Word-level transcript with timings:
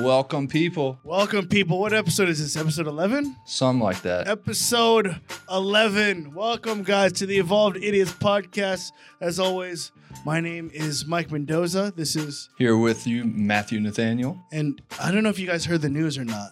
Welcome, 0.00 0.48
people. 0.48 0.98
Welcome, 1.04 1.46
people. 1.46 1.78
What 1.78 1.92
episode 1.92 2.28
is 2.30 2.38
this? 2.40 2.56
Episode 2.56 2.86
11? 2.86 3.36
Something 3.44 3.82
like 3.84 4.00
that. 4.02 4.28
Episode 4.28 5.20
11. 5.50 6.32
Welcome, 6.32 6.82
guys, 6.84 7.12
to 7.14 7.26
the 7.26 7.36
Evolved 7.38 7.76
Idiots 7.76 8.12
podcast. 8.12 8.92
As 9.20 9.38
always, 9.38 9.92
my 10.24 10.40
name 10.40 10.70
is 10.72 11.04
Mike 11.06 11.30
Mendoza. 11.30 11.92
This 11.94 12.16
is, 12.16 12.48
Here 12.56 12.76
with 12.78 13.06
you, 13.06 13.24
Matthew 13.24 13.78
Nathaniel. 13.80 14.38
and 14.50 14.80
I 14.98 15.10
don't 15.12 15.22
know 15.22 15.28
if 15.28 15.38
you 15.38 15.46
guys 15.46 15.66
heard 15.66 15.82
the 15.82 15.90
news 15.90 16.16
or 16.16 16.24
not, 16.24 16.50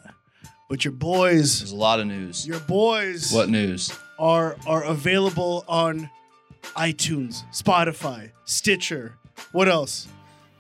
but 0.68 0.84
your 0.84 0.92
boys, 0.92 1.60
There's 1.60 1.72
a 1.72 1.76
lot 1.76 2.00
of 2.00 2.06
news. 2.06 2.46
your 2.46 2.60
boys 2.60 3.32
What 3.32 3.48
news? 3.48 3.90
are 4.18 4.56
are 4.66 4.84
available 4.84 5.64
on 5.68 6.10
iTunes, 6.76 7.44
Spotify, 7.54 8.32
Stitcher. 8.44 9.16
What 9.52 9.68
else? 9.68 10.06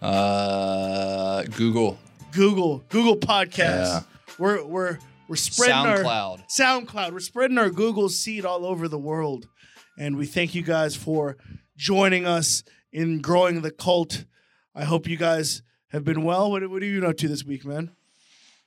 Uh, 0.00 1.42
Google, 1.56 1.98
Google, 2.42 2.84
Google 2.88 3.16
Podcasts. 3.16 3.56
Yeah. 3.58 4.00
We're 4.38 4.64
we're 4.64 4.98
we're 5.28 5.34
spreading 5.36 5.74
our 5.74 5.98
SoundCloud. 6.04 6.48
SoundCloud. 6.48 7.12
We're 7.12 7.18
spreading 7.20 7.58
our 7.58 7.68
Google 7.68 8.08
seed 8.08 8.44
all 8.44 8.64
over 8.64 8.86
the 8.86 8.98
world. 8.98 9.48
And 9.98 10.16
we 10.16 10.24
thank 10.24 10.54
you 10.54 10.62
guys 10.62 10.94
for 10.94 11.36
joining 11.76 12.24
us 12.26 12.62
in 12.92 13.20
growing 13.20 13.62
the 13.62 13.72
cult. 13.72 14.24
I 14.72 14.84
hope 14.84 15.08
you 15.08 15.16
guys 15.16 15.62
have 15.88 16.04
been 16.04 16.22
well. 16.22 16.48
What, 16.52 16.70
what 16.70 16.80
are 16.80 16.86
you 16.86 17.04
up 17.04 17.16
to 17.16 17.26
this 17.28 17.44
week, 17.44 17.64
man? 17.66 17.90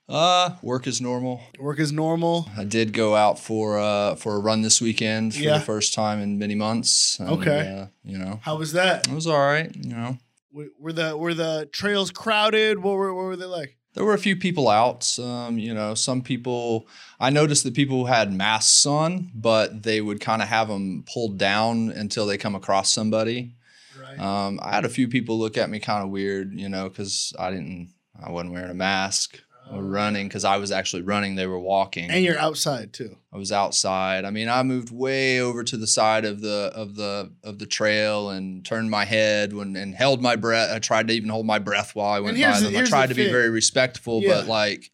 Uh, 0.06 0.56
work 0.62 0.86
is 0.86 1.00
normal. 1.00 1.40
Work 1.58 1.78
is 1.78 1.90
normal. 1.92 2.50
I 2.58 2.64
did 2.64 2.92
go 2.92 3.16
out 3.16 3.38
for 3.38 3.78
uh 3.78 4.16
for 4.16 4.34
a 4.36 4.38
run 4.38 4.60
this 4.60 4.82
weekend 4.82 5.34
for 5.34 5.40
Yeah. 5.40 5.56
the 5.58 5.64
first 5.64 5.94
time 5.94 6.20
in 6.20 6.38
many 6.38 6.54
months. 6.54 7.18
and, 7.18 7.30
Okay. 7.30 7.60
uh, 7.80 7.86
you 8.04 8.18
know, 8.18 8.40
How 8.42 8.56
was 8.58 8.72
that? 8.72 9.08
it 9.08 9.14
was 9.14 9.26
all 9.26 9.38
right. 9.40 9.74
You 9.74 9.94
know, 9.94 10.18
Were 10.52 10.92
the 10.92 11.16
were 11.16 11.34
the 11.34 11.68
trails 11.72 12.10
crowded? 12.10 12.78
What 12.78 12.94
were 12.94 13.14
what 13.14 13.24
were 13.24 13.36
they 13.36 13.46
like? 13.46 13.78
there 13.94 14.04
were 14.04 14.14
a 14.14 14.18
few 14.18 14.36
people 14.36 14.68
out. 14.68 15.18
Um, 15.18 15.58
you 15.58 15.74
know, 15.74 15.94
some 15.94 16.22
people. 16.22 16.88
I 17.20 17.30
noticed 17.30 17.64
that 17.64 17.74
people 17.74 18.06
had 18.06 18.32
masks 18.32 18.86
on, 18.86 19.30
but 19.34 19.82
they 19.82 20.00
would 20.00 20.20
kind 20.20 20.42
of 20.42 20.48
have 20.48 20.68
them 20.68 21.04
pulled 21.12 21.38
down 21.38 21.90
until 21.90 22.26
they 22.26 22.38
come 22.38 22.54
across 22.54 22.90
somebody. 22.90 23.54
Right. 24.00 24.18
Um, 24.18 24.58
I 24.62 24.70
had 24.74 24.84
a 24.84 24.88
few 24.88 25.08
people 25.08 25.38
look 25.38 25.56
at 25.56 25.70
me 25.70 25.78
kind 25.78 26.02
of 26.02 26.10
weird, 26.10 26.52
you 26.54 26.68
know, 26.68 26.88
because 26.88 27.32
I 27.38 27.50
didn't, 27.50 27.92
I 28.20 28.30
wasn't 28.30 28.54
wearing 28.54 28.70
a 28.70 28.74
mask 28.74 29.38
running 29.80 30.28
because 30.28 30.44
I 30.44 30.56
was 30.58 30.70
actually 30.72 31.02
running. 31.02 31.34
They 31.36 31.46
were 31.46 31.58
walking. 31.58 32.10
and 32.10 32.24
you're 32.24 32.38
outside 32.38 32.92
too. 32.92 33.16
I 33.32 33.38
was 33.38 33.52
outside. 33.52 34.24
I 34.24 34.30
mean, 34.30 34.48
I 34.48 34.62
moved 34.62 34.90
way 34.90 35.40
over 35.40 35.64
to 35.64 35.76
the 35.76 35.86
side 35.86 36.24
of 36.24 36.40
the 36.40 36.70
of 36.74 36.96
the 36.96 37.32
of 37.42 37.58
the 37.58 37.66
trail 37.66 38.30
and 38.30 38.64
turned 38.64 38.90
my 38.90 39.04
head 39.04 39.52
when 39.52 39.76
and 39.76 39.94
held 39.94 40.20
my 40.20 40.36
breath. 40.36 40.70
I 40.74 40.78
tried 40.78 41.08
to 41.08 41.14
even 41.14 41.28
hold 41.30 41.46
my 41.46 41.58
breath 41.58 41.94
while 41.94 42.12
I 42.12 42.20
went 42.20 42.38
by 42.40 42.60
the- 42.60 42.68
them. 42.70 42.76
I 42.76 42.84
tried 42.86 43.08
the 43.10 43.14
to 43.14 43.24
be 43.24 43.30
very 43.30 43.50
respectful, 43.50 44.22
Yeah. 44.22 44.28
but 44.34 44.46
like, 44.48 44.90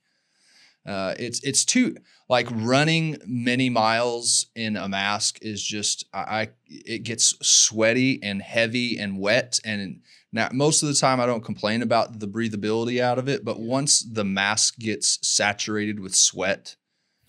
uh, 0.86 1.14
it's 1.18 1.42
it's 1.42 1.64
too 1.64 1.96
like 2.28 2.46
running 2.52 3.16
many 3.26 3.70
miles 3.70 4.46
in 4.54 4.76
a 4.76 4.88
mask 4.88 5.38
is 5.42 5.62
just 5.62 6.04
I, 6.12 6.18
I 6.20 6.48
it 6.66 7.02
gets 7.02 7.34
sweaty 7.46 8.20
and 8.22 8.40
heavy 8.42 8.98
and 8.98 9.18
wet 9.18 9.58
and 9.64 10.00
now 10.32 10.48
most 10.52 10.82
of 10.82 10.88
the 10.88 10.94
time 10.94 11.20
I 11.20 11.26
don't 11.26 11.44
complain 11.44 11.82
about 11.82 12.20
the 12.20 12.28
breathability 12.28 13.00
out 13.00 13.18
of 13.18 13.28
it, 13.28 13.44
but 13.44 13.58
once 13.60 14.00
the 14.00 14.24
mask 14.24 14.78
gets 14.78 15.18
saturated 15.26 16.00
with 16.00 16.14
sweat 16.14 16.76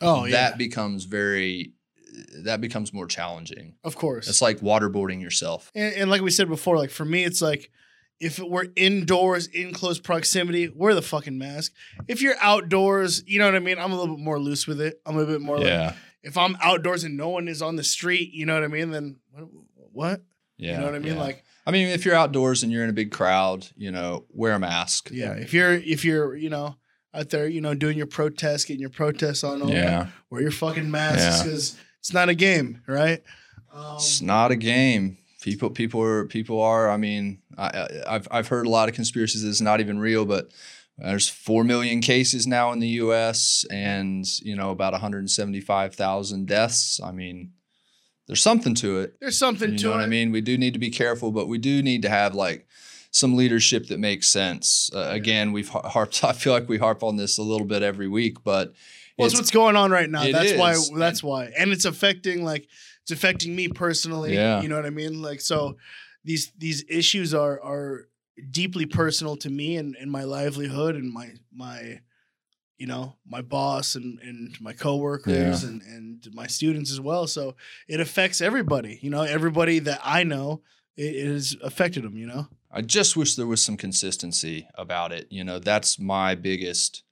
Oh 0.01 0.25
yeah. 0.25 0.31
that 0.31 0.57
becomes 0.57 1.05
very 1.05 1.73
uh, 2.07 2.43
that 2.43 2.61
becomes 2.61 2.93
more 2.93 3.05
challenging. 3.07 3.75
of 3.83 3.95
course. 3.95 4.27
It's 4.27 4.41
like 4.41 4.59
waterboarding 4.59 5.21
yourself. 5.21 5.71
And, 5.75 5.93
and 5.93 6.11
like 6.11 6.21
we 6.21 6.31
said 6.31 6.47
before, 6.47 6.77
like 6.77 6.89
for 6.89 7.05
me, 7.05 7.23
it's 7.23 7.41
like 7.41 7.71
if 8.19 8.39
we're 8.39 8.67
indoors 8.75 9.47
in 9.47 9.73
close 9.73 9.99
proximity, 9.99 10.67
wear 10.67 10.93
the 10.93 11.01
fucking 11.01 11.37
mask. 11.37 11.73
If 12.07 12.21
you're 12.21 12.35
outdoors, 12.41 13.23
you 13.25 13.39
know 13.39 13.45
what 13.45 13.55
I 13.55 13.59
mean. 13.59 13.79
I'm 13.79 13.91
a 13.91 13.99
little 13.99 14.15
bit 14.15 14.23
more 14.23 14.39
loose 14.39 14.67
with 14.67 14.81
it. 14.81 15.01
I'm 15.05 15.15
a 15.15 15.19
little 15.19 15.33
bit 15.33 15.41
more 15.41 15.59
like 15.59 15.95
if 16.23 16.37
I'm 16.37 16.57
outdoors 16.61 17.03
and 17.03 17.15
no 17.15 17.29
one 17.29 17.47
is 17.47 17.61
on 17.61 17.75
the 17.75 17.83
street, 17.83 18.33
you 18.33 18.45
know 18.45 18.53
what 18.53 18.63
I 18.63 18.67
mean. 18.67 18.91
Then 18.91 19.17
what? 19.31 19.47
what? 19.91 20.21
yeah. 20.57 20.73
you 20.73 20.77
know 20.79 20.85
what 20.85 20.95
I 20.95 20.99
mean? 20.99 21.15
yeah. 21.15 21.21
Like 21.21 21.43
I 21.65 21.71
mean, 21.71 21.87
if 21.87 22.05
you're 22.05 22.15
outdoors 22.15 22.63
and 22.63 22.71
you're 22.71 22.83
in 22.83 22.89
a 22.89 22.93
big 22.93 23.11
crowd, 23.11 23.67
you 23.77 23.91
know, 23.91 24.25
wear 24.31 24.53
a 24.53 24.59
mask. 24.59 25.09
yeah, 25.11 25.33
if 25.33 25.53
you're 25.53 25.73
if 25.73 26.03
you're 26.05 26.35
you 26.35 26.49
know 26.49 26.75
out 27.13 27.29
there, 27.29 27.47
you 27.47 27.61
know, 27.61 27.73
doing 27.73 27.97
your 27.97 28.07
protest, 28.07 28.67
getting 28.67 28.81
your 28.81 28.89
protests 28.91 29.43
on, 29.43 29.61
all 29.61 29.69
Yeah. 29.69 30.07
wear 30.29 30.41
your 30.41 30.51
fucking 30.51 30.89
masks 30.91 31.21
Yeah. 31.39 31.43
because 31.43 31.77
it's 31.99 32.13
not 32.13 32.29
a 32.29 32.35
game, 32.35 32.81
right? 32.87 33.23
Um, 33.73 33.95
It's 33.95 34.21
not 34.21 34.51
a 34.51 34.55
game. 34.55 35.17
People, 35.41 35.69
people 35.71 36.01
are, 36.01 36.25
people 36.25 36.61
are. 36.61 36.89
I 36.89 36.97
mean, 36.97 37.39
I, 37.57 37.67
I- 37.67 38.15
I've, 38.15 38.27
I've 38.29 38.47
heard 38.49 38.67
a 38.67 38.69
lot 38.69 38.89
of 38.89 38.95
conspiracies 38.95 39.43
It's 39.43 39.59
not 39.61 39.79
even 39.79 39.97
real, 39.97 40.25
but 40.25 40.49
there's 40.99 41.27
four 41.29 41.63
million 41.63 42.01
cases 42.01 42.45
now 42.45 42.71
in 42.73 42.79
the 42.79 42.89
U.S. 43.03 43.65
and 43.71 44.25
you 44.43 44.55
know 44.55 44.69
about 44.71 44.93
175,000 44.93 46.45
deaths. 46.47 46.99
I 47.03 47.11
mean, 47.11 47.51
there's 48.29 48.41
something 48.41 48.75
to 48.75 48.99
it. 48.99 49.15
there's 49.19 49.37
something 49.37 49.71
You 49.73 49.77
to 49.79 49.83
know 49.85 49.91
it. 49.91 49.95
what 49.95 50.03
I 50.03 50.07
mean? 50.07 50.31
We 50.31 50.39
do 50.41 50.57
need 50.57 50.73
to 50.73 50.79
be 50.79 50.89
careful, 50.91 51.31
but 51.31 51.47
we 51.47 51.57
do 51.57 51.81
need 51.81 52.03
to 52.03 52.09
have 52.09 52.33
like 52.35 52.67
some 53.11 53.35
leadership 53.35 53.87
that 53.87 53.99
makes 53.99 54.27
sense. 54.29 54.89
Uh, 54.93 55.07
again, 55.09 55.51
we've 55.51 55.67
har- 55.69 55.89
harped. 55.89 56.23
I 56.31 56.33
feel 56.33 56.53
like 56.53 56.69
we 56.69 56.77
harp 56.77 57.03
on 57.03 57.17
this 57.17 57.37
a 57.39 57.43
little 57.43 57.65
bit 57.67 57.81
every 57.83 58.07
week, 58.07 58.43
but 58.43 58.73
Well, 59.17 59.25
it's 59.27 59.35
what's 59.35 59.51
going 59.51 59.75
on 59.75 59.89
right 59.91 60.09
now. 60.09 60.31
That's 60.31 60.53
why. 60.53 60.75
That's 60.95 61.23
why, 61.23 61.51
and 61.57 61.71
it's 61.71 61.85
affecting 61.85 62.45
like 62.45 62.67
it's 63.01 63.11
affecting 63.11 63.55
me 63.55 63.67
personally. 63.67 64.35
Yeah. 64.35 64.61
You 64.61 64.69
know 64.69 64.75
what 64.75 64.85
I 64.85 64.91
mean? 64.91 65.21
Like 65.21 65.41
so, 65.41 65.77
these 66.23 66.51
these 66.57 66.85
issues 66.87 67.33
are 67.33 67.59
are 67.63 68.07
deeply 68.51 68.85
personal 68.85 69.35
to 69.37 69.49
me 69.49 69.75
and, 69.75 69.97
and 69.99 70.09
my 70.09 70.23
livelihood 70.23 70.95
and 70.95 71.11
my 71.11 71.31
my 71.53 71.99
you 72.79 72.87
know 72.87 73.17
my 73.27 73.41
boss 73.41 73.93
and 73.95 74.19
and 74.21 74.59
my 74.59 74.73
coworkers 74.73 75.63
and 75.63 75.81
and 75.83 76.27
my 76.33 76.47
students 76.47 76.91
as 76.91 76.99
well. 76.99 77.27
So 77.27 77.55
it 77.87 77.99
affects 77.99 78.41
everybody. 78.41 78.97
You 79.01 79.11
know, 79.11 79.21
everybody 79.21 79.79
that 79.79 79.99
I 80.03 80.23
know, 80.23 80.61
it, 80.97 81.15
it 81.15 81.27
has 81.27 81.55
affected 81.61 82.03
them. 82.03 82.17
You 82.17 82.25
know. 82.25 82.47
I 82.71 82.81
just 82.81 83.17
wish 83.17 83.35
there 83.35 83.47
was 83.47 83.61
some 83.61 83.77
consistency 83.77 84.67
about 84.75 85.11
it. 85.11 85.27
You 85.29 85.43
know, 85.43 85.59
that's 85.59 85.99
my 85.99 86.35
biggest 86.35 87.03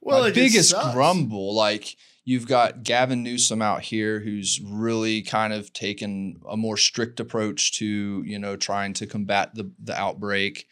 Well, 0.00 0.22
my 0.22 0.30
biggest 0.30 0.74
grumble. 0.92 1.54
Like 1.54 1.96
you've 2.24 2.46
got 2.46 2.82
Gavin 2.82 3.22
Newsom 3.22 3.60
out 3.60 3.82
here 3.82 4.20
who's 4.20 4.60
really 4.64 5.22
kind 5.22 5.52
of 5.52 5.72
taken 5.72 6.40
a 6.48 6.56
more 6.56 6.76
strict 6.76 7.20
approach 7.20 7.78
to, 7.78 8.22
you 8.24 8.38
know, 8.38 8.56
trying 8.56 8.94
to 8.94 9.06
combat 9.06 9.54
the 9.54 9.70
the 9.82 9.94
outbreak. 9.94 10.66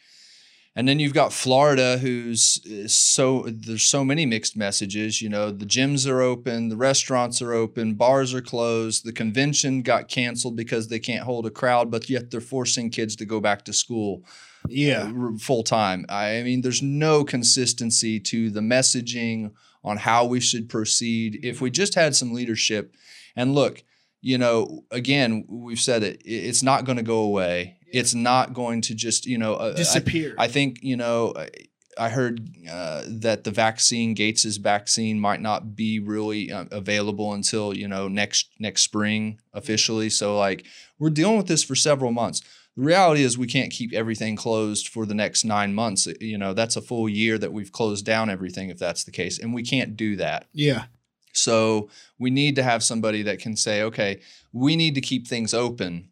And 0.77 0.89
then 0.89 0.99
you've 0.99 1.13
got 1.13 1.31
Florida 1.31 1.97
who's 1.99 2.59
uh, 2.65 2.87
so 2.87 3.45
there's 3.47 3.83
so 3.83 4.03
many 4.03 4.25
mixed 4.25 4.57
messages, 4.57 5.21
you 5.21 5.29
know, 5.29 5.49
the 5.49 5.65
gyms 5.65 6.09
are 6.09 6.21
open, 6.21 6.67
the 6.67 6.75
restaurants 6.75 7.41
are 7.41 7.53
open, 7.53 7.93
bars 7.93 8.33
are 8.33 8.41
closed, 8.41 9.05
the 9.05 9.13
convention 9.13 9.83
got 9.83 10.09
canceled 10.09 10.57
because 10.57 10.89
they 10.89 10.99
can't 10.99 11.23
hold 11.23 11.45
a 11.45 11.49
crowd, 11.49 11.89
but 11.89 12.09
yet 12.09 12.29
they're 12.29 12.41
forcing 12.41 12.89
kids 12.89 13.15
to 13.15 13.25
go 13.25 13.39
back 13.39 13.63
to 13.65 13.73
school 13.73 14.25
Yeah. 14.67 15.11
Uh, 15.15 15.37
full 15.37 15.63
time. 15.63 16.05
I 16.09 16.41
mean, 16.43 16.61
there's 16.61 16.81
no 16.81 17.23
consistency 17.23 18.19
to 18.19 18.49
the 18.49 18.61
messaging 18.61 19.51
on 19.83 19.97
how 19.97 20.25
we 20.25 20.39
should 20.39 20.67
proceed. 20.67 21.39
If 21.43 21.61
we 21.61 21.69
just 21.69 21.95
had 21.95 22.15
some 22.15 22.33
leadership, 22.33 22.95
and 23.35 23.53
look, 23.53 23.83
you 24.21 24.39
know, 24.39 24.83
again, 24.89 25.45
we've 25.47 25.79
said 25.79 26.01
it, 26.01 26.21
it's 26.25 26.63
not 26.63 26.83
going 26.83 26.97
to 26.97 27.03
go 27.03 27.19
away. 27.19 27.74
It's 27.91 28.13
not 28.13 28.53
going 28.53 28.81
to 28.81 28.95
just, 28.95 29.25
you 29.25 29.37
know, 29.37 29.55
uh, 29.55 29.73
Disappear. 29.73 30.35
I, 30.37 30.47
think, 30.47 30.79
you 30.81 30.97
know, 30.97 31.33
I, 31.35 31.49
I 31.97 32.09
heard 32.09 32.49
uh, 32.69 33.03
that 33.07 33.43
the 33.43 33.51
vaccine, 33.51 34.13
Gates's 34.13 34.57
vaccine, 34.57 35.19
might 35.19 35.41
not 35.41 35.75
be 35.75 35.99
really 35.99 36.51
uh, 36.51 36.65
available 36.71 37.33
until 37.33 37.75
you 37.75 37.87
know 37.87 38.07
next 38.07 38.49
next 38.59 38.81
spring 38.81 39.39
officially. 39.53 40.09
So 40.09 40.37
like 40.37 40.65
we're 40.99 41.09
dealing 41.09 41.37
with 41.37 41.47
this 41.47 41.63
for 41.63 41.75
several 41.75 42.11
months. 42.11 42.41
The 42.75 42.83
reality 42.83 43.23
is 43.23 43.37
we 43.37 43.47
can't 43.47 43.71
keep 43.71 43.93
everything 43.93 44.35
closed 44.35 44.89
for 44.89 45.05
the 45.05 45.15
next 45.15 45.45
nine 45.45 45.73
months. 45.73 46.07
You 46.19 46.37
know 46.37 46.53
that's 46.53 46.75
a 46.75 46.81
full 46.81 47.07
year 47.07 47.37
that 47.37 47.53
we've 47.53 47.71
closed 47.71 48.05
down 48.05 48.29
everything 48.29 48.69
if 48.69 48.77
that's 48.77 49.03
the 49.05 49.11
case, 49.11 49.39
and 49.39 49.53
we 49.53 49.63
can't 49.63 49.95
do 49.95 50.15
that. 50.17 50.47
yeah. 50.53 50.85
So 51.31 51.89
we 52.17 52.29
need 52.29 52.55
to 52.55 52.63
have 52.63 52.81
somebody 52.81 53.21
that 53.23 53.39
can 53.39 53.57
say, 53.57 53.81
okay, 53.83 54.21
we 54.53 54.77
need 54.77 54.95
to 54.95 55.01
keep 55.01 55.27
things 55.27 55.53
open, 55.53 56.07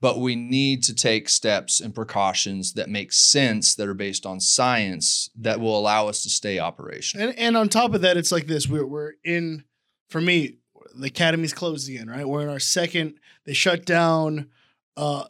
but 0.00 0.20
we 0.20 0.36
need 0.36 0.82
to 0.84 0.94
take 0.94 1.28
steps 1.28 1.80
and 1.80 1.94
precautions 1.94 2.74
that 2.74 2.88
make 2.88 3.12
sense 3.12 3.74
that 3.74 3.88
are 3.88 3.94
based 3.94 4.24
on 4.24 4.40
science 4.40 5.30
that 5.36 5.60
will 5.60 5.76
allow 5.78 6.08
us 6.08 6.22
to 6.22 6.28
stay 6.28 6.58
operational. 6.58 7.28
And 7.28 7.38
and 7.38 7.56
on 7.56 7.68
top 7.68 7.94
of 7.94 8.00
that, 8.02 8.16
it's 8.16 8.32
like 8.32 8.46
this: 8.46 8.68
we're 8.68 8.86
we're 8.86 9.14
in. 9.24 9.64
For 10.08 10.20
me, 10.20 10.56
the 10.94 11.06
academy's 11.06 11.52
closed 11.52 11.88
again, 11.88 12.08
right? 12.08 12.26
We're 12.26 12.42
in 12.42 12.48
our 12.48 12.58
second. 12.58 13.18
They 13.44 13.52
shut 13.52 13.84
down 13.84 14.48
uh, 14.96 15.24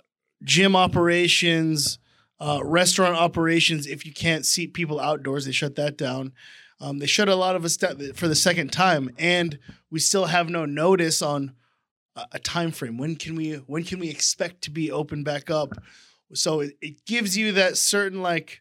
gym 0.44 0.76
operations, 0.76 1.98
uh, 2.40 2.60
restaurant 2.62 3.16
operations. 3.16 3.86
If 3.86 4.06
you 4.06 4.12
can't 4.12 4.46
seat 4.46 4.74
people 4.74 5.00
outdoors, 5.00 5.46
they 5.46 5.52
shut 5.52 5.74
that 5.76 5.96
down. 5.96 6.32
Um, 6.80 7.00
they 7.00 7.06
shut 7.06 7.28
a 7.28 7.34
lot 7.34 7.56
of 7.56 7.64
us 7.64 7.76
down 7.76 8.12
for 8.12 8.28
the 8.28 8.36
second 8.36 8.70
time, 8.70 9.10
and 9.18 9.58
we 9.90 9.98
still 9.98 10.26
have 10.26 10.48
no 10.48 10.64
notice 10.64 11.22
on 11.22 11.54
a, 12.32 12.38
time 12.38 12.70
frame. 12.70 12.98
When 12.98 13.16
can 13.16 13.34
we? 13.34 13.54
When 13.54 13.84
can 13.84 13.98
we 13.98 14.08
expect 14.10 14.62
to 14.62 14.70
be 14.70 14.90
open 14.90 15.24
back 15.24 15.50
up? 15.50 15.72
So 16.34 16.60
it, 16.60 16.76
it 16.80 17.04
gives 17.06 17.36
you 17.36 17.52
that 17.52 17.76
certain 17.76 18.22
like 18.22 18.60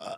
uh, 0.00 0.16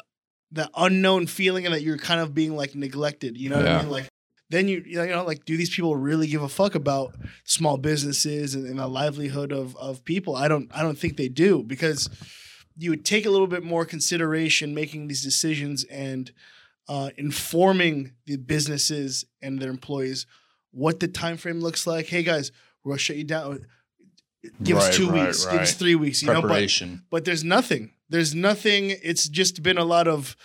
that 0.52 0.70
unknown 0.76 1.26
feeling 1.26 1.66
and 1.66 1.74
that 1.74 1.82
you're 1.82 1.98
kind 1.98 2.20
of 2.20 2.34
being 2.34 2.56
like 2.56 2.74
neglected. 2.74 3.36
You 3.36 3.50
know 3.50 3.56
what 3.56 3.64
Yeah. 3.64 3.78
I 3.78 3.82
mean? 3.82 3.90
Like 3.90 4.08
then 4.50 4.68
you 4.68 4.82
you 4.86 5.04
know 5.06 5.24
like 5.24 5.44
do 5.44 5.56
these 5.56 5.70
people 5.74 5.96
really 5.96 6.26
give 6.26 6.42
a 6.42 6.48
fuck 6.48 6.74
about 6.74 7.14
small 7.44 7.76
businesses 7.76 8.54
and, 8.54 8.66
and 8.66 8.78
the 8.78 8.86
livelihood 8.88 9.52
of 9.52 9.76
of 9.76 10.04
people? 10.04 10.36
I 10.36 10.48
don't 10.48 10.70
I 10.74 10.82
don't 10.82 10.98
think 10.98 11.16
they 11.16 11.28
do 11.28 11.62
because 11.62 12.08
you 12.76 12.90
would 12.90 13.04
take 13.04 13.26
a 13.26 13.30
little 13.30 13.46
bit 13.46 13.62
more 13.62 13.84
consideration 13.84 14.74
making 14.74 15.08
these 15.08 15.22
decisions 15.22 15.84
and 15.84 16.32
uh, 16.88 17.10
informing 17.16 18.12
the 18.26 18.36
businesses 18.36 19.24
and 19.42 19.60
their 19.60 19.70
employees 19.70 20.26
what 20.72 21.00
the 21.00 21.08
time 21.08 21.36
frame 21.36 21.60
looks 21.60 21.86
like. 21.86 22.06
Hey 22.06 22.22
guys, 22.22 22.52
we're 22.82 22.92
gonna 22.92 22.98
shut 22.98 23.16
you 23.16 23.24
down. 23.24 23.66
Give 24.62 24.78
us 24.78 24.96
two 24.96 25.10
right, 25.10 25.26
weeks. 25.26 25.44
Give 25.44 25.60
us 25.60 25.74
three 25.74 25.94
weeks. 25.94 26.22
You 26.22 26.32
know, 26.32 26.42
but 26.42 26.82
but 27.10 27.24
there's 27.24 27.44
nothing. 27.44 27.92
There's 28.08 28.34
nothing. 28.34 28.96
It's 29.02 29.28
just 29.28 29.62
been 29.62 29.78
a 29.78 29.84
lot 29.84 30.08
of 30.08 30.36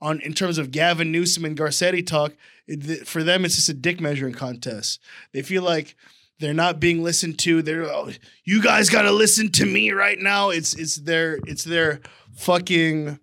on 0.00 0.20
in 0.20 0.32
terms 0.32 0.58
of 0.58 0.70
Gavin 0.70 1.12
Newsom 1.12 1.44
and 1.44 1.56
Garcetti 1.56 2.06
talk. 2.06 2.32
It, 2.66 2.82
th- 2.82 3.04
for 3.04 3.22
them, 3.22 3.44
it's 3.44 3.56
just 3.56 3.68
a 3.68 3.74
dick 3.74 4.00
measuring 4.00 4.34
contest. 4.34 5.00
They 5.32 5.42
feel 5.42 5.62
like 5.62 5.96
they're 6.38 6.54
not 6.54 6.80
being 6.80 7.02
listened 7.02 7.38
to. 7.40 7.62
They're 7.62 7.84
oh, 7.84 8.10
you 8.44 8.62
guys 8.62 8.88
got 8.88 9.02
to 9.02 9.12
listen 9.12 9.50
to 9.52 9.66
me 9.66 9.90
right 9.90 10.18
now. 10.18 10.50
It's 10.50 10.74
it's 10.74 10.96
their 10.96 11.38
it's 11.46 11.64
their 11.64 12.00
fucking 12.36 13.18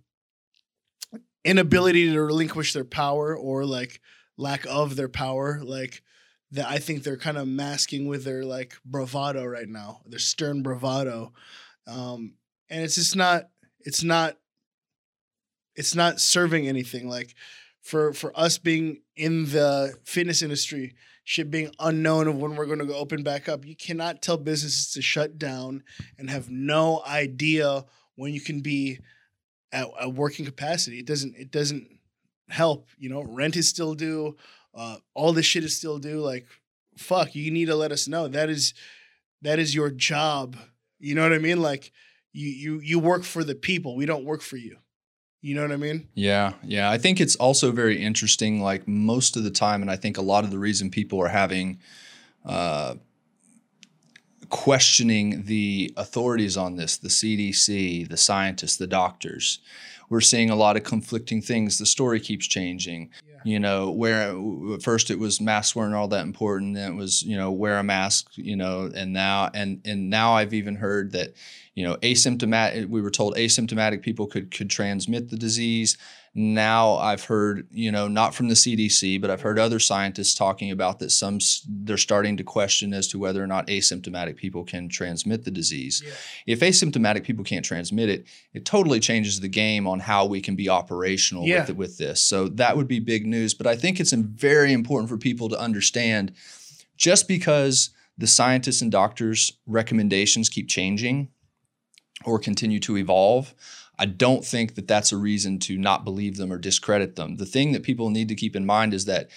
inability 1.44 2.12
to 2.12 2.22
relinquish 2.22 2.74
their 2.74 2.86
power 2.86 3.36
or 3.36 3.66
like 3.66 4.02
lack 4.38 4.66
of 4.68 4.96
their 4.96 5.10
power. 5.10 5.62
Like 5.64 6.04
that, 6.52 6.68
I 6.68 6.78
think 6.78 7.04
they're 7.04 7.18
kind 7.18 7.38
of 7.38 7.48
masking 7.48 8.08
with 8.08 8.24
their 8.24 8.44
like 8.44 8.78
bravado 8.86 9.46
right 9.46 9.68
now. 9.68 10.02
Their 10.06 10.20
stern 10.20 10.64
bravado. 10.64 11.34
Um, 11.88 12.34
and 12.70 12.84
it's 12.84 12.96
just 12.96 13.16
not 13.16 13.50
it's 13.82 14.04
not 14.04 14.38
it's 15.76 15.96
not 15.96 16.20
serving 16.20 16.68
anything 16.68 17.08
like 17.08 17.36
for 17.82 18.14
for 18.14 18.38
us 18.38 18.58
being 18.58 19.02
in 19.16 19.46
the 19.46 19.96
fitness 20.04 20.42
industry 20.42 20.96
shit 21.24 21.52
being 21.52 21.72
unknown 21.80 22.28
of 22.28 22.36
when 22.36 22.56
we're 22.56 22.66
going 22.66 22.80
to 22.80 22.86
go 22.86 22.96
open 22.96 23.24
back 23.24 23.48
up 23.48 23.66
you 23.66 23.76
cannot 23.76 24.22
tell 24.22 24.38
businesses 24.38 24.92
to 24.92 25.02
shut 25.02 25.38
down 25.38 25.84
and 26.18 26.30
have 26.30 26.50
no 26.50 27.02
idea 27.08 27.86
when 28.16 28.34
you 28.34 28.42
can 28.42 28.62
be 28.62 29.00
at 29.72 29.88
a 30.00 30.10
working 30.10 30.46
capacity 30.46 31.00
it 31.00 31.06
doesn't 31.06 31.36
it 31.38 31.52
doesn't 31.52 31.88
help 32.50 32.88
you 32.98 33.10
know 33.10 33.24
rent 33.24 33.56
is 33.56 33.70
still 33.70 33.94
due 33.94 34.36
uh, 34.78 34.98
all 35.14 35.34
this 35.34 35.46
shit 35.46 35.64
is 35.64 35.76
still 35.76 36.00
due 36.00 36.22
like 36.22 36.46
fuck 36.98 37.36
you 37.36 37.52
need 37.52 37.66
to 37.66 37.76
let 37.76 37.92
us 37.92 38.08
know 38.08 38.28
that 38.28 38.50
is 38.50 38.74
that 39.42 39.60
is 39.60 39.76
your 39.76 39.90
job 39.90 40.56
you 41.00 41.14
know 41.14 41.24
what 41.24 41.34
i 41.34 41.38
mean 41.38 41.62
like 41.62 41.92
you 42.38 42.50
you 42.50 42.80
you 42.80 43.00
work 43.00 43.24
for 43.24 43.44
the 43.44 43.56
people. 43.56 43.96
We 43.96 44.06
don't 44.06 44.24
work 44.24 44.42
for 44.42 44.58
you. 44.58 44.78
You 45.42 45.56
know 45.56 45.62
what 45.62 45.72
I 45.72 45.78
mean? 45.78 46.08
Yeah, 46.14 46.54
yeah. 46.64 46.90
I 46.90 46.98
think 46.98 47.20
it's 47.20 47.36
also 47.36 47.72
very 47.72 48.02
interesting. 48.02 48.62
Like 48.62 48.88
most 48.88 49.36
of 49.36 49.44
the 49.44 49.52
time, 49.52 49.82
and 49.82 49.90
I 49.90 49.96
think 49.96 50.18
a 50.18 50.22
lot 50.22 50.44
of 50.44 50.52
the 50.52 50.60
reason 50.60 50.90
people 50.90 51.22
are 51.22 51.30
having 51.30 51.80
uh, 52.46 52.96
questioning 54.50 55.44
the 55.46 55.94
authorities 55.98 56.58
on 56.58 56.76
this, 56.76 56.98
the 56.98 57.10
CDC, 57.10 58.08
the 58.08 58.18
scientists, 58.18 58.78
the 58.78 58.88
doctors. 58.88 59.60
We're 60.10 60.22
seeing 60.22 60.50
a 60.50 60.56
lot 60.56 60.78
of 60.78 60.84
conflicting 60.84 61.42
things. 61.42 61.78
The 61.78 61.86
story 61.86 62.20
keeps 62.20 62.48
changing. 62.48 63.10
Yeah. 63.44 63.52
You 63.52 63.60
know, 63.60 63.92
where 63.92 64.36
at 64.74 64.84
first 64.84 65.12
it 65.12 65.20
was 65.20 65.42
masks 65.42 65.76
weren't 65.76 65.96
all 65.96 66.08
that 66.10 66.26
important, 66.26 66.76
then 66.76 66.94
it 66.94 66.96
was 66.96 67.24
you 67.24 67.38
know 67.38 67.52
wear 67.52 67.78
a 67.78 67.84
mask. 67.84 68.30
You 68.36 68.56
know, 68.56 68.92
and 68.94 69.14
now 69.14 69.50
and 69.54 69.82
and 69.86 70.10
now 70.10 70.34
I've 70.34 70.54
even 70.54 70.76
heard 70.76 71.12
that 71.14 71.34
you 71.76 71.84
know 71.84 71.96
asymptomatic. 71.98 72.90
We 72.90 73.02
were 73.02 73.12
told 73.12 73.36
asymptomatic 73.36 74.02
people 74.02 74.28
could 74.28 74.52
could 74.52 74.70
transmit 74.70 75.30
the 75.30 75.38
disease. 75.38 75.98
Now 76.40 76.98
I've 76.98 77.24
heard 77.24 77.68
you 77.72 77.92
know 77.92 78.08
not 78.08 78.36
from 78.36 78.48
the 78.48 78.54
CDC, 78.54 79.20
but 79.20 79.32
I've 79.32 79.42
heard 79.42 79.58
other 79.58 79.80
scientists 79.80 80.36
talking 80.36 80.70
about 80.70 81.00
that 81.00 81.10
some 81.10 81.40
they're 81.68 81.98
starting 81.98 82.38
to 82.38 82.44
question 82.44 82.94
as 82.94 83.08
to 83.08 83.18
whether 83.18 83.44
or 83.44 83.48
not 83.48 83.66
asymptomatic 83.66 84.36
people 84.36 84.64
can 84.64 84.88
transmit 84.88 85.46
the 85.46 85.52
disease. 85.52 86.04
Yeah. 86.06 86.14
If 86.46 86.60
asymptomatic 86.60 87.24
people 87.24 87.44
can't 87.44 87.66
transmit 87.66 88.10
it, 88.10 88.28
it 88.54 88.66
totally 88.66 89.00
changes 89.00 89.40
the 89.40 89.48
game 89.48 89.88
on 89.88 90.00
how 90.00 90.28
we 90.28 90.40
can 90.40 90.56
be 90.56 90.70
operational 90.70 91.48
Yeah. 91.48 91.62
with 91.62 91.70
it, 91.72 91.76
with 91.78 91.98
this. 91.98 92.22
So 92.22 92.50
that 92.50 92.78
would 92.78 92.88
be 92.88 93.00
big 93.00 93.26
news. 93.26 93.56
But 93.56 93.66
I 93.66 93.76
think 93.76 94.00
it's 94.00 94.14
very 94.14 94.74
important 94.74 95.10
for 95.10 95.18
people 95.18 95.50
to 95.50 95.60
understand 95.60 96.34
just 96.98 97.28
because 97.28 97.90
the 98.16 98.28
scientists 98.28 98.84
and 98.84 98.92
doctors' 98.92 99.54
recommendations 99.66 100.50
keep 100.50 100.68
changing 100.70 101.30
or 102.26 102.38
continue 102.38 102.80
to 102.82 102.98
evolve, 102.98 103.56
I 104.00 104.06
don't 104.06 104.46
think 104.46 104.76
that 104.76 104.88
that's 104.88 105.12
a 105.12 105.18
reason 105.18 105.60
to 105.60 105.78
not 105.78 106.04
believe 106.04 106.38
them 106.38 106.52
or 106.54 106.58
discredit 106.58 107.16
them. 107.16 107.38
The 107.38 107.46
thing 107.46 107.72
that 107.72 107.84
people 107.84 108.10
need 108.10 108.28
to 108.30 108.36
keep 108.36 108.56
in 108.56 108.66
mind 108.66 108.94
is 108.94 109.06
that 109.06 109.30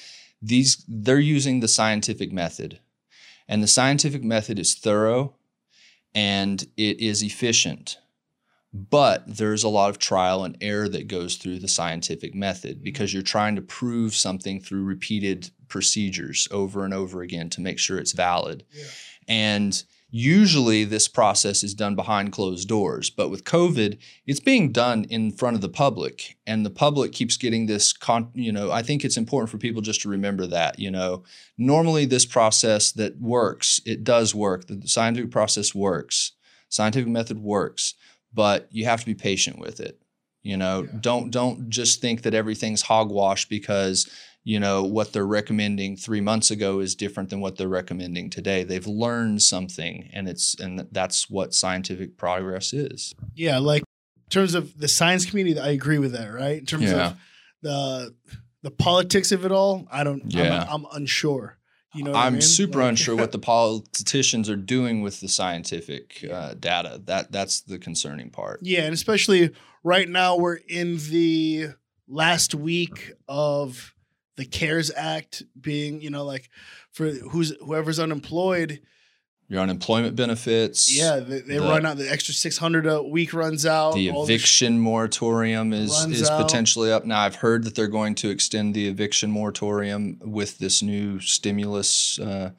these 0.43 0.85
they're 0.89 1.19
using 1.19 1.61
the 1.61 1.69
scientific 1.69 2.33
method. 2.33 2.81
And 3.49 3.63
the 3.63 3.69
scientific 3.69 4.23
method 4.23 4.59
is 4.59 4.75
thorough 4.75 5.35
and 6.15 6.63
it 6.77 7.01
is 7.01 7.23
efficient. 7.23 7.99
But 8.73 9.25
there's 9.27 9.65
a 9.65 9.69
lot 9.69 9.91
of 9.91 9.99
trial 9.99 10.45
and 10.45 10.57
error 10.61 10.89
that 10.89 11.09
goes 11.09 11.37
through 11.37 11.59
the 11.59 11.67
scientific 11.67 12.35
method 12.35 12.85
because 12.85 13.13
you're 13.13 13.23
trying 13.23 13.57
to 13.57 13.63
prove 13.63 14.15
something 14.15 14.61
through 14.61 14.85
repeated 14.85 15.51
procedures 15.67 16.47
over 16.53 16.85
and 16.85 16.95
over 16.95 17.23
again 17.23 17.51
to 17.51 17.61
make 17.61 17.81
sure 17.81 17.99
it's 17.99 18.13
valid. 18.13 18.65
Yeah. 18.73 18.85
And 19.27 19.83
usually 20.11 20.85
this 20.85 21.09
process 21.09 21.63
is 21.63 21.75
done 21.75 21.95
behind 21.95 22.33
closed 22.33 22.69
doors. 22.69 23.11
But 23.11 23.31
with 23.31 23.45
COVID, 23.45 23.99
it's 24.27 24.41
being 24.41 24.73
done 24.73 25.05
in 25.05 25.33
front 25.33 25.55
of 25.55 25.61
the 25.61 25.69
public. 25.69 26.37
And 26.47 26.67
the 26.67 26.71
public 26.71 27.13
keeps 27.13 27.37
getting 27.37 27.67
this, 27.67 27.93
con- 27.93 28.31
you 28.35 28.53
know, 28.53 28.71
I 28.71 28.83
think 28.83 29.05
it's 29.05 29.17
important 29.17 29.51
for 29.51 29.59
people 29.59 29.83
just 29.83 30.03
to 30.03 30.09
remember 30.09 30.47
that, 30.49 30.79
you 30.79 30.91
know, 30.91 31.23
normally 31.57 32.05
this 32.07 32.27
process 32.27 32.93
that 32.93 33.21
works, 33.21 33.81
it 33.87 34.05
does 34.05 34.35
work. 34.35 34.67
The 34.67 34.83
scientific 34.87 35.31
process 35.31 35.75
works, 35.75 36.33
scientific 36.69 37.09
method 37.09 37.39
works, 37.39 37.95
but 38.33 38.69
you 38.71 38.85
have 38.85 39.01
to 39.01 39.07
be 39.07 39.15
patient 39.15 39.59
with 39.59 39.81
it. 39.81 40.01
You 40.43 40.57
know, 40.57 40.85
Yeah. 40.85 40.99
don't 41.01 41.31
don't 41.31 41.69
just 41.69 42.01
think 42.01 42.23
that 42.23 42.33
everything's 42.35 42.83
hogwash 42.83 43.47
because 43.47 44.09
you 44.45 44.59
know 44.59 44.83
what 44.83 45.13
they're 45.13 45.27
recommending 45.27 45.97
three 45.97 46.21
months 46.21 46.51
ago 46.51 46.81
is 46.81 46.95
different 46.95 47.29
than 47.31 47.41
what 47.41 47.57
they're 47.59 47.69
recommending 47.69 48.31
today. 48.31 48.65
They've 48.65 48.87
learned 48.87 49.43
something, 49.43 50.09
and 50.13 50.29
it's 50.29 50.59
and 50.59 50.87
that's 50.93 51.29
what 51.29 51.55
scientific 51.55 52.17
progress 52.17 52.73
is. 52.73 53.15
Yeah, 53.35 53.59
like 53.59 53.83
in 53.83 54.31
terms 54.31 54.55
of 54.55 54.79
the 54.79 54.89
science 54.89 55.27
community, 55.27 55.59
I 55.61 55.69
agree 55.71 55.99
with 55.99 56.13
that, 56.13 56.33
right? 56.33 56.59
In 56.59 56.67
terms 56.67 56.85
Yeah. 56.85 57.09
of 57.11 57.17
the 57.63 58.15
the 58.63 58.71
politics 58.71 59.33
of 59.33 59.45
it 59.45 59.53
all, 59.53 59.87
I 59.91 60.05
don't 60.05 60.23
Yeah. 60.33 60.67
I'm, 60.69 60.85
I'm 60.85 60.87
unsure. 60.93 61.57
You 61.95 62.05
know 62.05 62.13
what 62.13 62.19
I 62.21 62.27
I'm 62.27 62.35
mean? 62.35 62.43
super 62.43 62.79
Like- 62.81 62.91
unsure 62.91 63.17
what 63.17 63.33
the 63.33 63.39
politicians 63.55 64.49
are 64.49 64.57
doing 64.57 65.03
with 65.03 65.21
the 65.21 65.29
scientific 65.29 66.25
uh, 66.31 66.55
data. 66.55 67.01
That 67.07 67.33
that's 67.33 67.61
the 67.63 67.79
concerning 67.79 68.31
part. 68.31 68.61
Yeah, 68.63 68.83
and 68.83 68.95
especially 68.95 69.51
right 69.83 70.09
now 70.09 70.37
we're 70.37 70.57
in 70.69 70.99
the 71.11 71.69
last 72.09 72.55
week 72.55 73.13
of 73.29 73.95
the 74.41 74.47
CARES 74.47 74.91
Act 74.97 75.43
being, 75.61 76.01
you 76.01 76.11
know, 76.11 76.25
like 76.25 76.51
for 76.93 77.09
who's 77.11 77.53
whoever's 77.65 77.99
unemployed, 78.01 78.81
Your 79.49 79.61
unemployment 79.61 80.17
benefits. 80.17 80.93
yeah, 80.97 81.17
they, 81.21 81.41
they 81.41 81.59
The- 81.59 81.61
run 81.63 81.85
out. 81.87 81.97
The 81.97 82.11
extra 82.11 82.35
six 82.35 82.57
hundred 82.59 82.87
a 82.87 83.03
week 83.03 83.33
runs 83.35 83.65
out. 83.67 83.95
The 83.95 84.07
this 84.09 84.15
sh- 84.17 84.23
eviction 84.25 84.81
moratorium 84.81 85.73
is 85.73 85.93
is 86.07 86.29
out. 86.31 86.43
potentially 86.43 86.91
up 86.93 87.05
now. 87.05 87.21
I've 87.21 87.37
heard 87.37 87.65
that 87.65 87.75
they're 87.75 87.89
going 88.01 88.15
to 88.17 88.31
extend 88.31 88.75
the 88.75 88.89
eviction 88.89 89.31
moratorium 89.31 90.19
with 90.25 90.59
this 90.59 90.83
new 90.83 91.21
stimulus. 91.21 92.19
Uh, 92.19 92.51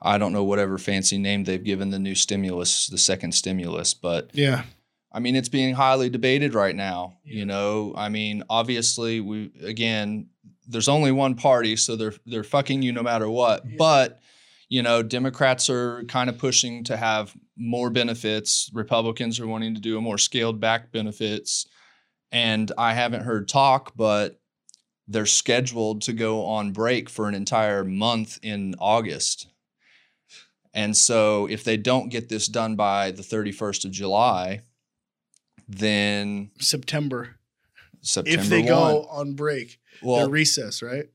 I 0.00 0.18
don't 0.18 0.32
know 0.32 0.44
whatever 0.44 0.78
fancy 0.78 1.18
name 1.18 1.44
they've 1.44 1.62
given 1.64 1.90
the 1.90 1.98
new 1.98 2.14
stimulus, 2.14 2.86
the 2.86 2.98
second 2.98 3.32
stimulus, 3.32 3.94
but 3.94 4.30
yeah, 4.34 4.64
I 5.10 5.18
mean 5.20 5.34
it's 5.34 5.48
being 5.48 5.74
highly 5.74 6.10
debated 6.10 6.54
right 6.54 6.76
now. 6.76 7.16
Yeah. 7.24 7.38
You 7.38 7.46
know, 7.46 7.94
I 7.96 8.08
mean 8.08 8.42
obviously 8.50 9.20
we 9.20 9.50
again 9.64 10.28
there's 10.66 10.88
only 10.88 11.12
one 11.12 11.34
party, 11.34 11.76
so 11.76 11.96
they're 11.96 12.14
they're 12.26 12.44
fucking 12.44 12.82
you 12.82 12.92
no 12.92 13.02
matter 13.02 13.28
what. 13.28 13.64
Yeah. 13.66 13.76
But 13.78 14.20
you 14.68 14.82
know, 14.82 15.02
Democrats 15.02 15.70
are 15.70 16.04
kind 16.04 16.28
of 16.28 16.38
pushing 16.38 16.84
to 16.84 16.96
have 16.96 17.34
more 17.56 17.90
benefits. 17.90 18.70
Republicans 18.74 19.38
are 19.40 19.46
wanting 19.46 19.74
to 19.74 19.80
do 19.80 19.96
a 19.96 20.00
more 20.00 20.18
scaled 20.18 20.60
back 20.60 20.92
benefits. 20.92 21.66
And 22.32 22.72
I 22.76 22.92
haven't 22.92 23.22
heard 23.22 23.48
talk, 23.48 23.92
but 23.96 24.40
they're 25.06 25.26
scheduled 25.26 26.02
to 26.02 26.12
go 26.12 26.44
on 26.44 26.72
break 26.72 27.08
for 27.08 27.28
an 27.28 27.34
entire 27.34 27.84
month 27.84 28.38
in 28.42 28.74
August. 28.78 29.46
And 30.74 30.96
so 30.96 31.46
if 31.46 31.64
they 31.64 31.76
don't 31.76 32.08
get 32.08 32.28
this 32.28 32.48
done 32.48 32.74
by 32.74 33.12
the 33.12 33.22
31st 33.22 33.84
of 33.84 33.92
July, 33.92 34.60
then 35.68 36.50
September. 36.58 37.36
September 38.02 38.40
if 38.40 38.48
they 38.48 38.60
1. 38.60 38.66
go 38.66 39.04
on 39.04 39.34
break, 39.34 39.78
well, 40.02 40.18
their 40.18 40.28
recess, 40.28 40.82
right? 40.82 41.06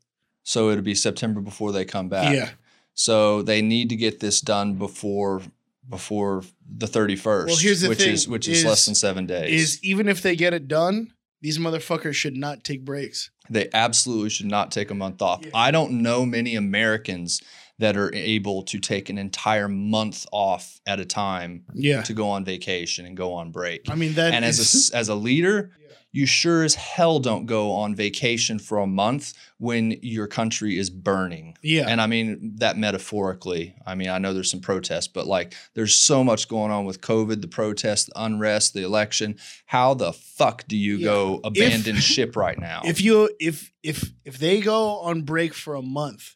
so 0.44 0.70
it'll 0.70 0.84
be 0.84 0.96
September 0.96 1.40
before 1.42 1.72
they 1.72 1.86
come 1.86 2.10
back. 2.10 2.34
Yeah. 2.34 2.50
So 2.94 3.42
they 3.42 3.62
need 3.62 3.90
to 3.90 3.96
get 3.96 4.20
this 4.20 4.42
done 4.42 4.76
before 4.76 5.42
before 5.90 6.44
the 6.78 6.86
31st, 6.86 7.48
Well, 7.48 7.56
here's 7.58 7.82
the 7.82 7.90
which 7.90 8.00
thing, 8.00 8.14
is 8.14 8.28
which 8.28 8.48
is, 8.48 8.64
less 8.64 8.86
than 8.86 8.96
7 8.96 9.26
days. 9.26 9.62
Is 9.76 9.84
even 9.84 10.08
if 10.08 10.22
they 10.22 10.36
get 10.36 10.54
it 10.54 10.68
done, 10.68 11.14
these 11.42 11.58
motherfuckers 11.58 12.14
should 12.14 12.38
not 12.38 12.64
take 12.64 12.86
breaks. 12.86 13.30
They 13.50 13.68
absolutely 13.74 14.30
should 14.30 14.46
not 14.46 14.72
take 14.72 14.92
a 14.92 14.96
month 14.96 15.22
off. 15.22 15.44
Yeah. 15.44 15.52
I 15.54 15.72
don't 15.72 16.02
know 16.04 16.26
many 16.26 16.56
Americans 16.56 17.42
that 17.80 17.98
are 17.98 18.14
able 18.14 18.62
to 18.64 18.80
take 18.80 19.10
an 19.10 19.18
entire 19.18 19.68
month 19.68 20.28
off 20.32 20.80
at 20.86 21.00
a 21.00 21.06
time 21.06 21.66
Yeah. 21.74 22.04
to 22.04 22.14
go 22.14 22.30
on 22.30 22.46
vacation 22.46 23.06
and 23.08 23.18
go 23.18 23.34
on 23.34 23.52
break. 23.52 23.90
I 23.90 23.96
mean 23.96 24.14
that 24.14 24.34
and 24.34 24.46
as 24.46 24.92
a 24.92 24.96
as 24.96 25.10
a 25.10 25.16
leader. 25.16 25.72
You 26.14 26.26
sure 26.26 26.64
as 26.64 26.76
hell 26.76 27.20
don't 27.20 27.46
go 27.46 27.72
on 27.72 27.96
vacation 27.96 28.60
for 28.60 28.80
a 28.80 28.86
month 28.88 29.34
when 29.60 29.92
your 30.02 30.28
country 30.28 30.78
is 30.78 30.90
burning. 30.90 31.56
yeah. 31.62 31.86
And 31.88 32.02
I 32.02 32.08
mean 32.08 32.54
that 32.58 32.78
metaphorically. 32.78 33.76
I 33.86 33.96
mean, 33.96 34.10
I 34.10 34.18
know 34.18 34.34
there's 34.34 34.52
some 34.52 34.60
protests, 34.60 35.08
but 35.08 35.26
like 35.28 35.54
there's 35.74 35.96
so 35.96 36.24
much 36.24 36.48
going 36.50 36.72
on 36.72 36.84
with 36.86 37.00
COVID, 37.02 37.42
the 37.42 37.48
protests, 37.48 38.06
the 38.06 38.14
unrest, 38.24 38.74
the 38.74 38.84
election. 38.84 39.38
How 39.66 39.94
the 39.94 40.12
fuck 40.12 40.68
do 40.68 40.76
you 40.76 40.98
Yeah. 40.98 41.06
go 41.06 41.40
abandon 41.44 41.96
ship 42.00 42.36
right 42.36 42.60
now? 42.60 42.82
if 42.86 43.02
you 43.02 43.30
if 43.40 43.72
if 43.84 44.12
if 44.26 44.38
they 44.38 44.60
go 44.62 45.00
on 45.00 45.22
break 45.22 45.54
for 45.54 45.76
a 45.76 45.82
month 45.82 46.36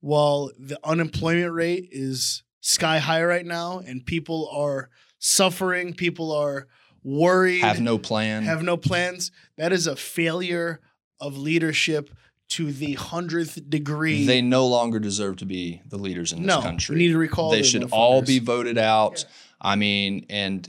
while 0.00 0.50
the 0.58 0.78
unemployment 0.82 1.52
rate 1.52 1.88
is 1.92 2.42
sky 2.62 2.98
high 2.98 3.22
right 3.22 3.44
now 3.46 3.80
and 3.86 4.04
people 4.06 4.48
are 4.52 4.88
suffering, 5.18 5.92
people 5.94 6.32
are 6.32 6.66
worried, 7.02 7.60
have 7.60 7.80
no 7.80 7.98
plan. 7.98 8.42
have 8.44 8.62
no 8.62 8.76
plans, 8.76 9.30
that 9.56 9.72
is 9.72 9.86
a 9.86 9.96
failure 9.96 10.80
of 11.20 11.36
leadership 11.36 12.10
to 12.48 12.72
the 12.72 12.94
hundredth 12.94 13.70
degree. 13.70 14.26
they 14.26 14.42
no 14.42 14.66
longer 14.66 14.98
deserve 14.98 15.36
to 15.36 15.46
be 15.46 15.80
the 15.86 15.96
leaders 15.98 16.32
in 16.32 16.38
this 16.42 16.46
no, 16.48 16.60
country. 16.60 16.94
we 16.94 17.02
need 17.02 17.12
to 17.12 17.18
recall. 17.18 17.50
they 17.50 17.62
should 17.62 17.90
all 17.92 18.22
motherfuckers. 18.22 18.26
be 18.26 18.38
voted 18.40 18.78
out. 18.78 19.24
Yeah. 19.24 19.32
I 19.62 19.76
mean, 19.76 20.26
and 20.30 20.68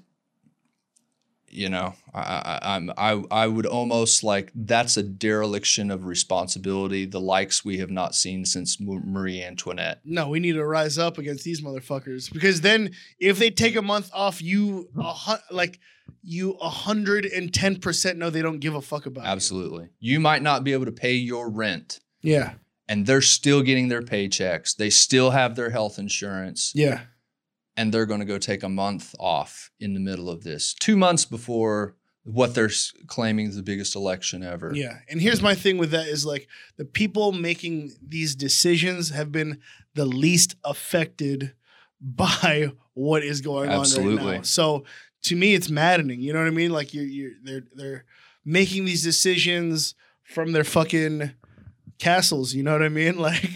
you 1.53 1.70
know, 1.70 1.93
I, 2.13 2.20
I, 2.22 2.60
I'm 2.75 2.91
I 2.98 3.24
I 3.31 3.48
would 3.48 3.65
almost 3.65 4.24
like 4.24 4.51
that's 4.55 4.98
a 4.98 5.03
dereliction 5.03 5.91
of 5.91 6.05
responsibility, 6.05 7.05
the 7.05 7.20
likes 7.22 7.63
we 7.65 7.77
have 7.79 7.91
not 7.91 8.15
seen 8.15 8.46
since 8.46 8.77
Marie 8.79 9.41
Antoinette. 9.43 10.00
No, 10.03 10.29
we 10.29 10.39
need 10.39 10.53
to 10.53 10.65
rise 10.65 10.98
up 10.98 11.17
against 11.17 11.43
these 11.43 11.62
motherfuckers 11.62 12.31
because 12.31 12.62
then 12.62 12.91
if 13.20 13.38
they 13.39 13.50
take 13.50 13.75
a 13.75 13.81
month 13.81 14.10
off, 14.13 14.41
you 14.41 14.89
like 15.51 15.79
you 16.24 16.51
a 16.62 16.70
hundred 16.70 17.25
and 17.25 17.53
ten 17.53 17.77
percent 17.77 18.17
know 18.17 18.29
they 18.29 18.41
don't 18.41 18.60
give 18.60 18.75
a 18.75 18.81
fuck 18.81 19.05
about. 19.05 19.24
you. 19.24 19.29
Absolutely, 19.29 19.89
you 20.00 20.20
might 20.20 20.41
not 20.41 20.63
be 20.63 20.74
able 20.74 20.86
to 20.86 20.91
pay 20.91 21.13
your 21.13 21.50
rent, 21.50 22.00
Yeah. 22.22 22.53
and 22.88 23.05
they're 23.05 23.22
still 23.22 23.62
getting 23.62 23.88
their 23.88 24.01
paychecks. 24.01 24.75
They 24.75 24.89
still 24.89 25.31
have 25.31 25.55
their 25.55 25.70
health 25.70 25.98
insurance, 25.98 26.72
Yeah. 26.75 27.01
And 27.78 27.94
they're 27.94 28.06
going 28.06 28.20
to 28.20 28.25
go 28.25 28.38
take 28.38 28.63
a 28.63 28.70
month 28.70 29.16
off 29.20 29.72
in 29.80 29.94
the 29.94 30.00
middle 30.00 30.30
of 30.30 30.44
this, 30.44 30.74
two 30.74 30.98
months 30.98 31.25
before 31.25 31.96
what 32.24 32.54
they're 32.54 32.70
claiming 33.08 33.48
is 33.48 33.56
the 33.56 33.63
biggest 33.63 33.96
election 33.96 34.44
ever. 34.44 34.72
Yeah. 34.74 35.00
And 35.10 35.20
here's 35.20 35.38
mm-hmm. 35.38 35.46
my 35.46 35.56
thing 35.56 35.78
with 35.78 35.92
that 35.92 36.08
is 36.08 36.25
like 36.25 36.48
the 36.78 36.86
people 36.86 37.32
making 37.32 37.94
these 38.06 38.36
decisions 38.36 39.10
have 39.10 39.32
been 39.32 39.60
the 39.96 40.06
least 40.06 40.56
affected 40.63 41.54
by 42.00 42.72
what 42.94 43.24
is 43.24 43.42
going 43.42 43.70
on 43.70 43.86
right 43.96 44.16
now. 44.16 44.42
So 44.44 44.84
to 45.24 45.36
me 45.36 45.54
it's 45.56 45.70
maddening. 45.70 46.22
You 46.22 46.34
know 46.34 46.40
what 46.40 46.48
I 46.48 46.51
mean? 46.51 46.72
Like 46.72 46.94
you're 46.94 47.06
you're 47.06 47.32
they're 47.44 47.63
they're 47.74 48.06
making 48.46 48.86
these 48.86 49.04
decisions 49.04 49.96
from 50.24 50.51
their 50.51 50.63
fucking 50.63 51.32
castles, 52.00 52.54
you 52.54 52.63
know 52.63 52.74
what 52.74 52.84
I 52.84 52.90
mean? 52.90 53.18
Like 53.22 53.50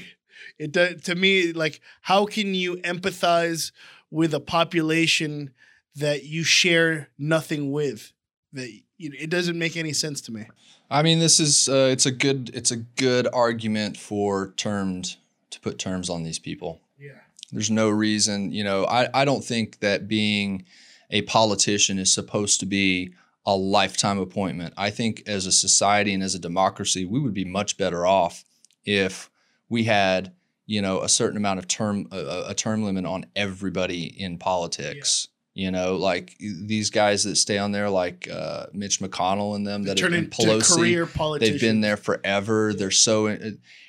it 0.57 0.71
does 0.71 1.01
to 1.01 1.15
me 1.15 1.51
like 1.51 1.81
how 2.01 2.25
can 2.25 2.55
you 2.55 2.77
empathize 2.77 3.71
with 4.15 4.33
a 4.33 4.39
population 4.39 5.51
that 5.93 6.23
you 6.23 6.41
share 6.41 7.09
nothing 7.17 7.69
with? 7.71 8.13
That 8.53 8.69
you 8.97 9.11
it 9.19 9.29
doesn't 9.29 9.59
make 9.59 9.75
any 9.75 9.91
sense 9.91 10.21
to 10.21 10.31
me. 10.31 10.47
I 10.89 11.03
mean, 11.03 11.19
this 11.19 11.41
is 11.41 11.67
uh, 11.67 11.89
it's 11.91 12.05
a 12.05 12.11
good 12.11 12.49
it's 12.53 12.71
a 12.71 12.77
good 12.77 13.27
argument 13.33 13.97
for 13.97 14.53
termed 14.55 15.17
to 15.49 15.59
put 15.59 15.77
terms 15.77 16.09
on 16.09 16.23
these 16.23 16.39
people. 16.39 16.79
Yeah. 16.97 17.19
There's 17.51 17.69
no 17.69 17.89
reason, 17.89 18.53
you 18.53 18.63
know. 18.63 18.85
I 18.85 19.09
I 19.13 19.25
don't 19.25 19.43
think 19.43 19.81
that 19.81 20.07
being 20.07 20.63
a 21.11 21.23
politician 21.23 21.99
is 21.99 22.13
supposed 22.13 22.61
to 22.61 22.65
be 22.65 23.13
a 23.45 23.55
lifetime 23.55 24.17
appointment. 24.17 24.73
I 24.77 24.91
think 24.91 25.23
as 25.27 25.45
a 25.45 25.51
society 25.51 26.13
and 26.13 26.23
as 26.23 26.35
a 26.35 26.39
democracy, 26.39 27.03
we 27.03 27.19
would 27.19 27.33
be 27.33 27.45
much 27.45 27.77
better 27.77 28.05
off 28.05 28.45
if 28.85 29.29
we 29.67 29.83
had 29.83 30.31
you 30.65 30.81
know 30.81 31.01
a 31.01 31.09
certain 31.09 31.37
amount 31.37 31.59
of 31.59 31.67
term 31.67 32.07
a, 32.11 32.45
a 32.49 32.53
term 32.53 32.83
limit 32.83 33.05
on 33.05 33.25
everybody 33.35 34.05
in 34.05 34.37
politics. 34.37 35.27
You 35.57 35.71
know, 35.71 35.95
like 35.95 36.35
these 36.39 36.89
guys 36.89 37.23
that 37.23 37.37
stay 37.37 37.57
on 37.57 37.71
there, 37.71 37.89
like 37.89 38.27
uh, 38.29 38.65
Mitch 38.73 38.99
McConnell 38.99 39.55
and 39.55 39.65
them 39.65 39.83
They 39.83 39.91
that 39.91 39.97
turn 39.97 40.11
have 40.11 40.25
into 40.25 40.37
been 40.45 40.59
Pelosi. 40.59 40.75
career 40.75 41.05
politicians. 41.05 41.61
They've 41.61 41.69
been 41.69 41.79
there 41.79 41.95
forever. 41.95 42.73
They're 42.73 42.91
so, 42.91 43.27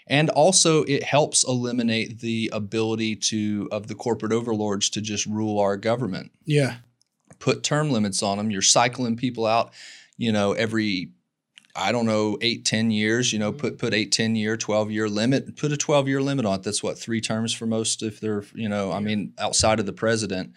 and 0.06 0.30
also 0.30 0.84
it 0.84 1.02
helps 1.02 1.42
eliminate 1.42 2.20
the 2.20 2.50
ability 2.52 3.16
to 3.16 3.68
of 3.72 3.88
the 3.88 3.96
corporate 3.96 4.32
overlords 4.32 4.88
to 4.90 5.00
just 5.00 5.26
rule 5.26 5.58
our 5.58 5.76
government. 5.76 6.30
Yeah. 6.44 6.76
Put 7.40 7.64
term 7.64 7.90
limits 7.90 8.22
on 8.22 8.38
them. 8.38 8.52
You're 8.52 8.62
cycling 8.62 9.16
people 9.16 9.44
out, 9.44 9.72
you 10.16 10.30
know, 10.30 10.52
every 10.52 11.10
I 11.76 11.92
don't 11.92 12.06
know, 12.06 12.38
eight, 12.40 12.64
10 12.64 12.90
years, 12.90 13.32
you 13.32 13.38
know, 13.38 13.52
put 13.52 13.78
put 13.78 13.92
eight, 13.92 14.12
10 14.12 14.34
year, 14.36 14.56
12 14.56 14.90
year 14.90 15.08
limit, 15.08 15.56
put 15.56 15.72
a 15.72 15.76
12 15.76 16.08
year 16.08 16.22
limit 16.22 16.46
on 16.46 16.60
it. 16.60 16.62
That's 16.62 16.82
what, 16.82 16.98
three 16.98 17.20
terms 17.20 17.52
for 17.52 17.66
most 17.66 18.02
if 18.02 18.20
they're, 18.20 18.44
you 18.54 18.68
know, 18.68 18.92
I 18.92 19.00
mean, 19.00 19.32
outside 19.38 19.80
of 19.80 19.86
the 19.86 19.92
president. 19.92 20.54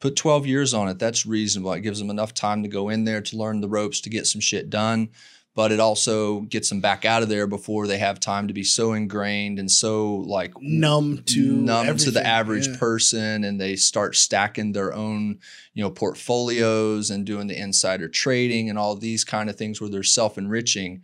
Put 0.00 0.16
12 0.16 0.46
years 0.46 0.74
on 0.74 0.88
it. 0.88 0.98
That's 0.98 1.24
reasonable. 1.24 1.72
It 1.74 1.82
gives 1.82 2.00
them 2.00 2.10
enough 2.10 2.34
time 2.34 2.64
to 2.64 2.68
go 2.68 2.88
in 2.88 3.04
there 3.04 3.20
to 3.20 3.36
learn 3.36 3.60
the 3.60 3.68
ropes 3.68 4.00
to 4.00 4.10
get 4.10 4.26
some 4.26 4.40
shit 4.40 4.68
done. 4.68 5.10
But 5.54 5.70
it 5.70 5.80
also 5.80 6.40
gets 6.40 6.70
them 6.70 6.80
back 6.80 7.04
out 7.04 7.22
of 7.22 7.28
there 7.28 7.46
before 7.46 7.86
they 7.86 7.98
have 7.98 8.18
time 8.18 8.48
to 8.48 8.54
be 8.54 8.64
so 8.64 8.94
ingrained 8.94 9.58
and 9.58 9.70
so 9.70 10.14
like 10.16 10.54
Numb 10.60 11.22
to 11.26 11.52
numb 11.52 11.96
to 11.98 12.10
the 12.10 12.26
average 12.26 12.68
Yeah. 12.68 12.76
person 12.78 13.44
and 13.44 13.60
they 13.60 13.76
start 13.76 14.16
stacking 14.16 14.72
their 14.72 14.94
own 14.94 15.40
you 15.74 15.82
know 15.82 15.90
portfolios 15.90 17.10
and 17.10 17.26
doing 17.26 17.48
the 17.48 17.58
insider 17.60 18.08
trading 18.08 18.70
and 18.70 18.78
all 18.78 18.94
these 18.96 19.24
kind 19.24 19.50
of 19.50 19.56
things 19.56 19.80
where 19.80 19.90
they're 19.90 20.02
self-enriching 20.02 21.02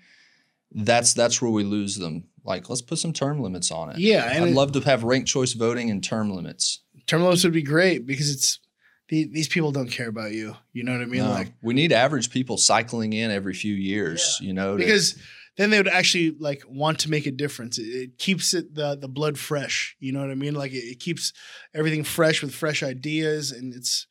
that's 0.73 1.12
that's 1.14 1.40
where 1.40 1.50
we 1.50 1.64
lose 1.64 1.97
them. 1.97 2.25
Like 2.45 2.69
let's 2.69 2.83
put 2.83 2.99
some 2.99 3.12
term 3.12 3.40
limits 3.40 3.71
on 3.71 3.90
it. 3.90 3.99
Yeah, 3.99 4.31
i'd 4.35 4.49
it- 4.49 4.55
love 4.55 4.73
to 4.73 4.81
have 4.81 5.02
ranked 5.05 5.28
choice 5.28 5.52
voting 5.52 5.90
and 5.90 6.02
term 6.02 6.31
limits. 6.31 6.81
Term 7.07 7.23
limits 7.23 7.45
would 7.45 7.52
be 7.55 7.62
great 7.62 8.07
because 8.07 8.31
it's 8.31 8.59
these 9.08 9.48
people 9.48 9.72
don't 9.72 9.90
care 9.90 10.08
about 10.08 10.32
you. 10.32 10.54
You 10.72 10.84
know 10.84 10.92
what 10.92 11.02
I 11.02 11.06
mean? 11.06 11.22
No, 11.22 11.30
Like 11.30 11.52
we 11.62 11.74
need 11.74 11.92
average 11.92 12.30
people 12.30 12.56
cycling 12.56 13.12
in 13.12 13.30
every 13.30 13.54
few 13.54 13.74
years 13.74 14.38
you 14.40 14.52
know 14.52 14.76
to- 14.76 14.84
because 14.84 15.16
then 15.56 15.70
they 15.70 15.78
would 15.78 15.88
actually 15.88 16.36
like 16.38 16.62
want 16.68 17.00
to 17.00 17.10
make 17.10 17.26
a 17.26 17.32
difference. 17.32 17.78
It, 17.78 17.82
it 17.88 18.18
keeps 18.18 18.54
it 18.54 18.74
the 18.74 18.96
the 18.96 19.08
blood 19.08 19.38
fresh. 19.38 19.96
You 19.98 20.12
know 20.12 20.20
what 20.20 20.30
I 20.30 20.34
mean? 20.36 20.54
Like 20.54 20.72
it, 20.72 20.84
it 20.84 21.00
keeps 21.00 21.32
everything 21.74 22.04
fresh 22.04 22.42
with 22.42 22.54
fresh 22.54 22.82
ideas, 22.82 23.50
and 23.50 23.74
it's 23.74 24.06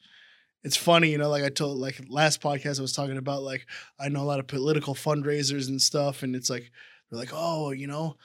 it's 0.63 0.75
funny. 0.75 1.09
You 1.11 1.17
know, 1.19 1.29
like 1.29 1.43
I 1.45 1.49
told 1.49 1.77
like 1.77 2.01
last 2.09 2.41
podcast 2.41 2.79
I 2.79 2.81
was 2.81 2.91
talking 2.91 3.17
about 3.17 3.43
like 3.43 3.65
I 3.99 4.09
know 4.09 4.23
a 4.23 4.25
lot 4.31 4.39
of 4.39 4.47
political 4.47 4.93
fundraisers 4.93 5.69
and 5.69 5.81
stuff, 5.81 6.21
and 6.23 6.35
it's 6.35 6.49
like 6.49 6.69
they're 7.09 7.19
like, 7.19 7.31
oh, 7.33 7.71
you 7.71 7.87
know. 7.87 8.17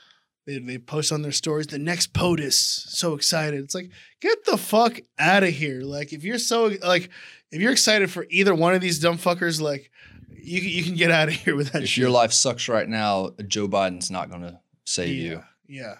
They, 0.46 0.58
they 0.58 0.78
post 0.78 1.12
on 1.12 1.22
their 1.22 1.32
stories 1.32 1.68
the 1.68 1.78
next 1.78 2.12
POTUS. 2.12 2.54
So 2.54 3.14
excited! 3.14 3.60
It's 3.60 3.74
like 3.74 3.90
get 4.20 4.44
the 4.44 4.56
fuck 4.56 5.00
out 5.18 5.42
of 5.44 5.50
here! 5.50 5.82
Like 5.82 6.12
if 6.12 6.24
you're 6.24 6.38
so 6.38 6.72
like 6.82 7.10
if 7.50 7.60
you're 7.60 7.72
excited 7.72 8.10
for 8.10 8.26
either 8.30 8.54
one 8.54 8.74
of 8.74 8.80
these 8.80 8.98
dumb 8.98 9.18
fuckers, 9.18 9.60
like 9.60 9.90
you 10.30 10.60
can- 10.60 10.70
you 10.70 10.82
can 10.82 10.94
get 10.96 11.10
out 11.12 11.28
of 11.28 11.34
here 11.34 11.54
with 11.54 11.72
that 11.72 11.82
if 11.84 11.90
shit. 11.90 11.98
your 12.02 12.10
life 12.10 12.32
sucks 12.32 12.68
right 12.68 12.88
now 12.88 13.30
joe 13.46 13.68
biden's 13.68 14.10
not 14.10 14.28
going 14.28 14.42
to 14.42 14.58
save 14.84 15.10
you 15.14 15.44
Yeah, 15.68 15.96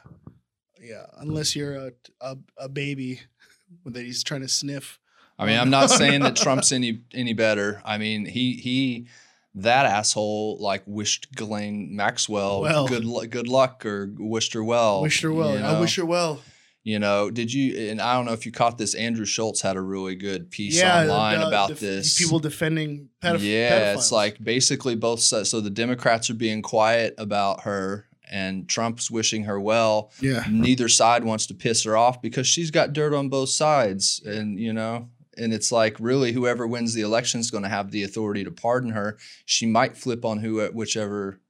yeah. 0.81 1.07
Unless 1.19 1.55
you're 1.55 1.75
a, 1.77 1.93
a 2.21 2.37
a 2.57 2.69
baby 2.69 3.21
that 3.87 4.03
he's 4.05 4.25
trying 4.25 4.41
to 4.41 4.49
sniff. 4.49 4.99
I 5.39 5.47
mean, 5.47 5.59
I'm 5.59 5.71
not 5.71 5.89
saying 6.01 6.23
that 6.23 6.35
Trump's 6.43 6.73
any 6.73 7.03
any 7.15 7.33
better. 7.35 7.81
I 7.85 7.99
mean, 7.99 8.27
he 8.27 8.55
he 8.55 9.07
that 9.55 9.87
asshole 9.87 10.57
like 10.61 10.83
wished 10.87 11.35
Ghislaine 11.37 11.95
Maxwell 11.95 12.63
Well. 12.63 12.89
good 12.89 13.05
good 13.31 13.49
luck 13.49 13.85
or 13.85 14.11
wished 14.19 14.55
her 14.55 14.65
well. 14.65 15.03
wish 15.03 15.21
her 15.23 15.33
well. 15.33 15.59
you 15.59 15.65
I 15.65 15.79
wish 15.81 15.97
her 15.97 16.07
well. 16.07 16.41
You 16.85 16.99
know, 16.99 17.31
did 17.31 17.53
you? 17.53 17.91
And 17.91 18.01
I 18.01 18.15
don't 18.17 18.25
know 18.25 18.33
if 18.33 18.45
you 18.45 18.51
caught 18.51 18.77
this. 18.77 18.97
Andrew 18.97 19.25
Schulz 19.25 19.61
had 19.63 19.77
a 19.77 19.81
really 19.81 20.17
good 20.17 20.51
piece 20.51 20.77
yeah, 20.81 21.03
online 21.03 21.41
about 21.41 21.69
def- 21.69 21.79
this. 21.81 22.19
People 22.19 22.41
defending 22.41 23.09
pedoph- 23.23 23.39
yeah, 23.41 23.95
it's 23.95 24.11
like 24.11 24.43
basically 24.43 24.97
both 24.97 25.21
sides. 25.21 25.49
So 25.49 25.61
the 25.61 25.71
Democrats 25.71 26.29
are 26.29 26.35
being 26.35 26.61
quiet 26.61 27.15
about 27.19 27.61
her, 27.61 28.07
and 28.29 28.69
Trump's 28.69 29.13
wishing 29.13 29.45
her 29.45 29.61
well. 29.61 30.11
yeah, 30.21 30.45
neither 30.51 30.89
side 30.89 31.23
wants 31.23 31.47
to 31.47 31.55
piss 31.55 31.85
her 31.85 31.97
off 31.97 32.21
because 32.21 32.49
she's 32.49 32.73
got 32.73 32.93
dirt 32.95 33.15
on 33.15 33.29
both 33.29 33.51
sides 33.51 34.21
and 34.27 34.59
you 34.59 34.73
know 34.73 35.09
and 35.43 35.53
it's 35.53 35.73
like 35.73 35.97
really 35.99 36.33
whoever 36.33 36.67
wins 36.67 36.95
the 36.95 37.03
election 37.03 37.41
is 37.41 37.51
going 37.51 37.65
to 37.65 37.69
have 37.69 37.91
the 37.91 38.03
authority 38.03 38.45
to 38.45 38.51
pardon 38.51 38.91
her 38.91 39.19
she 39.45 39.67
might 39.67 39.97
flip 39.97 40.25
on 40.25 40.39
who 40.39 40.65
whichever 40.69 41.41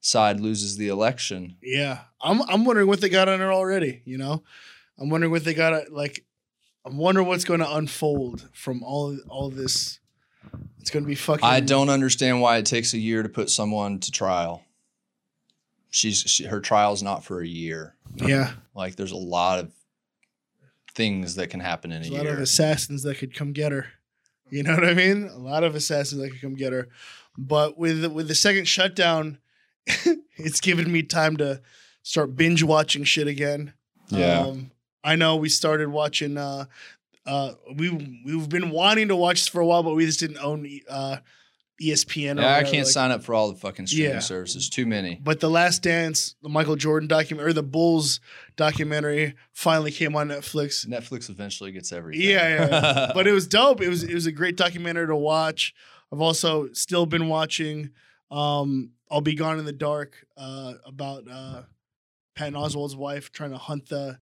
side 0.00 0.40
loses 0.40 0.76
the 0.76 0.88
election 0.88 1.56
yeah. 1.62 2.00
I'm 2.22 2.42
I'm 2.48 2.64
wondering 2.64 2.86
what 2.88 3.00
they 3.00 3.08
got 3.08 3.28
on 3.28 3.40
her 3.40 3.52
already. 3.52 4.02
You 4.04 4.18
know, 4.18 4.42
I'm 4.98 5.10
wondering 5.10 5.32
what 5.32 5.44
they 5.44 5.54
got. 5.54 5.90
Like, 5.90 6.24
I'm 6.84 6.96
wondering 6.96 7.26
what's 7.26 7.44
going 7.44 7.60
to 7.60 7.74
unfold 7.74 8.48
from 8.52 8.82
all 8.82 9.18
all 9.28 9.50
this. 9.50 9.98
It's 10.80 10.90
gonna 10.90 11.06
be 11.06 11.14
fucking. 11.14 11.44
I 11.44 11.60
don't 11.60 11.88
understand 11.88 12.40
why 12.40 12.56
it 12.56 12.66
takes 12.66 12.92
a 12.94 12.98
year 12.98 13.22
to 13.22 13.28
put 13.28 13.50
someone 13.50 14.00
to 14.00 14.10
trial. 14.10 14.64
She's 15.90 16.18
she, 16.18 16.44
her 16.44 16.60
trial's 16.60 17.02
not 17.02 17.24
for 17.24 17.40
a 17.40 17.46
year. 17.46 17.96
Yeah, 18.16 18.52
Like 18.74 18.96
there's 18.96 19.12
a 19.12 19.16
lot 19.16 19.60
of 19.60 19.72
things 20.94 21.34
that 21.36 21.48
can 21.48 21.60
happen 21.60 21.92
in 21.92 22.02
there's 22.02 22.10
a 22.10 22.14
a 22.14 22.16
lot 22.16 22.24
year. 22.24 22.34
of 22.34 22.40
assassins 22.40 23.02
that 23.02 23.18
could 23.18 23.34
come 23.34 23.52
get 23.52 23.72
her. 23.72 23.86
You 24.50 24.62
know 24.62 24.74
what 24.74 24.84
I 24.84 24.94
mean? 24.94 25.28
A 25.28 25.38
lot 25.38 25.64
of 25.64 25.74
assassins 25.74 26.20
that 26.20 26.30
could 26.30 26.40
come 26.40 26.54
get 26.54 26.72
her. 26.72 26.88
But 27.38 27.78
with 27.78 28.04
with 28.12 28.28
the 28.28 28.34
second 28.34 28.68
shutdown, 28.68 29.38
it's 30.36 30.60
given 30.60 30.92
me 30.92 31.02
time 31.02 31.36
to 31.38 31.62
start 32.02 32.36
binge 32.36 32.62
watching 32.62 33.04
shit 33.04 33.26
again. 33.26 33.72
yeah. 34.08 34.40
Um, 34.40 34.70
I 35.04 35.16
know 35.16 35.36
we 35.36 35.48
started 35.48 35.88
watching. 35.88 36.36
Uh, 36.36 36.66
uh, 37.26 37.52
we 37.76 38.22
we've 38.24 38.48
been 38.48 38.70
wanting 38.70 39.08
to 39.08 39.16
watch 39.16 39.40
this 39.40 39.48
for 39.48 39.60
a 39.60 39.66
while, 39.66 39.82
but 39.82 39.94
we 39.94 40.04
just 40.06 40.20
didn't 40.20 40.38
own 40.38 40.68
uh, 40.88 41.16
ESPN. 41.82 42.38
or 42.38 42.42
yeah, 42.42 42.56
I 42.56 42.62
can't 42.62 42.78
like- 42.78 42.86
sign 42.86 43.10
up 43.10 43.22
for 43.24 43.34
all 43.34 43.50
the 43.50 43.58
fucking 43.58 43.86
streaming 43.88 44.12
Yeah. 44.12 44.18
services. 44.20 44.68
Too 44.70 44.86
many. 44.86 45.18
But 45.22 45.40
the 45.40 45.50
Last 45.50 45.82
Dance, 45.82 46.34
the 46.42 46.48
Michael 46.48 46.76
Jordan 46.76 47.08
documentary, 47.08 47.50
or 47.50 47.52
the 47.52 47.62
Bulls 47.62 48.20
documentary, 48.56 49.34
finally 49.52 49.90
came 49.90 50.14
on 50.16 50.28
Netflix. 50.28 50.86
Netflix 50.86 51.28
eventually 51.28 51.72
gets 51.72 51.92
everything. 51.92 52.28
Yeah, 52.28 52.48
yeah, 52.48 52.68
yeah. 52.70 53.10
but 53.14 53.26
it 53.26 53.32
was 53.32 53.46
dope. 53.46 53.80
It 53.80 53.88
was 53.88 54.04
it 54.04 54.14
was 54.14 54.26
a 54.26 54.32
great 54.32 54.56
documentary 54.56 55.06
to 55.06 55.16
watch. 55.16 55.74
I've 56.12 56.20
also 56.20 56.68
still 56.72 57.06
been 57.06 57.28
watching. 57.28 57.90
Um, 58.30 58.92
I'll 59.10 59.20
be 59.20 59.34
gone 59.34 59.58
in 59.58 59.64
the 59.64 59.72
dark 59.72 60.14
uh, 60.36 60.74
about 60.86 61.24
uh, 61.30 61.62
Patton 62.34 62.54
Oswalt's 62.54 62.94
wife 62.96 63.30
trying 63.32 63.50
to 63.50 63.58
hunt 63.58 63.88
the 63.88 64.18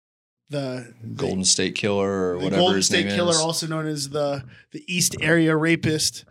the 0.49 0.93
the- 1.03 1.07
Golden 1.15 1.43
State 1.45 1.75
Killer 1.75 2.35
or 2.35 2.37
the 2.39 2.43
whatever 2.45 2.61
Golden 2.61 2.75
his 2.77 2.85
State 2.87 3.05
name 3.07 3.15
Killer, 3.15 3.31
is. 3.31 3.39
also 3.39 3.67
known 3.67 3.85
as 3.87 4.09
the 4.09 4.43
the 4.71 4.83
East 4.87 5.15
Area 5.21 5.55
Rapist. 5.55 6.25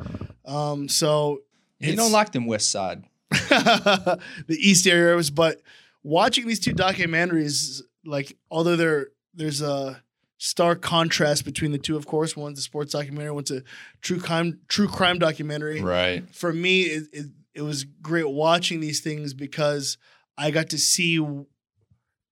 Um, 0.44 0.88
so 0.88 1.40
you 1.80 1.90
it's- 1.92 1.96
don't 1.96 2.12
like 2.12 2.32
them 2.32 2.46
West 2.46 2.70
Side. 2.70 3.04
the 3.30 4.18
East 4.50 4.87
Area 4.87 5.14
was. 5.16 5.30
but 5.30 5.61
watching 6.02 6.46
these 6.46 6.61
two 6.61 6.73
documentaries, 6.73 7.82
like 8.04 8.37
although 8.50 8.76
there 8.76 9.08
there's 9.35 9.61
a 9.61 10.02
stark 10.38 10.80
contrast 10.82 11.44
between 11.44 11.73
the 11.73 11.78
two. 11.78 11.96
Of 11.96 12.06
course, 12.06 12.37
one's 12.37 12.58
a 12.58 12.62
sports 12.62 12.92
documentary, 12.92 13.32
one's 13.32 13.50
a 13.50 13.62
true 14.00 14.20
crime 14.20 14.61
true 14.68 14.88
crime 14.88 15.18
documentary. 15.18 15.80
Right. 15.82 16.25
For 16.35 16.52
me, 16.52 16.82
it, 16.82 17.04
it 17.12 17.26
it 17.54 17.62
was 17.62 17.85
great 17.85 18.28
watching 18.28 18.80
these 18.80 19.00
things 19.00 19.35
because 19.35 19.99
I 20.38 20.50
got 20.50 20.70
to 20.70 20.78
see 20.78 21.18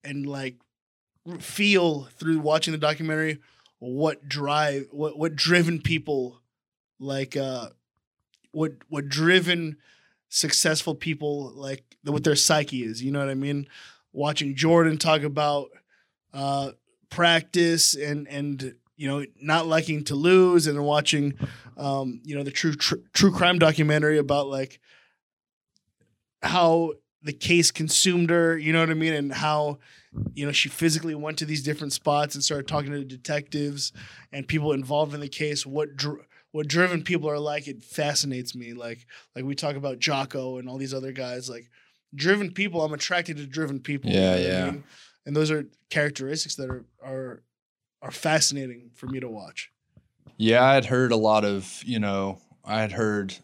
and 0.04 0.26
like 0.26 0.56
feel 1.38 2.04
through 2.18 2.38
watching 2.38 2.72
the 2.72 2.78
documentary 2.78 3.38
what 3.78 4.28
drive 4.28 4.86
what 4.90 5.18
what 5.18 5.34
driven 5.34 5.80
people 5.80 6.40
like 6.98 7.36
uh 7.36 7.68
what 8.52 8.72
what 8.88 9.08
driven 9.08 9.76
successful 10.28 10.94
people 10.94 11.52
like 11.54 11.96
what 12.04 12.24
their 12.24 12.36
psyche 12.36 12.82
is 12.82 13.02
you 13.02 13.10
know 13.10 13.18
what 13.20 13.28
i 13.28 13.34
mean? 13.34 13.66
Watching 14.12 14.54
jordan 14.54 14.98
talk 14.98 15.22
about 15.22 15.70
uh 16.32 16.72
practice 17.10 17.94
and 17.94 18.28
and 18.28 18.74
you 18.96 19.08
know 19.08 19.24
not 19.40 19.66
liking 19.66 20.04
to 20.04 20.14
lose 20.14 20.66
and 20.66 20.82
watching 20.84 21.34
um 21.76 22.20
you 22.24 22.36
know 22.36 22.42
the 22.42 22.50
true 22.50 22.74
tr- 22.74 22.96
true 23.12 23.32
crime 23.32 23.58
documentary 23.58 24.18
about 24.18 24.46
like 24.48 24.80
how 26.42 26.92
the 27.22 27.32
case 27.32 27.70
consumed 27.70 28.30
her 28.30 28.56
you 28.56 28.72
know 28.72 28.80
what 28.80 28.90
i 28.90 28.94
mean? 28.94 29.14
And 29.14 29.32
how 29.32 29.78
you 30.34 30.46
know 30.46 30.52
she 30.52 30.68
physically 30.68 31.14
went 31.14 31.38
to 31.38 31.44
these 31.44 31.62
different 31.62 31.92
spots 31.92 32.34
and 32.34 32.42
started 32.44 32.66
talking 32.68 32.92
to 32.92 33.04
detectives 33.04 33.92
and 34.32 34.46
people 34.48 34.72
involved 34.72 35.14
in 35.14 35.20
the 35.20 35.28
case 35.28 35.64
what 35.66 35.96
dr- 35.96 36.26
what 36.52 36.68
driven 36.68 37.02
people 37.02 37.28
are 37.28 37.38
like 37.38 37.66
it 37.68 37.82
fascinates 37.82 38.54
me 38.54 38.72
like 38.74 39.06
like 39.34 39.44
we 39.44 39.54
talk 39.54 39.76
about 39.76 39.98
Jocko 39.98 40.58
and 40.58 40.68
all 40.68 40.78
these 40.78 40.94
other 40.94 41.12
guys 41.12 41.48
like 41.50 41.68
driven 42.14 42.52
people 42.52 42.82
i'm 42.82 42.92
attracted 42.92 43.36
to 43.38 43.46
driven 43.46 43.80
people 43.80 44.10
you 44.10 44.16
Yeah, 44.16 44.24
know 44.26 44.30
what 44.30 44.38
I 44.40 44.42
yeah. 44.42 44.70
mean? 44.70 44.84
and 45.26 45.34
those 45.36 45.50
are 45.50 45.66
characteristics 45.90 46.54
that 46.56 46.70
are 46.70 46.84
are 47.04 47.42
are 48.02 48.10
fascinating 48.12 48.90
for 48.94 49.06
me 49.06 49.18
to 49.20 49.28
watch 49.28 49.70
Yeah, 50.36 50.62
I 50.64 50.74
had 50.74 50.84
heard 50.86 51.10
a 51.12 51.16
lot 51.16 51.44
of, 51.44 51.82
you 51.84 51.98
know, 51.98 52.38
I 52.64 52.80
had 52.80 52.92
heard 52.92 53.34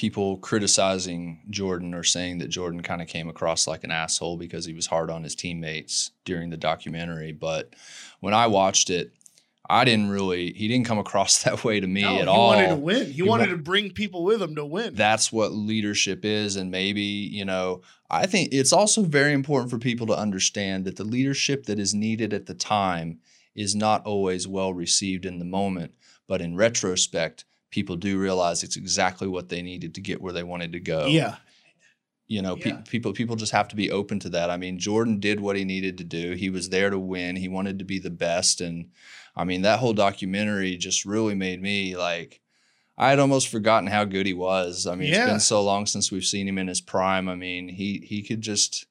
people 0.00 0.38
criticizing 0.38 1.42
Jordan 1.50 1.92
or 1.92 2.02
saying 2.02 2.38
that 2.38 2.48
Jordan 2.48 2.82
kind 2.82 3.02
of 3.02 3.08
came 3.08 3.28
across 3.28 3.66
like 3.66 3.84
an 3.84 3.90
asshole 3.90 4.38
because 4.38 4.64
he 4.64 4.72
was 4.72 4.86
hard 4.86 5.10
on 5.10 5.22
his 5.24 5.34
teammates 5.34 6.12
during 6.24 6.48
the 6.48 6.56
documentary. 6.56 7.32
But 7.32 7.74
when 8.20 8.32
I 8.32 8.46
watched 8.46 8.88
it, 8.88 9.12
I 9.68 9.84
didn't 9.84 10.08
really, 10.08 10.54
he 10.54 10.68
didn't 10.68 10.86
come 10.86 10.96
across 10.98 11.42
that 11.42 11.64
way 11.64 11.80
to 11.80 11.86
me 11.86 12.00
No, 12.00 12.14
at 12.16 12.22
he 12.22 12.26
all. 12.28 12.52
He 12.52 12.56
wanted 12.56 12.68
to 12.70 12.76
win 12.76 13.06
he, 13.08 13.12
He 13.12 13.22
wanted 13.22 13.50
wa- 13.50 13.56
to 13.56 13.62
bring 13.62 13.90
people 13.90 14.24
with 14.24 14.40
him 14.40 14.54
to 14.54 14.64
win 14.64 14.94
That's 14.94 15.30
what 15.30 15.52
leadership 15.52 16.24
is. 16.24 16.56
And 16.56 16.70
maybe, 16.70 17.02
you 17.02 17.44
know, 17.44 17.82
I 18.08 18.24
think 18.24 18.48
it's 18.52 18.72
also 18.72 19.02
very 19.02 19.34
important 19.34 19.70
for 19.70 19.78
people 19.78 20.06
to 20.06 20.16
understand 20.16 20.86
that 20.86 20.96
the 20.96 21.04
leadership 21.04 21.66
that 21.66 21.78
is 21.78 21.92
needed 21.94 22.32
at 22.32 22.46
the 22.46 22.54
time 22.54 23.18
is 23.54 23.76
not 23.76 24.06
always 24.06 24.48
well 24.48 24.72
received 24.72 25.26
in 25.26 25.38
the 25.38 25.44
moment. 25.44 25.92
But 26.26 26.40
in 26.40 26.56
retrospect, 26.56 27.44
people 27.70 27.96
do 27.96 28.18
realize 28.18 28.62
it's 28.62 28.76
exactly 28.76 29.28
what 29.28 29.48
they 29.48 29.62
needed 29.62 29.94
to 29.94 30.00
get 30.00 30.20
where 30.20 30.32
they 30.32 30.42
wanted 30.42 30.72
to 30.72 30.80
go. 30.80 31.06
yeah 31.06 31.36
You 32.26 32.42
know, 32.42 32.54
pe- 32.56 32.82
people 32.88 33.12
people 33.12 33.36
just 33.36 33.52
have 33.52 33.68
to 33.68 33.76
be 33.76 33.90
open 33.90 34.18
to 34.20 34.28
that. 34.30 34.50
I 34.50 34.56
mean, 34.56 34.78
Jordan 34.78 35.18
did 35.20 35.40
what 35.40 35.56
he 35.56 35.64
needed 35.64 35.98
to 35.98 36.04
do. 36.04 36.32
He 36.34 36.48
was 36.50 36.68
there 36.68 36.90
to 36.90 36.98
win. 36.98 37.36
He 37.36 37.48
wanted 37.48 37.78
to 37.78 37.84
be 37.84 37.98
the 37.98 38.10
best 38.10 38.60
and 38.60 38.90
I 39.36 39.44
mean, 39.44 39.62
that 39.62 39.78
whole 39.78 39.92
documentary 39.94 40.76
just 40.76 41.04
really 41.04 41.34
made 41.34 41.60
me 41.62 41.96
like 41.96 42.40
I 42.98 43.08
had 43.10 43.18
almost 43.18 43.48
forgotten 43.48 43.88
how 43.88 44.04
good 44.04 44.26
he 44.26 44.34
was. 44.34 44.86
I 44.86 44.94
mean, 44.94 45.08
Yeah. 45.08 45.22
it's 45.24 45.30
been 45.30 45.40
so 45.40 45.62
long 45.62 45.86
since 45.86 46.12
we've 46.12 46.24
seen 46.24 46.46
him 46.46 46.58
in 46.58 46.68
his 46.68 46.80
prime. 46.82 47.28
I 47.28 47.34
mean, 47.34 47.68
he 47.68 47.98
he 48.04 48.22
could 48.22 48.42
just 48.42 48.86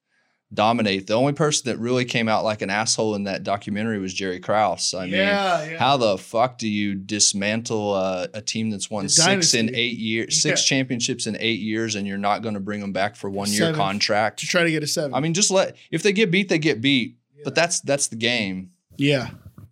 dominate. 0.54 1.08
The 1.08 1.14
only 1.14 1.34
person 1.34 1.70
that 1.72 1.78
really 1.78 2.06
came 2.06 2.28
out 2.28 2.44
like 2.44 2.62
an 2.62 2.70
asshole 2.70 3.16
in 3.16 3.26
that 3.26 3.44
documentary 3.44 4.00
was 4.00 4.14
Jerry 4.14 4.40
Krause. 4.40 4.94
I 4.94 5.06
mean, 5.06 5.14
yeah, 5.14 5.64
yeah. 5.64 5.78
how 5.78 5.98
the 5.98 6.18
fuck 6.18 6.58
do 6.58 6.68
you 6.68 6.96
dismantle 6.96 7.94
uh, 7.94 8.28
a 8.34 8.42
team 8.42 8.70
that's 8.70 8.90
won 8.90 9.04
The 9.06 9.10
six 9.10 9.54
in 9.54 9.74
eight 9.76 9.98
years, 9.98 10.42
six 10.42 10.62
Yeah. 10.62 10.78
championships 10.78 11.28
in 11.28 11.38
eight 11.40 11.60
years, 11.60 11.96
and 11.96 12.08
you're 12.08 12.18
not 12.18 12.42
going 12.42 12.56
to 12.56 12.60
bring 12.60 12.80
them 12.82 12.94
back 12.94 13.16
for 13.16 13.30
one 13.30 13.52
year 13.52 13.74
contract? 13.74 14.40
to 14.40 14.48
try 14.48 14.64
to 14.64 14.72
get 14.72 14.84
a 14.84 14.88
seven 14.88 15.14
I 15.14 15.20
mean, 15.20 15.34
just 15.34 15.52
let 15.52 15.76
if 15.92 16.02
they 16.04 16.12
get 16.14 16.32
beat, 16.32 16.50
they 16.50 16.58
get 16.60 16.82
beat. 16.82 17.18
Yeah. 17.36 17.42
But 17.46 17.56
that's 17.56 17.80
that's 17.82 18.08
the 18.08 18.16
game, 18.16 18.72
yeah 18.98 19.30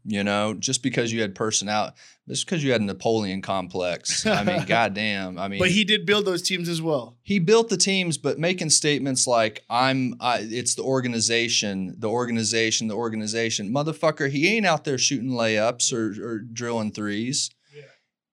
you 0.08 0.24
know. 0.24 0.56
Just 0.56 0.82
because 0.82 1.14
you 1.14 1.22
had 1.22 1.36
personality, 1.36 1.96
just 2.28 2.46
because 2.46 2.64
you 2.64 2.72
had 2.72 2.82
a 2.82 2.86
Napoleon 2.86 3.44
complex. 3.44 4.26
I 4.26 4.44
mean, 4.44 4.66
goddamn. 4.68 5.38
I 5.38 5.48
mean, 5.48 5.60
but 5.60 5.70
he 5.70 5.84
did 5.84 6.08
build 6.08 6.26
those 6.26 6.42
teams 6.42 6.68
as 6.68 6.82
well 6.82 7.18
he 7.28 7.40
built 7.40 7.68
the 7.68 7.76
teams, 7.76 8.18
but 8.18 8.40
making 8.40 8.70
statements 8.70 9.28
like 9.28 9.66
"I'm," 9.70 10.16
I, 10.22 10.48
it's 10.50 10.76
the 10.76 10.84
organization, 10.84 11.94
the 12.00 12.08
organization, 12.08 12.88
the 12.88 12.96
organization. 12.96 13.70
Motherfucker, 13.70 14.30
he 14.30 14.48
ain't 14.48 14.66
out 14.66 14.86
there 14.86 14.98
shooting 14.98 15.32
layups 15.32 15.92
or, 15.92 16.26
or 16.26 16.40
drilling 16.40 16.94
threes. 16.94 17.50
Yeah. 17.76 17.84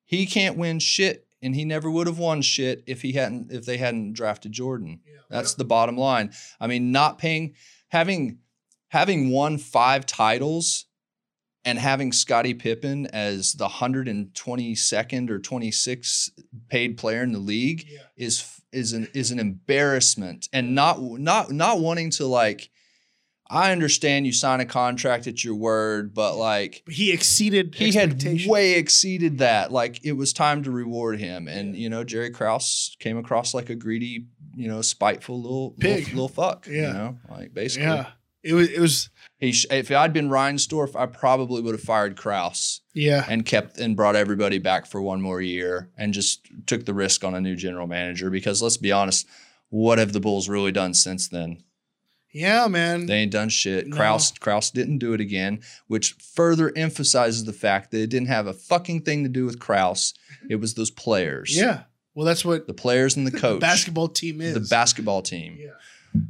He 0.04 0.26
can't 0.26 0.56
win 0.56 0.78
shit, 0.78 1.26
and 1.42 1.56
he 1.56 1.64
never 1.64 1.90
would 1.90 2.06
have 2.06 2.20
won 2.20 2.40
shit 2.40 2.84
if 2.86 3.02
he 3.02 3.14
hadn't 3.14 3.50
if 3.50 3.66
they 3.66 3.78
hadn't 3.78 4.12
drafted 4.12 4.52
Jordan. 4.52 5.00
That's 5.28 5.54
the 5.54 5.64
bottom 5.64 5.96
line. 5.96 6.30
I 6.60 6.68
mean, 6.68 6.92
not 6.92 7.18
paying, 7.18 7.56
having, 7.88 8.38
having 8.90 9.30
won 9.30 9.58
five 9.58 10.06
titles, 10.06 10.86
and 11.64 11.78
having 11.78 12.12
Scottie 12.12 12.54
Pippen 12.54 13.06
as 13.06 13.54
the 13.54 13.68
122nd 13.68 15.30
or 15.30 15.38
26th 15.38 16.30
paid 16.68 16.96
player 16.98 17.22
in 17.22 17.32
the 17.32 17.38
league 17.38 17.86
yeah. 17.88 17.98
is 18.16 18.60
is 18.72 18.92
an 18.92 19.08
is 19.14 19.30
an 19.30 19.38
embarrassment. 19.38 20.48
And 20.52 20.74
not 20.74 21.00
not 21.00 21.50
not 21.50 21.80
wanting 21.80 22.10
to 22.10 22.26
like 22.26 22.70
I 23.48 23.72
understand 23.72 24.26
you 24.26 24.32
sign 24.32 24.60
a 24.60 24.64
contract 24.64 25.26
at 25.26 25.44
your 25.44 25.54
word 25.54 26.14
but 26.14 26.36
like 26.36 26.82
he 26.88 27.12
exceeded 27.12 27.74
he 27.74 27.92
had 27.92 28.22
way 28.46 28.74
exceeded 28.74 29.38
that. 29.38 29.72
Like 29.72 30.04
it 30.04 30.12
was 30.12 30.32
time 30.32 30.62
to 30.64 30.70
reward 30.70 31.18
him. 31.18 31.48
And 31.48 31.76
you 31.76 31.88
know 31.88 32.04
Jerry 32.04 32.30
Krause 32.30 32.96
came 32.98 33.16
across 33.16 33.54
like 33.54 33.70
a 33.70 33.74
greedy 33.74 34.26
you 34.54 34.68
know 34.68 34.82
spiteful 34.82 35.40
little 35.40 35.70
Pig. 35.70 36.08
little, 36.08 36.14
little 36.14 36.28
fuck 36.28 36.66
Yeah. 36.66 36.88
you 36.88 36.92
know 36.92 37.18
like 37.30 37.54
basically. 37.54 37.88
Yeah 37.88 38.10
it 38.44 38.52
was 38.54 38.68
it 38.70 38.80
was 38.80 39.10
he 39.38 39.52
sh- 39.52 39.66
if 39.70 39.90
I'd 39.90 40.12
been 40.12 40.28
Reinsdorf 40.28 40.94
I 40.94 41.06
probably 41.06 41.60
would 41.62 41.74
have 41.74 41.82
fired 41.82 42.16
Krause. 42.16 42.80
yeah 42.94 43.24
and 43.28 43.44
kept 43.44 43.78
and 43.78 43.96
brought 43.96 44.16
everybody 44.16 44.58
back 44.58 44.86
for 44.86 45.00
one 45.02 45.20
more 45.20 45.40
year 45.40 45.90
and 45.96 46.12
just 46.14 46.46
took 46.66 46.84
the 46.86 46.94
risk 46.94 47.24
on 47.24 47.34
a 47.34 47.40
new 47.40 47.56
general 47.56 47.86
manager 47.86 48.30
because 48.30 48.62
let's 48.62 48.76
be 48.76 48.92
honest, 48.92 49.26
what 49.70 49.98
have 49.98 50.12
the 50.12 50.20
Bulls 50.20 50.48
really 50.48 50.72
done 50.72 50.94
since 50.94 51.28
then? 51.28 51.62
yeah 52.32 52.66
man 52.66 53.06
They 53.06 53.18
ain't 53.18 53.32
done 53.32 53.48
shit. 53.48 53.86
No. 53.86 53.96
Krause 53.96 54.32
Krause 54.32 54.70
didn't 54.70 54.98
do 54.98 55.12
it 55.14 55.20
again, 55.20 55.60
which 55.86 56.12
further 56.14 56.72
emphasizes 56.76 57.44
the 57.44 57.52
fact 57.52 57.90
that 57.92 58.00
it 58.02 58.10
didn't 58.10 58.28
have 58.28 58.46
a 58.46 58.52
fucking 58.52 59.02
thing 59.02 59.22
to 59.22 59.28
do 59.28 59.44
with 59.44 59.58
Krause. 59.60 60.14
It 60.50 60.56
was 60.56 60.74
those 60.74 60.90
players. 60.90 61.56
yeah 61.56 61.84
well 62.14 62.26
that's 62.26 62.44
what 62.44 62.66
The 62.66 62.74
players 62.74 63.16
and 63.16 63.26
the 63.26 63.30
coach. 63.44 63.54
the 63.60 63.66
basketball 63.66 64.08
team 64.08 64.40
is 64.40 64.54
The 64.54 64.60
basketball 64.74 65.22
team, 65.22 65.56
yeah 65.58 65.70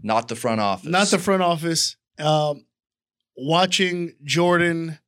not 0.02 0.28
the 0.28 0.36
front 0.36 0.60
office. 0.62 0.88
not 0.88 1.08
the 1.08 1.18
front 1.18 1.42
office 1.42 1.96
um 2.18 2.66
watching 3.36 4.14
Jordan 4.24 4.98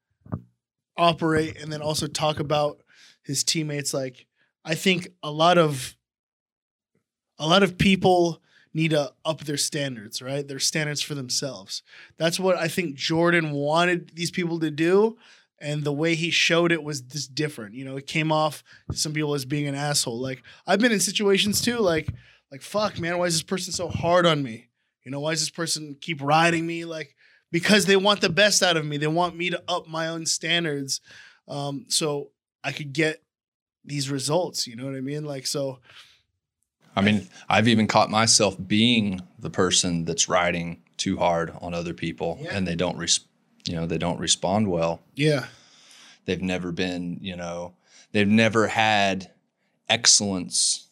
operate 0.96 1.60
and 1.60 1.72
then 1.72 1.82
also 1.82 2.06
talk 2.06 2.40
about 2.40 2.80
his 3.22 3.44
teammates 3.44 3.92
like 3.92 4.26
I 4.64 4.74
think 4.74 5.08
a 5.22 5.30
lot 5.30 5.58
of 5.58 5.96
a 7.38 7.46
lot 7.46 7.62
of 7.62 7.78
people 7.78 8.42
need 8.74 8.90
to 8.90 9.12
up 9.24 9.40
their 9.40 9.56
standards, 9.56 10.20
right? 10.20 10.46
Their 10.46 10.58
standards 10.58 11.00
for 11.00 11.14
themselves. 11.14 11.82
That's 12.18 12.38
what 12.38 12.56
I 12.56 12.68
think 12.68 12.94
Jordan 12.94 13.52
wanted 13.52 14.12
these 14.14 14.30
people 14.30 14.58
to 14.60 14.70
do. 14.70 15.16
And 15.58 15.84
the 15.84 15.92
way 15.92 16.14
he 16.14 16.30
showed 16.30 16.70
it 16.70 16.82
was 16.82 17.00
just 17.00 17.34
different. 17.34 17.74
You 17.74 17.86
know, 17.86 17.96
it 17.96 18.06
came 18.06 18.30
off 18.30 18.62
to 18.90 18.96
some 18.98 19.14
people 19.14 19.32
as 19.34 19.46
being 19.46 19.66
an 19.66 19.74
asshole. 19.74 20.20
Like 20.20 20.42
I've 20.66 20.80
been 20.80 20.92
in 20.92 21.00
situations 21.00 21.62
too, 21.62 21.78
like, 21.78 22.12
like 22.52 22.60
fuck, 22.60 22.98
man, 22.98 23.16
why 23.16 23.24
is 23.24 23.34
this 23.34 23.42
person 23.42 23.72
so 23.72 23.88
hard 23.88 24.26
on 24.26 24.42
me? 24.42 24.68
You 25.06 25.12
know, 25.12 25.20
why 25.20 25.30
does 25.30 25.40
this 25.40 25.50
person 25.50 25.96
keep 26.00 26.20
riding 26.20 26.66
me? 26.66 26.84
Like, 26.84 27.14
because 27.52 27.86
they 27.86 27.94
want 27.96 28.20
the 28.20 28.28
best 28.28 28.60
out 28.60 28.76
of 28.76 28.84
me. 28.84 28.96
They 28.96 29.06
want 29.06 29.36
me 29.36 29.50
to 29.50 29.62
up 29.68 29.86
my 29.86 30.08
own 30.08 30.26
standards. 30.26 31.00
Um, 31.46 31.84
so 31.88 32.30
I 32.64 32.72
could 32.72 32.92
get 32.92 33.22
these 33.84 34.10
results. 34.10 34.66
You 34.66 34.74
know 34.74 34.84
what 34.84 34.96
I 34.96 35.00
mean? 35.00 35.24
Like, 35.24 35.46
so 35.46 35.78
I 36.96 37.02
mean, 37.02 37.28
I've 37.48 37.68
even 37.68 37.86
caught 37.86 38.10
myself 38.10 38.56
being 38.66 39.20
the 39.38 39.48
person 39.48 40.04
that's 40.06 40.28
riding 40.28 40.82
too 40.96 41.16
hard 41.18 41.52
on 41.60 41.72
other 41.72 41.94
people, 41.94 42.38
Yeah. 42.40 42.56
and 42.56 42.66
they 42.66 42.74
don't, 42.74 42.96
res- 42.96 43.20
you 43.64 43.76
know, 43.76 43.86
they 43.86 43.98
don't 43.98 44.18
respond 44.18 44.68
well. 44.68 45.02
yeah, 45.14 45.46
They've 46.24 46.42
never 46.42 46.72
been, 46.72 47.18
you 47.20 47.36
know, 47.36 47.74
they've 48.10 48.26
never 48.26 48.66
had 48.66 49.30
excellence 49.88 50.85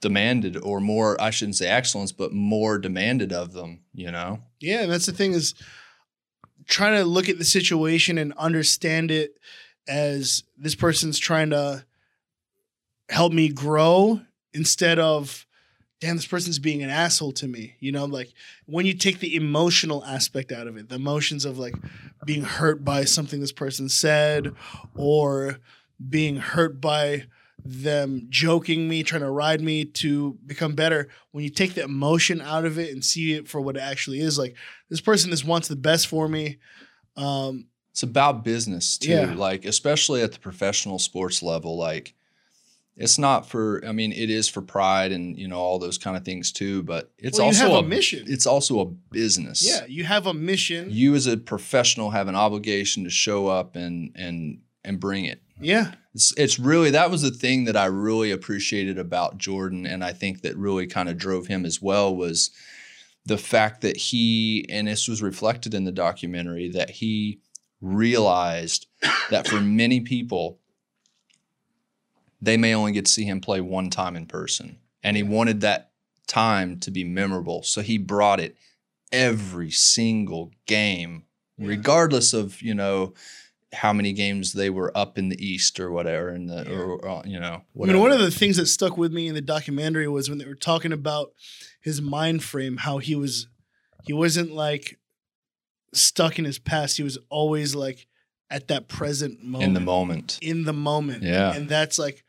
demanded, 0.00 0.56
or 0.56 0.80
more. 0.80 1.20
I 1.20 1.30
shouldn't 1.30 1.56
say 1.56 1.68
excellence, 1.68 2.12
but 2.12 2.32
more 2.32 2.78
demanded 2.78 3.32
of 3.32 3.52
them. 3.52 3.80
You 3.94 4.10
know, 4.10 4.40
Yeah, 4.60 4.82
and 4.82 4.92
that's 4.92 5.06
the 5.06 5.12
thing 5.12 5.32
is 5.32 5.54
trying 6.66 6.96
to 6.96 7.04
look 7.04 7.28
at 7.28 7.38
the 7.38 7.44
situation 7.44 8.16
and 8.16 8.32
understand 8.34 9.10
it 9.10 9.38
as 9.88 10.44
this 10.56 10.74
person's 10.74 11.18
trying 11.18 11.50
to 11.50 11.84
help 13.08 13.32
me 13.32 13.48
grow 13.48 14.20
instead 14.54 14.98
of 14.98 15.46
damn 16.00 16.16
this 16.16 16.26
person's 16.26 16.58
being 16.58 16.82
an 16.82 16.88
asshole 16.88 17.32
to 17.32 17.46
me 17.48 17.74
you 17.80 17.90
know 17.90 18.04
like 18.04 18.32
when 18.66 18.86
you 18.86 18.94
take 18.94 19.18
the 19.18 19.34
emotional 19.34 20.04
aspect 20.04 20.52
out 20.52 20.66
of 20.66 20.76
it 20.76 20.88
the 20.88 20.94
emotions 20.94 21.44
of 21.44 21.58
like 21.58 21.74
being 22.24 22.42
hurt 22.42 22.84
by 22.84 23.04
something 23.04 23.40
this 23.40 23.52
person 23.52 23.88
said 23.88 24.52
or 24.94 25.58
being 26.08 26.36
hurt 26.36 26.80
by 26.80 27.24
them 27.64 28.26
joking 28.30 28.88
me 28.88 29.02
trying 29.02 29.22
to 29.22 29.30
ride 29.30 29.60
me 29.60 29.84
to 29.84 30.38
become 30.46 30.74
better 30.74 31.08
when 31.32 31.44
you 31.44 31.50
take 31.50 31.74
the 31.74 31.82
emotion 31.82 32.40
out 32.40 32.64
of 32.64 32.78
it 32.78 32.92
and 32.92 33.04
see 33.04 33.32
it 33.34 33.48
for 33.48 33.60
what 33.60 33.76
it 33.76 33.80
actually 33.80 34.20
is 34.20 34.38
like 34.38 34.56
this 34.88 35.00
person 35.00 35.30
just 35.30 35.44
wants 35.44 35.68
the 35.68 35.76
best 35.76 36.06
for 36.06 36.28
me 36.28 36.58
um 37.16 37.66
it's 37.92 38.04
about 38.04 38.44
business 38.44 38.96
too. 38.98 39.10
Yeah. 39.10 39.34
Like, 39.34 39.64
especially 39.64 40.22
at 40.22 40.32
the 40.32 40.38
professional 40.38 40.98
sports 40.98 41.42
level, 41.42 41.76
like. 41.76 42.14
It's 42.96 43.18
not 43.18 43.48
for. 43.48 43.82
I 43.86 43.92
mean, 43.92 44.12
it 44.12 44.28
is 44.30 44.48
for 44.48 44.60
pride 44.60 45.10
and 45.10 45.38
you 45.38 45.48
know 45.48 45.58
all 45.58 45.78
those 45.78 45.96
kind 45.96 46.16
of 46.18 46.24
things 46.24 46.52
too. 46.52 46.82
But 46.82 47.10
it's 47.16 47.38
well, 47.38 47.46
also 47.46 47.64
you 47.64 47.70
have 47.70 47.82
a 47.82 47.86
a 47.86 47.88
mission 47.88 48.24
It's 48.26 48.46
also 48.46 48.80
a 48.80 48.84
business. 48.84 49.66
yeah 49.66 49.86
you 49.86 50.04
have 50.04 50.26
a 50.26 50.34
mission 50.34 50.88
You 50.90 51.14
as 51.14 51.26
a 51.26 51.36
professional 51.38 52.10
have 52.10 52.28
an 52.28 52.34
obligation 52.34 53.04
to 53.04 53.10
show 53.10 53.46
up 53.46 53.74
and 53.74 54.12
and 54.16 54.60
and 54.84 55.00
bring 55.00 55.24
it. 55.24 55.40
yeah 55.60 55.92
It's 56.14 56.32
it's 56.36 56.58
really 56.58 56.90
that 56.90 57.10
was 57.10 57.22
the 57.22 57.30
thing 57.30 57.64
that 57.64 57.76
I 57.76 57.86
really 57.86 58.30
appreciated 58.30 58.98
about 58.98 59.38
Jordan 59.38 59.86
and 59.86 60.02
I 60.04 60.12
think 60.12 60.42
that 60.42 60.56
really 60.56 60.86
kind 60.86 61.08
of 61.08 61.16
drove 61.18 61.46
him 61.46 61.64
as 61.64 61.80
well 61.80 62.14
was 62.14 62.50
the 63.26 63.38
fact 63.38 63.80
that 63.82 63.96
he 63.96 64.66
and 64.68 64.88
this 64.88 65.06
was 65.06 65.22
reflected 65.22 65.72
in 65.74 65.84
the 65.84 65.92
documentary 65.92 66.68
that 66.70 66.90
he 66.90 67.40
realized 67.80 68.86
that 69.30 69.46
for 69.46 69.60
many 69.60 70.00
people 70.00 70.58
they 72.42 72.56
may 72.56 72.74
only 72.74 72.92
get 72.92 73.06
to 73.06 73.12
see 73.12 73.24
him 73.24 73.40
play 73.40 73.60
one 73.60 73.90
time 73.90 74.16
in 74.16 74.26
person 74.26 74.78
and 75.02 75.16
he 75.16 75.22
wanted 75.22 75.60
that 75.60 75.90
time 76.26 76.78
to 76.78 76.90
be 76.90 77.04
memorable 77.04 77.62
so 77.62 77.82
he 77.82 77.98
brought 77.98 78.40
it 78.40 78.56
every 79.12 79.70
single 79.70 80.50
game 80.66 81.24
Yeah. 81.58 81.68
regardless 81.68 82.32
of 82.32 82.60
you 82.62 82.74
know 82.74 83.14
how 83.72 83.92
many 83.92 84.12
games 84.12 84.52
they 84.52 84.68
were 84.70 84.90
up 84.96 85.16
in 85.16 85.28
the 85.28 85.44
east 85.44 85.78
or 85.78 85.90
whatever 85.92 86.30
in 86.30 86.46
the 86.46 86.64
Yeah. 86.64 86.72
or, 86.78 87.08
uh, 87.08 87.22
you 87.24 87.38
know 87.38 87.62
I 87.80 87.86
mean, 87.86 88.00
one 88.00 88.10
of 88.12 88.18
the 88.18 88.30
things 88.30 88.56
that 88.56 88.66
stuck 88.66 88.96
with 88.98 89.12
me 89.12 89.28
in 89.28 89.34
the 89.34 89.40
documentary 89.40 90.08
was 90.08 90.28
when 90.28 90.38
they 90.38 90.44
were 90.46 90.54
talking 90.56 90.92
about 90.92 91.32
his 91.80 92.02
mind 92.02 92.42
frame, 92.42 92.78
how 92.78 92.98
he 92.98 93.14
was, 93.14 93.46
he 94.04 94.12
wasn't 94.12 94.50
like 94.52 94.98
stuck 95.92 96.38
in 96.38 96.44
his 96.44 96.58
past. 96.58 96.96
He 96.96 97.02
was 97.02 97.18
always 97.28 97.74
like 97.74 98.06
at 98.50 98.68
that 98.68 98.88
present 98.88 99.42
moment, 99.44 99.68
in 99.68 99.74
the 99.74 99.80
moment 99.80 100.38
in 100.42 100.64
the 100.64 100.72
moment. 100.72 101.22
Yeah. 101.22 101.54
and 101.54 101.68
that's 101.68 101.98
like, 101.98 102.24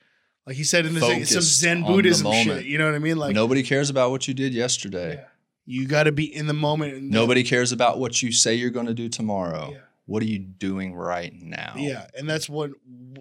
like 0.46 0.56
he 0.56 0.64
said 0.64 0.86
in 0.86 0.94
the 0.94 1.00
thing, 1.02 1.26
some 1.26 1.42
Zen 1.42 1.84
Buddhism 1.84 2.32
shit. 2.34 2.66
You 2.66 2.78
know 2.78 2.86
what 2.86 2.96
I 2.96 3.00
mean? 3.00 3.18
Like 3.18 3.34
nobody 3.34 3.64
cares 3.64 3.90
about 3.90 4.12
what 4.12 4.28
you 4.28 4.34
did 4.34 4.54
yesterday 4.54 5.16
Yeah. 5.16 5.24
you 5.66 5.88
got 5.88 6.04
to 6.04 6.12
be 6.12 6.24
in 6.26 6.46
the 6.48 6.54
moment. 6.54 7.02
Nobody 7.04 7.44
cares 7.44 7.72
about 7.72 8.00
what 8.00 8.22
you 8.22 8.32
say 8.32 8.54
you're 8.56 8.70
going 8.70 8.86
to 8.88 8.94
do 8.94 9.10
tomorrow 9.10 9.72
Yeah. 9.74 9.78
What 10.12 10.22
are 10.22 10.28
you 10.28 10.40
doing 10.40 10.94
right 10.94 11.34
now 11.34 11.74
Yeah, 11.78 12.06
and 12.18 12.30
that's 12.30 12.50
what 12.50 12.72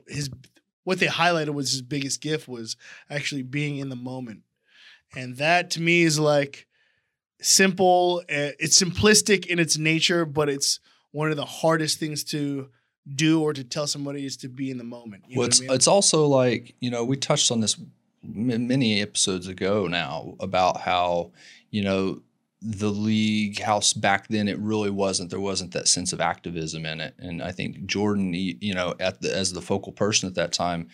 his 0.08 0.28
what 0.84 0.98
they 0.98 1.06
highlighted 1.06 1.54
was 1.54 1.70
his 1.70 1.82
biggest 1.82 2.20
gift 2.20 2.48
was 2.48 2.76
actually 3.08 3.42
being 3.42 3.76
in 3.76 3.88
the 3.90 3.96
moment, 3.96 4.42
and 5.14 5.36
that 5.36 5.70
to 5.72 5.80
me 5.80 6.02
is 6.02 6.18
like 6.18 6.66
simple. 7.40 8.22
uh, 8.28 8.52
It's 8.58 8.80
simplistic 8.82 9.46
in 9.46 9.58
its 9.58 9.78
nature, 9.78 10.24
but 10.24 10.48
it's 10.48 10.80
one 11.12 11.30
of 11.30 11.36
the 11.36 11.44
hardest 11.46 11.98
things 11.98 12.24
to 12.24 12.68
do 13.14 13.42
or 13.42 13.52
to 13.52 13.64
tell 13.64 13.86
somebody 13.86 14.24
is 14.26 14.36
to 14.38 14.48
be 14.48 14.70
in 14.70 14.78
the 14.78 14.84
moment. 14.84 15.24
You 15.28 15.36
know 15.36 15.40
well, 15.40 15.44
what 15.46 15.52
it's, 15.52 15.60
I 15.60 15.64
mean? 15.64 15.74
it's 15.74 15.88
also 15.88 16.26
like 16.26 16.74
you 16.80 16.90
know 16.90 17.04
we 17.04 17.16
touched 17.16 17.50
on 17.50 17.60
this 17.60 17.76
m- 18.22 18.66
many 18.66 19.00
episodes 19.00 19.46
ago 19.48 19.86
now 19.86 20.34
about 20.40 20.80
how 20.80 21.32
you 21.70 21.82
know 21.82 22.22
the 22.62 22.90
league 22.90 23.60
house 23.60 23.92
back 23.94 24.28
then 24.28 24.46
it 24.46 24.58
really 24.58 24.90
wasn't 24.90 25.30
there 25.30 25.40
wasn't 25.40 25.72
that 25.72 25.88
sense 25.88 26.12
of 26.12 26.20
activism 26.20 26.84
in 26.84 27.00
it. 27.00 27.14
And 27.18 27.42
i 27.42 27.52
think 27.52 27.86
jordan 27.86 28.34
you 28.34 28.74
know 28.74 28.94
at 29.00 29.22
the 29.22 29.34
as 29.34 29.52
the 29.54 29.62
focal 29.62 29.92
person 29.92 30.28
at 30.28 30.34
that 30.34 30.52
time 30.52 30.88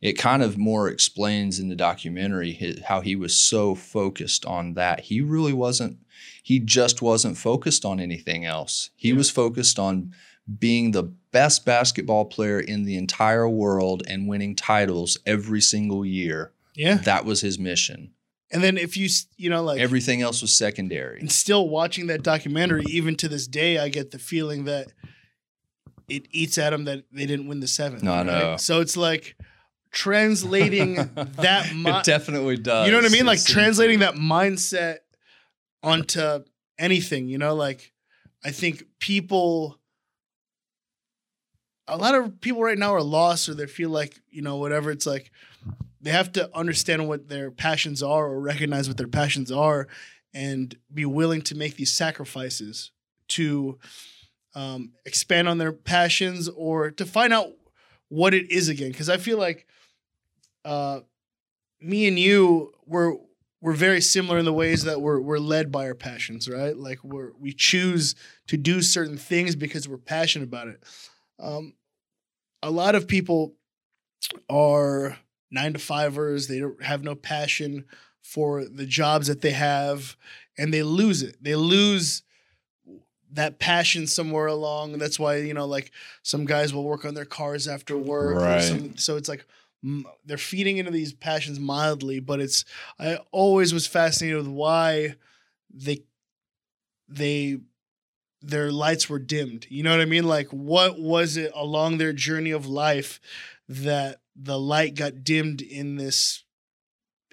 it 0.00 0.12
kind 0.12 0.44
of 0.44 0.56
more 0.56 0.88
explains 0.88 1.58
in 1.58 1.68
the 1.68 1.74
documentary 1.74 2.52
how 2.86 3.00
he 3.00 3.16
was 3.16 3.36
so 3.36 3.74
focused 3.74 4.46
on 4.46 4.74
that. 4.74 5.00
He 5.00 5.20
really 5.20 5.52
wasn't 5.52 5.98
he 6.44 6.60
just 6.60 7.02
wasn't 7.02 7.36
focused 7.36 7.84
on 7.84 7.98
anything 7.98 8.44
else. 8.44 8.90
He 8.94 9.08
Yeah. 9.08 9.16
was 9.16 9.28
focused 9.28 9.76
on 9.80 10.14
being 10.60 10.92
the 10.92 11.02
best 11.32 11.64
basketball 11.66 12.26
player 12.26 12.60
in 12.60 12.84
the 12.84 12.96
entire 12.96 13.48
world 13.48 14.04
and 14.06 14.28
winning 14.28 14.54
titles 14.54 15.18
every 15.26 15.60
single 15.60 16.06
year. 16.06 16.52
Yeah. 16.76 16.98
that 16.98 17.24
was 17.24 17.40
his 17.40 17.58
mission 17.58 18.12
And 18.50 18.62
then 18.62 18.78
if 18.78 18.96
you 18.96 19.08
you 19.36 19.50
know 19.50 19.62
like 19.62 19.80
everything 19.80 20.22
else 20.22 20.40
was 20.40 20.54
secondary 20.54 21.20
and 21.20 21.30
still 21.30 21.68
watching 21.68 22.06
that 22.06 22.22
documentary, 22.22 22.84
even 22.88 23.14
to 23.16 23.28
this 23.28 23.46
day, 23.46 23.78
I 23.78 23.88
get 23.88 24.10
the 24.10 24.18
feeling 24.18 24.64
that 24.64 24.88
it 26.08 26.26
eats 26.30 26.56
at 26.56 26.70
them 26.70 26.84
that 26.86 27.04
they 27.12 27.26
didn't 27.26 27.48
win 27.48 27.60
the 27.60 27.68
seventh. 27.68 28.02
No, 28.02 28.12
I 28.12 28.22
know. 28.22 28.56
So 28.56 28.80
it's 28.80 28.96
like 28.96 29.36
translating 29.90 30.94
that. 31.14 31.74
Mi- 31.74 31.90
it 31.90 32.04
definitely 32.04 32.56
does 32.56 32.86
you 32.86 32.92
know 32.92 32.98
what 32.98 33.04
I 33.04 33.10
mean? 33.10 33.22
It 33.22 33.26
Like 33.26 33.44
translating 33.44 33.98
that 33.98 34.14
mindset 34.14 34.98
onto 35.82 36.40
anything. 36.78 37.28
You 37.28 37.38
know, 37.38 37.54
like 37.54 37.92
I 38.44 38.50
think 38.50 38.84
people. 38.98 39.78
A 41.90 41.96
lot 41.96 42.14
of 42.14 42.42
people 42.42 42.62
right 42.62 42.76
now 42.76 42.92
are 42.94 43.02
lost, 43.02 43.48
or 43.48 43.54
they 43.54 43.66
feel 43.66 43.88
like 43.88 44.20
you 44.30 44.42
know 44.42 44.56
whatever. 44.56 44.90
It's 44.90 45.06
like 45.06 45.30
they 46.00 46.10
have 46.10 46.32
to 46.32 46.54
understand 46.56 47.08
what 47.08 47.28
their 47.28 47.50
passions 47.50 48.02
are, 48.02 48.26
or 48.26 48.40
recognize 48.40 48.88
what 48.88 48.96
their 48.96 49.08
passions 49.08 49.50
are, 49.50 49.88
and 50.32 50.76
be 50.92 51.04
willing 51.04 51.42
to 51.42 51.54
make 51.54 51.76
these 51.76 51.92
sacrifices 51.92 52.92
to 53.28 53.78
um, 54.54 54.92
expand 55.04 55.48
on 55.48 55.58
their 55.58 55.72
passions 55.72 56.48
or 56.48 56.90
to 56.90 57.04
find 57.04 57.32
out 57.32 57.48
what 58.08 58.34
it 58.34 58.50
is 58.50 58.68
again. 58.68 58.90
Because 58.90 59.08
I 59.08 59.16
feel 59.16 59.38
like 59.38 59.66
uh, 60.64 61.00
me 61.80 62.08
and 62.08 62.18
you 62.18 62.72
were 62.86 63.16
we're 63.60 63.72
very 63.72 64.00
similar 64.00 64.38
in 64.38 64.44
the 64.44 64.52
ways 64.52 64.84
that 64.84 65.00
we're 65.00 65.20
we're 65.20 65.38
led 65.38 65.72
by 65.72 65.86
our 65.86 65.94
passions, 65.94 66.48
right? 66.48 66.76
Like 66.76 67.02
we're 67.02 67.32
we 67.38 67.52
choose 67.52 68.14
to 68.46 68.56
do 68.56 68.82
certain 68.82 69.16
things 69.18 69.56
because 69.56 69.88
we're 69.88 69.98
passionate 69.98 70.44
about 70.44 70.68
it. 70.68 70.82
Um, 71.40 71.74
a 72.62 72.70
lot 72.70 72.94
of 72.94 73.08
people 73.08 73.54
are 74.48 75.16
nine 75.50 75.72
to 75.72 75.78
fivers. 75.78 76.48
They 76.48 76.60
don't 76.60 76.82
have 76.82 77.02
no 77.02 77.14
passion 77.14 77.84
for 78.22 78.64
the 78.64 78.86
jobs 78.86 79.26
that 79.28 79.40
they 79.40 79.52
have, 79.52 80.16
and 80.58 80.72
they 80.74 80.82
lose 80.82 81.22
it. 81.22 81.36
They 81.42 81.54
lose 81.54 82.22
that 83.32 83.58
passion 83.58 84.06
somewhere 84.06 84.46
along. 84.46 84.92
And 84.92 85.00
that's 85.00 85.18
why 85.18 85.36
you 85.36 85.54
know, 85.54 85.66
like 85.66 85.90
some 86.22 86.44
guys 86.44 86.72
will 86.72 86.84
work 86.84 87.04
on 87.04 87.14
their 87.14 87.24
cars 87.24 87.68
after 87.68 87.96
work. 87.96 88.36
Right. 88.36 88.62
some- 88.62 88.96
so 88.96 89.16
it's 89.16 89.28
like 89.28 89.44
m- 89.84 90.06
they're 90.24 90.36
feeding 90.38 90.78
into 90.78 90.90
these 90.90 91.12
passions 91.12 91.58
mildly, 91.60 92.20
but 92.20 92.40
it's 92.40 92.64
I 92.98 93.18
always 93.32 93.72
was 93.74 93.86
fascinated 93.86 94.38
with 94.38 94.48
why 94.48 95.14
they 95.72 96.02
they 97.08 97.58
their 98.40 98.70
lights 98.70 99.08
were 99.08 99.18
dimmed. 99.18 99.66
You 99.68 99.82
know 99.82 99.90
what 99.90 100.00
I 100.00 100.04
mean? 100.06 100.24
Like 100.24 100.48
what 100.48 100.98
was 100.98 101.36
it 101.36 101.50
along 101.54 101.98
their 101.98 102.12
journey 102.12 102.50
of 102.50 102.66
life 102.66 103.20
that 103.68 104.20
the 104.40 104.58
light 104.58 104.94
got 104.94 105.24
dimmed 105.24 105.60
in 105.60 105.96
this 105.96 106.44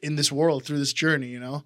in 0.01 0.15
this 0.15 0.31
world 0.31 0.63
through 0.63 0.79
this 0.79 0.93
journey 0.93 1.27
you 1.27 1.39
know 1.39 1.63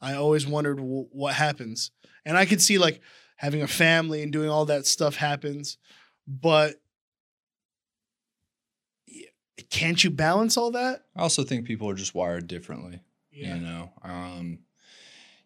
i 0.00 0.14
always 0.14 0.46
wondered 0.46 0.76
w- 0.76 1.08
what 1.12 1.34
happens 1.34 1.90
and 2.24 2.36
i 2.36 2.44
could 2.44 2.60
see 2.60 2.78
like 2.78 3.00
having 3.36 3.62
a 3.62 3.66
family 3.68 4.22
and 4.22 4.32
doing 4.32 4.48
all 4.50 4.64
that 4.66 4.86
stuff 4.86 5.16
happens 5.16 5.78
but 6.26 6.74
can't 9.70 10.04
you 10.04 10.10
balance 10.10 10.56
all 10.56 10.70
that 10.72 11.04
I 11.16 11.22
also 11.22 11.44
think 11.44 11.66
people 11.66 11.88
are 11.88 11.94
just 11.94 12.14
wired 12.14 12.46
differently. 12.46 13.00
yeah. 13.32 13.54
you 13.56 13.60
know 13.62 13.90
um 14.02 14.58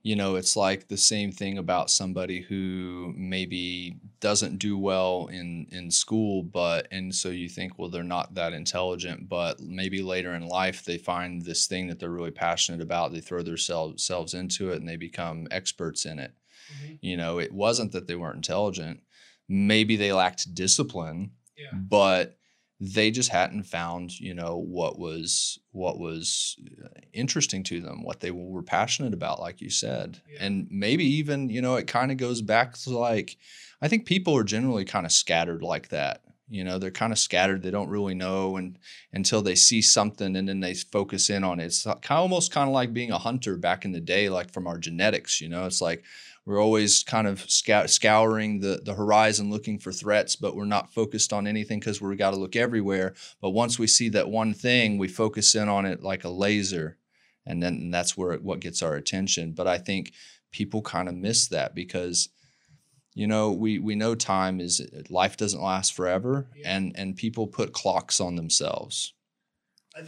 you 0.08 0.14
know 0.14 0.36
it's 0.36 0.54
like 0.56 0.86
the 0.86 0.96
same 1.12 1.32
thing 1.32 1.58
about 1.58 1.90
somebody 1.90 2.40
who 2.40 3.12
maybe 3.16 3.96
doesn't 4.20 4.56
do 4.58 4.78
well 4.78 5.26
in 5.32 5.66
in 5.72 5.90
school 5.90 6.42
but 6.44 6.86
and 6.92 7.12
so 7.20 7.28
you 7.28 7.48
think 7.48 7.70
well 7.76 7.90
they're 7.90 8.14
not 8.16 8.32
that 8.34 8.52
intelligent 8.52 9.28
but 9.28 9.58
maybe 9.60 10.00
later 10.02 10.32
in 10.38 10.46
life 10.46 10.84
they 10.84 10.98
find 10.98 11.42
this 11.42 11.66
thing 11.66 11.88
that 11.88 11.98
they're 11.98 12.18
really 12.18 12.30
passionate 12.46 12.80
about 12.80 13.12
they 13.12 13.20
throw 13.20 13.42
themselves 13.42 14.04
selves 14.04 14.32
into 14.34 14.70
it 14.70 14.76
and 14.78 14.88
they 14.88 14.96
become 14.96 15.48
experts 15.50 16.04
in 16.06 16.18
it 16.20 16.32
Mhm. 16.66 16.98
you 17.00 17.16
know 17.16 17.38
it 17.46 17.52
wasn't 17.52 17.92
that 17.92 18.06
they 18.06 18.16
weren't 18.16 18.36
intelligent 18.44 19.00
maybe 19.48 19.94
they 19.96 20.12
lacked 20.12 20.54
discipline 20.54 21.30
Yeah. 21.56 21.76
but 21.98 22.38
they 22.78 23.10
just 23.10 23.30
hadn't 23.30 23.62
found 23.62 24.18
you 24.20 24.34
know 24.34 24.56
what 24.58 24.98
was 24.98 25.58
what 25.72 25.98
was 25.98 26.56
uh, 26.84 26.88
interesting 27.12 27.62
to 27.62 27.80
them 27.80 28.02
what 28.02 28.20
they 28.20 28.30
were 28.30 28.62
passionate 28.62 29.14
about 29.14 29.40
like 29.40 29.60
you 29.60 29.70
said. 29.70 30.20
Yeah. 30.28 30.44
and 30.44 30.66
maybe 30.70 31.04
even 31.04 31.48
you 31.48 31.62
know 31.62 31.76
it 31.76 31.86
kind 31.86 32.12
of 32.12 32.18
goes 32.18 32.42
back 32.42 32.74
to 32.74 32.90
like 32.90 33.38
i 33.80 33.88
think 33.88 34.04
people 34.04 34.36
are 34.36 34.44
generally 34.44 34.84
kind 34.84 35.06
of 35.06 35.12
scattered 35.12 35.62
like 35.62 35.88
that. 35.88 36.22
You 36.48 36.62
know 36.62 36.78
they're 36.78 36.92
kind 36.92 37.12
of 37.12 37.18
scattered. 37.18 37.62
They 37.62 37.72
don't 37.72 37.88
really 37.88 38.14
know 38.14 38.56
and 38.56 38.78
until 39.12 39.42
they 39.42 39.56
see 39.56 39.82
something 39.82 40.36
and 40.36 40.48
then 40.48 40.60
they 40.60 40.74
focus 40.74 41.28
in 41.28 41.42
on 41.42 41.58
it. 41.58 41.64
It's 41.64 41.82
kind 41.82 41.98
of 42.10 42.18
almost 42.18 42.52
kind 42.52 42.68
of 42.68 42.74
like 42.74 42.92
being 42.92 43.10
a 43.10 43.18
hunter 43.18 43.56
back 43.56 43.84
in 43.84 43.90
the 43.92 44.00
day 44.00 44.28
like 44.28 44.52
from 44.52 44.66
our 44.66 44.78
genetics 44.78 45.40
you 45.40 45.48
know? 45.48 45.66
It's 45.66 45.80
like 45.80 46.04
we're 46.46 46.62
always 46.62 47.02
kind 47.02 47.26
of 47.26 47.40
scou- 47.46 47.90
scouring 47.90 48.60
the, 48.60 48.80
the 48.84 48.94
horizon 48.94 49.50
looking 49.50 49.78
for 49.78 49.92
threats 49.92 50.36
but 50.36 50.54
we're 50.56 50.64
not 50.64 50.94
focused 50.94 51.32
on 51.32 51.46
anything 51.46 51.80
because 51.80 52.00
we've 52.00 52.16
got 52.16 52.30
to 52.30 52.36
look 52.38 52.56
everywhere. 52.56 53.14
But 53.42 53.50
once 53.50 53.78
we 53.78 53.86
see 53.88 54.08
that 54.10 54.30
one 54.30 54.54
thing 54.54 54.96
we 54.96 55.08
focus 55.08 55.54
in 55.54 55.68
on 55.68 55.84
it 55.86 56.02
like 56.02 56.24
a 56.24 56.28
laser 56.30 56.96
and 57.44 57.62
then 57.62 57.90
that's 57.90 58.16
where 58.16 58.32
it, 58.32 58.42
what 58.42 58.60
gets 58.60 58.82
our 58.82 58.94
attention. 58.94 59.52
But 59.52 59.66
i 59.66 59.76
think 59.78 60.12
people 60.52 60.80
kind 60.82 61.08
of 61.08 61.14
miss 61.14 61.48
that 61.48 61.74
because 61.74 62.28
you 63.14 63.26
know 63.26 63.50
we 63.50 63.78
we 63.78 63.94
know 63.94 64.14
time 64.14 64.60
is 64.60 64.80
life 65.10 65.36
doesn't 65.36 65.62
last 65.62 65.92
forever 65.94 66.46
Yeah. 66.54 66.76
and 66.76 66.92
and 66.96 67.16
people 67.16 67.46
put 67.46 67.72
clocks 67.72 68.20
on 68.20 68.36
themselves 68.36 69.12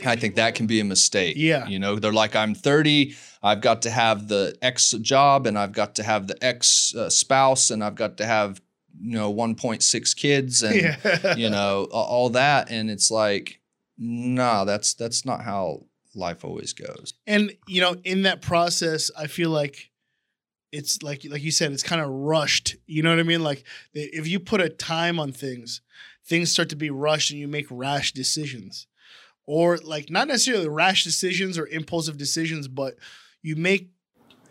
I 0.05 0.17
think 0.17 0.37
that 0.37 0.55
can 0.55 0.67
be 0.67 0.81
a 0.81 0.85
mistake. 0.85 1.37
Yeah. 1.37 1.67
You 1.67 1.79
know, 1.79 1.97
they're 1.97 2.13
like, 2.13 2.37
I'm 2.37 2.55
30, 2.55 3.15
I've 3.43 3.61
got 3.61 3.83
to 3.83 3.91
have 3.91 4.29
the 4.29 4.57
X 4.61 4.91
job 4.91 5.47
and 5.47 5.59
I've 5.59 5.73
got 5.73 5.95
to 5.97 6.03
have 6.03 6.27
the 6.27 6.43
X 6.45 6.95
uh, 6.95 7.09
spouse 7.09 7.71
and 7.71 7.83
I've 7.83 7.95
got 7.95 8.19
to 8.19 8.27
have, 8.27 8.61
you 9.01 9.13
know, 9.13 9.33
1.6 9.33 10.17
kids 10.17 10.63
and, 10.63 10.77
yeah. 10.77 11.35
you 11.37 11.49
know, 11.49 11.85
all 11.91 12.31
that. 12.31 12.71
And 12.71 12.91
it's 12.91 13.11
like, 13.11 13.61
nah, 13.97 14.65
that's, 14.65 14.95
that's 14.95 15.25
not 15.25 15.43
how 15.43 15.85
life 16.15 16.45
always 16.45 16.73
goes. 16.73 17.15
and 17.27 17.53
you 17.67 17.81
know 17.81 17.95
in 18.05 18.23
that 18.23 18.43
process 18.43 19.11
i 19.17 19.27
feel 19.27 19.51
like 19.51 19.91
it's 20.73 21.03
like 21.03 21.25
like 21.31 21.43
you 21.43 21.51
said 21.51 21.73
it's 21.73 21.83
kind 21.83 22.01
of 22.01 22.11
rushed 22.11 22.77
you 22.87 23.03
know 23.03 23.11
what 23.11 23.21
i 23.21 23.23
mean 23.23 23.43
like 23.43 23.63
if 23.95 24.27
you 24.27 24.41
put 24.41 24.61
a 24.61 24.69
time 24.69 25.21
on 25.21 25.33
things 25.33 25.81
things 26.27 26.51
start 26.51 26.69
to 26.69 26.77
be 26.77 26.91
rushed 26.91 27.31
and 27.31 27.39
you 27.39 27.49
make 27.49 27.67
rash 27.71 28.13
decisions 28.13 28.87
or 29.49 29.79
like 29.79 30.11
not 30.11 30.29
necessarily 30.29 30.69
rash 30.69 31.05
decisions 31.05 31.57
or 31.57 31.67
impulsive 31.69 32.19
decisions 32.19 32.69
but 32.69 32.97
you 33.43 33.57
make 33.57 33.89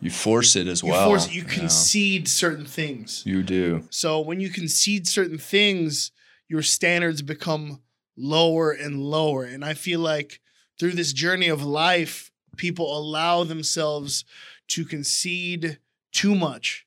You 0.02 0.10
force 0.10 0.56
it 0.56 0.68
as 0.68 0.82
you 0.82 0.90
well. 0.90 1.08
force 1.10 1.32
you 1.32 1.44
concede 1.44 2.28
certain 2.28 2.66
things 2.66 3.22
You 3.26 3.44
do. 3.44 3.84
so 3.92 4.20
when 4.20 4.40
you 4.40 4.50
concede 4.50 5.08
certain 5.08 5.38
things, 5.38 6.12
your 6.50 6.64
standards 6.64 7.22
become 7.22 7.82
lower 8.18 8.72
and 8.72 9.00
lower. 9.00 9.44
And 9.44 9.64
I 9.64 9.76
feel 9.76 10.00
like 10.00 10.40
through 10.80 10.94
this 10.94 11.14
journey 11.14 11.50
of 11.50 11.62
life, 11.64 12.32
people 12.56 12.98
allow 12.98 13.44
themselves 13.44 14.26
to 14.70 14.84
concede 14.84 15.78
too 16.12 16.34
much. 16.34 16.87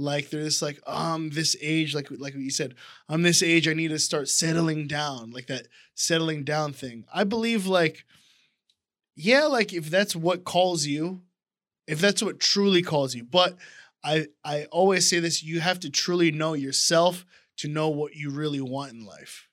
Like 0.00 0.30
they're 0.30 0.44
just 0.44 0.62
like, 0.62 0.80
um, 0.86 1.30
this 1.30 1.54
age, 1.60 1.94
like 1.94 2.08
like 2.10 2.34
you 2.34 2.50
said, 2.50 2.74
I'm 3.08 3.22
this 3.22 3.42
age, 3.42 3.68
I 3.68 3.74
need 3.74 3.88
to 3.88 3.98
start 3.98 4.28
settling 4.28 4.86
down, 4.86 5.30
like 5.30 5.46
that 5.48 5.68
settling 5.94 6.44
down 6.44 6.72
thing. 6.72 7.04
I 7.12 7.24
believe 7.24 7.66
like, 7.66 8.04
yeah, 9.14 9.44
like 9.44 9.72
if 9.72 9.90
that's 9.90 10.16
what 10.16 10.44
calls 10.44 10.86
you, 10.86 11.20
if 11.86 12.00
that's 12.00 12.22
what 12.22 12.40
truly 12.40 12.82
calls 12.82 13.14
you, 13.14 13.24
but 13.24 13.58
I 14.02 14.28
I 14.44 14.64
always 14.72 15.08
say 15.08 15.20
this: 15.20 15.42
you 15.42 15.60
have 15.60 15.80
to 15.80 15.90
truly 15.90 16.30
know 16.30 16.54
yourself 16.54 17.26
to 17.58 17.68
know 17.68 17.88
what 17.90 18.14
you 18.14 18.30
really 18.30 18.60
want 18.60 18.92
in 18.92 19.04
life. 19.04 19.48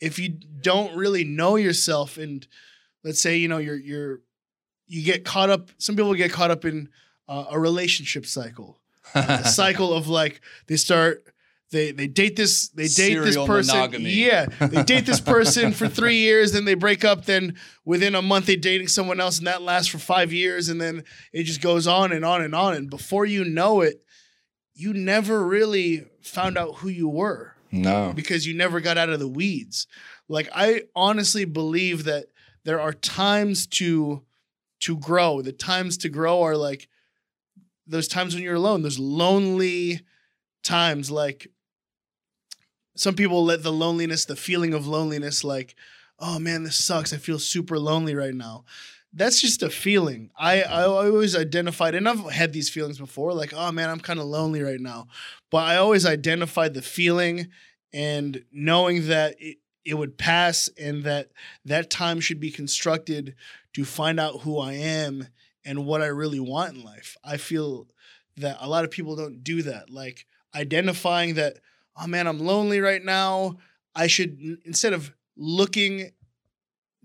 If 0.00 0.18
you 0.18 0.28
don't 0.28 0.94
really 0.96 1.24
know 1.24 1.56
yourself, 1.56 2.18
and 2.18 2.46
let's 3.02 3.20
say 3.20 3.38
you 3.38 3.48
know 3.48 3.58
you're 3.58 3.76
you're 3.76 4.20
you 4.86 5.02
get 5.02 5.24
caught 5.24 5.50
up. 5.50 5.70
Some 5.78 5.96
people 5.96 6.12
get 6.14 6.32
caught 6.32 6.50
up 6.50 6.64
in 6.64 6.90
uh, 7.28 7.46
a 7.50 7.58
relationship 7.58 8.26
cycle, 8.26 8.78
cycle 9.44 9.92
of 9.92 10.08
like 10.08 10.40
they 10.66 10.76
start 10.76 11.24
they 11.70 11.92
they 11.92 12.06
date 12.06 12.36
this 12.36 12.68
they 12.70 12.88
date 12.88 13.16
this 13.16 13.36
person 13.36 13.74
monogamy. 13.74 14.10
yeah 14.10 14.46
they 14.60 14.82
date 14.82 15.06
this 15.06 15.20
person 15.34 15.72
for 15.72 15.88
three 15.88 16.16
years 16.16 16.52
then 16.52 16.64
they 16.64 16.74
break 16.74 17.04
up 17.04 17.24
then 17.24 17.56
within 17.84 18.14
a 18.14 18.22
month 18.22 18.46
they're 18.46 18.56
dating 18.56 18.88
someone 18.88 19.20
else 19.20 19.38
and 19.38 19.46
that 19.46 19.62
lasts 19.62 19.88
for 19.88 19.98
five 19.98 20.32
years 20.32 20.68
and 20.68 20.80
then 20.80 21.04
it 21.32 21.44
just 21.44 21.60
goes 21.60 21.86
on 21.86 22.12
and 22.12 22.24
on 22.24 22.42
and 22.42 22.54
on 22.54 22.74
and 22.74 22.90
before 22.90 23.26
you 23.26 23.44
know 23.44 23.80
it 23.80 24.02
you 24.74 24.92
never 24.92 25.44
really 25.44 26.06
found 26.22 26.56
out 26.56 26.76
who 26.76 26.88
you 26.88 27.08
were 27.08 27.54
no. 27.70 28.12
because 28.14 28.46
you 28.46 28.54
never 28.54 28.80
got 28.80 28.96
out 28.96 29.10
of 29.10 29.18
the 29.18 29.28
weeds 29.28 29.86
like 30.28 30.48
i 30.54 30.82
honestly 30.96 31.44
believe 31.44 32.04
that 32.04 32.26
there 32.64 32.80
are 32.80 32.92
times 32.92 33.66
to 33.66 34.22
to 34.80 34.96
grow 34.96 35.42
the 35.42 35.52
times 35.52 35.98
to 35.98 36.08
grow 36.08 36.42
are 36.42 36.56
like 36.56 36.88
those 37.88 38.08
times 38.08 38.34
when 38.34 38.44
you're 38.44 38.54
alone 38.54 38.82
those 38.82 38.98
lonely 38.98 40.00
times 40.62 41.10
like 41.10 41.48
some 42.96 43.14
people 43.14 43.44
let 43.44 43.62
the 43.62 43.72
loneliness 43.72 44.24
the 44.24 44.36
feeling 44.36 44.74
of 44.74 44.86
loneliness 44.86 45.42
like 45.42 45.74
oh 46.18 46.38
man 46.38 46.64
this 46.64 46.84
sucks. 46.84 47.12
I 47.12 47.16
feel 47.16 47.38
super 47.38 47.78
lonely 47.78 48.14
right 48.14 48.34
now. 48.34 48.64
That's 49.12 49.40
just 49.40 49.62
a 49.62 49.70
feeling. 49.70 50.30
I 50.38 50.62
i 50.62 50.82
always 50.82 51.34
identified 51.34 51.94
and 51.94 52.08
i've 52.08 52.30
had 52.30 52.52
these 52.52 52.68
feelings 52.70 52.98
before 52.98 53.32
like 53.32 53.52
oh 53.54 53.72
man 53.72 53.88
i'm 53.88 54.00
kind 54.00 54.18
of 54.18 54.26
lonely 54.26 54.62
right 54.62 54.80
now. 54.80 55.06
But 55.50 55.64
i 55.64 55.76
always 55.76 56.04
identified 56.04 56.74
the 56.74 56.82
feeling 56.82 57.48
and 57.92 58.44
knowing 58.52 59.06
that 59.08 59.36
it, 59.38 59.58
it 59.84 59.94
would 59.94 60.18
pass 60.18 60.68
and 60.78 61.04
that 61.04 61.30
that 61.64 61.88
time 61.88 62.20
should 62.20 62.40
be 62.40 62.50
constructed 62.50 63.34
to 63.72 63.84
find 63.84 64.20
out 64.20 64.42
who 64.42 64.58
i 64.58 64.74
am 64.74 65.28
and 65.68 65.84
what 65.84 66.00
i 66.02 66.06
really 66.06 66.40
want 66.40 66.74
in 66.74 66.82
life. 66.82 67.16
I 67.22 67.36
feel 67.36 67.86
that 68.38 68.56
a 68.60 68.68
lot 68.68 68.84
of 68.84 68.90
people 68.90 69.14
don't 69.16 69.44
do 69.44 69.62
that 69.62 69.90
like 69.90 70.26
identifying 70.54 71.34
that 71.34 71.58
oh 72.00 72.06
man 72.06 72.26
i'm 72.26 72.40
lonely 72.40 72.80
right 72.80 73.04
now. 73.04 73.58
I 73.94 74.06
should 74.06 74.58
instead 74.64 74.92
of 74.92 75.12
looking 75.36 76.12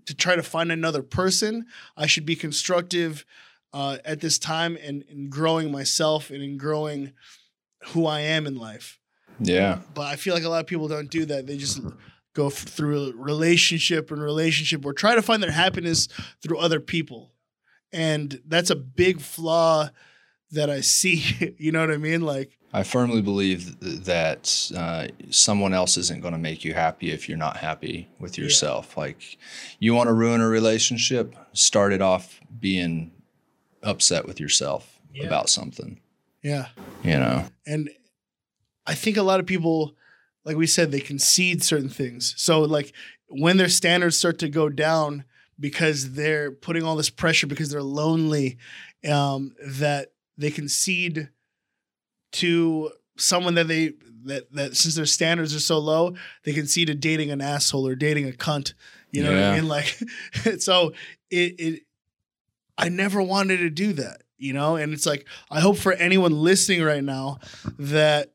to 0.06 0.14
try 0.14 0.36
to 0.36 0.42
find 0.42 0.72
another 0.72 1.02
person 1.02 1.66
i 1.96 2.06
should 2.06 2.26
be 2.26 2.36
constructive 2.36 3.24
uh, 3.72 3.98
at 4.04 4.20
this 4.20 4.38
time 4.38 4.78
and 4.86 5.02
in 5.02 5.28
growing 5.28 5.72
myself 5.72 6.30
and 6.30 6.42
in 6.42 6.56
growing 6.56 7.12
who 7.88 8.06
i 8.06 8.20
am 8.20 8.46
in 8.46 8.56
life. 8.56 8.98
Yeah. 9.40 9.80
but 9.94 10.06
i 10.06 10.16
feel 10.16 10.32
like 10.34 10.44
a 10.44 10.48
lot 10.48 10.60
of 10.60 10.66
people 10.66 10.88
don't 10.88 11.10
do 11.10 11.24
that. 11.26 11.46
They 11.46 11.56
just 11.56 11.80
go 12.34 12.46
f- 12.46 12.54
through 12.54 13.14
relationship 13.16 14.10
and 14.10 14.22
relationship 14.22 14.84
or 14.86 14.92
try 14.92 15.14
to 15.14 15.22
find 15.22 15.42
their 15.42 15.50
happiness 15.52 16.08
through 16.42 16.58
other 16.58 16.80
people 16.80 17.33
and 17.94 18.40
that's 18.46 18.70
a 18.70 18.76
big 18.76 19.20
flaw 19.20 19.88
that 20.50 20.68
i 20.68 20.80
see 20.80 21.54
you 21.58 21.72
know 21.72 21.80
what 21.80 21.90
i 21.90 21.96
mean 21.96 22.20
like 22.20 22.58
I 22.76 22.82
firmly 22.82 23.22
believe 23.22 23.78
th- 23.80 24.00
that 24.00 24.72
uh, 24.76 25.06
someone 25.30 25.72
else 25.72 25.96
isn't 25.96 26.22
going 26.22 26.32
to 26.34 26.40
make 26.40 26.64
you 26.64 26.74
happy 26.74 27.12
if 27.12 27.28
you're 27.28 27.38
not 27.38 27.56
happy 27.58 28.08
with 28.18 28.36
Yeah. 28.36 28.42
yourself. 28.42 28.96
Like, 28.96 29.38
you 29.78 29.94
want 29.94 30.08
to 30.08 30.12
ruin 30.12 30.40
a 30.40 30.48
relationship, 30.48 31.36
start 31.52 31.92
it 31.92 32.02
off 32.02 32.40
being 32.58 33.12
upset 33.84 34.26
with 34.26 34.40
yourself 34.40 34.98
Yeah. 35.14 35.26
about 35.26 35.48
something, 35.48 36.00
yeah 36.42 36.66
you 37.04 37.12
know? 37.16 37.44
and 37.64 37.90
i 38.86 38.94
think 38.94 39.16
a 39.16 39.22
lot 39.22 39.38
of 39.38 39.46
people 39.46 39.94
like 40.44 40.56
we 40.56 40.66
said 40.66 40.90
they 40.90 40.98
concede 41.00 41.62
certain 41.62 41.88
things 41.88 42.34
so 42.36 42.62
like 42.62 42.92
when 43.28 43.56
their 43.56 43.68
standards 43.68 44.16
start 44.18 44.40
to 44.40 44.48
go 44.48 44.68
down 44.68 45.22
because 45.58 46.12
they're 46.12 46.50
putting 46.50 46.82
all 46.82 46.96
this 46.96 47.10
pressure 47.10 47.46
because 47.46 47.70
they're 47.70 47.82
lonely 47.82 48.58
um, 49.08 49.54
that 49.64 50.12
they 50.36 50.50
concede 50.50 51.28
to 52.32 52.90
someone 53.16 53.54
that 53.54 53.68
they 53.68 53.92
that 54.24 54.50
that 54.52 54.76
since 54.76 54.94
their 54.94 55.06
standards 55.06 55.54
are 55.54 55.60
so 55.60 55.78
low 55.78 56.14
they 56.44 56.52
concede 56.52 56.88
to 56.88 56.94
dating 56.94 57.30
an 57.30 57.40
asshole 57.40 57.86
or 57.86 57.94
dating 57.94 58.28
a 58.28 58.32
cunt 58.32 58.74
You 59.12 59.22
know 59.22 59.30
what 59.30 59.42
I 59.44 59.54
mean? 59.54 59.68
Like, 59.68 59.96
so 60.58 60.92
it, 61.30 61.60
it, 61.60 61.82
I 62.76 62.88
never 62.88 63.22
wanted 63.22 63.58
to 63.58 63.70
do 63.70 63.92
that, 63.92 64.22
you 64.38 64.52
know? 64.52 64.74
And 64.74 64.92
it's 64.92 65.06
like, 65.06 65.26
I 65.50 65.60
hope 65.60 65.76
for 65.76 65.92
anyone 65.92 66.32
listening 66.32 66.82
right 66.82 67.04
now 67.04 67.38
that 67.78 68.33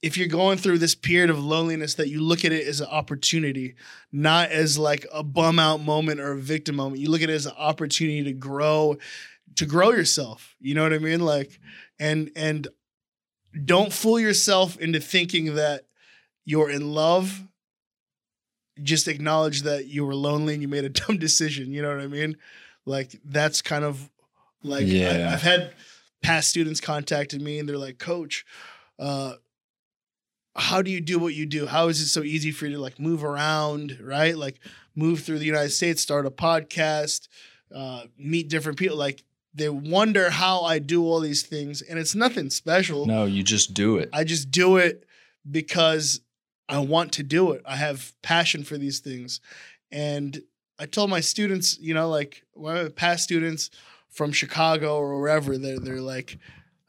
if 0.00 0.16
you're 0.16 0.28
going 0.28 0.58
through 0.58 0.78
this 0.78 0.94
period 0.94 1.30
of 1.30 1.42
loneliness, 1.42 1.94
that 1.94 2.08
you 2.08 2.20
look 2.20 2.44
at 2.44 2.52
it 2.52 2.66
as 2.66 2.80
an 2.80 2.86
opportunity, 2.88 3.74
not 4.12 4.50
as 4.50 4.78
like 4.78 5.06
a 5.12 5.22
bum 5.22 5.58
out 5.58 5.80
moment 5.80 6.20
or 6.20 6.32
a 6.32 6.38
victim 6.38 6.76
moment. 6.76 7.00
You 7.00 7.10
look 7.10 7.22
at 7.22 7.30
it 7.30 7.34
as 7.34 7.46
an 7.46 7.54
opportunity 7.58 8.22
to 8.24 8.32
grow, 8.32 8.96
to 9.56 9.66
grow 9.66 9.90
yourself. 9.90 10.54
You 10.60 10.74
know 10.74 10.84
what 10.84 10.92
I 10.92 10.98
mean? 10.98 11.20
Like, 11.20 11.58
and, 11.98 12.30
and 12.36 12.68
don't 13.64 13.92
fool 13.92 14.20
yourself 14.20 14.78
into 14.78 15.00
thinking 15.00 15.56
that 15.56 15.86
you're 16.44 16.70
in 16.70 16.92
love 16.92 17.42
just 18.82 19.08
acknowledge 19.08 19.62
that 19.62 19.86
you 19.86 20.04
were 20.04 20.14
lonely 20.14 20.54
and 20.54 20.62
you 20.62 20.68
made 20.68 20.84
a 20.84 20.88
dumb 21.06 21.18
decision. 21.18 21.72
You 21.72 21.82
know 21.82 21.88
what 21.88 22.00
I 22.00 22.06
mean? 22.06 22.36
Like 22.86 23.20
that's 23.24 23.62
kind 23.62 23.84
of 23.84 24.08
like 24.62 24.86
Yeah. 24.86 25.10
I, 25.10 25.30
have 25.30 25.42
had 25.42 25.72
past 26.22 26.48
students 26.50 26.80
contacted 26.80 27.42
me 27.42 27.58
and 27.58 27.68
they're 27.68 27.78
like, 27.78 27.98
Coach, 27.98 28.44
uh, 28.98 29.34
how 30.58 30.82
do 30.82 30.90
you 30.90 31.00
do 31.00 31.18
what 31.18 31.34
you 31.34 31.46
do? 31.46 31.66
How 31.66 31.88
is 31.88 32.00
it 32.00 32.08
so 32.08 32.22
easy 32.22 32.50
for 32.50 32.66
you 32.66 32.74
to 32.76 32.80
like 32.80 32.98
move 32.98 33.24
around, 33.24 33.98
right? 34.02 34.36
Like 34.36 34.60
move 34.94 35.20
through 35.20 35.38
the 35.38 35.46
United 35.46 35.70
States, 35.70 36.02
start 36.02 36.26
a 36.26 36.30
podcast, 36.30 37.28
uh, 37.74 38.04
meet 38.18 38.48
different 38.48 38.78
people. 38.78 38.96
Like 38.96 39.22
they 39.54 39.68
wonder 39.68 40.30
how 40.30 40.62
I 40.62 40.78
do 40.78 41.04
all 41.04 41.20
these 41.20 41.42
things, 41.42 41.82
and 41.82 41.98
it's 41.98 42.14
nothing 42.14 42.50
special. 42.50 43.06
No, 43.06 43.24
you 43.24 43.42
just 43.42 43.74
do 43.74 43.96
it. 43.96 44.10
I 44.12 44.24
just 44.24 44.50
do 44.50 44.76
it 44.76 45.04
because 45.50 46.20
I 46.68 46.78
want 46.80 47.12
to 47.12 47.22
do 47.22 47.52
it. 47.52 47.62
I 47.64 47.76
have 47.76 48.12
passion 48.22 48.62
for 48.62 48.76
these 48.76 49.00
things. 49.00 49.40
And 49.90 50.42
I 50.78 50.86
told 50.86 51.10
my 51.10 51.20
students, 51.20 51.78
you 51.78 51.94
know, 51.94 52.08
like 52.08 52.42
my 52.56 52.88
past 52.88 53.24
students 53.24 53.70
from 54.10 54.32
Chicago 54.32 54.98
or 54.98 55.18
wherever, 55.20 55.56
they're 55.56 55.78
they're 55.78 56.00
like, 56.00 56.38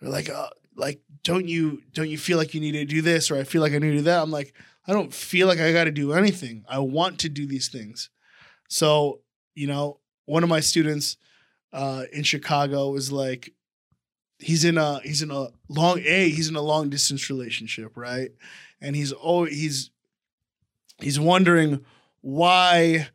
they're 0.01 0.11
like, 0.11 0.29
uh, 0.29 0.49
like, 0.79 1.01
don't 1.23 1.47
you 1.47 1.81
don't 1.93 2.09
you 2.09 2.17
feel 2.17 2.37
like 2.37 2.53
you 2.53 2.61
need 2.61 2.71
to 2.71 2.85
do 2.85 3.01
this 3.01 3.29
or 3.29 3.37
I 3.37 3.43
feel 3.43 3.61
like 3.61 3.73
I 3.73 3.79
need 3.79 3.91
to 3.91 3.97
do 3.97 4.01
that? 4.03 4.21
I'm 4.21 4.31
like, 4.31 4.53
I 4.87 4.93
don't 4.93 5.13
feel 5.13 5.47
like 5.47 5.59
I 5.59 5.71
got 5.71 5.83
to 5.83 5.91
do 5.91 6.13
anything. 6.13 6.63
I 6.67 6.79
want 6.79 7.19
to 7.19 7.29
do 7.29 7.45
these 7.45 7.67
things. 7.67 8.09
So, 8.69 9.19
you 9.53 9.67
know, 9.67 9.99
one 10.25 10.43
of 10.43 10.49
my 10.49 10.59
students 10.59 11.17
uh, 11.73 12.03
in 12.11 12.23
Chicago 12.23 12.89
was 12.91 13.11
like, 13.11 13.53
he's 14.39 14.63
in 14.63 14.77
a 14.77 14.99
he's 15.01 15.21
in 15.21 15.31
a 15.31 15.49
long 15.67 15.99
a 15.99 16.29
he's 16.29 16.49
in 16.49 16.55
a 16.55 16.61
long 16.61 16.89
distance 16.89 17.29
relationship, 17.29 17.95
right? 17.95 18.31
And 18.81 18.95
he's 18.95 19.13
oh 19.21 19.43
he's 19.43 19.91
he's 20.99 21.19
wondering 21.19 21.85
why 22.21 23.09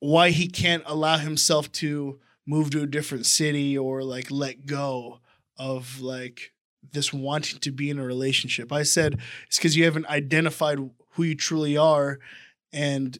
why 0.00 0.30
he 0.30 0.48
can't 0.48 0.82
allow 0.86 1.18
himself 1.18 1.70
to 1.70 2.18
move 2.46 2.70
to 2.70 2.82
a 2.82 2.86
different 2.86 3.26
city 3.26 3.78
or 3.78 4.02
like 4.02 4.30
let 4.30 4.66
go 4.66 5.20
of 5.62 6.00
like 6.00 6.52
this 6.92 7.12
wanting 7.12 7.60
to 7.60 7.70
be 7.70 7.88
in 7.90 7.98
a 7.98 8.04
relationship. 8.04 8.72
I 8.72 8.82
said 8.82 9.18
it's 9.46 9.56
because 9.58 9.76
you 9.76 9.84
haven't 9.84 10.06
identified 10.08 10.78
who 11.10 11.22
you 11.22 11.34
truly 11.36 11.76
are 11.76 12.18
and 12.72 13.16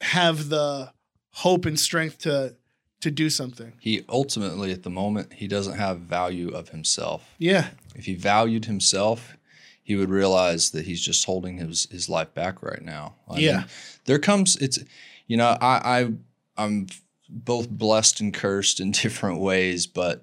have 0.00 0.48
the 0.48 0.92
hope 1.32 1.66
and 1.66 1.78
strength 1.78 2.18
to 2.20 2.56
to 3.02 3.10
do 3.10 3.28
something. 3.28 3.74
He 3.78 4.04
ultimately, 4.08 4.72
at 4.72 4.82
the 4.82 4.90
moment, 4.90 5.34
he 5.34 5.46
doesn't 5.46 5.76
have 5.76 5.98
value 6.00 6.48
of 6.48 6.70
himself. 6.70 7.34
Yeah. 7.38 7.68
If 7.94 8.06
he 8.06 8.14
valued 8.14 8.64
himself, 8.64 9.36
he 9.82 9.94
would 9.96 10.08
realize 10.10 10.70
that 10.70 10.86
he's 10.86 11.02
just 11.02 11.24
holding 11.26 11.58
his 11.58 11.86
his 11.90 12.08
life 12.08 12.32
back 12.34 12.62
right 12.62 12.82
now. 12.82 13.14
I 13.28 13.38
Yeah. 13.38 13.56
mean, 13.58 13.66
there 14.06 14.18
comes 14.18 14.56
it's, 14.56 14.78
you 15.26 15.36
know, 15.36 15.56
I 15.60 16.00
I 16.00 16.12
I'm 16.56 16.86
both 17.28 17.68
blessed 17.68 18.20
and 18.20 18.32
cursed 18.32 18.80
in 18.80 18.90
different 19.02 19.40
ways, 19.40 19.86
but 19.86 20.22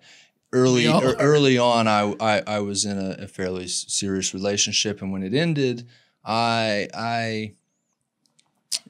early 0.53 0.87
early 0.87 1.57
on, 1.57 1.87
I, 1.87 2.15
I 2.19 2.43
I 2.47 2.59
was 2.59 2.85
in 2.85 2.97
a, 2.97 3.23
a 3.23 3.27
fairly 3.27 3.67
serious 3.67 4.33
relationship, 4.33 5.01
and 5.01 5.11
when 5.11 5.23
it 5.23 5.33
ended, 5.33 5.87
I 6.23 6.87
I, 6.93 7.53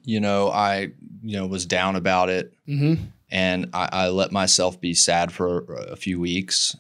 you 0.04 0.20
know, 0.20 0.50
I 0.50 0.92
you 1.24 1.38
know 1.38 1.48
was 1.48 1.66
down 1.66 1.96
about 1.96 2.30
it. 2.30 2.54
Mm-hmm. 2.68 3.04
and 3.32 3.70
I, 3.74 3.90
I 3.92 4.08
let 4.10 4.32
myself 4.32 4.80
be 4.80 4.94
sad 4.94 5.32
for 5.32 5.64
a 5.90 5.96
few 5.96 6.20
weeks. 6.20 6.76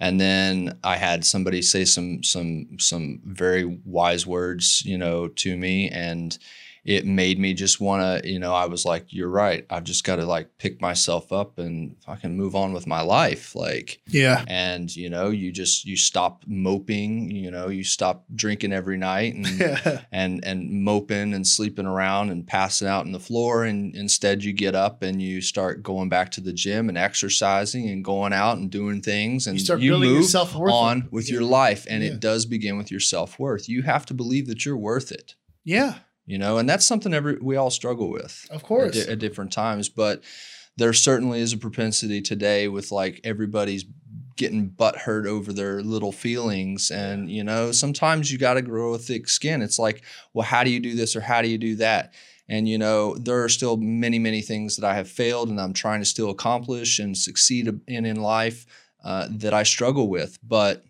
And 0.00 0.20
then 0.20 0.78
I 0.82 0.96
had 0.96 1.24
somebody 1.24 1.62
say 1.62 1.84
some 1.84 2.22
some 2.22 2.78
some 2.78 3.20
very 3.24 3.64
wise 3.84 4.26
words, 4.26 4.82
you 4.84 4.98
know, 4.98 5.28
to 5.28 5.56
me, 5.56 5.88
and 5.88 6.36
it 6.84 7.06
made 7.06 7.38
me 7.38 7.54
just 7.54 7.80
want 7.80 8.02
to, 8.22 8.30
you 8.30 8.38
know, 8.38 8.52
I 8.54 8.66
was 8.66 8.84
like, 8.84 9.06
"You're 9.12 9.30
right. 9.30 9.64
I've 9.70 9.84
just 9.84 10.04
got 10.04 10.16
to 10.16 10.26
like 10.26 10.58
pick 10.58 10.80
myself 10.82 11.32
up 11.32 11.58
and 11.58 11.96
fucking 12.04 12.36
move 12.36 12.54
on 12.54 12.72
with 12.74 12.86
my 12.86 13.00
life." 13.00 13.54
Like, 13.54 14.00
Yeah. 14.06 14.44
and 14.48 14.94
you 14.94 15.08
know, 15.08 15.30
you 15.30 15.50
just 15.52 15.84
you 15.86 15.96
stop 15.96 16.44
moping, 16.46 17.30
you 17.30 17.50
know, 17.50 17.68
you 17.68 17.84
stop 17.84 18.24
drinking 18.34 18.72
every 18.72 18.98
night 18.98 19.34
and 19.34 19.46
and 20.12 20.44
and 20.44 20.70
moping 20.84 21.32
and 21.34 21.46
sleeping 21.46 21.86
around 21.86 22.30
and 22.30 22.46
passing 22.46 22.88
out 22.88 23.06
on 23.06 23.12
the 23.12 23.20
floor 23.20 23.64
and 23.64 23.94
instead 23.96 24.44
you 24.44 24.52
get 24.52 24.74
up 24.74 25.02
and 25.02 25.22
you 25.22 25.40
start 25.40 25.82
going 25.82 26.08
back 26.08 26.30
to 26.32 26.40
the 26.40 26.52
gym 26.52 26.88
and 26.88 26.98
exercising 26.98 27.88
and 27.88 28.04
going 28.04 28.32
out 28.32 28.58
and 28.58 28.70
doing 28.70 29.00
things 29.00 29.46
and 29.46 29.58
You 29.58 29.64
start 29.64 29.80
building 29.80 30.08
your 30.10 30.18
move 30.20 30.28
self-worth 30.28 30.72
on 30.72 31.08
with 31.10 31.30
your 31.30 31.42
life 31.42 31.86
and 31.88 32.02
Yeah. 32.02 32.10
it 32.10 32.20
does 32.20 32.44
begin 32.46 32.76
with 32.76 32.90
your 32.90 33.00
self-worth 33.00 33.68
you 33.68 33.82
have 33.82 34.04
to 34.06 34.14
believe 34.14 34.46
that 34.48 34.64
you're 34.66 34.76
worth 34.76 35.10
it 35.12 35.34
Yeah. 35.64 35.94
You 36.26 36.38
know 36.38 36.58
and 36.58 36.68
that's 36.68 36.86
something 36.86 37.12
every 37.14 37.36
we 37.40 37.56
all 37.56 37.70
struggle 37.70 38.10
with 38.10 38.46
Of 38.50 38.62
at, 38.62 38.66
course. 38.66 38.94
di- 39.04 39.12
at 39.12 39.18
different 39.18 39.52
times 39.52 39.88
but 39.88 40.22
there 40.76 40.92
certainly 40.92 41.40
is 41.40 41.52
a 41.52 41.58
propensity 41.58 42.20
today 42.20 42.66
with 42.68 42.90
like 42.90 43.20
everybody's 43.24 43.84
getting 44.36 44.68
butthurt 44.70 45.26
over 45.26 45.52
their 45.52 45.80
little 45.82 46.10
feelings 46.10 46.90
and 46.90 47.30
you 47.30 47.44
know 47.44 47.70
sometimes 47.70 48.32
you 48.32 48.38
got 48.38 48.54
to 48.54 48.62
grow 48.62 48.94
a 48.94 48.98
thick 48.98 49.28
skin. 49.28 49.62
It's 49.62 49.78
like 49.78 50.02
well 50.32 50.44
how 50.44 50.64
do 50.64 50.70
you 50.70 50.80
do 50.80 50.94
this 50.96 51.14
or 51.14 51.20
how 51.20 51.40
do 51.42 51.48
you 51.48 51.58
do 51.58 51.76
that? 51.76 52.12
And 52.48 52.68
you 52.68 52.76
know 52.76 53.14
there 53.16 53.44
are 53.44 53.48
still 53.48 53.76
many 53.76 54.18
many 54.18 54.42
things 54.42 54.76
that 54.76 54.84
i 54.84 54.94
have 54.94 55.08
failed 55.08 55.48
and 55.48 55.60
i'm 55.60 55.72
trying 55.72 56.00
to 56.00 56.04
still 56.04 56.30
accomplish 56.30 56.98
and 56.98 57.16
succeed 57.16 57.68
in 57.86 58.04
in 58.04 58.16
life 58.20 58.66
uh, 59.04 59.28
that 59.30 59.54
i 59.54 59.62
struggle 59.62 60.08
with 60.08 60.38
but 60.42 60.84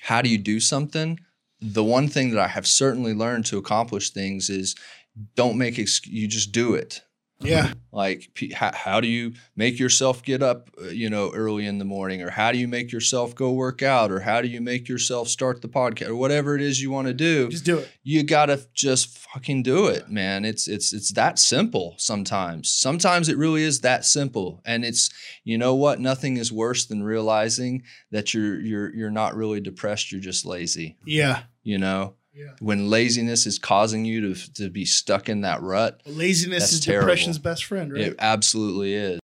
how 0.00 0.22
do 0.22 0.28
you 0.30 0.38
do 0.38 0.60
something 0.60 1.18
the 1.62 1.84
one 1.84 2.08
thing 2.08 2.30
that 2.30 2.40
i 2.40 2.48
have 2.48 2.66
certainly 2.66 3.14
learned 3.14 3.46
to 3.46 3.56
accomplish 3.56 4.10
things 4.10 4.50
is 4.50 4.74
don't 5.34 5.58
make 5.58 5.78
ex- 5.78 6.06
you 6.06 6.26
just 6.26 6.52
do 6.52 6.74
it. 6.74 7.02
Yeah. 7.40 7.72
like 7.92 8.30
how, 8.54 8.70
how 8.72 9.00
do 9.00 9.08
you 9.08 9.32
make 9.56 9.78
yourself 9.78 10.22
get 10.22 10.44
up 10.44 10.70
uh, 10.80 10.86
you 10.86 11.10
know 11.10 11.32
early 11.34 11.66
in 11.66 11.78
the 11.78 11.84
morning? 11.84 12.22
Or 12.22 12.30
how 12.30 12.52
do 12.52 12.58
you 12.58 12.68
make 12.68 12.92
yourself 12.92 13.34
go 13.34 13.50
work 13.50 13.82
out? 13.82 14.12
Or 14.12 14.20
how 14.20 14.40
do 14.40 14.48
you 14.48 14.60
make 14.60 14.88
yourself 14.88 15.26
start 15.26 15.60
the 15.60 15.68
podcast? 15.68 16.08
Or 16.08 16.16
whatever 16.16 16.54
it 16.54 16.62
is 16.62 16.80
you 16.80 16.92
want 16.92 17.08
to 17.08 17.14
do. 17.14 17.48
Just 17.48 17.64
do 17.64 17.78
it. 17.78 17.90
you 18.04 18.22
gotta 18.22 18.64
just 18.74 19.18
fucking 19.18 19.64
do 19.64 19.86
it 19.86 20.08
man. 20.08 20.44
It's 20.44 20.68
it's 20.68 20.92
it's 20.92 21.12
that 21.14 21.38
simple 21.38 21.96
sometimes. 21.98 22.72
Sometimes 22.72 23.28
it 23.28 23.36
really 23.36 23.64
is 23.64 23.80
that 23.80 24.04
simple. 24.04 24.62
And 24.64 24.84
it's 24.84 25.10
you 25.42 25.58
know 25.58 25.74
what? 25.74 25.98
Nothing 25.98 26.36
is 26.36 26.52
worse 26.52 26.86
than 26.86 27.02
realizing 27.02 27.82
that 28.12 28.32
you're 28.32 28.60
you're 28.60 28.94
you're 28.94 29.10
not 29.10 29.34
really 29.34 29.60
depressed 29.60 30.12
you're 30.12 30.20
just 30.20 30.46
lazy. 30.46 30.96
Yeah. 31.04 31.42
You 31.62 31.78
know 31.78 32.14
Yeah. 32.34 32.52
when 32.60 32.88
laziness 32.90 33.46
is 33.46 33.58
causing 33.58 34.04
you 34.04 34.34
to 34.34 34.52
to 34.54 34.70
be 34.70 34.84
stuck 34.84 35.28
in 35.28 35.42
that 35.42 35.62
rut 35.62 36.00
Laziness 36.06 36.60
That's 36.64 36.72
is 36.74 36.80
terrible. 36.80 37.06
depression's 37.06 37.38
best 37.38 37.64
friend, 37.64 37.92
right? 37.92 38.02
it 38.02 38.16
absolutely 38.18 38.94
is 38.94 39.20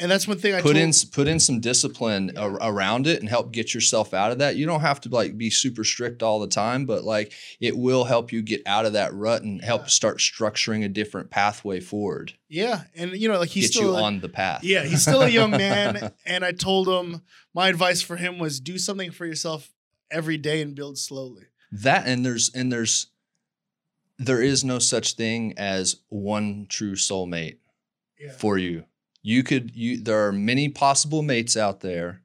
and 0.00 0.10
that's 0.10 0.26
one 0.26 0.38
thing 0.38 0.52
I 0.54 0.60
put 0.60 0.72
told, 0.74 0.76
in 0.76 0.92
put 1.12 1.28
in 1.28 1.38
some 1.38 1.60
discipline 1.60 2.32
Yeah. 2.34 2.40
ar- 2.40 2.58
around 2.72 3.06
it 3.06 3.20
and 3.20 3.28
help 3.28 3.52
get 3.52 3.72
yourself 3.74 4.12
out 4.12 4.32
of 4.32 4.38
that. 4.38 4.56
You 4.56 4.66
don't 4.66 4.80
have 4.80 5.00
to 5.02 5.08
like 5.08 5.38
be 5.38 5.50
super 5.50 5.84
strict 5.84 6.20
all 6.20 6.40
the 6.40 6.48
time, 6.48 6.84
but 6.84 7.04
like 7.04 7.32
it 7.60 7.78
will 7.78 8.02
help 8.02 8.32
you 8.32 8.42
get 8.42 8.60
out 8.66 8.86
of 8.86 8.94
that 8.94 9.14
rut 9.14 9.42
and 9.44 9.60
Yeah. 9.60 9.66
help 9.66 9.88
start 9.88 10.18
structuring 10.18 10.84
a 10.84 10.88
different 10.88 11.30
pathway 11.30 11.78
forward. 11.78 12.32
Yeah. 12.48 12.82
And 12.96 13.12
you 13.12 13.28
know, 13.28 13.38
like 13.38 13.50
he's 13.50 13.66
get 13.66 13.74
still 13.74 13.92
you 13.92 13.96
a- 13.96 14.02
on 14.02 14.18
the 14.20 14.28
path. 14.28 14.64
Yeah, 14.64 14.84
he's 14.84 15.02
still 15.02 15.22
a 15.22 15.28
young 15.28 15.52
man. 15.52 16.10
and 16.26 16.44
I 16.44 16.50
told 16.50 16.88
him 16.88 17.22
my 17.54 17.68
advice 17.68 18.02
for 18.02 18.16
him 18.16 18.40
was 18.40 18.58
do 18.58 18.78
something 18.78 19.12
for 19.12 19.26
yourself 19.26 19.70
every 20.10 20.38
day 20.38 20.60
and 20.60 20.74
build 20.74 20.98
slowly. 20.98 21.44
That 21.82 22.06
and 22.06 22.24
there's 22.24 22.50
and 22.54 22.70
there's 22.72 23.08
there 24.18 24.40
is 24.40 24.62
no 24.62 24.78
such 24.78 25.14
thing 25.14 25.54
as 25.58 25.96
one 26.08 26.66
true 26.68 26.94
soulmate 26.94 27.58
Yeah. 28.20 28.32
for 28.32 28.56
you. 28.58 28.84
You 29.22 29.42
could 29.42 29.74
you 29.74 30.00
there 30.02 30.26
are 30.26 30.32
many 30.32 30.68
possible 30.68 31.22
mates 31.22 31.56
out 31.56 31.80
there 31.80 32.20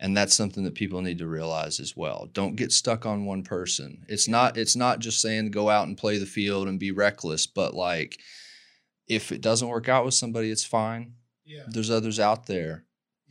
and 0.00 0.16
that's 0.16 0.34
something 0.34 0.64
that 0.64 0.74
people 0.74 1.02
need 1.02 1.18
to 1.18 1.26
realize 1.26 1.78
as 1.78 1.96
well. 1.96 2.28
Don't 2.32 2.56
get 2.56 2.72
stuck 2.72 3.04
on 3.06 3.26
one 3.26 3.42
person. 3.42 4.04
It's 4.08 4.28
not 4.28 4.56
it's 4.56 4.76
not 4.76 4.98
just 5.00 5.20
saying 5.20 5.50
go 5.50 5.68
out 5.68 5.86
and 5.86 5.96
play 5.98 6.18
the 6.18 6.26
field 6.26 6.66
and 6.68 6.80
be 6.80 6.90
reckless, 6.90 7.46
but 7.46 7.74
like 7.74 8.18
if 9.06 9.30
it 9.30 9.42
doesn't 9.42 9.68
work 9.68 9.88
out 9.88 10.04
with 10.06 10.14
somebody 10.14 10.50
it's 10.50 10.64
fine. 10.64 11.14
Yeah. 11.44 11.64
There's 11.68 11.90
others 11.90 12.18
out 12.18 12.46
there. 12.46 12.84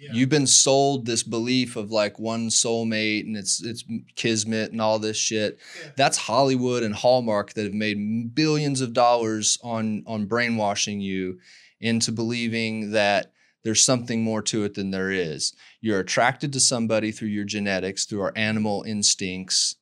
Yeah. 0.04 0.12
You've 0.14 0.30
been 0.30 0.48
sold 0.48 1.06
this 1.06 1.24
belief 1.24 1.76
of 1.78 1.92
like 1.92 2.20
one 2.20 2.50
soulmate 2.50 3.22
and 3.22 3.38
it's 3.38 3.64
it's 3.64 3.86
kismet 4.16 4.72
and 4.72 4.82
all 4.82 5.00
this 5.00 5.16
shit. 5.16 5.60
Yeah. 5.82 5.92
That's 5.96 6.18
Hollywood 6.18 6.84
and 6.84 6.94
Hallmark 6.94 7.54
that 7.54 7.64
have 7.64 7.74
made 7.74 8.36
billions 8.36 8.82
of 8.82 8.94
dollars 8.94 9.58
on 9.64 10.04
on 10.06 10.26
brainwashing 10.26 11.00
you 11.00 11.40
into 11.80 12.12
believing 12.12 12.92
that 12.92 13.32
there's 13.64 13.84
something 13.84 14.22
more 14.22 14.42
to 14.42 14.66
it 14.66 14.74
than 14.74 14.92
there 14.92 15.12
is. 15.12 15.54
You're 15.80 16.00
attracted 16.00 16.52
to 16.54 16.60
somebody 16.60 17.12
through 17.12 17.30
your 17.30 17.46
genetics, 17.46 18.06
through 18.06 18.22
our 18.22 18.34
animal 18.36 18.84
instincts, 18.84 19.78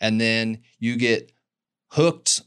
and 0.00 0.18
then 0.18 0.62
you 0.78 0.96
get 0.96 1.30
hooked 1.88 2.40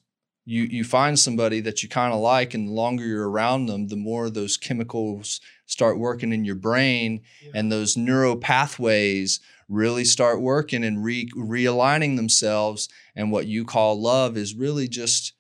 you 0.46 0.64
you 0.64 0.84
find 0.84 1.18
somebody 1.20 1.60
that 1.60 1.84
you 1.84 1.90
kind 1.90 2.14
of 2.14 2.20
like 2.20 2.54
and 2.54 2.68
the 2.68 2.72
longer 2.72 3.04
you're 3.04 3.30
around 3.30 3.66
them 3.66 3.88
the 3.88 3.96
more 3.96 4.30
those 4.30 4.58
chemicals 4.58 5.42
start 5.66 5.98
working 5.98 6.32
in 6.34 6.46
your 6.46 6.56
brain 6.56 7.22
Yeah. 7.44 7.52
and 7.56 7.72
those 7.72 7.98
neural 7.98 8.36
pathways 8.38 9.40
really 9.68 10.06
start 10.06 10.40
working 10.42 10.84
and 10.84 11.04
re- 11.04 11.30
realigning 11.36 12.16
themselves 12.18 12.88
and 13.16 13.32
what 13.32 13.48
you 13.48 13.66
call 13.66 14.00
love 14.02 14.38
is 14.38 14.54
really 14.56 14.88
just 14.88 15.34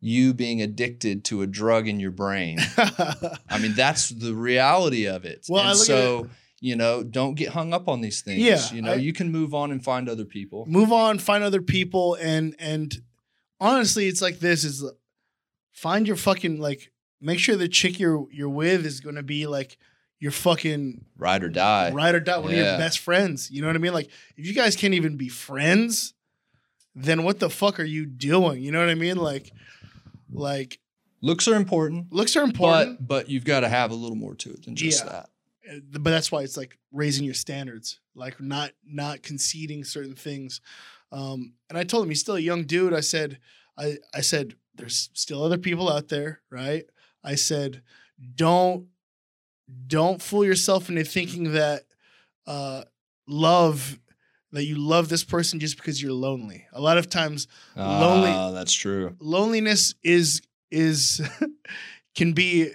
you 0.00 0.32
being 0.32 0.62
addicted 0.62 1.24
to 1.26 1.42
a 1.42 1.46
drug 1.46 1.86
in 1.86 2.00
your 2.00 2.10
brain. 2.10 2.58
I 2.78 3.58
mean 3.60 3.74
that's 3.74 4.08
the 4.24 4.34
reality 4.34 5.06
of 5.06 5.24
it. 5.26 5.44
Well, 5.48 5.60
and 5.60 5.68
I 5.68 5.72
look 5.72 5.80
at 5.82 5.86
so 5.86 6.28
you 6.62 6.74
know 6.76 7.02
don't 7.02 7.34
get 7.34 7.50
hung 7.50 7.74
up 7.74 7.86
on 7.88 8.00
these 8.00 8.22
things. 8.22 8.40
Yeah, 8.40 8.62
you 8.72 8.80
know 8.80 8.92
I- 8.92 8.96
you 8.96 9.12
can 9.12 9.30
move 9.30 9.52
on 9.52 9.70
and 9.70 9.84
find 9.84 10.08
other 10.08 10.24
people. 10.24 10.64
Move 10.66 10.90
on, 10.90 11.18
find 11.18 11.44
other 11.44 11.60
people, 11.60 12.16
and 12.20 12.56
and 12.58 12.94
honestly, 13.60 14.08
it's 14.08 14.22
like 14.22 14.38
this: 14.38 14.64
is 14.64 14.82
find 15.72 16.06
your 16.06 16.16
fucking 16.16 16.58
like 16.60 16.90
make 17.20 17.38
sure 17.38 17.56
the 17.56 17.68
chick 17.68 17.98
you're 17.98 18.26
you're 18.30 18.48
with 18.48 18.84
is 18.86 19.00
gonna 19.00 19.22
be 19.22 19.46
like 19.46 19.76
your 20.18 20.32
fucking 20.32 21.04
ride 21.16 21.42
or 21.42 21.48
die 21.48 21.90
ride 21.92 22.14
or 22.14 22.20
die, 22.20 22.36
one 22.38 22.50
of 22.52 22.56
your 22.56 22.64
best 22.78 22.98
friends. 22.98 23.50
You 23.50 23.60
know 23.62 23.68
what 23.68 23.76
I 23.76 23.80
mean? 23.80 23.92
Like 23.94 24.10
if 24.36 24.46
you 24.46 24.52
guys 24.54 24.76
can't 24.76 24.94
even 24.94 25.16
be 25.16 25.28
friends, 25.28 26.12
then 26.94 27.22
what 27.24 27.38
the 27.40 27.48
fuck 27.50 27.80
are 27.80 27.84
you 27.84 28.04
doing? 28.06 28.62
You 28.62 28.70
know 28.72 28.80
what 28.80 28.88
I 28.90 28.94
mean? 28.94 29.16
Like 29.16 29.50
like 30.32 30.78
looks 31.22 31.48
are 31.48 31.54
important 31.54 32.12
looks 32.12 32.36
are 32.36 32.42
important, 32.42 32.98
But 33.00 33.06
but 33.24 33.28
you've 33.30 33.44
got 33.44 33.60
to 33.60 33.68
have 33.68 33.90
a 33.90 33.94
little 33.94 34.16
more 34.16 34.34
to 34.36 34.50
it 34.50 34.64
than 34.64 34.76
just 34.76 35.04
Yeah. 35.04 35.10
that. 35.10 35.28
uh, 35.70 35.98
but 35.98 36.10
that's 36.10 36.30
why 36.32 36.42
it's 36.42 36.56
like 36.56 36.78
raising 36.92 37.24
your 37.24 37.34
standards 37.34 38.00
like 38.14 38.40
not 38.40 38.72
not 38.86 39.22
conceding 39.22 39.84
certain 39.84 40.14
things 40.16 40.60
um 41.12 41.52
and 41.68 41.78
i 41.78 41.84
told 41.84 42.02
him 42.02 42.08
he's 42.10 42.20
still 42.20 42.34
a 42.36 42.40
young 42.40 42.64
dude 42.64 42.92
i 42.92 42.98
said 43.00 43.38
i 43.78 43.96
i 44.14 44.20
said 44.20 44.54
there's 44.74 45.10
still 45.14 45.44
other 45.44 45.58
people 45.58 45.88
out 45.88 46.08
there 46.08 46.40
right 46.50 46.84
i 47.24 47.34
said 47.34 47.82
don't 48.34 48.86
don't 49.86 50.20
fool 50.20 50.44
yourself 50.44 50.88
into 50.88 51.04
thinking 51.04 51.52
that 51.52 51.82
uh 52.46 52.82
love 53.28 53.98
that 54.52 54.64
you 54.64 54.76
love 54.76 55.08
this 55.08 55.22
person 55.22 55.60
just 55.60 55.76
because 55.76 56.02
you're 56.02 56.12
lonely 56.12 56.66
a 56.72 56.80
lot 56.80 56.98
of 56.98 57.08
times 57.08 57.46
Lonely- 57.76 58.30
Ah, 58.30 58.50
that's 58.50 58.72
true. 58.72 59.14
loneliness 59.20 59.94
is 60.02 60.42
is 60.70 61.20
can 62.16 62.32
be 62.32 62.70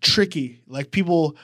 tricky 0.00 0.60
like 0.66 0.90
people 0.90 1.36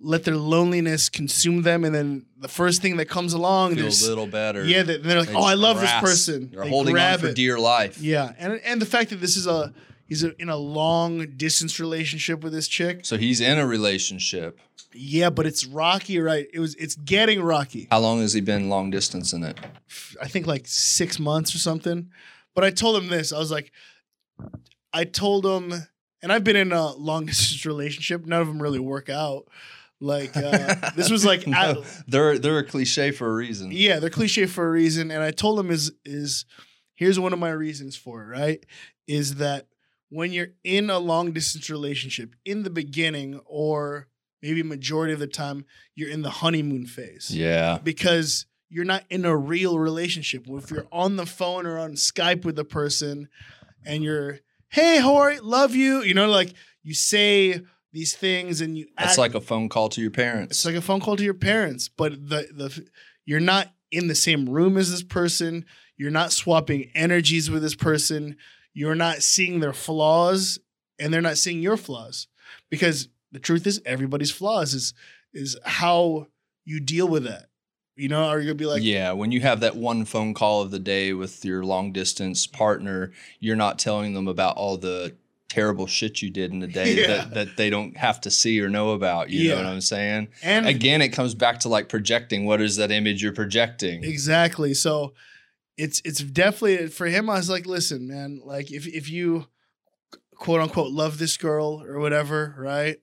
let 0.00 0.24
their 0.24 0.36
loneliness 0.36 1.08
consume 1.08 1.62
them 1.62 1.84
and 1.84 1.94
then 1.94 2.26
the 2.38 2.48
first 2.48 2.82
thing 2.82 2.96
that 2.98 3.06
comes 3.06 3.32
along 3.32 3.74
Feel 3.74 3.86
a 3.86 4.08
little 4.08 4.26
better. 4.26 4.64
yeah 4.64 4.82
they- 4.82 4.98
they're 4.98 5.18
like 5.20 5.28
They 5.28 5.34
oh 5.34 5.42
i 5.42 5.54
love 5.54 5.78
grasp. 5.78 6.02
this 6.04 6.10
person 6.12 6.50
They're 6.52 6.64
They 6.64 6.70
holding 6.70 6.96
on 6.96 7.18
for 7.18 7.26
it. 7.28 7.36
dear 7.36 7.58
life. 7.58 7.98
yeah 8.00 8.32
and 8.38 8.60
and 8.64 8.80
the 8.80 8.86
fact 8.86 9.10
that 9.10 9.20
this 9.20 9.36
is 9.36 9.46
a 9.46 9.72
he's 10.06 10.24
a, 10.24 10.40
in 10.40 10.48
a 10.48 10.56
long 10.56 11.26
distance 11.36 11.78
relationship 11.80 12.42
with 12.44 12.52
this 12.52 12.68
chick 12.68 13.04
So 13.04 13.16
he's 13.16 13.40
in 13.40 13.58
a 13.58 13.66
relationship. 13.66 14.58
yeah 14.94 15.30
but 15.30 15.46
it's 15.46 15.66
rocky 15.66 16.18
right 16.18 16.46
it 16.52 16.60
was 16.60 16.74
it's 16.76 16.94
getting 16.96 17.42
rocky 17.42 17.88
How 17.90 17.98
long 18.00 18.20
has 18.20 18.32
he 18.32 18.40
been 18.40 18.68
long 18.68 18.90
distance 18.90 19.32
in 19.32 19.42
it? 19.44 19.58
I 20.22 20.28
think 20.28 20.46
like 20.46 20.64
six 20.66 21.18
months 21.18 21.54
or 21.54 21.58
something. 21.58 22.10
But 22.54 22.64
I 22.64 22.70
told 22.70 22.96
him 22.96 23.08
this. 23.08 23.32
I 23.34 23.38
was 23.38 23.50
like, 23.50 23.70
I 24.92 25.04
told 25.04 25.44
him, 25.44 25.74
and 26.22 26.32
I've 26.32 26.44
been 26.44 26.56
in 26.56 26.72
a 26.72 26.92
long 26.94 27.26
distance 27.30 27.66
relationship. 27.66 28.24
None 28.26 28.40
of 28.40 28.46
them 28.48 28.62
really 28.62 28.78
work 28.78 29.08
out. 29.10 29.48
Like 30.00 30.36
uh, 30.36 30.90
this 30.96 31.10
was 31.10 31.24
like, 31.24 31.46
No, 31.46 31.56
at- 31.82 32.02
they're 32.06 32.38
they're 32.38 32.58
a 32.58 32.64
cliche 32.64 33.10
for 33.10 33.30
a 33.30 33.34
reason. 33.34 33.70
yeah, 33.72 33.98
they're 33.98 34.10
cliche 34.10 34.46
for 34.46 34.66
a 34.66 34.70
reason. 34.70 35.10
And 35.10 35.22
I 35.22 35.30
told 35.30 35.58
him 35.60 35.70
is 35.70 35.92
is 36.04 36.44
here's 36.94 37.18
one 37.18 37.32
of 37.32 37.38
my 37.38 37.50
reasons 37.50 37.96
for 37.96 38.22
it. 38.22 38.26
Right, 38.28 38.66
is 39.06 39.36
that 39.36 39.66
when 40.08 40.32
you're 40.32 40.48
in 40.64 40.90
a 40.90 40.98
long 40.98 41.32
distance 41.32 41.68
relationship 41.70 42.34
in 42.44 42.62
the 42.62 42.70
beginning, 42.70 43.40
or 43.44 44.06
maybe 44.42 44.62
majority 44.62 45.12
of 45.12 45.18
the 45.18 45.26
time, 45.26 45.64
you're 45.94 46.10
in 46.10 46.22
the 46.22 46.30
honeymoon 46.30 46.86
phase 46.86 47.30
Yeah. 47.30 47.78
because 47.82 48.46
you're 48.68 48.84
not 48.84 49.04
in 49.10 49.24
a 49.24 49.36
real 49.36 49.78
relationship. 49.78 50.44
If 50.48 50.70
you're 50.70 50.86
on 50.92 51.16
the 51.16 51.26
phone 51.26 51.66
or 51.66 51.78
on 51.78 51.92
Skype 51.92 52.44
with 52.44 52.58
a 52.58 52.64
person 52.64 53.28
and 53.84 54.02
you're, 54.02 54.40
hey, 54.68 54.96
you? 55.00 55.38
Love 55.42 55.74
you. 55.74 56.02
You 56.02 56.14
know, 56.14 56.28
like 56.28 56.52
you 56.82 56.94
say 56.94 57.60
these 57.92 58.14
things 58.14 58.60
and 58.60 58.76
you 58.76 58.86
It's 59.00 59.18
like 59.18 59.34
a 59.34 59.40
phone 59.40 59.68
call 59.68 59.88
to 59.90 60.00
your 60.00 60.10
parents. 60.10 60.56
it's 60.58 60.64
like 60.66 60.74
a 60.74 60.80
phone 60.82 61.00
call 61.00 61.16
to 61.16 61.22
your 61.24 61.34
parents, 61.34 61.88
but 61.88 62.12
the 62.28 62.46
the 62.52 62.86
you're 63.24 63.40
not 63.40 63.72
in 63.90 64.08
the 64.08 64.14
same 64.14 64.48
room 64.48 64.76
as 64.76 64.90
this 64.90 65.02
person. 65.02 65.64
You're 65.96 66.10
not 66.10 66.30
swapping 66.32 66.90
energies 66.94 67.50
with 67.50 67.62
this 67.62 67.74
person. 67.74 68.36
You're 68.76 68.94
not 68.94 69.22
seeing 69.22 69.60
their 69.60 69.72
flaws 69.72 70.58
and 70.98 71.12
they're 71.12 71.22
not 71.22 71.38
seeing 71.38 71.62
your 71.62 71.78
flaws. 71.78 72.28
Because 72.68 73.08
the 73.32 73.38
truth 73.38 73.66
is 73.66 73.80
everybody's 73.86 74.30
flaws 74.30 74.74
is 74.74 74.92
is 75.32 75.56
how 75.64 76.26
you 76.66 76.78
deal 76.78 77.08
with 77.08 77.24
that. 77.24 77.46
You 77.96 78.10
know, 78.10 78.24
are 78.24 78.38
you 78.38 78.48
gonna 78.48 78.56
be 78.56 78.66
like, 78.66 78.82
yeah, 78.82 79.12
when 79.12 79.32
you 79.32 79.40
have 79.40 79.60
that 79.60 79.76
one 79.76 80.04
phone 80.04 80.34
call 80.34 80.60
of 80.60 80.70
the 80.70 80.78
day 80.78 81.14
with 81.14 81.42
your 81.42 81.64
long 81.64 81.90
distance 81.90 82.46
mm-hmm. 82.46 82.58
partner, 82.58 83.12
you're 83.40 83.56
not 83.56 83.78
telling 83.78 84.12
them 84.12 84.28
about 84.28 84.58
all 84.58 84.76
the 84.76 85.14
terrible 85.48 85.86
shit 85.86 86.20
you 86.20 86.28
did 86.28 86.52
in 86.52 86.58
the 86.58 86.66
day 86.66 86.94
Yeah. 87.00 87.06
that, 87.06 87.34
that 87.34 87.56
they 87.56 87.70
don't 87.70 87.96
have 87.96 88.20
to 88.22 88.30
see 88.30 88.60
or 88.60 88.68
know 88.68 88.90
about. 88.90 89.30
You 89.30 89.48
know 89.48 89.56
what 89.56 89.64
I'm 89.64 89.80
saying? 89.80 90.28
and 90.42 90.68
Again, 90.68 91.00
it 91.00 91.10
comes 91.10 91.34
back 91.34 91.60
to 91.60 91.70
like 91.70 91.88
projecting. 91.88 92.44
What 92.44 92.60
is 92.60 92.76
that 92.76 92.90
image 92.90 93.22
you're 93.22 93.32
projecting? 93.32 94.04
Exactly. 94.04 94.74
So 94.74 95.14
it's 95.76 96.00
it's 96.04 96.20
definitely 96.20 96.88
for 96.88 97.06
him. 97.06 97.28
I 97.28 97.36
was 97.36 97.50
like, 97.50 97.66
listen, 97.66 98.08
man, 98.08 98.40
like 98.44 98.70
if 98.70 98.86
if 98.86 99.10
you 99.10 99.46
quote 100.34 100.60
unquote 100.60 100.92
love 100.92 101.18
this 101.18 101.36
girl 101.36 101.82
or 101.86 101.98
whatever, 101.98 102.54
right? 102.58 102.96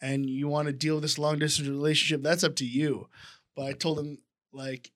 And 0.00 0.28
you 0.28 0.48
want 0.48 0.66
to 0.66 0.72
deal 0.72 0.94
with 0.94 1.02
this 1.02 1.18
long 1.18 1.38
distance 1.38 1.68
relationship, 1.68 2.22
that's 2.22 2.44
up 2.44 2.56
to 2.56 2.66
you. 2.66 3.08
But 3.56 3.66
I 3.66 3.72
told 3.72 3.98
him 3.98 4.18
like 4.52 4.90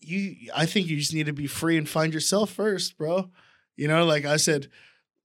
you 0.00 0.36
I 0.54 0.66
think 0.66 0.88
you 0.88 0.96
just 0.96 1.14
need 1.14 1.26
to 1.26 1.32
be 1.32 1.46
free 1.46 1.76
and 1.76 1.88
find 1.88 2.12
yourself 2.12 2.50
first, 2.50 2.98
bro. 2.98 3.30
You 3.76 3.88
know, 3.88 4.04
like 4.04 4.24
I 4.24 4.36
said, 4.36 4.68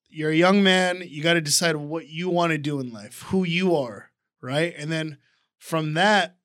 you're 0.09 0.31
a 0.31 0.35
young 0.35 0.63
man, 0.63 1.03
you 1.05 1.21
got 1.21 1.33
to 1.33 1.41
decide 1.41 1.75
what 1.75 2.07
you 2.07 2.29
want 2.29 2.51
to 2.51 2.57
do 2.57 2.79
in 2.79 2.91
life, 2.91 3.21
who 3.27 3.43
you 3.43 3.75
are, 3.75 4.09
right? 4.41 4.73
And 4.77 4.91
then 4.91 5.17
from 5.57 5.93
that 5.95 6.35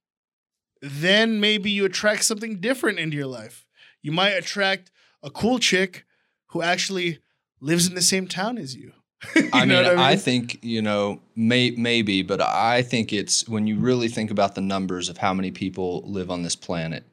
then 0.86 1.40
maybe 1.40 1.70
you 1.70 1.86
attract 1.86 2.24
something 2.24 2.60
different 2.60 2.98
into 2.98 3.16
your 3.16 3.26
life. 3.26 3.64
You 4.04 4.12
might 4.12 4.32
attract 4.32 4.90
a 5.22 5.30
cool 5.30 5.58
chick 5.58 6.04
who 6.48 6.60
actually 6.60 7.20
lives 7.60 7.88
in 7.88 7.94
the 7.94 8.02
same 8.02 8.28
town 8.28 8.58
as 8.58 8.76
you. 8.76 8.92
You 9.34 9.48
I 9.54 9.60
mean, 9.60 9.68
know 9.70 9.96
I, 9.96 10.16
think 10.16 10.58
you 10.62 10.82
know, 10.82 11.22
may, 11.34 11.70
maybe, 11.70 12.20
but 12.20 12.42
I 12.42 12.82
think 12.82 13.10
it's 13.10 13.48
when 13.48 13.66
you 13.66 13.78
really 13.78 14.08
think 14.08 14.30
about 14.30 14.54
the 14.54 14.60
numbers 14.60 15.08
of 15.08 15.16
how 15.16 15.32
many 15.32 15.50
people 15.50 16.02
live 16.04 16.30
on 16.30 16.42
this 16.42 16.54
planet. 16.54 17.04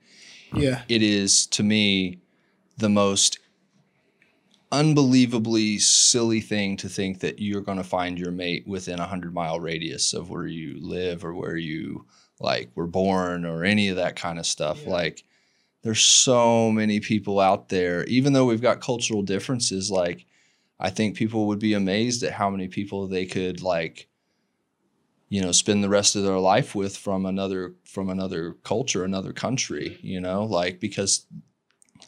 yeah, 0.53 0.81
It 0.89 1.01
is 1.01 1.47
to 1.47 1.63
me 1.63 2.19
the 2.77 2.89
most 2.89 3.39
unbelievably 4.73 5.79
silly 5.79 6.41
thing 6.41 6.75
to 6.77 6.89
think 6.89 7.19
that 7.21 7.39
you're 7.39 7.61
going 7.61 7.77
to 7.77 7.83
find 7.83 8.19
your 8.19 8.31
mate 8.31 8.67
within 8.67 8.99
a 8.99 9.05
hundred 9.07 9.33
mile 9.33 9.61
radius 9.61 10.13
of 10.13 10.29
where 10.29 10.47
you 10.47 10.77
live 10.81 11.23
or 11.23 11.33
where 11.33 11.55
you 11.57 12.05
like 12.41 12.69
were 12.75 12.87
born 12.87 13.45
or 13.45 13.63
any 13.63 13.87
of 13.87 13.95
that 13.95 14.17
kind 14.17 14.37
of 14.37 14.45
stuff. 14.45 14.83
Yeah. 14.83 14.91
Like, 14.91 15.23
there's 15.84 16.01
so 16.01 16.71
many 16.71 16.99
people 16.99 17.39
out 17.39 17.69
there, 17.69 18.03
even 18.05 18.34
though 18.34 18.45
we've 18.45 18.61
got 18.61 18.82
cultural 18.82 19.23
differences. 19.23 19.89
Like, 19.89 20.25
I 20.79 20.89
think 20.89 21.15
people 21.15 21.47
would 21.47 21.59
be 21.59 21.73
amazed 21.73 22.23
at 22.23 22.34
how 22.34 22.49
many 22.49 22.67
people 22.67 23.07
they 23.07 23.25
could 23.25 23.61
like, 23.61 24.07
you 25.29 25.41
know, 25.41 25.51
spend 25.51 25.84
the 25.84 25.89
rest 25.89 26.15
of 26.15 26.23
their 26.23 26.39
life 26.39 26.75
with 26.75 26.97
from 26.97 27.25
another 27.25 27.73
from 27.86 28.09
another 28.09 28.53
culture, 28.63 29.03
another 29.03 29.34
country. 29.34 29.97
You 30.01 30.19
know, 30.21 30.43
like 30.43 30.79
because 30.79 31.25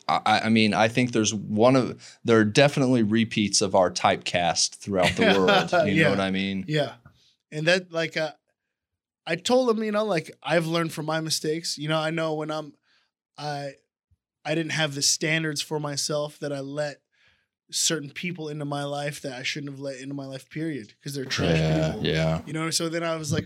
I, 0.08 0.42
I 0.46 0.50
mean, 0.50 0.74
I 0.74 0.88
think 0.88 1.12
there's 1.12 1.34
one 1.34 1.76
of 1.76 2.18
there 2.24 2.40
are 2.40 2.46
definitely 2.46 3.04
repeats 3.04 3.62
of 3.62 3.76
our 3.76 3.90
typecast 3.90 4.76
throughout 4.76 5.16
the 5.16 5.24
world. 5.38 5.72
You 5.72 5.96
Yeah. 5.96 6.04
know 6.04 6.10
what 6.12 6.20
I 6.20 6.32
mean? 6.32 6.66
yeah, 6.68 6.94
and 7.52 7.66
that 7.68 7.92
like 7.92 8.18
uh, 8.18 8.34
I 9.26 9.36
told 9.36 9.70
him, 9.70 9.84
you 9.84 9.92
know, 9.92 10.04
like 10.04 10.32
I've 10.44 10.68
learned 10.68 10.92
from 10.92 11.06
my 11.06 11.22
mistakes. 11.22 11.78
You 11.78 11.90
know, 11.90 12.00
I 12.00 12.10
know 12.10 12.34
when 12.34 12.52
I'm, 12.52 12.74
I, 13.38 13.74
I 14.46 14.56
didn't 14.56 14.74
have 14.74 14.96
the 14.96 15.02
standards 15.02 15.62
for 15.62 15.80
myself 15.80 16.40
that 16.40 16.52
I 16.52 16.60
let 16.60 16.98
certain 17.72 18.10
people 18.10 18.50
into 18.50 18.66
my 18.66 18.84
life 18.84 19.22
that 19.22 19.34
I 19.34 19.44
shouldn't 19.44 19.72
have 19.72 19.80
let 19.80 19.98
into 20.00 20.14
my 20.14 20.26
life. 20.26 20.50
Period, 20.50 20.94
because 21.00 21.16
they're 21.16 21.26
trash 21.26 21.58
Yeah, 21.58 21.88
people. 21.92 22.06
yeah. 22.06 22.42
You 22.46 22.54
know, 22.54 22.70
so 22.70 22.90
then 22.90 23.04
I 23.04 23.16
was 23.16 23.32
like, 23.34 23.46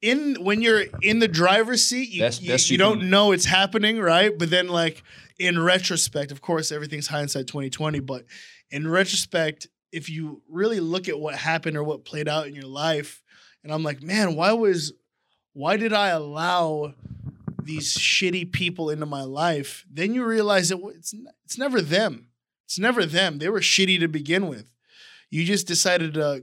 in 0.00 0.36
when 0.42 0.62
you're 0.62 0.84
in 1.00 1.20
the 1.20 1.28
driver's 1.28 1.84
seat, 1.84 2.10
you, 2.10 2.24
you, 2.24 2.52
you 2.54 2.58
you 2.72 2.78
don't 2.78 3.08
know 3.08 3.32
it's 3.32 3.44
happening, 3.44 4.00
right? 4.00 4.36
But 4.36 4.50
then, 4.50 4.68
like 4.68 5.02
in 5.38 5.62
retrospect, 5.62 6.32
of 6.32 6.40
course, 6.40 6.72
everything's 6.72 7.06
hindsight 7.06 7.46
twenty 7.46 7.70
twenty. 7.70 8.00
But 8.00 8.24
in 8.70 8.88
retrospect, 8.88 9.68
if 9.92 10.08
you 10.10 10.42
really 10.48 10.80
look 10.80 11.08
at 11.08 11.18
what 11.18 11.34
happened 11.36 11.76
or 11.76 11.84
what 11.84 12.04
played 12.04 12.28
out 12.28 12.46
in 12.46 12.54
your 12.54 12.66
life, 12.66 13.22
and 13.62 13.72
I'm 13.72 13.82
like, 13.84 14.02
man, 14.02 14.34
why 14.34 14.52
was, 14.52 14.92
why 15.52 15.76
did 15.76 15.92
I 15.92 16.08
allow 16.08 16.94
these 17.64 17.96
shitty 17.96 18.52
people 18.52 18.90
into 18.90 19.06
my 19.06 19.22
life? 19.22 19.84
Then 19.90 20.14
you 20.14 20.24
realize 20.24 20.68
that 20.70 20.78
it's 20.96 21.14
it's 21.44 21.58
never 21.58 21.80
them. 21.80 22.28
It's 22.66 22.78
never 22.78 23.04
them. 23.04 23.38
They 23.38 23.48
were 23.48 23.60
shitty 23.60 24.00
to 24.00 24.08
begin 24.08 24.48
with. 24.48 24.70
You 25.30 25.44
just 25.44 25.66
decided 25.66 26.14
to 26.14 26.42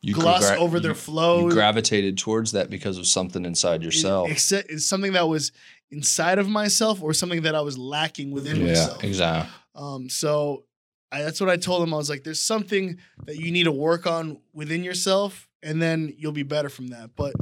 You 0.00 0.14
gloss 0.14 0.48
gra- 0.48 0.58
over 0.58 0.80
their 0.80 0.92
you- 0.92 0.96
flow. 0.96 1.48
You 1.48 1.52
gravitated 1.52 2.18
towards 2.18 2.52
that 2.52 2.70
because 2.70 2.98
of 2.98 3.06
something 3.06 3.44
inside 3.44 3.82
yourself. 3.82 4.30
It's, 4.30 4.50
it's 4.52 4.86
something 4.86 5.12
that 5.12 5.28
was 5.28 5.52
inside 5.90 6.38
of 6.38 6.48
myself 6.48 7.02
or 7.02 7.12
something 7.14 7.42
that 7.42 7.54
I 7.54 7.60
was 7.62 7.78
lacking 7.78 8.30
within 8.30 8.56
yeah, 8.56 8.66
myself. 8.66 9.04
exactly. 9.04 9.52
Um, 9.74 10.08
so 10.08 10.64
I, 11.10 11.22
that's 11.22 11.40
what 11.40 11.48
I 11.48 11.56
told 11.56 11.82
him. 11.82 11.94
I 11.94 11.96
was 11.96 12.10
like, 12.10 12.24
there's 12.24 12.42
something 12.42 12.98
that 13.26 13.36
you 13.36 13.50
need 13.50 13.64
to 13.64 13.72
work 13.72 14.06
on 14.06 14.38
within 14.52 14.84
yourself, 14.84 15.48
and 15.62 15.80
then 15.80 16.12
you'll 16.18 16.32
be 16.32 16.42
better 16.42 16.68
from 16.68 16.88
that. 16.88 17.10
But 17.16 17.34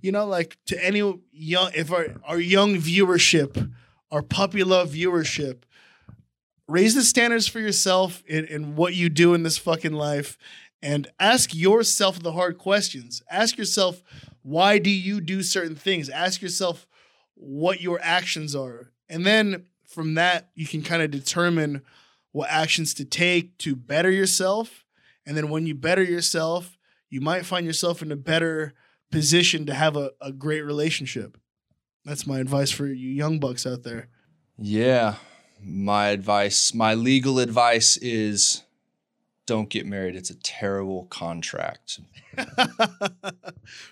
you 0.00 0.12
know, 0.12 0.26
like 0.26 0.56
to 0.66 0.84
any 0.84 1.00
young, 1.32 1.70
if 1.74 1.92
our 1.92 2.08
our 2.24 2.38
young 2.38 2.76
viewership, 2.76 3.72
our 4.10 4.22
puppy 4.22 4.64
love 4.64 4.90
viewership, 4.90 5.62
raise 6.66 6.94
the 6.94 7.02
standards 7.02 7.46
for 7.46 7.60
yourself 7.60 8.22
in, 8.26 8.44
in 8.46 8.76
what 8.76 8.94
you 8.94 9.08
do 9.08 9.34
in 9.34 9.42
this 9.42 9.58
fucking 9.58 9.92
life, 9.92 10.38
and 10.82 11.08
ask 11.18 11.54
yourself 11.54 12.22
the 12.22 12.32
hard 12.32 12.58
questions. 12.58 13.22
Ask 13.30 13.58
yourself, 13.58 14.02
why 14.42 14.78
do 14.78 14.90
you 14.90 15.20
do 15.20 15.42
certain 15.42 15.76
things? 15.76 16.08
Ask 16.08 16.42
yourself 16.42 16.86
what 17.34 17.80
your 17.80 17.98
actions 18.02 18.54
are, 18.54 18.92
and 19.08 19.26
then 19.26 19.66
from 19.86 20.14
that 20.14 20.50
you 20.54 20.66
can 20.66 20.82
kind 20.82 21.02
of 21.02 21.10
determine 21.10 21.82
what 22.32 22.50
actions 22.50 22.94
to 22.94 23.04
take 23.04 23.56
to 23.58 23.74
better 23.74 24.10
yourself. 24.10 24.84
And 25.26 25.36
then 25.36 25.48
when 25.48 25.66
you 25.66 25.74
better 25.74 26.02
yourself, 26.02 26.78
you 27.10 27.20
might 27.20 27.44
find 27.44 27.66
yourself 27.66 28.02
in 28.02 28.12
a 28.12 28.16
better 28.16 28.74
position 29.10 29.66
to 29.66 29.74
have 29.74 29.96
a, 29.96 30.12
a 30.20 30.32
great 30.32 30.62
relationship. 30.62 31.38
That's 32.04 32.26
my 32.26 32.38
advice 32.38 32.70
for 32.70 32.86
you 32.86 33.08
young 33.10 33.38
bucks 33.38 33.66
out 33.66 33.82
there. 33.82 34.08
Yeah. 34.56 35.16
My 35.62 36.08
advice, 36.08 36.72
my 36.72 36.94
legal 36.94 37.38
advice 37.38 37.96
is 37.98 38.62
don't 39.46 39.68
get 39.70 39.86
married. 39.86 40.14
It's 40.14 40.30
a 40.30 40.36
terrible 40.36 41.06
contract, 41.06 42.00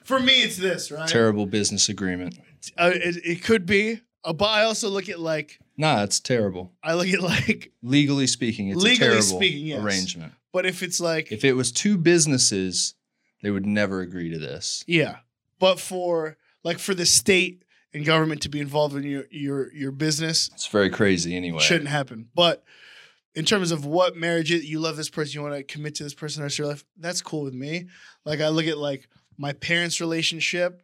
for 0.04 0.20
me, 0.20 0.42
it's 0.42 0.56
this, 0.56 0.90
right? 0.90 1.08
terrible 1.08 1.46
business 1.46 1.88
agreement. 1.88 2.38
Uh, 2.76 2.92
it, 2.94 3.16
it 3.24 3.42
could 3.42 3.66
be, 3.66 4.00
uh, 4.24 4.32
but 4.32 4.46
I 4.46 4.62
also 4.64 4.88
look 4.88 5.08
at 5.08 5.18
like, 5.18 5.58
Nah, 5.76 6.02
it's 6.04 6.20
terrible. 6.20 6.72
I 6.82 6.94
look 6.94 7.08
at 7.08 7.20
like, 7.22 7.72
Legally 7.82 8.26
speaking, 8.26 8.68
it's 8.68 8.82
Legally 8.82 8.94
a 9.08 9.10
terrible 9.10 9.38
speaking, 9.38 9.66
yes. 9.66 9.82
arrangement. 9.82 10.32
but 10.52 10.66
if 10.66 10.82
it's 10.82 11.00
like, 11.00 11.32
If 11.32 11.44
it 11.44 11.54
was 11.54 11.72
two 11.72 11.96
businesses, 11.98 12.94
they 13.42 13.50
would 13.50 13.66
never 13.66 14.00
agree 14.00 14.30
to 14.30 14.38
this. 14.38 14.84
Yeah, 14.86 15.16
but 15.58 15.78
for 15.80 16.36
like 16.64 16.78
for 16.78 16.94
the 16.94 17.06
state 17.06 17.62
and 17.94 18.04
government 18.04 18.42
to 18.42 18.48
be 18.48 18.60
involved 18.60 18.94
in 18.96 19.02
your 19.04 19.24
your 19.30 19.72
your 19.72 19.92
business 19.92 20.50
It's 20.54 20.66
very 20.66 20.90
crazy 20.90 21.36
anyway. 21.36 21.60
shouldn't 21.60 21.88
happen. 21.88 22.28
But 22.34 22.64
in 23.34 23.44
terms 23.44 23.70
of 23.70 23.84
what 23.84 24.16
marriage 24.16 24.50
is, 24.50 24.64
you 24.64 24.80
love 24.80 24.96
this 24.96 25.10
person, 25.10 25.34
you 25.34 25.42
want 25.42 25.54
to 25.54 25.62
commit 25.62 25.94
to 25.96 26.02
this 26.04 26.14
person 26.14 26.40
the 26.40 26.44
rest 26.44 26.54
of 26.54 26.58
your 26.60 26.68
life. 26.68 26.84
That's 26.98 27.20
cool 27.22 27.42
with 27.42 27.54
me. 27.54 27.86
Like 28.24 28.40
I 28.40 28.48
look 28.48 28.66
at 28.66 28.78
like 28.78 29.08
my 29.38 29.52
parents' 29.52 30.00
relationship. 30.00 30.82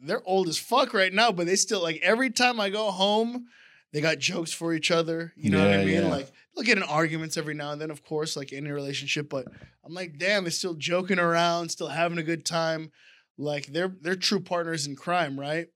They're 0.00 0.22
old 0.26 0.48
as 0.48 0.58
fuck 0.58 0.92
right 0.92 1.12
now, 1.12 1.32
but 1.32 1.46
they 1.46 1.56
still 1.56 1.82
like 1.82 2.00
every 2.02 2.30
time 2.30 2.60
I 2.60 2.68
go 2.70 2.90
home, 2.90 3.46
they 3.92 4.00
got 4.00 4.18
jokes 4.18 4.52
for 4.52 4.74
each 4.74 4.90
other. 4.90 5.32
You 5.36 5.50
know 5.50 5.60
what 5.64 5.72
I 5.74 5.84
mean? 5.84 6.02
yeah. 6.02 6.08
Like 6.08 6.30
they'll 6.54 6.64
get 6.64 6.78
in 6.78 6.84
arguments 6.84 7.36
every 7.36 7.54
now 7.54 7.72
and 7.72 7.80
then, 7.80 7.90
of 7.90 8.04
course, 8.04 8.36
like 8.36 8.52
any 8.52 8.70
relationship. 8.70 9.28
But 9.28 9.46
I'm 9.84 9.94
like, 9.94 10.18
damn, 10.18 10.44
they're 10.44 10.50
still 10.50 10.74
joking 10.74 11.18
around, 11.18 11.70
still 11.70 11.88
having 11.88 12.18
a 12.18 12.22
good 12.22 12.44
time. 12.44 12.90
Like 13.36 13.66
they're 13.66 13.94
they're 14.00 14.14
true 14.16 14.40
partners 14.40 14.86
in 14.86 14.96
crime, 14.96 15.38
right? 15.38 15.66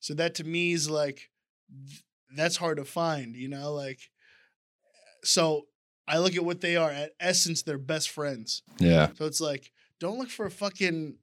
So 0.00 0.14
that 0.14 0.34
to 0.36 0.44
me 0.44 0.72
is 0.72 0.88
like 0.88 1.30
that's 2.34 2.56
hard 2.56 2.78
to 2.78 2.84
find, 2.84 3.36
you 3.36 3.48
know, 3.48 3.72
like 3.72 4.00
so 5.22 5.66
I 6.08 6.18
look 6.18 6.34
at 6.34 6.44
what 6.44 6.60
they 6.60 6.76
are. 6.76 6.90
At 6.90 7.12
essence, 7.20 7.62
they're 7.62 7.78
best 7.78 8.10
friends. 8.10 8.62
Yeah. 8.78 9.10
So 9.14 9.26
it's 9.26 9.40
like, 9.40 9.72
don't 10.00 10.18
look 10.18 10.30
for 10.30 10.46
a 10.46 10.50
fucking 10.50 11.16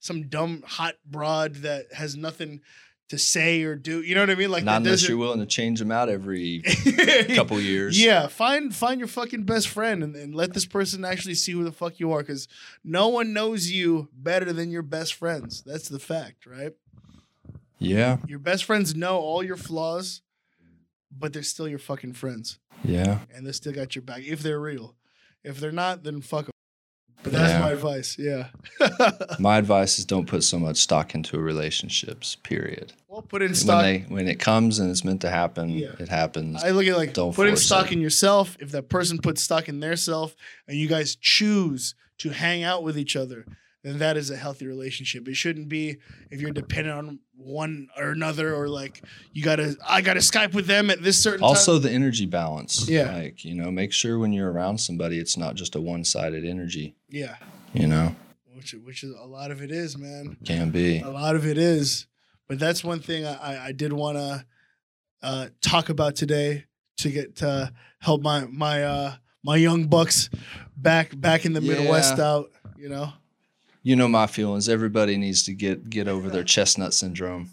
some 0.00 0.28
dumb 0.28 0.62
hot 0.64 0.94
broad 1.04 1.56
that 1.56 1.92
has 1.92 2.16
nothing 2.16 2.60
to 3.08 3.18
say 3.18 3.62
or 3.62 3.74
do. 3.74 4.02
You 4.02 4.14
know 4.14 4.20
what 4.22 4.30
I 4.30 4.34
mean? 4.34 4.50
Like 4.50 4.64
Not 4.64 4.82
unless 4.82 5.08
you're 5.08 5.16
willing 5.16 5.40
to 5.40 5.46
change 5.46 5.78
them 5.78 5.90
out 5.90 6.08
every 6.08 6.62
couple 7.34 7.58
years. 7.60 8.02
Yeah, 8.02 8.26
find 8.28 8.74
find 8.74 9.00
your 9.00 9.08
fucking 9.08 9.44
best 9.44 9.68
friend 9.68 10.02
and, 10.02 10.14
and 10.14 10.34
let 10.34 10.52
this 10.54 10.66
person 10.66 11.04
actually 11.04 11.34
see 11.34 11.52
who 11.52 11.64
the 11.64 11.72
fuck 11.72 11.98
you 12.00 12.12
are 12.12 12.20
because 12.20 12.48
no 12.84 13.08
one 13.08 13.32
knows 13.32 13.70
you 13.70 14.08
better 14.12 14.52
than 14.52 14.70
your 14.70 14.82
best 14.82 15.14
friends. 15.14 15.62
That's 15.64 15.88
the 15.88 15.98
fact, 15.98 16.46
right? 16.46 16.74
Yeah. 17.78 18.18
Your 18.26 18.40
best 18.40 18.64
friends 18.64 18.94
know 18.94 19.18
all 19.18 19.42
your 19.42 19.56
flaws, 19.56 20.20
but 21.16 21.32
they're 21.32 21.42
still 21.42 21.68
your 21.68 21.78
fucking 21.78 22.14
friends 22.14 22.58
Yeah. 22.84 23.20
and 23.34 23.46
they 23.46 23.52
still 23.52 23.72
got 23.72 23.94
your 23.94 24.02
back 24.02 24.22
if 24.24 24.40
they're 24.40 24.60
real. 24.60 24.96
If 25.44 25.60
they're 25.60 25.70
not, 25.72 26.02
then 26.02 26.20
fuck 26.20 26.46
them. 26.46 26.50
But 27.22 27.32
that's 27.32 27.52
Yeah. 27.52 27.60
my 27.60 27.70
advice. 27.72 28.16
Yeah. 28.18 28.48
My 29.40 29.58
advice 29.58 29.98
is 29.98 30.04
don't 30.04 30.26
put 30.26 30.44
so 30.44 30.58
much 30.58 30.76
stock 30.76 31.14
into 31.14 31.38
relationships, 31.38 32.36
period. 32.36 32.92
well, 33.08 33.22
put 33.22 33.42
in 33.42 33.48
When 33.48 33.54
stock. 33.56 33.82
they 33.82 33.98
when 34.08 34.28
it 34.28 34.38
comes 34.38 34.78
and 34.78 34.90
it's 34.90 35.04
meant 35.04 35.20
to 35.22 35.30
happen, 35.30 35.70
Yeah. 35.70 35.94
it 35.98 36.08
happens. 36.08 36.62
I 36.62 36.70
look 36.70 36.86
at 36.86 36.96
like 36.96 37.14
Don't 37.14 37.34
put 37.34 37.48
in 37.48 37.56
stock 37.56 37.86
it. 37.86 37.94
in 37.94 38.00
yourself. 38.00 38.56
If 38.60 38.70
that 38.70 38.88
person 38.88 39.18
puts 39.18 39.42
stock 39.42 39.68
in 39.68 39.80
their 39.80 39.96
self 39.96 40.36
and 40.68 40.78
you 40.78 40.86
guys 40.88 41.16
choose 41.16 41.94
to 42.18 42.30
hang 42.30 42.62
out 42.62 42.82
with 42.84 42.96
each 42.96 43.16
other, 43.16 43.44
then 43.82 43.98
that 43.98 44.16
is 44.16 44.30
a 44.30 44.36
healthy 44.36 44.66
relationship. 44.66 45.28
It 45.28 45.34
shouldn't 45.36 45.68
be 45.68 45.98
if 46.30 46.40
you're 46.40 46.50
dependent 46.50 46.96
on 46.98 47.18
one 47.36 47.88
or 47.96 48.10
another 48.10 48.54
or 48.54 48.68
like 48.68 49.02
you 49.32 49.42
gotta 49.44 49.76
I 49.86 50.00
gotta 50.00 50.20
Skype 50.20 50.52
with 50.54 50.66
them 50.66 50.90
at 50.90 51.02
this 51.02 51.18
certain 51.20 51.44
also 51.44 51.74
time. 51.74 51.82
the 51.82 51.90
energy 51.92 52.26
balance. 52.26 52.88
Yeah. 52.88 53.14
Like, 53.14 53.44
you 53.44 53.54
know, 53.54 53.70
make 53.70 53.92
sure 53.92 54.18
when 54.18 54.32
you're 54.32 54.50
around 54.50 54.78
somebody 54.78 55.18
it's 55.18 55.36
not 55.36 55.54
just 55.54 55.74
a 55.76 55.80
one 55.80 56.04
sided 56.04 56.44
energy. 56.44 56.96
Yeah. 57.08 57.36
You 57.72 57.86
know? 57.86 58.16
Which 58.54 58.74
which 58.84 59.04
is 59.04 59.14
a 59.14 59.26
lot 59.26 59.52
of 59.52 59.62
it 59.62 59.70
is, 59.70 59.96
man. 59.96 60.36
Can 60.44 60.70
be. 60.70 61.00
A 61.00 61.08
lot 61.10 61.36
of 61.36 61.46
it 61.46 61.56
is. 61.58 62.06
But 62.48 62.58
that's 62.58 62.82
one 62.82 62.98
thing 63.00 63.24
I, 63.24 63.66
I- 63.66 63.72
did 63.72 63.92
want 63.92 64.16
to 64.18 64.44
uh, 65.22 65.46
talk 65.60 65.88
about 65.90 66.16
today 66.16 66.64
to 66.96 67.10
get 67.10 67.36
to 67.36 67.72
help 68.00 68.22
my 68.22 68.46
my 68.46 68.82
uh, 68.82 69.14
my 69.44 69.56
young 69.56 69.86
bucks 69.86 70.28
back 70.76 71.18
back 71.20 71.44
in 71.44 71.52
the 71.52 71.60
Midwest 71.60 72.18
out. 72.18 72.50
You 72.76 72.88
know, 72.88 73.12
You 73.82 73.96
know 73.96 74.08
my 74.08 74.26
feelings. 74.26 74.68
Everybody 74.68 75.16
needs 75.16 75.42
to 75.44 75.52
get 75.52 75.88
get 75.88 76.08
over 76.08 76.28
their 76.28 76.44
chestnut 76.44 76.92
syndrome. 76.94 77.50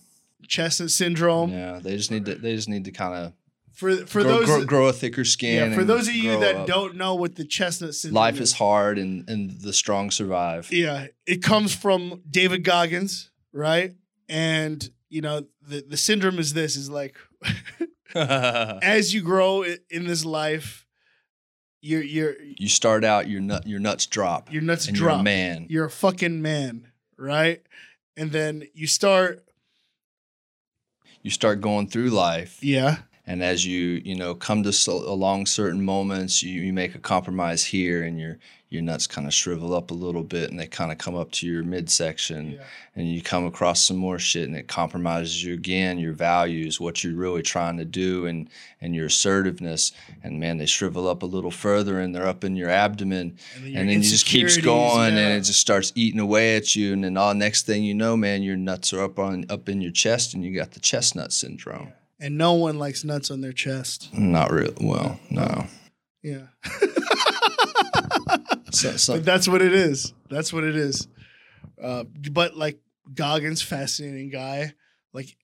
chestnut 0.47 0.91
syndrome. 0.91 1.51
Yeah. 1.51 1.80
They 1.82 1.95
just 1.97 2.11
need 2.11 2.26
to 2.26 2.36
they 2.36 2.55
just 2.55 2.69
need 2.69 2.86
to 2.86 2.91
kind 2.91 3.13
of 3.13 3.34
For 3.73 4.05
for 4.05 4.21
grow, 4.21 4.32
those 4.32 4.45
grow, 4.45 4.65
grow 4.65 4.88
a 4.88 4.93
thicker 4.93 5.23
skin. 5.26 5.71
yeah, 5.71 5.76
for 5.78 5.84
those 5.84 6.07
of 6.07 6.15
you 6.15 6.39
that 6.39 6.55
up. 6.55 6.67
don't 6.67 6.95
know 6.95 7.15
what 7.15 7.36
the 7.36 7.45
chestnut 7.45 7.93
syndrome 7.95 8.15
life 8.23 8.39
is 8.39 8.53
hard 8.53 8.97
and 8.97 9.30
and 9.30 9.61
the 9.61 9.73
strong 9.73 10.11
survive. 10.11 10.71
Yeah, 10.71 11.07
it 11.26 11.41
comes 11.43 11.73
from 11.76 12.21
David 12.30 12.63
Goggins, 12.63 13.30
right? 13.53 13.93
And 14.28 14.89
you 15.09 15.21
know 15.21 15.45
the 15.61 15.84
the 15.88 15.97
syndrome 15.97 16.39
is 16.39 16.53
this 16.53 16.76
is 16.76 16.89
like 16.89 17.15
as 18.15 19.13
you 19.13 19.21
grow 19.21 19.63
in 19.89 20.05
this 20.07 20.23
life, 20.26 20.84
your 21.86 22.01
your 22.01 22.36
you 22.41 22.67
start 22.67 23.03
out 23.03 23.29
your 23.29 23.41
nut 23.41 23.67
your 23.67 23.79
nuts 23.79 24.07
drop 24.07 24.51
your 24.51 24.61
nuts 24.63 24.88
you're 24.88 24.95
drop. 24.95 25.19
a 25.19 25.23
man. 25.23 25.67
You're 25.69 25.86
a 25.86 25.89
fucking 25.91 26.41
man, 26.41 26.88
right? 27.17 27.61
And 28.17 28.31
then 28.31 28.67
you 28.73 28.88
start, 28.88 29.43
You 31.21 31.29
start 31.29 31.61
going 31.61 31.88
through 31.88 32.09
life 32.09 32.57
yeah, 32.61 32.97
and 33.27 33.43
as 33.43 33.65
you 33.65 34.01
you 34.03 34.15
know 34.15 34.33
come 34.33 34.63
to 34.63 34.73
so, 34.73 34.93
along 34.93 35.45
certain 35.45 35.83
moments 35.83 36.41
you, 36.41 36.61
you 36.61 36.73
make 36.73 36.95
a 36.95 36.99
compromise 36.99 37.65
here 37.65 38.03
and 38.03 38.19
your 38.19 38.39
your 38.70 38.82
nuts 38.82 39.07
kind 39.07 39.28
of 39.28 39.34
shrivel 39.34 39.74
up 39.74 39.91
a 39.91 39.93
little 39.93 40.24
bit 40.24 40.49
and 40.49 40.59
they 40.59 40.68
kind 40.68 40.91
of 40.91 40.97
come 40.97 41.16
up 41.16 41.32
to 41.32 41.47
your 41.47 41.63
midsection 41.63 42.53
yeah, 42.53 42.63
and 42.95 43.09
you 43.11 43.22
come 43.22 43.45
across 43.45 43.82
some 43.82 43.97
more 43.97 44.20
shit 44.20 44.47
and 44.47 44.57
it 44.57 44.68
compromises 44.68 45.43
you 45.43 45.53
again 45.53 45.97
your 45.97 46.13
values 46.13 46.80
what 46.80 47.03
you're 47.03 47.16
really 47.16 47.41
trying 47.41 47.78
to 47.78 47.86
do 47.86 48.26
and 48.26 48.49
and 48.82 48.95
your 48.95 49.05
assertiveness 49.05 49.91
and 50.24 50.39
man 50.39 50.57
they 50.57 50.66
shrivel 50.66 51.07
up 51.07 51.24
a 51.24 51.26
little 51.26 51.51
further 51.51 51.99
and 51.99 52.13
they're 52.13 52.28
up 52.28 52.43
in 52.43 52.55
your 52.55 52.70
abdomen 52.70 53.38
your 53.63 53.80
and 53.80 53.89
then 53.89 53.99
it 53.99 54.03
just 54.03 54.26
keeps 54.26 54.57
going 54.57 55.13
yeah. 55.13 55.20
and 55.20 55.38
it 55.38 55.41
just 55.41 55.59
starts 55.59 55.91
eating 55.95 56.20
away 56.20 56.55
at 56.55 56.76
you 56.76 56.93
and 56.93 57.03
then 57.03 57.18
all 57.18 57.34
next 57.34 57.66
thing 57.66 57.84
you 57.84 57.93
know 57.93 58.18
man 58.18 58.43
your 58.43 58.57
nuts 58.57 58.91
are 58.93 59.03
up 59.03 59.20
on 59.20 59.45
up 59.49 59.70
in 59.70 59.82
your 59.82 59.91
chest 59.91 60.34
and 60.34 60.43
you 60.43 60.55
got 60.55 60.72
the 60.72 60.80
chestnut 60.80 61.32
syndrome 61.32 61.93
and 62.20 62.38
no 62.38 62.53
one 62.53 62.80
likes 62.80 63.03
nuts 63.03 63.30
on 63.30 63.41
their 63.41 63.51
chest. 63.51 64.09
Not 64.13 64.51
real. 64.51 64.74
Well, 64.80 65.20
no. 65.30 65.68
Yeah. 66.24 66.47
So, 68.76 68.97
so, 68.97 69.13
But 69.15 69.26
that's 69.26 69.47
what 69.47 69.61
it 69.61 69.73
is. 69.73 70.13
That's 70.30 70.51
what 70.51 70.63
it 70.63 70.76
is. 70.76 71.07
Uh, 71.82 72.03
but 72.32 72.55
like 72.55 72.80
Goggins, 73.13 73.61
fascinating 73.61 74.30
guy. 74.30 74.73
Like 75.13 75.36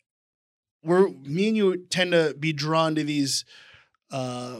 we're 0.83 1.09
me 1.09 1.49
and 1.49 1.57
you 1.57 1.77
tend 1.77 2.11
to 2.11 2.35
be 2.37 2.53
drawn 2.53 2.95
to 2.95 3.03
these 3.03 3.45
uh 4.11 4.59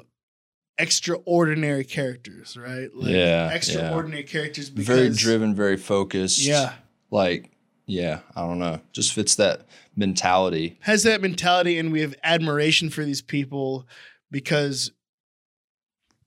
extraordinary 0.77 1.83
characters, 1.83 2.57
right? 2.57 2.89
Like 2.93 3.11
Yeah, 3.11 3.49
yeah. 3.49 3.53
extraordinary 3.53 4.23
characters 4.23 4.69
because 4.69 4.87
very 4.87 5.09
driven, 5.09 5.53
very 5.55 5.77
focused. 5.77 6.39
Yeah. 6.39 6.73
Like, 7.11 7.51
yeah, 7.85 8.21
I 8.35 8.41
don't 8.41 8.59
know. 8.59 8.79
Just 8.93 9.13
fits 9.13 9.35
that 9.35 9.65
mentality. 9.95 10.77
has 10.81 11.03
that 11.03 11.21
mentality 11.21 11.77
and 11.77 11.91
we 11.91 12.01
have 12.01 12.15
admiration 12.23 12.89
for 12.89 13.03
these 13.03 13.21
people 13.21 13.85
because 14.31 14.91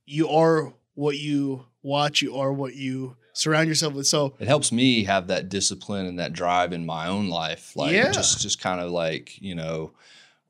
you 0.06 0.28
are 0.28 0.74
what 0.94 1.16
you 1.16 1.64
watch, 1.84 2.20
you 2.22 2.36
are 2.36 2.52
what 2.52 2.74
you 2.74 3.16
surround 3.32 3.68
yourself 3.68 3.94
with. 3.94 4.06
So 4.06 4.34
It 4.40 4.48
helps 4.48 4.72
me 4.72 5.04
have 5.04 5.26
that 5.28 5.48
discipline 5.48 6.06
and 6.06 6.18
that 6.18 6.32
drive 6.32 6.72
in 6.72 6.84
my 6.86 7.06
own 7.08 7.28
life. 7.28 7.76
Like, 7.76 7.92
Yeah. 7.92 8.10
just, 8.12 8.40
just 8.40 8.60
kind 8.60 8.80
of 8.80 8.90
like, 8.90 9.40
you 9.42 9.54
know, 9.54 9.92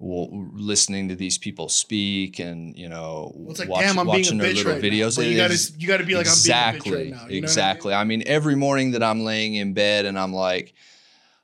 w- 0.00 0.50
listening 0.54 1.08
to 1.08 1.14
these 1.16 1.38
people 1.38 1.68
speak 1.68 2.38
and, 2.38 2.76
you 2.76 2.88
know, 2.88 3.32
Well, 3.34 3.50
it's 3.50 3.60
like, 3.60 3.68
watch- 3.68 3.82
damn, 3.84 3.98
I'm 3.98 4.06
being 4.06 4.16
a 4.16 4.18
watching 4.18 4.38
their 4.38 4.52
little 4.52 4.72
right 4.72 4.82
videos. 4.82 5.16
But 5.16 5.26
you 5.26 5.36
gotta, 5.36 5.54
is- 5.54 5.72
you 5.78 5.88
gotta 5.88 6.04
be 6.04 6.14
like, 6.14 6.26
exactly, 6.26 6.90
I'm 6.92 6.98
being 6.98 7.04
a 7.04 7.06
bitch 7.06 7.10
right 7.10 7.10
now. 7.10 7.16
What 7.22 7.24
I 7.24 7.28
mean? 7.28 7.38
exactly. 7.44 7.94
I 7.94 8.04
mean? 8.04 8.22
every 8.26 8.54
morning 8.54 8.90
that 8.92 9.02
I'm 9.02 9.24
laying 9.24 9.54
in 9.54 9.72
bed 9.72 10.04
and 10.04 10.18
I'm 10.18 10.32
like, 10.34 10.74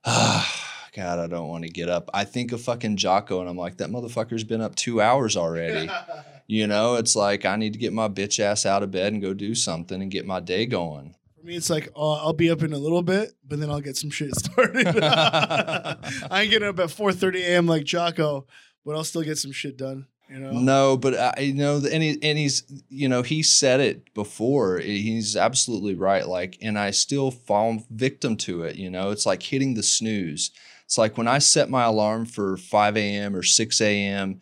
ah, 0.05 0.67
God, 0.95 1.19
I 1.21 1.27
don't 1.27 1.49
want 1.49 1.65
to 1.65 1.71
get 1.71 1.89
up. 1.89 2.11
I 2.13 2.25
think 2.25 2.53
of 2.53 2.61
fucking 2.61 2.97
Jocko 2.97 3.41
and 3.41 3.49
I'm 3.49 3.57
like, 3.57 3.77
that 3.79 3.91
motherfucker's 3.91 4.45
been 4.45 4.61
up 4.61 4.75
two 4.75 5.01
hours 5.01 5.37
already. 5.37 5.89
you 6.51 6.67
know, 6.67 6.97
it's 6.97 7.15
like 7.15 7.45
I 7.45 7.55
need 7.55 7.75
to 7.75 7.79
get 7.79 7.93
my 7.93 8.09
bitch 8.09 8.41
ass 8.41 8.67
out 8.67 8.83
of 8.83 8.91
bed 8.91 9.13
and 9.13 9.23
go 9.23 9.33
do 9.33 9.55
something 9.55 10.03
and 10.03 10.11
get 10.11 10.27
my 10.27 10.41
day 10.41 10.67
going. 10.67 11.15
For 11.39 11.47
me, 11.47 11.55
it's 11.55 11.71
like, 11.71 11.89
oh, 11.95 12.15
I'll 12.15 12.33
be 12.33 12.51
up 12.51 12.65
in 12.65 12.73
a 12.73 12.79
little 12.79 13.03
bit, 13.03 13.35
but 13.47 13.61
then 13.61 13.71
I'll 13.71 13.81
get 13.81 13.97
some 13.97 14.11
shit 14.11 14.35
started. 14.35 14.89
I 15.03 15.97
ain't 16.33 16.51
getting 16.51 16.69
up 16.69 16.81
at 16.81 16.89
4.30 16.89 17.43
a.m. 17.43 17.67
like 17.67 17.85
Jocko, 17.85 18.49
but 18.85 18.97
I'll 18.97 19.05
still 19.05 19.23
get 19.23 19.39
some 19.39 19.53
shit 19.53 19.77
done. 19.77 20.09
You 20.29 20.41
know? 20.41 20.51
No, 20.51 20.97
but 20.97 21.15
I 21.15 21.41
you 21.41 21.55
know, 21.55 21.77
and 21.77 22.03
he, 22.03 22.19
and 22.23 22.39
he's 22.39 22.63
you 22.89 23.09
know 23.09 23.23
he 23.23 23.43
said 23.43 23.81
it 23.81 24.15
before. 24.15 24.79
He's 24.79 25.37
absolutely 25.37 25.95
right. 25.95 26.27
Like, 26.27 26.57
and 26.63 26.79
I 26.79 26.93
still 26.93 27.33
fall 27.33 27.83
victim 27.91 28.37
to 28.39 28.63
it. 28.63 28.77
You 28.77 28.91
know, 28.91 29.11
it's 29.11 29.27
like 29.27 29.43
hitting 29.43 29.75
the 29.75 29.83
snooze. 29.83 30.53
It's 30.85 30.97
like 30.97 31.19
when 31.19 31.27
I 31.27 31.39
set 31.39 31.69
my 31.69 31.83
alarm 31.83 32.27
for 32.27 32.57
five 32.57 32.97
a.m. 32.97 33.35
or 33.35 33.43
six 33.43 33.81
a.m. 33.81 34.39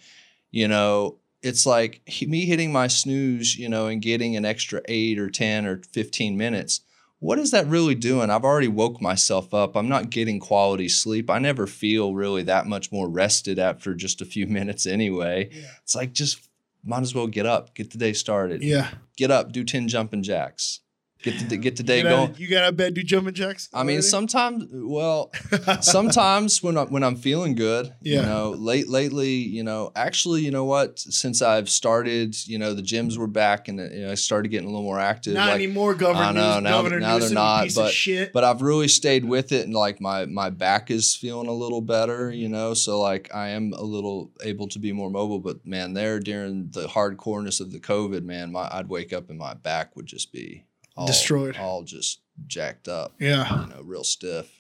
You 0.51 0.69
know, 0.69 1.18
it's 1.43 1.65
like 1.67 2.01
he- 2.07 2.27
me 2.27 2.47
hitting 2.47 2.73
my 2.73 2.87
snooze. 2.87 3.57
You 3.57 3.69
know, 3.69 3.87
and 3.87 4.03
getting 4.03 4.37
an 4.37 4.45
extra 4.45 4.81
eight 4.87 5.19
or 5.19 5.31
ten 5.31 5.67
or 5.67 5.83
fifteen 5.93 6.37
minutes. 6.37 6.81
What 7.21 7.41
is 7.41 7.51
that 7.51 7.67
really 7.67 7.97
doing? 7.97 8.31
I've 8.31 8.45
already 8.45 8.69
woke 8.69 9.03
myself 9.03 9.53
up. 9.53 9.75
I'm 9.75 9.89
not 9.89 10.09
getting 10.11 10.39
quality 10.39 10.89
sleep. 10.89 11.29
I 11.29 11.41
never 11.41 11.67
feel 11.67 12.15
really 12.15 12.45
that 12.45 12.67
much 12.69 12.93
more 12.93 13.09
rested 13.09 13.59
after 13.59 13.93
just 13.95 14.21
a 14.21 14.25
few 14.25 14.47
minutes 14.59 14.87
anyway. 14.87 15.49
Yeah. 15.53 15.67
It's 15.83 15.97
like 15.97 16.13
just 16.13 16.49
might 16.85 17.03
as 17.03 17.15
well 17.17 17.27
get 17.27 17.45
up, 17.45 17.75
get 17.75 17.91
the 17.91 17.99
day 17.99 18.13
started. 18.13 18.63
Yeah. 18.63 18.91
Get 19.17 19.33
up, 19.33 19.51
do 19.51 19.65
ten 19.65 19.89
jumping 19.89 20.23
jacks. 20.23 20.79
Get 21.23 21.49
the 21.49 21.57
get 21.57 21.77
the 21.77 21.83
day 21.83 21.99
you 21.99 22.03
got 22.05 22.09
going. 22.11 22.35
You 22.39 22.47
got 22.49 22.63
out 22.63 22.69
of 22.71 22.77
bed, 22.77 22.95
do 22.95 23.03
jumping 23.03 23.35
jacks? 23.35 23.69
I 23.75 23.83
mean, 23.83 24.03
sometimes 24.03 24.67
well, 24.73 25.33
sometimes 25.81 26.63
when 26.63 26.77
I, 26.79 26.85
when 26.85 27.03
I'm 27.03 27.17
feeling 27.17 27.55
good, 27.55 27.93
Yeah. 28.03 28.21
you 28.21 28.27
know, 28.27 28.51
late 28.51 28.89
lately, 28.89 29.33
you 29.35 29.65
know, 29.65 29.91
actually, 29.97 30.43
you 30.43 30.51
know 30.51 30.65
what? 30.65 30.99
Since 30.99 31.43
I've 31.43 31.69
started, 31.69 32.37
you 32.47 32.59
know, 32.59 32.73
the 32.75 32.83
gyms 32.83 33.17
were 33.19 33.27
back 33.27 33.67
and 33.69 33.79
you 33.79 34.07
know, 34.07 34.13
I 34.13 34.15
started 34.15 34.49
getting 34.51 34.69
a 34.69 34.71
little 34.71 34.85
more 34.85 35.01
active. 35.01 35.35
Not 35.35 35.47
like, 35.49 35.55
anymore, 35.57 35.95
Governor. 35.95 36.23
I 36.25 36.33
know, 36.33 36.61
now- 36.61 36.71
Governor 36.71 37.01
now 37.01 37.19
they're 37.19 37.31
not, 37.31 37.69
but- 37.75 37.95
but 38.33 38.45
I've 38.45 38.63
really 38.63 38.89
stayed 38.89 39.25
with 39.25 39.53
it 39.53 39.65
and 39.67 39.75
like 39.75 40.01
my 40.01 40.27
my 40.27 40.51
back 40.51 40.91
is 40.91 41.17
feeling 41.17 41.49
a 41.49 41.53
little 41.53 41.81
better, 41.81 42.31
you 42.31 42.49
know. 42.49 42.75
So 42.75 43.01
like 43.01 43.35
I 43.35 43.49
am 43.49 43.73
a 43.73 43.83
little 43.83 44.31
able 44.43 44.69
to 44.69 44.79
be 44.79 44.93
more 44.93 45.11
mobile. 45.11 45.41
But 45.41 45.67
man, 45.67 45.95
there 45.95 46.21
during 46.21 46.71
the 46.71 46.87
hardcoreness 46.87 47.61
of 47.61 47.73
the 47.73 47.81
COVID, 47.81 48.23
man, 48.23 48.53
my 48.53 48.69
I'd 48.71 48.89
wake 48.89 49.13
up 49.13 49.31
and 49.31 49.39
my 49.39 49.55
back 49.55 49.97
would 49.97 50.07
just 50.07 50.33
be 50.33 50.65
all, 50.99 51.07
Destroyed. 51.07 51.57
all 51.57 51.83
just 51.85 52.21
jacked 52.47 52.89
up, 52.89 53.15
yeah. 53.21 53.63
you 53.63 53.69
know, 53.69 53.83
real 53.83 54.05
stiff. 54.05 54.51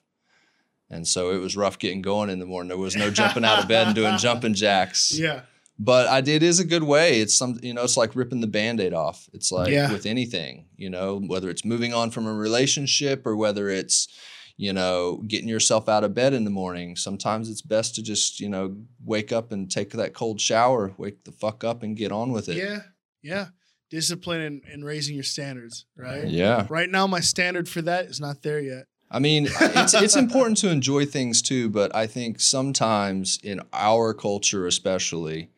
And 0.90 1.06
so 1.06 1.30
it 1.32 1.38
was 1.38 1.56
rough 1.56 1.78
getting 1.78 2.00
going 2.00 2.30
in 2.30 2.38
the 2.38 2.46
morning. 2.46 2.68
There 2.68 2.78
was 2.78 2.96
no 2.96 3.10
jumping 3.10 3.44
out 3.44 3.58
of 3.62 3.68
bed 3.68 3.88
and 3.88 3.94
doing 3.96 4.16
jumping 4.18 4.54
jacks. 4.54 5.12
Yeah. 5.18 5.42
But 5.78 6.08
I 6.08 6.20
did 6.22 6.42
is 6.42 6.58
a 6.60 6.64
good 6.64 6.82
way. 6.82 7.20
It's 7.20 7.34
some 7.36 7.58
you 7.62 7.74
know, 7.74 7.82
it's 7.84 7.96
like 7.96 8.16
ripping 8.16 8.40
the 8.40 8.46
band-aid 8.46 8.94
off. 8.94 9.28
It's 9.32 9.52
like 9.52 9.70
Yeah. 9.70 9.92
with 9.92 10.06
anything, 10.06 10.66
you 10.76 10.90
know, 10.90 11.20
whether 11.20 11.50
it's 11.50 11.64
moving 11.64 11.92
on 11.92 12.10
from 12.10 12.26
a 12.26 12.32
relationship 12.32 13.26
or 13.26 13.36
whether 13.36 13.68
it's, 13.68 14.08
you 14.56 14.72
know, 14.72 15.22
getting 15.28 15.48
yourself 15.48 15.88
out 15.88 16.02
of 16.04 16.14
bed 16.14 16.32
in 16.34 16.44
the 16.44 16.50
morning. 16.50 16.96
Sometimes 16.96 17.48
it's 17.50 17.62
best 17.62 17.94
to 17.96 18.02
just, 18.02 18.40
you 18.40 18.48
know, 18.48 18.76
wake 19.04 19.30
up 19.30 19.52
and 19.52 19.70
take 19.70 19.90
that 19.90 20.14
cold 20.14 20.40
shower, 20.40 20.94
wake 20.98 21.24
the 21.24 21.32
fuck 21.32 21.62
up 21.64 21.82
and 21.82 21.96
get 21.96 22.10
on 22.12 22.32
with 22.32 22.48
it. 22.48 22.56
Yeah. 22.56 22.80
Yeah. 23.22 23.46
Discipline 23.90 24.40
and, 24.42 24.62
and 24.70 24.84
raising 24.84 25.14
your 25.14 25.24
standards, 25.24 25.86
right? 25.96 26.26
Yeah. 26.26 26.66
Right 26.68 26.90
now, 26.90 27.06
my 27.06 27.20
standard 27.20 27.68
for 27.68 27.80
that 27.82 28.06
is 28.06 28.20
not 28.20 28.42
there 28.42 28.60
yet. 28.60 28.84
I 29.10 29.18
mean, 29.20 29.48
it's 29.50 29.94
it's 29.94 30.16
important 30.16 30.58
to 30.58 30.68
enjoy 30.70 31.06
things 31.06 31.40
too, 31.40 31.70
but 31.70 31.94
I 31.96 32.06
think 32.06 32.40
sometimes 32.40 33.38
in 33.42 33.62
our 33.72 34.12
culture, 34.12 34.66
especially, 34.66 35.48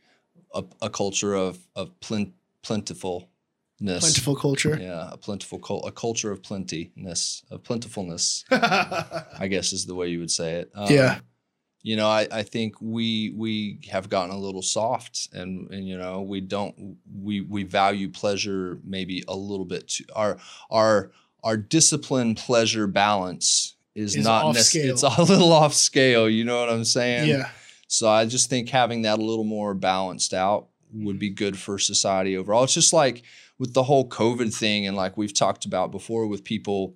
a, 0.55 0.63
a 0.81 0.89
culture 0.89 1.35
of 1.35 1.59
of 1.75 1.99
plen- 1.99 2.35
plentifulness, 2.63 3.27
Plentiful 3.81 4.37
culture. 4.37 4.79
yeah, 4.81 5.09
a 5.11 5.17
plentiful 5.17 5.59
cul- 5.59 5.85
a 5.85 5.91
culture 5.91 6.31
of 6.31 6.43
plentiness, 6.43 7.43
of 7.51 7.65
plentifulness, 7.65 8.45
I 8.53 9.49
guess 9.51 9.73
is 9.73 9.87
the 9.87 9.95
way 9.97 10.09
you 10.09 10.21
would 10.21 10.31
say 10.31 10.53
it. 10.61 10.71
Um, 10.75 10.87
Yeah. 10.95 11.19
You 11.83 11.97
know, 11.97 12.09
I, 12.09 12.27
I 12.31 12.43
think 12.43 12.75
we 12.81 13.33
we 13.35 13.81
have 13.91 14.11
gotten 14.11 14.35
a 14.35 14.39
little 14.39 14.63
soft, 14.63 15.29
and 15.33 15.71
and 15.71 15.89
you 15.89 15.97
know 15.97 16.21
we 16.21 16.41
don't 16.41 16.97
we 17.15 17.41
we 17.41 17.63
value 17.63 18.11
pleasure 18.11 18.79
maybe 18.85 19.25
a 19.29 19.35
little 19.35 19.65
bit 19.65 19.89
too. 19.89 20.05
Our 20.15 20.37
our 20.71 21.11
our 21.43 21.57
discipline 21.57 22.35
pleasure 22.35 22.87
balance 22.87 23.77
is, 23.95 24.15
Is 24.15 24.25
not 24.25 24.45
off 24.45 24.57
necess- 24.57 24.65
scale. 24.65 24.93
It's 24.93 25.03
a 25.19 25.23
little 25.23 25.53
off 25.53 25.73
scale. 25.73 26.29
You 26.29 26.45
know 26.45 26.61
what 26.61 26.69
I'm 26.69 26.85
saying? 26.85 27.29
yeah. 27.29 27.49
So 27.89 28.09
I 28.09 28.25
just 28.27 28.49
think 28.51 28.69
having 28.69 29.03
that 29.03 29.19
a 29.19 29.23
little 29.23 29.45
more 29.45 29.75
balanced 29.75 30.33
out 30.35 30.69
would 30.93 31.19
be 31.19 31.31
good 31.31 31.59
for 31.59 31.79
society 31.79 32.37
overall. 32.37 32.63
It's 32.65 32.75
just 32.75 32.93
like 32.93 33.23
with 33.59 33.75
the 33.75 33.83
whole 33.83 34.09
COVID 34.09 34.55
thing, 34.55 34.87
and 34.87 34.97
like 34.97 35.17
we've 35.17 35.35
talked 35.35 35.65
about 35.65 35.91
before, 35.91 36.27
with 36.27 36.45
people 36.45 36.95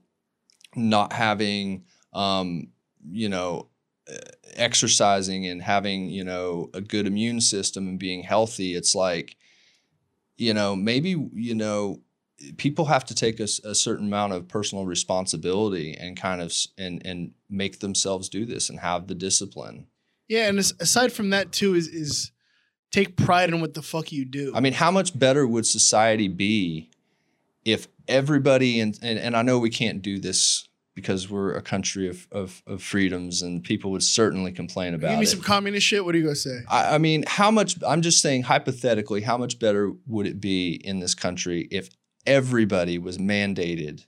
not 0.76 1.12
having, 1.12 1.84
um, 2.12 2.68
you 3.10 3.28
know, 3.28 3.68
exercising 4.54 5.46
and 5.46 5.62
having, 5.62 6.08
you 6.08 6.24
know, 6.24 6.70
a 6.74 6.80
good 6.80 7.06
immune 7.06 7.40
system 7.40 7.88
and 7.88 7.98
being 7.98 8.22
healthy. 8.22 8.74
It's 8.74 8.94
like, 8.94 9.36
you 10.36 10.54
know, 10.54 10.76
maybe, 10.76 11.10
you 11.32 11.54
know, 11.54 12.00
people 12.56 12.86
have 12.86 13.04
to 13.06 13.14
take 13.14 13.40
a 13.40 13.46
certain 13.46 14.06
amount 14.06 14.32
of 14.32 14.48
personal 14.48 14.84
responsibility 14.84 15.94
and 15.94 16.16
kind 16.16 16.40
of 16.40 16.52
and 16.76 17.00
and 17.04 17.32
make 17.48 17.80
themselves 17.80 18.28
do 18.28 18.44
this 18.44 18.68
and 18.68 18.80
have 18.80 19.06
the 19.06 19.14
discipline. 19.14 19.86
Yeah. 20.28 20.48
And 20.48 20.58
aside 20.58 21.12
from 21.12 21.30
that, 21.30 21.52
too, 21.52 21.74
is, 21.74 21.86
is 21.88 22.32
take 22.90 23.16
pride 23.16 23.50
in 23.50 23.60
what 23.60 23.74
the 23.74 23.82
fuck 23.82 24.12
you 24.12 24.24
do. 24.24 24.52
I 24.54 24.60
mean, 24.60 24.72
how 24.72 24.90
much 24.90 25.18
better 25.18 25.46
would 25.46 25.66
society 25.66 26.28
be 26.28 26.90
if 27.64 27.88
everybody 28.08 28.80
and 28.80 28.98
and, 29.02 29.18
and 29.18 29.36
I 29.36 29.42
know 29.42 29.58
we 29.58 29.70
can't 29.70 30.02
do 30.02 30.18
this 30.18 30.68
because 30.94 31.28
we're 31.28 31.52
a 31.52 31.62
country 31.62 32.08
of, 32.08 32.28
of, 32.30 32.62
of 32.66 32.82
freedoms 32.82 33.42
and 33.42 33.64
people 33.64 33.90
would 33.90 34.02
certainly 34.02 34.52
complain 34.52 34.94
about 34.94 35.10
Give 35.10 35.18
me 35.18 35.24
it. 35.24 35.28
some 35.28 35.40
communist 35.40 35.86
shit. 35.86 36.04
What 36.04 36.14
are 36.14 36.18
you 36.18 36.24
going 36.24 36.34
to 36.34 36.40
say? 36.40 36.60
I, 36.68 36.94
I 36.94 36.98
mean, 36.98 37.24
how 37.26 37.50
much? 37.50 37.76
I'm 37.86 38.02
just 38.02 38.20
saying, 38.20 38.44
hypothetically, 38.44 39.22
how 39.22 39.36
much 39.36 39.58
better 39.58 39.92
would 40.06 40.26
it 40.26 40.40
be 40.40 40.74
in 40.84 41.00
this 41.00 41.14
country 41.14 41.68
if 41.70 41.90
everybody 42.26 42.98
was 42.98 43.18
mandated 43.18 44.06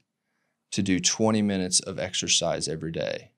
to 0.72 0.82
do 0.82 1.00
20 1.00 1.42
minutes 1.42 1.80
of 1.80 1.98
exercise 1.98 2.68
every 2.68 2.92
day? 2.92 3.32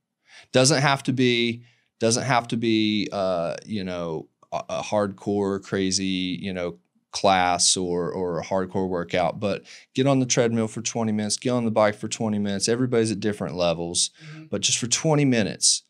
Doesn't 0.52 0.82
have 0.82 1.02
to 1.04 1.12
be. 1.12 1.64
Doesn't 2.00 2.24
have 2.24 2.48
to 2.48 2.56
be. 2.56 3.08
Uh, 3.10 3.56
you 3.64 3.82
know, 3.82 4.28
a, 4.52 4.62
a 4.68 4.82
hardcore, 4.82 5.62
crazy. 5.62 6.38
You 6.40 6.52
know, 6.52 6.78
class 7.10 7.76
or 7.76 8.10
or 8.12 8.38
a 8.38 8.44
hardcore 8.44 8.88
workout, 8.88 9.40
but 9.40 9.62
get 9.94 10.06
on 10.06 10.20
the 10.20 10.26
treadmill 10.26 10.68
for 10.68 10.82
20 10.82 11.10
minutes. 11.12 11.36
Get 11.36 11.50
on 11.50 11.64
the 11.64 11.70
bike 11.70 11.94
for 11.94 12.08
20 12.08 12.38
minutes. 12.38 12.68
Everybody's 12.68 13.10
at 13.10 13.20
different 13.20 13.54
levels 13.56 14.10
mm-hmm. 14.22 14.44
but 14.50 14.60
just 14.60 14.78
for 14.78 14.86
20 14.86 15.24
minutes, 15.24 15.84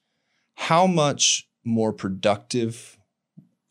how 0.54 0.86
much 0.86 1.48
more 1.64 1.92
productive 1.92 2.98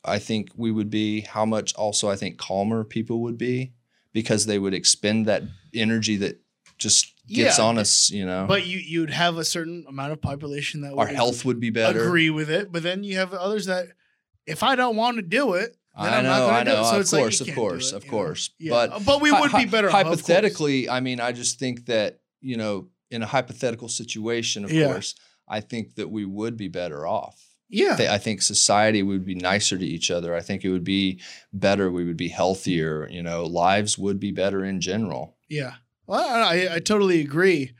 I 0.05 0.19
think 0.19 0.49
we 0.55 0.71
would 0.71 0.89
be, 0.89 1.21
how 1.21 1.45
much 1.45 1.73
also 1.75 2.09
I 2.09 2.15
think 2.15 2.37
calmer 2.37 2.83
people 2.83 3.21
would 3.21 3.37
be 3.37 3.73
because 4.13 4.45
they 4.45 4.57
would 4.59 4.73
expend 4.73 5.25
that 5.25 5.43
energy 5.73 6.15
that 6.17 6.39
just 6.77 7.13
gets 7.27 7.57
Yeah, 7.59 7.65
on 7.65 7.77
us, 7.77 8.09
you 8.09 8.25
know. 8.25 8.45
But 8.47 8.65
you 8.65 8.77
you'd 8.79 9.09
have 9.09 9.37
a 9.37 9.45
certain 9.45 9.85
amount 9.87 10.11
of 10.13 10.21
population 10.21 10.81
that 10.81 10.91
Our 10.93 11.07
would 11.07 11.15
health 11.15 11.45
would 11.45 11.59
be 11.59 11.69
better. 11.69 12.03
agree 12.03 12.29
with 12.29 12.49
it, 12.49 12.71
but 12.71 12.83
then 12.83 13.03
you 13.03 13.17
have 13.17 13.33
others 13.33 13.65
that 13.67 13.87
if 14.45 14.63
I 14.63 14.75
don't 14.75 14.95
want 14.95 15.17
to 15.17 15.21
do 15.21 15.53
it, 15.53 15.76
then 16.05 16.13
I 16.13 16.21
know, 16.21 16.47
I 16.47 16.61
it. 16.61 16.63
know. 16.65 16.83
So 16.83 16.95
of 16.95 17.01
it's 17.01 17.13
like, 17.13 17.21
course, 17.21 17.41
of 17.41 17.55
course, 17.55 17.91
it, 17.91 17.95
of 17.97 18.05
know? 18.05 18.09
course. 18.11 18.49
Yeah. 18.59 18.71
But 18.71 19.05
but 19.05 19.21
we 19.21 19.31
would 19.31 19.51
be 19.51 19.65
better 19.65 19.89
hypothetically. 19.89 20.89
I 20.89 20.99
mean, 20.99 21.19
I 21.19 21.31
just 21.31 21.59
think 21.59 21.85
that 21.87 22.19
you 22.41 22.57
know, 22.57 22.87
in 23.09 23.23
a 23.23 23.25
hypothetical 23.25 23.89
situation, 23.89 24.63
of 24.63 24.71
Yeah. 24.71 24.87
course, 24.87 25.15
I 25.47 25.59
think 25.61 25.95
that 25.95 26.09
we 26.09 26.25
would 26.25 26.57
be 26.57 26.67
better 26.67 27.07
off. 27.07 27.41
Yeah. 27.69 27.95
Th- 27.97 28.09
I 28.09 28.17
think 28.17 28.41
society 28.41 29.03
would 29.03 29.25
be 29.25 29.35
nicer 29.35 29.77
to 29.77 29.85
each 29.85 30.09
other. 30.11 30.33
I 30.35 30.39
think 30.41 30.63
it 30.63 30.69
would 30.69 30.83
be 30.85 31.19
better. 31.51 31.91
We 31.91 32.05
would 32.05 32.15
be 32.17 32.29
healthier. 32.29 33.07
You 33.09 33.23
know, 33.23 33.43
lives 33.45 33.97
would 33.97 34.19
be 34.19 34.31
better 34.31 34.63
in 34.63 34.79
general. 34.81 35.35
Yeah. 35.49 35.73
Well, 36.05 36.23
I, 36.23 36.75
I 36.75 36.79
totally 36.79 37.19
agree, 37.19 37.73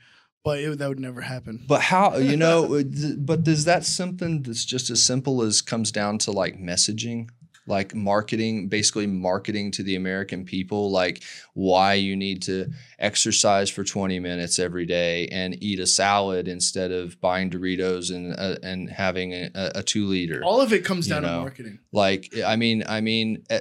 but 0.44 0.58
it, 0.58 0.78
that 0.78 0.88
would 0.90 1.00
never 1.00 1.22
happen. 1.22 1.64
But 1.66 1.80
how 1.80 2.16
you 2.18 2.36
know? 2.36 2.74
uh, 2.78 2.82
but 3.16 3.48
is 3.48 3.64
that 3.64 3.86
something 3.86 4.42
that's 4.42 4.66
just 4.66 4.90
as 4.90 5.02
simple 5.02 5.40
as 5.42 5.62
comes 5.62 5.90
down 5.90 6.18
to 6.18 6.32
like 6.32 6.58
messaging, 6.58 7.30
like 7.68 7.94
marketing, 7.94 8.68
basically 8.68 9.06
marketing 9.06 9.70
to 9.72 9.82
the 9.82 9.96
American 9.96 10.44
people, 10.44 10.90
like 10.90 11.22
why 11.54 11.94
you 11.94 12.16
need 12.16 12.42
to 12.42 12.70
exercise 12.98 13.70
for 13.70 13.84
twenty 13.84 14.18
minutes 14.18 14.58
every 14.58 14.86
day 14.86 15.28
and 15.28 15.62
eat 15.62 15.78
a 15.78 15.86
salad 15.86 16.48
instead 16.48 16.90
of 16.90 17.20
buying 17.20 17.50
Doritos 17.50 18.14
and 18.14 18.34
uh, 18.38 18.56
and 18.62 18.90
having 18.90 19.32
a, 19.32 19.50
a 19.54 19.82
two 19.82 20.06
liter. 20.06 20.42
All 20.44 20.60
of 20.60 20.72
it 20.72 20.84
comes 20.84 21.06
down 21.06 21.22
know. 21.22 21.28
to 21.28 21.40
marketing. 21.40 21.78
like 21.92 22.32
i 22.46 22.56
mean 22.56 22.82
i 22.88 23.00
mean 23.00 23.44
eh, 23.50 23.60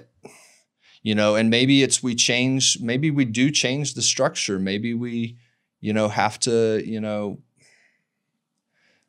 you 1.04 1.16
know 1.16 1.36
and 1.36 1.50
maybe 1.50 1.84
it's 1.84 2.02
we 2.02 2.16
change 2.16 2.80
maybe 2.82 3.12
we 3.12 3.26
do 3.26 3.52
change 3.52 3.94
the 3.94 4.02
structure 4.02 4.60
maybe 4.60 4.94
we 4.94 5.38
you 5.80 5.94
know 5.94 6.08
have 6.08 6.40
to 6.40 6.82
you 6.86 7.00
know 7.00 7.40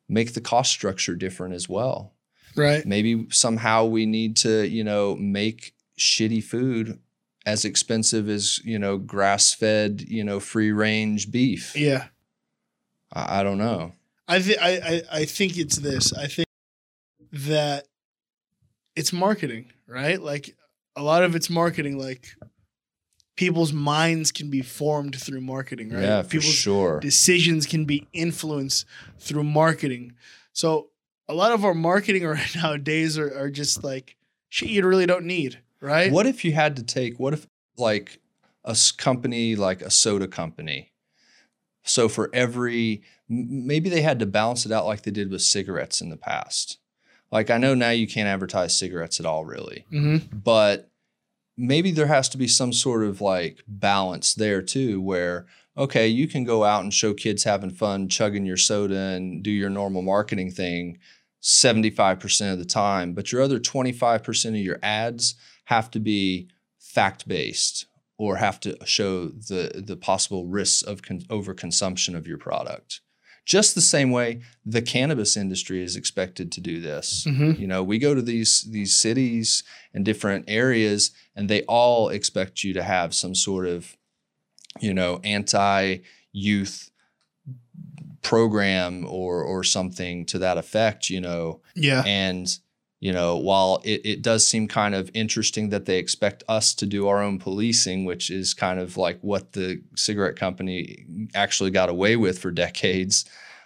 make 0.08 0.34
the 0.34 0.40
cost 0.40 0.70
structure 0.70 1.14
different 1.14 1.54
as 1.54 1.68
well 1.68 2.14
Right. 2.58 2.84
maybe 2.84 3.26
somehow 3.30 3.84
we 3.84 4.04
need 4.06 4.36
to 4.38 4.66
you 4.68 4.84
know 4.84 5.16
make 5.16 5.74
shitty 5.98 6.42
food 6.44 6.98
as 7.46 7.64
expensive 7.64 8.28
as 8.28 8.58
you 8.64 8.78
know 8.78 8.98
grass 8.98 9.54
fed 9.54 10.02
you 10.02 10.24
know 10.24 10.40
free 10.40 10.72
range 10.72 11.30
beef 11.30 11.74
Yeah. 11.76 12.08
I, 13.12 13.40
I 13.40 13.42
don't 13.42 13.58
know 13.58 13.92
I, 14.30 14.40
th- 14.40 14.58
I, 14.60 14.70
I 14.70 15.02
I 15.20 15.24
think 15.24 15.56
it's 15.56 15.76
this. 15.76 16.12
I 16.12 16.26
think 16.26 16.46
that 17.32 17.86
it's 18.94 19.10
marketing, 19.10 19.72
right? 19.86 20.20
Like 20.20 20.54
a 20.96 21.02
lot 21.02 21.24
of 21.24 21.34
it's 21.34 21.48
marketing. 21.48 21.98
Like 21.98 22.26
people's 23.36 23.72
minds 23.72 24.30
can 24.30 24.50
be 24.50 24.60
formed 24.60 25.16
through 25.18 25.40
marketing, 25.40 25.90
right? 25.90 26.02
yeah 26.02 26.22
for 26.22 26.28
people's 26.28 26.52
sure 26.52 27.00
decisions 27.00 27.64
can 27.64 27.86
be 27.86 28.06
influenced 28.12 28.84
through 29.18 29.44
marketing. 29.44 30.12
So 30.52 30.90
a 31.28 31.34
lot 31.34 31.52
of 31.52 31.64
our 31.64 31.74
marketing 31.74 32.24
right 32.26 32.56
nowadays 32.56 33.18
are, 33.18 33.36
are 33.38 33.50
just 33.50 33.84
like 33.84 34.16
shit 34.48 34.70
you 34.70 34.86
really 34.86 35.06
don't 35.06 35.26
need, 35.26 35.60
right? 35.80 36.10
What 36.12 36.26
if 36.26 36.44
you 36.44 36.52
had 36.52 36.76
to 36.76 36.82
take, 36.82 37.18
what 37.18 37.32
if 37.34 37.46
like 37.76 38.20
a 38.64 38.76
company, 38.96 39.56
like 39.56 39.82
a 39.82 39.90
soda 39.90 40.26
company? 40.28 40.92
So 41.84 42.08
for 42.08 42.30
every, 42.34 43.02
maybe 43.28 43.88
they 43.88 44.02
had 44.02 44.18
to 44.20 44.26
balance 44.26 44.66
it 44.66 44.72
out 44.72 44.86
like 44.86 45.02
they 45.02 45.10
did 45.10 45.30
with 45.30 45.42
cigarettes 45.42 46.00
in 46.00 46.10
the 46.10 46.16
past. 46.16 46.78
Like 47.30 47.50
I 47.50 47.58
know 47.58 47.74
now 47.74 47.90
you 47.90 48.06
can't 48.06 48.28
advertise 48.28 48.76
cigarettes 48.78 49.20
at 49.20 49.26
all, 49.26 49.44
really, 49.44 49.84
Mm-hmm. 49.92 50.36
but 50.38 50.90
maybe 51.56 51.90
there 51.90 52.06
has 52.06 52.28
to 52.30 52.38
be 52.38 52.48
some 52.48 52.72
sort 52.72 53.04
of 53.04 53.20
like 53.20 53.62
balance 53.66 54.32
there 54.34 54.62
too, 54.62 55.00
where, 55.00 55.46
okay, 55.76 56.08
you 56.08 56.26
can 56.28 56.44
go 56.44 56.64
out 56.64 56.82
and 56.82 56.92
show 56.94 57.12
kids 57.14 57.44
having 57.44 57.70
fun, 57.70 58.08
chugging 58.08 58.46
your 58.46 58.56
soda 58.56 58.96
and 58.98 59.42
do 59.42 59.50
your 59.50 59.68
normal 59.70 60.02
marketing 60.02 60.50
thing 60.50 60.98
75% 61.42 62.52
of 62.52 62.58
the 62.58 62.64
time, 62.64 63.12
but 63.12 63.32
your 63.32 63.42
other 63.42 63.60
25% 63.60 64.48
of 64.48 64.56
your 64.56 64.78
ads 64.82 65.34
have 65.64 65.90
to 65.92 66.00
be 66.00 66.48
fact 66.78 67.28
based 67.28 67.86
or 68.16 68.36
have 68.36 68.58
to 68.58 68.76
show 68.84 69.28
the 69.28 69.82
the 69.86 69.96
possible 69.96 70.46
risks 70.46 70.82
of 70.82 71.02
con- 71.02 71.20
overconsumption 71.28 72.16
of 72.16 72.26
your 72.26 72.38
product. 72.38 73.00
Just 73.46 73.74
the 73.74 73.80
same 73.80 74.10
way 74.10 74.40
the 74.66 74.82
cannabis 74.82 75.36
industry 75.36 75.82
is 75.82 75.96
expected 75.96 76.52
to 76.52 76.60
do 76.60 76.80
this. 76.80 77.24
Mm-hmm. 77.26 77.60
You 77.60 77.66
know, 77.66 77.82
we 77.82 77.98
go 77.98 78.14
to 78.14 78.20
these 78.20 78.66
these 78.70 78.96
cities 78.96 79.62
and 79.94 80.04
different 80.04 80.44
areas, 80.48 81.12
and 81.36 81.48
they 81.48 81.62
all 81.62 82.08
expect 82.08 82.64
you 82.64 82.74
to 82.74 82.82
have 82.82 83.14
some 83.14 83.34
sort 83.34 83.66
of, 83.66 83.96
you 84.80 84.92
know, 84.92 85.20
anti 85.22 85.98
youth 86.32 86.87
program 88.28 89.06
or 89.08 89.42
or 89.42 89.64
something 89.64 90.26
to 90.26 90.38
that 90.38 90.58
effect. 90.58 91.10
You 91.10 91.20
know, 91.20 91.60
Yeah. 91.74 92.02
and 92.06 92.46
you 93.00 93.12
know, 93.12 93.36
while 93.36 93.80
it, 93.84 94.00
it 94.04 94.22
does 94.22 94.44
seem 94.44 94.66
kind 94.66 94.92
of 94.94 95.08
interesting 95.14 95.68
that 95.70 95.84
they 95.86 95.98
expect 95.98 96.42
us 96.48 96.74
to 96.74 96.84
do 96.84 97.06
our 97.06 97.22
own 97.22 97.38
policing, 97.38 98.04
which 98.04 98.28
is 98.28 98.54
kind 98.54 98.80
of 98.80 98.96
like 98.96 99.18
what 99.20 99.52
the 99.52 99.80
cigarette 99.94 100.34
company 100.36 101.06
actually 101.32 101.70
got 101.70 101.88
away 101.88 102.16
with 102.16 102.38
for 102.40 102.50
decades. 102.50 103.24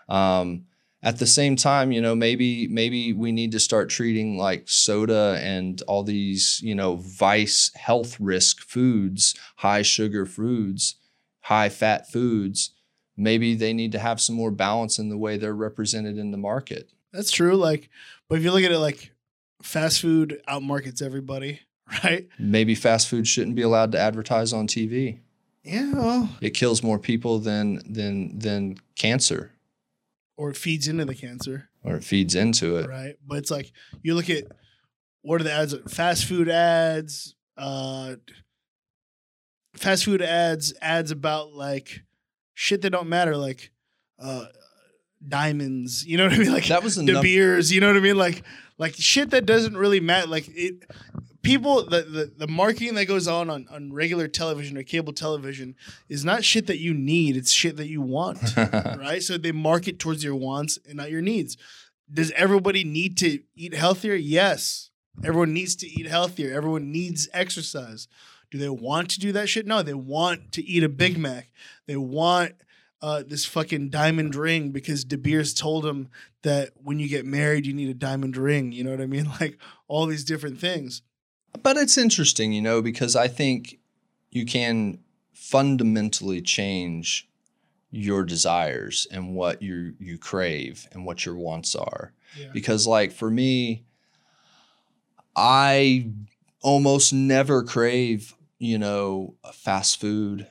Um, 0.09 0.67
at 1.03 1.19
the 1.19 1.27
same 1.27 1.57
time, 1.57 1.91
you 1.93 2.01
know, 2.03 2.15
maybe 2.15 2.69
maybe 2.69 3.13
we 3.15 3.33
need 3.33 3.53
to 3.53 3.59
start 3.59 3.89
treating 3.89 4.37
like 4.37 4.69
soda 4.69 5.41
and 5.43 5.81
all 5.89 6.05
these, 6.05 6.61
you 6.63 6.75
know, 6.75 6.97
vice 6.97 7.71
health 7.75 8.21
risk 8.21 8.61
foods, 8.61 9.35
high 9.57 9.83
sugar 9.83 10.27
foods, 10.27 10.97
high 11.41 11.71
fat 11.71 12.13
foods. 12.13 12.72
Maybe 13.17 13.55
they 13.55 13.73
need 13.73 13.93
to 13.93 13.99
have 13.99 14.21
some 14.21 14.37
more 14.37 14.51
balance 14.51 14.99
in 14.99 15.09
the 15.11 15.19
way 15.19 15.37
they're 15.37 15.55
represented 15.55 16.17
in 16.19 16.31
the 16.31 16.39
market. 16.39 16.91
That's 17.13 17.31
true. 17.31 17.57
Like, 17.57 17.91
but 18.29 18.39
if 18.39 18.45
you 18.45 18.53
look 18.53 18.63
at 18.65 18.73
it 18.73 18.79
like 18.79 19.13
fast 19.63 20.01
food 20.01 20.41
outmarkets 20.49 21.03
everybody, 21.03 21.61
right? 22.05 22.27
maybe 22.39 22.75
fast 22.75 23.09
food 23.09 23.29
shouldn't 23.29 23.57
be 23.57 23.63
allowed 23.63 23.93
to 23.93 23.99
advertise 23.99 24.53
on 24.53 24.67
TV. 24.67 25.19
Yeah. 25.63 25.93
Well, 25.95 26.29
It 26.41 26.51
kills 26.51 26.83
more 26.83 26.99
people 26.99 27.39
than 27.39 27.81
than 27.87 28.39
than 28.39 28.79
cancer, 28.97 29.53
or 30.37 30.51
it 30.51 30.57
feeds 30.57 30.89
into 30.89 31.05
the 31.05 31.15
cancer, 31.15 31.69
or 31.85 31.95
it 31.97 32.03
feeds 32.05 32.35
into 32.35 32.77
it. 32.79 32.89
right? 32.89 33.15
But 33.25 33.39
it's 33.39 33.51
like 33.51 33.71
you 34.03 34.15
look 34.15 34.29
at 34.31 34.45
what 35.21 35.41
are 35.41 35.45
the 35.45 35.53
ads? 35.53 35.75
Fast 35.89 36.25
food 36.25 36.49
ads, 36.49 37.37
uh, 37.57 38.17
fast 39.75 40.05
food 40.05 40.23
ads, 40.23 40.73
ads 40.81 41.11
about 41.11 41.53
like 41.53 42.03
shit 42.55 42.83
that 42.83 42.91
don't 42.91 43.09
matter, 43.09 43.37
like 43.37 43.71
uh, 44.19 44.47
diamonds. 45.27 46.07
You 46.07 46.19
know 46.19 46.25
what 46.25 46.35
I 46.35 46.39
mean? 46.39 46.53
Like 46.53 46.67
That 46.67 46.83
was 46.83 46.97
the 46.97 47.21
beers. 47.21 47.73
You 47.73 47.81
know 47.81 47.89
what 47.89 47.97
I 47.97 48.01
mean? 48.01 48.17
Like 48.17 48.43
like 48.79 48.95
shit 48.97 49.31
that 49.31 49.47
doesn't 49.47 49.77
really 49.77 50.01
matter. 50.01 50.27
Like 50.27 50.49
it, 50.49 50.85
people 51.43 51.85
the, 51.85 52.03
the 52.03 52.33
the 52.37 52.49
marketing 52.49 52.95
that 52.95 53.07
goes 53.07 53.29
on, 53.29 53.51
on 53.51 53.67
on 53.71 53.93
regular 53.93 54.29
television 54.29 54.77
or 54.77 54.83
cable 54.83 55.13
television 55.13 55.75
is 56.09 56.25
not 56.25 56.45
shit 56.45 56.67
that 56.67 56.79
you 56.79 56.95
need. 56.95 57.37
It's 57.37 57.53
shit 57.53 57.77
that 57.77 57.89
you 57.89 58.01
want, 58.01 58.41
right? 58.57 59.23
So 59.23 59.39
they 59.39 59.53
market 59.53 59.99
towards 59.99 60.25
your 60.25 60.35
wants 60.37 60.79
and 60.87 60.97
not 60.97 61.11
your 61.11 61.23
needs. 61.23 61.57
Does 62.13 62.31
everybody 62.33 62.85
need 62.85 63.17
to 63.19 63.41
eat 63.55 63.75
healthier? 63.75 64.15
Yes. 64.15 64.91
Everyone 65.25 65.53
needs 65.53 65.77
to 65.77 65.87
eat 65.87 66.07
healthier. 66.07 66.55
Everyone 66.55 66.91
needs 66.91 67.29
exercise. 67.33 68.09
Do 68.53 68.59
they 68.59 68.69
want 68.69 69.09
to 69.13 69.19
do 69.19 69.33
that 69.33 69.49
shit? 69.49 69.67
No, 69.67 69.83
they 69.83 69.95
want 69.95 70.53
to 70.53 70.63
eat 70.63 70.85
a 70.85 70.89
Big 70.91 71.17
Mac. 71.17 71.51
They 71.87 71.97
want 71.97 72.53
uh, 73.01 73.23
this 73.27 73.47
fucking 73.47 73.89
diamond 73.89 74.35
ring 74.35 74.73
because 74.73 75.05
De 75.05 75.17
Beers 75.17 75.55
told 75.55 75.85
them 75.85 76.11
that 76.43 76.73
when 76.77 76.99
you 76.99 77.09
get 77.09 77.25
married, 77.25 77.65
you 77.65 77.73
need 77.73 77.89
a 77.89 77.95
diamond 77.95 78.37
ring. 78.37 78.71
You 78.71 78.85
know 78.85 78.91
what 78.91 79.01
I 79.01 79.07
mean? 79.07 79.31
Like 79.41 79.57
all 79.89 80.05
these 80.05 80.23
different 80.23 80.61
things. 80.61 81.01
But 81.63 81.79
it's 81.79 81.97
interesting, 81.97 82.53
you 82.53 82.61
know, 82.61 82.83
because 82.83 83.17
I 83.17 83.27
think 83.27 83.79
you 84.31 84.45
can 84.45 84.99
fundamentally 85.33 86.43
change 86.43 87.27
your 87.91 88.25
desires 88.25 89.07
and 89.11 89.35
what 89.35 89.63
you 89.63 89.95
you 89.99 90.19
crave 90.19 90.87
and 90.93 91.07
what 91.07 91.25
your 91.25 91.37
wants 91.37 91.75
are. 91.75 92.13
Yeah. 92.39 92.51
Because 92.53 92.87
like 92.87 93.13
for 93.13 93.31
me, 93.31 93.85
I 95.35 96.11
almost 96.63 97.13
never 97.13 97.63
crave, 97.63 98.35
you 98.63 98.79
know, 98.79 99.35
fast 99.53 100.01
food. 100.01 100.47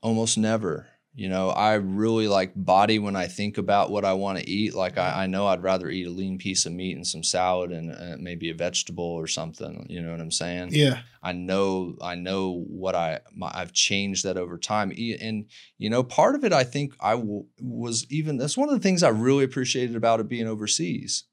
Almost 0.00 0.38
never. 0.38 0.88
You 1.12 1.28
know, 1.28 1.50
I 1.50 1.74
really 1.74 2.28
like 2.28 2.52
body 2.56 2.98
when 2.98 3.14
I 3.14 3.26
think 3.26 3.58
about 3.58 3.90
what 3.90 4.06
I 4.06 4.14
want 4.14 4.38
to 4.38 4.48
eat. 4.48 4.74
Like 4.74 4.96
I, 4.96 5.24
I 5.24 5.26
know 5.26 5.46
I'd 5.46 5.62
rather 5.62 5.90
eat 5.90 6.06
a 6.06 6.10
lean 6.10 6.38
piece 6.38 6.64
of 6.64 6.72
meat 6.72 6.96
and 6.96 7.06
some 7.06 7.22
salad 7.22 7.72
and 7.72 7.92
uh, 7.92 8.16
maybe 8.18 8.48
a 8.48 8.54
vegetable 8.54 9.04
or 9.04 9.26
something. 9.26 9.84
You 9.90 10.00
know 10.00 10.12
what 10.12 10.20
I'm 10.20 10.30
saying? 10.30 10.70
Yeah. 10.72 11.00
I 11.22 11.32
know 11.32 11.96
I 12.00 12.14
know 12.14 12.64
what 12.66 12.94
I 12.94 13.20
my, 13.34 13.50
I've 13.52 13.74
changed 13.74 14.24
that 14.24 14.38
over 14.38 14.56
time, 14.56 14.90
and 14.90 15.44
you 15.76 15.90
know 15.90 16.02
part 16.02 16.36
of 16.36 16.44
it 16.44 16.54
I 16.54 16.64
think 16.64 16.94
I 17.00 17.16
w- 17.16 17.44
was 17.60 18.06
even 18.08 18.38
that's 18.38 18.56
one 18.56 18.70
of 18.70 18.74
the 18.74 18.80
things 18.80 19.02
I 19.02 19.10
really 19.10 19.44
appreciated 19.44 19.96
about 19.96 20.20
it 20.20 20.28
being 20.28 20.46
overseas. 20.46 21.24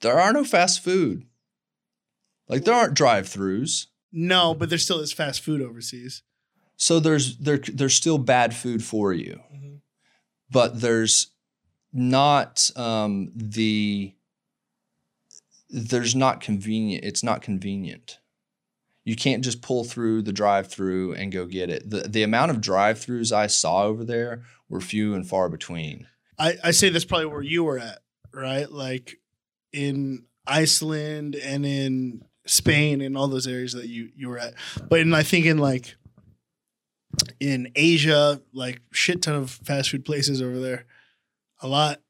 There 0.00 0.20
are 0.20 0.32
no 0.32 0.44
fast 0.44 0.84
food, 0.84 1.24
like 2.46 2.64
there 2.64 2.74
aren't 2.74 2.94
drive-throughs, 2.94 3.86
No, 4.16 4.54
but 4.54 4.68
there 4.68 4.78
still 4.78 5.00
is 5.00 5.12
fast 5.12 5.40
food 5.42 5.60
overseas. 5.60 6.22
so 6.76 7.00
there's 7.00 7.36
there 7.38 7.58
there's 7.58 7.94
still 7.94 8.18
bad 8.18 8.54
food 8.54 8.82
for 8.84 9.12
you, 9.12 9.40
but 10.50 10.80
there's 10.80 11.32
not 11.92 12.70
um, 12.76 13.32
the 13.34 14.14
there's 15.68 16.14
not 16.14 16.40
convenient. 16.40 17.04
It's 17.04 17.24
not 17.24 17.42
convenient. 17.42 18.18
You 19.04 19.16
can't 19.16 19.42
just 19.44 19.60
pull 19.62 19.84
through 19.84 20.22
the 20.22 20.32
drive-through 20.32 21.14
and 21.14 21.32
go 21.32 21.44
get 21.46 21.68
it. 21.68 21.90
the 21.90 22.02
The 22.02 22.22
amount 22.22 22.52
of 22.52 22.60
drive-throughs 22.60 23.32
I 23.32 23.48
saw 23.48 23.82
over 23.82 24.04
there 24.04 24.44
were 24.68 24.80
few 24.80 25.14
and 25.14 25.28
far 25.28 25.48
between. 25.48 26.06
I, 26.38 26.54
I 26.64 26.70
say 26.70 26.88
that's 26.88 27.04
probably 27.04 27.26
where 27.26 27.42
you 27.42 27.64
were 27.64 27.78
at, 27.78 27.98
right? 28.32 28.70
Like 28.70 29.16
in 29.72 30.24
Iceland 30.46 31.34
and 31.34 31.66
in 31.66 32.22
Spain 32.46 33.00
and 33.00 33.16
all 33.16 33.28
those 33.28 33.46
areas 33.46 33.72
that 33.72 33.88
you 33.88 34.10
you 34.16 34.28
were 34.28 34.38
at. 34.38 34.54
But 34.88 35.00
in 35.00 35.14
I 35.14 35.22
think 35.22 35.46
in 35.46 35.58
like 35.58 35.94
in 37.40 37.70
Asia, 37.74 38.40
like 38.52 38.80
shit 38.92 39.22
ton 39.22 39.34
of 39.34 39.50
fast 39.50 39.90
food 39.90 40.04
places 40.04 40.42
over 40.42 40.58
there. 40.58 40.84
A 41.62 41.68
lot 41.68 42.00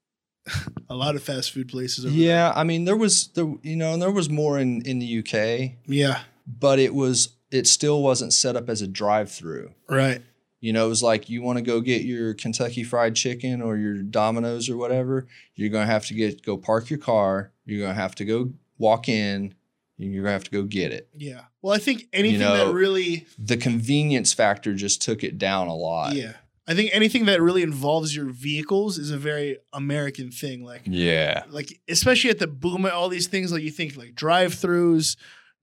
a 0.89 0.95
lot 0.95 1.15
of 1.15 1.23
fast 1.23 1.53
food 1.53 1.69
places 1.69 2.05
over 2.05 2.15
there. 2.15 2.25
Yeah, 2.27 2.53
I 2.55 2.65
mean 2.65 2.85
there 2.85 2.97
was 2.97 3.29
there 3.29 3.53
you 3.63 3.77
know 3.77 3.93
and 3.93 4.03
there 4.03 4.11
was 4.11 4.29
more 4.29 4.59
in 4.59 4.83
in 4.83 4.99
the 4.99 5.19
UK. 5.21 5.77
Yeah. 5.87 6.21
but 6.47 6.79
it 6.79 6.95
was 6.95 7.31
it 7.51 7.67
still 7.67 8.03
wasn't 8.03 8.33
set 8.33 8.57
up 8.57 8.69
as 8.69 8.83
a 8.83 8.89
drive-through. 8.89 9.73
Right. 9.89 10.21
You 10.61 10.73
know, 10.73 10.87
it 10.87 10.89
was 10.89 11.03
like 11.03 11.29
you 11.29 11.43
want 11.43 11.59
to 11.59 11.63
go 11.63 11.81
get 11.81 12.03
your 12.03 12.33
Kentucky 12.35 12.83
Fried 12.83 13.15
Chicken 13.15 13.61
or 13.63 13.77
your 13.77 13.99
Domino's 14.03 14.69
or 14.71 14.77
whatever. 14.79 15.27
You're 15.55 15.69
gonna 15.69 15.87
have 15.87 16.07
to 16.07 16.15
get 16.15 16.43
go 16.43 16.57
park 16.57 16.89
your 16.91 16.99
car. 16.99 17.53
You're 17.67 17.83
gonna 17.83 17.95
have 17.95 18.15
to 18.17 18.25
go 18.25 18.51
walk 18.79 19.09
in. 19.09 19.55
You're 19.97 20.25
gonna 20.25 20.33
have 20.33 20.45
to 20.45 20.51
go 20.51 20.63
get 20.65 20.93
it. 20.93 21.09
Yeah. 21.15 21.43
Well, 21.63 21.75
I 21.75 21.79
think 21.79 22.07
anything 22.13 22.41
know, 22.41 22.67
that 22.67 22.75
really 22.75 23.27
The 23.39 23.57
convenience 23.57 24.33
factor 24.33 24.75
just 24.75 25.03
took 25.03 25.23
it 25.23 25.39
down 25.39 25.69
a 25.69 25.75
lot. 25.75 26.15
Yeah. 26.15 26.33
I 26.67 26.75
think 26.75 26.91
anything 26.95 27.27
that 27.27 27.43
really 27.43 27.63
involves 27.63 28.17
your 28.17 28.27
vehicles 28.31 28.97
is 28.99 29.11
a 29.11 29.19
very 29.19 29.59
American 29.73 30.31
thing. 30.31 30.65
Like 30.65 30.83
Yeah. 30.87 31.45
like 31.49 31.81
especially 31.89 32.31
at 32.31 32.39
the 32.39 32.47
boom 32.47 32.87
all 32.87 33.09
these 33.09 33.29
things 33.29 33.53
like 33.53 33.63
you 33.63 33.71
think 33.71 33.97
like 33.97 34.15
drive-throughs 34.15 35.17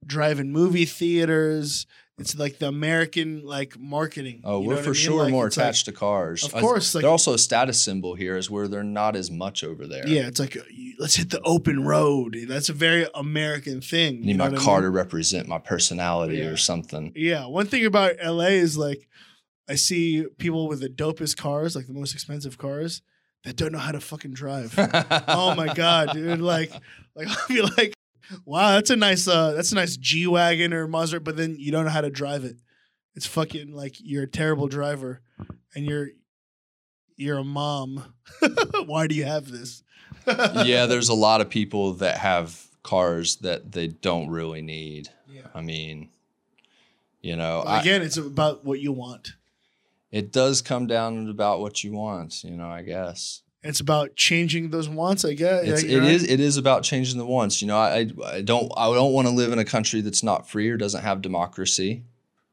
drive-in 0.06 0.50
movie 0.50 0.84
theaters 0.86 1.86
it's 2.22 2.38
like 2.38 2.58
the 2.58 2.68
american 2.68 3.42
like 3.44 3.78
marketing 3.78 4.40
Oh, 4.44 4.60
you 4.60 4.62
know 4.64 4.68
we're 4.68 4.74
what 4.76 4.80
I 4.80 4.82
for 4.84 4.90
mean? 4.90 4.94
sure 4.94 5.22
Like, 5.24 5.30
more 5.32 5.46
it's 5.46 5.56
like- 5.56 5.64
attached 5.64 5.84
to 5.86 5.92
cars. 5.92 6.44
of 6.44 6.54
I- 6.54 6.60
course 6.60 6.94
like 6.94 7.02
they're 7.02 7.10
also 7.10 7.34
a 7.34 7.38
status 7.38 7.80
symbol 7.82 8.14
here, 8.14 8.36
is 8.36 8.50
where 8.50 8.68
they're 8.68 8.82
not 8.82 9.16
as 9.16 9.30
much 9.30 9.62
over 9.64 9.86
there. 9.86 10.06
yeah 10.08 10.26
it's 10.28 10.40
like 10.40 10.56
uh, 10.56 10.60
let's 10.98 11.16
hit 11.16 11.30
the 11.30 11.40
open 11.42 11.84
road 11.84 12.36
that's 12.48 12.68
a 12.68 12.72
very 12.72 13.06
american 13.14 13.80
thing 13.80 14.14
I 14.16 14.18
need 14.20 14.26
you 14.28 14.34
know 14.34 14.50
my 14.50 14.56
car 14.56 14.76
mean? 14.76 14.84
to 14.84 14.90
represent 14.90 15.48
my 15.48 15.58
personality 15.58 16.38
Yeah. 16.38 16.46
or 16.46 16.56
something. 16.56 17.12
yeah 17.16 17.46
one 17.46 17.66
thing 17.66 17.84
about 17.84 18.12
la 18.24 18.44
is 18.46 18.78
like 18.78 19.06
i 19.68 19.74
see 19.74 20.24
people 20.38 20.68
with 20.68 20.80
the 20.80 20.88
dopest 20.88 21.36
cars 21.36 21.76
like 21.76 21.86
the 21.86 21.92
most 21.92 22.14
expensive 22.14 22.56
cars 22.58 23.02
that 23.44 23.56
don't 23.56 23.72
know 23.72 23.78
how 23.78 23.92
to 23.92 24.00
fucking 24.00 24.32
drive 24.32 24.72
oh 25.28 25.54
my 25.56 25.74
god, 25.74 26.12
dude! 26.12 26.40
Like, 26.40 26.70
like 27.16 27.26
I'll 27.36 27.48
be 27.48 27.60
like, 27.60 27.92
wow, 28.44 28.72
that's 28.72 28.90
a 28.90 28.96
nice, 28.96 29.26
uh, 29.28 29.52
that's 29.52 29.72
a 29.72 29.74
nice 29.74 29.96
G 29.96 30.26
wagon 30.26 30.72
or 30.72 30.86
Maserati, 30.88 31.24
but 31.24 31.36
then 31.36 31.56
you 31.58 31.72
don't 31.72 31.84
know 31.84 31.90
how 31.90 32.00
to 32.00 32.10
drive 32.10 32.44
it. 32.44 32.56
It's 33.14 33.26
fucking 33.26 33.72
like 33.74 33.96
you're 33.98 34.22
a 34.24 34.28
terrible 34.28 34.68
driver, 34.68 35.20
and 35.74 35.84
you're 35.86 36.08
you're 37.16 37.38
a 37.38 37.44
mom. 37.44 38.14
Why 38.86 39.06
do 39.06 39.14
you 39.14 39.24
have 39.24 39.50
this? 39.50 39.82
yeah, 40.26 40.86
there's 40.86 41.08
a 41.10 41.14
lot 41.14 41.40
of 41.40 41.50
people 41.50 41.94
that 41.94 42.18
have 42.18 42.66
cars 42.82 43.36
that 43.36 43.72
they 43.72 43.86
don't 43.88 44.28
really 44.30 44.62
need. 44.62 45.08
yeah. 45.28 45.42
I 45.54 45.60
mean, 45.60 46.08
you 47.20 47.36
know, 47.36 47.62
Well, 47.64 47.68
I, 47.74 47.80
again, 47.80 48.02
it's 48.02 48.16
about 48.16 48.64
what 48.64 48.80
you 48.80 48.92
want. 48.92 49.34
it 50.10 50.32
does 50.32 50.62
come 50.62 50.86
down 50.86 51.24
to 51.26 51.30
about 51.30 51.60
what 51.60 51.84
you 51.84 51.92
want. 51.92 52.42
You 52.44 52.56
know, 52.56 52.68
I 52.70 52.82
guess 52.82 53.41
It's 53.64 53.80
about 53.80 54.16
changing 54.16 54.70
those 54.70 54.88
wants. 54.88 55.24
I 55.24 55.34
guess 55.34 55.64
it's, 55.64 55.82
it 55.84 55.98
right? 55.98 56.08
is 56.08 56.24
it 56.24 56.40
is 56.40 56.56
about 56.56 56.82
changing 56.82 57.18
the 57.18 57.26
wants. 57.26 57.62
You 57.62 57.68
know, 57.68 57.78
I 57.78 58.08
I 58.26 58.40
don't 58.42 58.72
I 58.76 58.92
don't 58.92 59.12
want 59.12 59.28
to 59.28 59.34
live 59.34 59.52
in 59.52 59.58
a 59.58 59.64
country 59.64 60.00
that's 60.00 60.22
not 60.22 60.48
free 60.48 60.68
or 60.68 60.76
doesn't 60.76 61.02
have 61.02 61.22
democracy. 61.22 62.04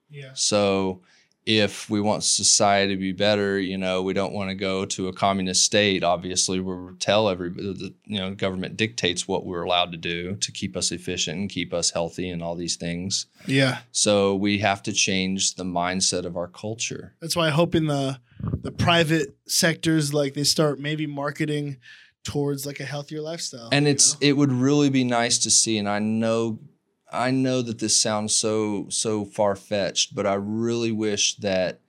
Yeah. 0.10 0.32
So 0.34 1.01
if 1.46 1.90
we 1.90 2.00
want 2.00 2.24
society 2.24 2.94
to 2.94 3.00
be 3.00 3.12
better, 3.12 3.60
you 3.60 3.78
know, 3.78 4.02
we 4.02 4.14
don't 4.14 4.34
want 4.34 4.50
to 4.50 4.56
go 4.56 4.86
to 4.86 5.08
a 5.08 5.14
communist 5.14 5.64
state, 5.64 6.04
obviously, 6.04 6.60
where 6.60 6.76
we 6.76 6.96
tell 6.98 7.30
everybody, 7.30 7.96
you 8.06 8.20
know, 8.20 8.36
government 8.36 8.78
dictates 8.78 9.28
what 9.28 9.46
we're 9.46 9.64
allowed 9.64 9.92
to 9.92 9.98
do 9.98 10.36
to 10.36 10.52
keep 10.52 10.78
us 10.78 10.92
efficient 10.92 11.40
and 11.40 11.50
keep 11.50 11.74
us 11.74 11.92
healthy 11.92 12.30
and 12.30 12.44
all 12.44 12.56
these 12.56 12.76
things. 12.76 13.26
Yeah. 13.48 13.80
So 13.92 14.36
we 14.36 14.60
have 14.60 14.84
to 14.84 14.94
change 14.94 15.56
the 15.56 15.64
mindset 15.64 16.26
of 16.26 16.38
our 16.38 16.48
culture. 16.48 17.16
That's 17.20 17.36
why 17.36 17.48
I 17.48 17.52
hope 17.52 17.74
in 17.74 17.88
the 17.88 18.20
the 18.62 18.72
private 18.72 19.36
sectors, 19.48 20.14
like 20.14 20.34
they 20.34 20.46
start 20.46 20.80
maybe 20.80 21.08
marketing 21.08 21.78
towards 22.24 22.66
like 22.66 22.80
a 22.80 22.86
healthier 22.86 23.22
lifestyle. 23.22 23.70
and 23.72 23.88
it's 23.88 24.14
know? 24.14 24.28
it 24.28 24.34
would 24.34 24.52
really 24.52 24.90
be 24.90 25.04
nice 25.04 25.38
to 25.40 25.50
see 25.50 25.78
and 25.78 25.88
i 25.88 26.00
know 26.00 26.60
i 27.12 27.32
know 27.32 27.62
that 27.62 27.80
this 27.80 27.99
sounds 27.99 28.34
so 28.34 28.88
so 28.89 29.26
far-fetched 29.26 30.14
but 30.16 30.26
i 30.26 30.34
really 30.34 30.91
wish 30.91 31.36
that 31.38 31.82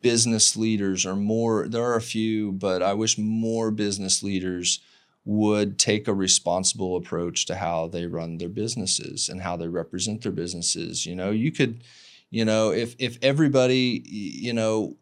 business 0.00 0.56
leaders 0.56 1.06
or 1.06 1.14
more 1.14 1.68
there 1.68 1.84
are 1.84 1.96
a 1.96 2.00
few 2.00 2.52
but 2.52 2.82
i 2.82 2.92
wish 2.92 3.16
more 3.16 3.70
business 3.70 4.22
leaders 4.22 4.80
would 5.24 5.78
take 5.78 6.08
a 6.08 6.14
responsible 6.14 6.96
approach 6.96 7.44
to 7.44 7.56
how 7.56 7.86
they 7.86 8.06
run 8.06 8.38
their 8.38 8.48
businesses 8.48 9.28
and 9.28 9.42
how 9.42 9.56
they 9.56 9.68
represent 9.68 10.22
their 10.22 10.32
businesses 10.32 11.04
you 11.04 11.14
know? 11.14 11.30
You 11.30 11.52
could 11.52 11.84
you 12.30 12.44
know 12.44 12.72
if 12.72 12.96
if 12.98 13.18
everybody 13.22 14.02
you 14.06 14.52
know 14.52 14.96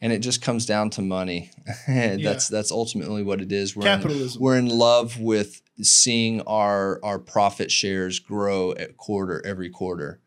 and 0.00 0.12
it 0.12 0.20
just 0.20 0.42
comes 0.42 0.66
down 0.66 0.90
to 0.90 1.02
money 1.02 1.50
that's 1.88 2.48
that's 2.48 2.70
ultimately 2.70 3.22
what 3.22 3.40
it 3.40 3.50
is. 3.50 3.74
We're 3.74 3.86
in- 3.86 4.00
capitalism. 4.00 4.42
we're 4.42 4.58
in 4.58 4.68
love 4.68 5.18
with 5.18 5.60
seeing 5.82 6.40
our 6.42 7.00
our 7.04 7.18
profit 7.18 7.70
shares 7.70 8.18
grow 8.18 8.72
at 8.72 8.96
quarter 8.96 9.44
every 9.44 9.68
quarter 9.68 10.20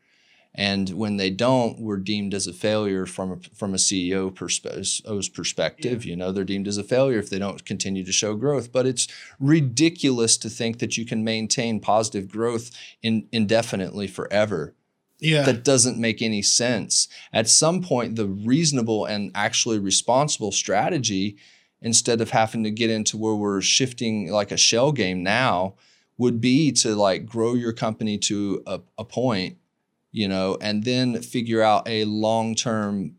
and 0.55 0.89
when 0.89 1.17
they 1.17 1.29
don't 1.29 1.79
we're 1.79 1.97
deemed 1.97 2.33
as 2.33 2.47
a 2.47 2.53
failure 2.53 3.05
from 3.05 3.31
a, 3.31 3.37
from 3.55 3.73
a 3.73 3.77
ceo 3.77 4.31
perspe- 4.31 5.33
perspective 5.33 6.05
you 6.05 6.15
know 6.15 6.31
they're 6.31 6.43
deemed 6.43 6.67
as 6.67 6.77
a 6.77 6.83
failure 6.83 7.19
if 7.19 7.29
they 7.29 7.39
don't 7.39 7.65
continue 7.65 8.03
to 8.03 8.11
show 8.11 8.35
growth 8.35 8.71
but 8.71 8.85
it's 8.85 9.07
ridiculous 9.39 10.37
to 10.37 10.49
think 10.49 10.79
that 10.79 10.97
you 10.97 11.05
can 11.05 11.23
maintain 11.23 11.79
positive 11.79 12.29
growth 12.29 12.71
in, 13.01 13.27
indefinitely 13.31 14.07
forever 14.07 14.75
yeah. 15.19 15.43
that 15.43 15.63
doesn't 15.63 15.97
make 15.97 16.21
any 16.21 16.41
sense. 16.41 17.07
At 17.33 17.49
some 17.49 17.81
point, 17.81 18.15
the 18.15 18.27
reasonable 18.27 19.05
and 19.05 19.31
actually 19.35 19.79
responsible 19.79 20.51
strategy, 20.51 21.37
instead 21.81 22.21
of 22.21 22.31
having 22.31 22.63
to 22.63 22.71
get 22.71 22.89
into 22.89 23.17
where 23.17 23.35
we're 23.35 23.61
shifting 23.61 24.31
like 24.31 24.51
a 24.51 24.57
shell 24.57 24.91
game 24.91 25.23
now, 25.23 25.75
would 26.17 26.41
be 26.41 26.71
to 26.73 26.95
like 26.95 27.25
grow 27.25 27.53
your 27.53 27.73
company 27.73 28.17
to 28.17 28.61
a, 28.67 28.81
a 28.97 29.05
point, 29.05 29.57
you 30.11 30.27
know, 30.27 30.57
and 30.59 30.83
then 30.83 31.21
figure 31.21 31.61
out 31.61 31.87
a 31.87 32.03
long 32.03 32.53
term 32.53 33.15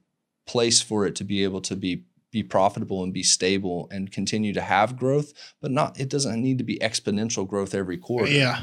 place 0.46 0.82
for 0.82 1.06
it 1.06 1.14
to 1.16 1.24
be 1.24 1.42
able 1.42 1.62
to 1.62 1.74
be 1.74 2.04
be 2.30 2.42
profitable 2.44 3.02
and 3.02 3.12
be 3.12 3.24
stable 3.24 3.88
and 3.90 4.12
continue 4.12 4.52
to 4.52 4.60
have 4.60 4.96
growth, 4.96 5.32
but 5.60 5.70
not 5.70 5.98
it 5.98 6.08
doesn't 6.08 6.40
need 6.40 6.58
to 6.58 6.64
be 6.64 6.78
exponential 6.78 7.48
growth 7.48 7.74
every 7.74 7.96
quarter 7.96 8.30
Yeah. 8.30 8.62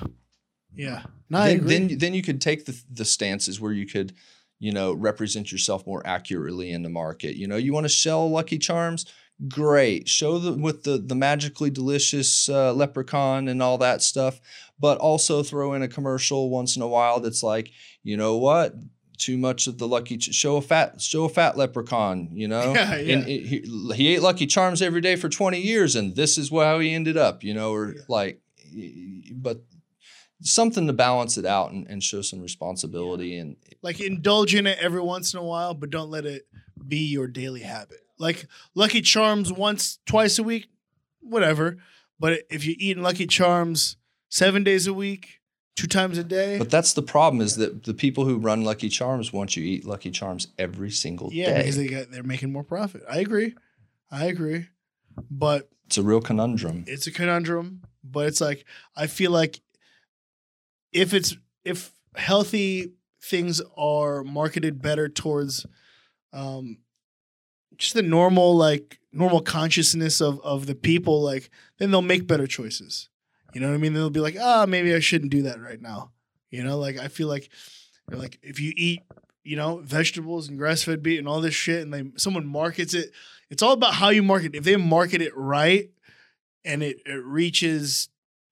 Yeah. 0.75 1.03
No, 1.29 1.43
then, 1.43 1.65
then 1.65 1.97
then 1.97 2.13
you 2.13 2.21
could 2.21 2.39
take 2.39 2.65
the 2.65 2.79
the 2.91 3.05
stances 3.05 3.59
where 3.59 3.73
you 3.73 3.87
could 3.87 4.13
you 4.59 4.71
know 4.71 4.93
represent 4.93 5.51
yourself 5.51 5.85
more 5.85 6.05
accurately 6.05 6.71
in 6.71 6.83
the 6.83 6.89
market 6.89 7.35
you 7.35 7.47
know 7.47 7.57
you 7.57 7.73
want 7.73 7.85
to 7.85 7.89
sell 7.89 8.29
lucky 8.29 8.57
charms 8.57 9.05
great 9.47 10.07
show 10.07 10.39
them 10.39 10.61
with 10.61 10.83
the 10.83 10.97
the 10.97 11.13
magically 11.13 11.69
delicious 11.69 12.49
uh, 12.49 12.73
leprechaun 12.73 13.47
and 13.47 13.61
all 13.61 13.77
that 13.77 14.01
stuff 14.01 14.39
but 14.79 14.97
also 14.97 15.43
throw 15.43 15.73
in 15.73 15.83
a 15.83 15.87
commercial 15.87 16.49
once 16.49 16.75
in 16.75 16.81
a 16.81 16.87
while 16.87 17.19
that's 17.19 17.43
like 17.43 17.69
you 18.03 18.17
know 18.17 18.35
what 18.35 18.73
too 19.19 19.37
much 19.37 19.67
of 19.67 19.77
the 19.77 19.87
lucky 19.87 20.17
ch- 20.17 20.33
show 20.33 20.57
a 20.57 20.61
fat 20.61 20.99
show 20.99 21.25
a 21.25 21.29
fat 21.29 21.55
leprechaun 21.55 22.29
you 22.33 22.47
know 22.53 22.73
Yeah, 22.73 22.95
yeah. 22.97 23.13
and 23.13 23.27
it, 23.27 23.45
he, 23.45 23.93
he 23.95 24.07
ate 24.15 24.23
lucky 24.23 24.47
charms 24.47 24.81
every 24.81 25.01
day 25.01 25.15
for 25.15 25.29
20 25.29 25.59
years 25.61 25.95
and 25.95 26.15
this 26.15 26.37
is 26.39 26.49
how 26.49 26.79
he 26.79 26.93
ended 26.95 27.15
up 27.17 27.43
you 27.43 27.53
know 27.53 27.71
or 27.73 27.93
Yeah. 27.95 28.01
like 28.09 28.41
but 29.33 29.61
something 30.41 30.87
to 30.87 30.93
balance 30.93 31.37
it 31.37 31.45
out 31.45 31.71
and, 31.71 31.87
and 31.87 32.03
show 32.03 32.21
some 32.21 32.39
responsibility 32.41 33.37
and 33.37 33.55
like 33.81 33.99
indulge 34.01 34.55
in 34.55 34.67
it 34.67 34.77
every 34.81 35.01
once 35.01 35.33
in 35.33 35.39
a 35.39 35.43
while, 35.43 35.73
but 35.73 35.89
don't 35.89 36.09
let 36.11 36.25
it 36.25 36.47
be 36.87 37.07
your 37.07 37.27
daily 37.27 37.61
habit. 37.61 37.99
Like 38.19 38.47
Lucky 38.75 39.01
Charms 39.01 39.51
once, 39.51 39.99
twice 40.05 40.39
a 40.39 40.43
week, 40.43 40.67
whatever. 41.21 41.77
But 42.19 42.43
if 42.49 42.65
you're 42.65 42.75
eating 42.79 43.03
Lucky 43.03 43.27
Charms 43.27 43.97
seven 44.29 44.63
days 44.63 44.87
a 44.87 44.93
week, 44.93 45.41
two 45.77 45.87
times 45.87 46.17
a 46.17 46.23
day, 46.23 46.57
but 46.57 46.69
that's 46.69 46.93
the 46.93 47.03
problem 47.03 47.41
is 47.41 47.55
that 47.55 47.83
the 47.83 47.93
people 47.93 48.25
who 48.25 48.37
run 48.37 48.63
lucky 48.63 48.89
charms 48.89 49.31
want 49.31 49.55
you 49.55 49.63
to 49.63 49.69
eat 49.69 49.85
lucky 49.85 50.09
charms 50.09 50.47
every 50.57 50.89
single 50.89 51.29
yeah, 51.31 51.45
day 51.45 51.51
Yeah, 51.51 51.57
because 51.59 51.77
they 51.77 51.87
got 51.87 52.11
they're 52.11 52.23
making 52.23 52.51
more 52.51 52.63
profit. 52.63 53.03
I 53.09 53.19
agree, 53.19 53.55
I 54.11 54.25
agree, 54.25 54.67
but 55.29 55.69
it's 55.85 55.97
a 55.97 56.03
real 56.03 56.19
conundrum 56.19 56.83
it's 56.87 57.07
a 57.07 57.11
conundrum. 57.11 57.83
But 58.03 58.27
it's 58.27 58.41
like 58.41 58.65
I 58.95 59.07
feel 59.07 59.31
like 59.31 59.61
if 60.91 61.13
it's 61.13 61.37
if 61.63 61.91
healthy 62.15 62.93
things 63.21 63.61
are 63.77 64.23
marketed 64.23 64.81
better 64.81 65.09
towards 65.09 65.65
um 66.33 66.77
just 67.77 67.93
the 67.93 68.01
normal 68.01 68.55
like 68.55 68.99
normal 69.11 69.41
consciousness 69.41 70.21
of 70.21 70.39
of 70.41 70.65
the 70.65 70.75
people 70.75 71.21
like 71.21 71.49
then 71.77 71.91
they'll 71.91 72.01
make 72.01 72.27
better 72.27 72.47
choices 72.47 73.09
You 73.53 73.61
know 73.61 73.69
what 73.69 73.75
I 73.75 73.77
mean? 73.77 73.93
They'll 73.93 74.09
be 74.09 74.19
like, 74.19 74.37
ah, 74.39 74.65
maybe 74.67 74.93
I 74.93 74.99
shouldn't 74.99 75.31
do 75.31 75.43
that 75.43 75.59
right 75.59 75.81
now. 75.81 76.11
You 76.51 76.63
know, 76.63 76.77
like 76.77 76.97
I 76.97 77.07
feel 77.07 77.27
like, 77.27 77.49
like 78.11 78.39
if 78.43 78.59
you 78.59 78.73
eat, 78.75 79.01
you 79.43 79.55
know, 79.55 79.77
vegetables 79.77 80.47
and 80.47 80.57
grass 80.57 80.83
fed 80.83 81.01
beef 81.01 81.19
and 81.19 81.27
all 81.27 81.41
this 81.41 81.55
shit, 81.55 81.81
and 81.81 81.93
they 81.93 82.03
someone 82.17 82.45
markets 82.45 82.93
it, 82.93 83.11
it's 83.49 83.63
all 83.63 83.73
about 83.73 83.95
how 83.95 84.09
you 84.09 84.21
market. 84.21 84.53
If 84.55 84.63
they 84.63 84.75
market 84.75 85.21
it 85.21 85.35
right, 85.35 85.89
and 86.65 86.83
it 86.83 86.97
it 87.05 87.23
reaches 87.23 88.09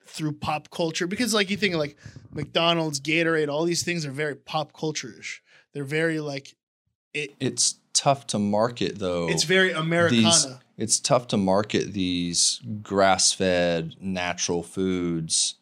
through 0.07 0.33
pop 0.33 0.69
culture, 0.71 1.07
because 1.07 1.33
like 1.33 1.49
you 1.49 1.57
think 1.57 1.75
like 1.75 1.97
McDonald's, 2.31 2.99
Gatorade, 2.99 3.49
all 3.49 3.65
these 3.65 3.83
things 3.83 4.05
are 4.05 4.11
very 4.11 4.35
pop 4.35 4.73
culture 4.73 5.13
ish. 5.19 5.43
They're 5.73 5.83
very 5.83 6.19
like 6.19 6.55
it. 7.13 7.35
It's 7.39 7.75
tough 7.95 8.27
to 8.27 8.37
market 8.39 8.99
though. 8.99 9.27
It's 9.29 9.43
very 9.43 9.71
Americana. 9.71 10.21
these 10.21 10.47
it's 10.77 10.99
tough 10.99 11.27
to 11.29 11.37
market 11.37 11.93
these 11.93 12.59
grass-fed 12.83 13.95
natural 14.01 14.61
foods 14.61 15.55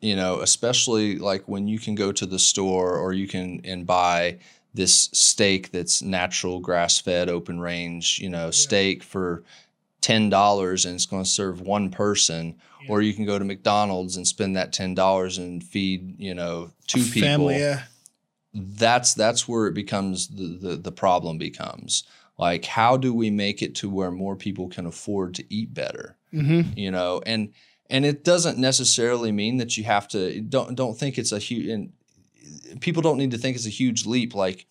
you 0.00 0.16
know 0.16 0.40
especially 0.40 1.16
like 1.18 1.46
when 1.46 1.68
you 1.68 1.78
can 1.78 1.94
go 1.94 2.10
to 2.10 2.26
the 2.26 2.38
store 2.38 2.96
or 2.96 3.12
you 3.12 3.28
can 3.28 3.60
and 3.64 3.86
buy 3.86 4.36
this 4.74 5.10
steak 5.12 5.70
that's 5.72 6.02
natural 6.02 6.58
grass-fed 6.60 7.28
open 7.28 7.60
range 7.60 8.18
you 8.20 8.28
know 8.28 8.50
steak 8.50 9.02
for 9.02 9.42
$10 10.02 10.86
and 10.86 10.94
it's 10.94 11.04
going 11.06 11.22
to 11.22 11.28
serve 11.28 11.60
one 11.60 11.90
person 11.90 12.56
Yeah. 12.82 12.88
or 12.90 13.02
you 13.02 13.12
can 13.12 13.26
go 13.26 13.38
to 13.38 13.44
McDonald's 13.44 14.16
and 14.16 14.26
spend 14.26 14.56
that 14.56 14.72
$10 14.72 15.38
and 15.38 15.62
feed 15.62 16.18
you 16.18 16.34
know 16.34 16.70
two 16.86 17.04
people 17.04 17.20
Family, 17.28 17.58
yeah. 17.58 17.82
That's 18.54 19.14
that's 19.14 19.46
where 19.46 19.66
it 19.66 19.74
becomes 19.74 20.28
the, 20.28 20.58
the 20.60 20.76
the 20.76 20.92
problem 20.92 21.38
becomes 21.38 22.04
like 22.38 22.64
how 22.64 22.96
do 22.96 23.14
we 23.14 23.30
make 23.30 23.62
it 23.62 23.74
to 23.76 23.88
where 23.88 24.10
more 24.10 24.36
people 24.36 24.68
can 24.68 24.86
afford 24.86 25.34
to 25.34 25.44
eat 25.54 25.72
better 25.74 26.16
Mm-hmm. 26.32 26.78
you 26.78 26.92
know 26.92 27.20
and 27.26 27.52
and 27.88 28.04
it 28.04 28.22
doesn't 28.22 28.56
necessarily 28.56 29.32
mean 29.32 29.56
that 29.56 29.76
you 29.76 29.82
have 29.82 30.06
to 30.08 30.40
don't 30.40 30.76
don't 30.76 30.96
think 30.96 31.18
it's 31.18 31.32
a 31.32 31.40
huge 31.40 31.66
and 31.66 31.92
people 32.80 33.02
don't 33.02 33.18
need 33.18 33.32
to 33.32 33.38
think 33.38 33.56
it's 33.56 33.66
a 33.66 33.70
huge 33.70 34.06
leap 34.06 34.32
like 34.32 34.66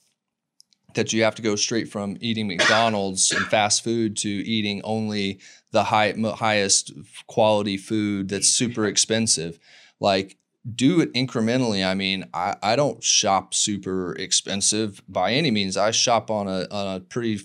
that 0.95 1.13
you 1.13 1.23
have 1.23 1.35
to 1.35 1.41
go 1.41 1.55
straight 1.55 1.89
from 1.89 2.17
eating 2.19 2.47
McDonald's 2.47 3.31
and 3.31 3.45
fast 3.45 3.83
food 3.83 4.17
to 4.17 4.29
eating 4.29 4.81
only 4.83 5.39
the 5.71 5.83
high, 5.83 6.13
highest 6.35 6.91
quality 7.27 7.77
food 7.77 8.29
that's 8.29 8.49
super 8.49 8.85
expensive. 8.85 9.59
Like, 9.99 10.37
do 10.75 11.01
it 11.01 11.13
incrementally. 11.13 11.85
I 11.85 11.93
mean, 11.93 12.25
I, 12.33 12.55
I 12.61 12.75
don't 12.75 13.03
shop 13.03 13.53
super 13.53 14.13
expensive 14.13 15.01
by 15.07 15.33
any 15.33 15.51
means. 15.51 15.77
I 15.77 15.91
shop 15.91 16.29
on 16.29 16.47
a 16.47 16.67
on 16.71 16.95
a 16.95 16.99
pretty 16.99 17.41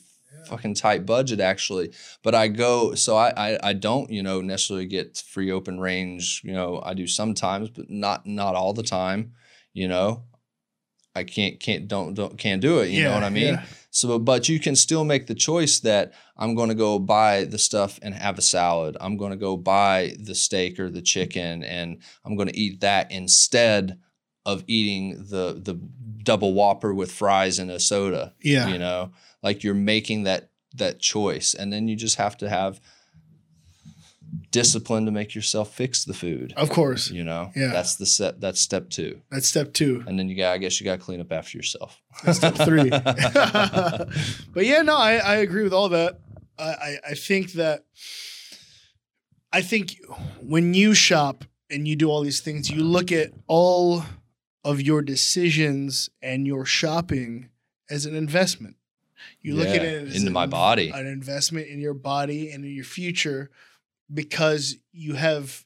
fucking 0.47 0.75
tight 0.75 1.07
budget 1.07 1.41
actually. 1.41 1.93
But 2.23 2.35
I 2.35 2.49
go 2.49 2.95
so 2.95 3.17
I, 3.17 3.33
I 3.37 3.59
I 3.63 3.73
don't 3.73 4.11
you 4.11 4.23
know 4.23 4.41
necessarily 4.41 4.87
get 4.87 5.19
free 5.19 5.51
open 5.51 5.81
range. 5.81 6.43
You 6.45 6.53
know 6.53 6.83
I 6.85 6.95
do 6.95 7.07
sometimes, 7.07 7.71
but 7.71 7.91
not 7.91 8.27
not 8.27 8.55
all 8.55 8.73
the 8.73 8.83
time. 8.83 9.33
You 9.73 9.89
know, 9.89 10.25
I 11.15 11.25
can't 11.25 11.61
can't 11.61 11.87
don't 11.87 12.15
don't 12.15 12.37
can't 12.37 12.61
do 12.61 12.81
it. 12.81 12.91
You 12.91 13.05
know 13.05 13.15
what 13.15 13.25
I 13.25 13.31
mean? 13.31 13.55
yeah. 13.55 13.65
So, 13.91 14.19
but 14.19 14.49
you 14.49 14.59
can 14.59 14.75
still 14.75 15.05
make 15.05 15.29
the 15.29 15.37
choice 15.37 15.79
that 15.81 16.15
I'm 16.37 16.57
going 16.57 16.69
to 16.69 16.75
go 16.75 16.99
buy 16.99 17.45
the 17.45 17.59
stuff 17.59 18.01
and 18.03 18.13
have 18.13 18.39
a 18.39 18.43
salad. 18.43 18.97
I'm 19.01 19.17
going 19.17 19.31
to 19.31 19.37
go 19.37 19.57
buy 19.57 20.17
the 20.19 20.35
steak 20.35 20.81
or 20.81 20.91
the 20.91 21.01
chicken 21.01 21.63
and 21.63 21.99
I'm 22.25 22.35
going 22.35 22.49
to 22.49 22.59
eat 22.59 22.81
that 22.81 23.13
instead 23.13 24.01
of 24.45 24.65
eating 24.67 25.27
the 25.29 25.61
the 25.63 25.81
double 26.25 26.55
whopper 26.55 26.93
with 26.93 27.13
fries 27.13 27.61
and 27.61 27.71
a 27.71 27.79
soda. 27.79 28.35
Yeah. 28.43 28.67
You 28.67 28.79
know, 28.79 29.13
like 29.45 29.63
you're 29.63 29.75
making 29.75 30.25
that 30.25 30.51
that 30.75 30.99
choice 30.99 31.55
and 31.55 31.73
then 31.73 31.87
you 31.87 31.95
just 31.95 32.17
have 32.17 32.37
to 32.39 32.49
have 32.49 32.81
discipline 34.51 35.05
to 35.07 35.11
make 35.13 35.35
yourself 35.35 35.75
fix 35.75 36.05
the 36.05 36.15
food. 36.15 36.53
Of 36.57 36.71
course. 36.71 37.11
You 37.11 37.25
know, 37.25 37.51
Yeah. 37.55 37.69
that's 37.69 37.97
the 37.97 38.07
set. 38.07 38.41
That's 38.41 38.61
step 38.61 38.91
two, 38.91 39.21
That's 39.31 39.49
step 39.49 39.73
two. 39.73 40.05
and 40.07 40.19
then 40.19 40.29
you 40.29 40.37
got. 40.37 40.53
I 40.53 40.59
guess 40.59 40.81
you 40.81 40.85
got 40.85 40.99
to 40.99 41.03
clean 41.05 41.21
up 41.21 41.31
after 41.33 41.57
yourself. 41.59 42.01
That's 42.25 42.39
step 42.39 42.55
three. 42.57 42.89
but 42.91 44.67
yeah, 44.67 44.83
no, 44.83 44.97
I, 44.97 45.17
I 45.17 45.35
agree 45.37 45.63
with 45.63 45.73
all 45.73 45.89
that. 45.91 46.21
I, 46.59 46.63
I, 46.65 46.97
I 47.11 47.15
think 47.15 47.53
that 47.53 47.85
I 49.53 49.63
think 49.63 50.01
when 50.41 50.75
you 50.75 50.95
shop 50.95 51.45
and 51.71 51.87
you 51.87 51.97
do 51.97 52.09
all 52.11 52.23
these 52.23 52.41
things, 52.41 52.71
you 52.71 52.83
look 52.83 53.13
at 53.13 53.31
all 53.47 54.05
of 54.65 54.81
your 54.81 55.03
decisions 55.03 56.11
and 56.23 56.47
your 56.47 56.65
shopping 56.65 57.51
as 57.91 58.07
an 58.07 58.15
investment. 58.17 58.77
You 59.41 59.55
look 59.55 59.69
at 59.69 59.83
it 59.83 60.09
as 60.09 60.15
into 60.17 60.29
an- 60.29 60.33
my 60.33 60.47
body. 60.47 60.91
an 60.91 61.07
investment 61.07 61.69
in 61.69 61.81
your 61.81 61.95
body 61.95 62.51
and 62.51 62.65
in 62.65 62.73
your 62.75 62.85
future 62.85 63.51
because 64.13 64.77
you 64.93 65.15
have 65.15 65.65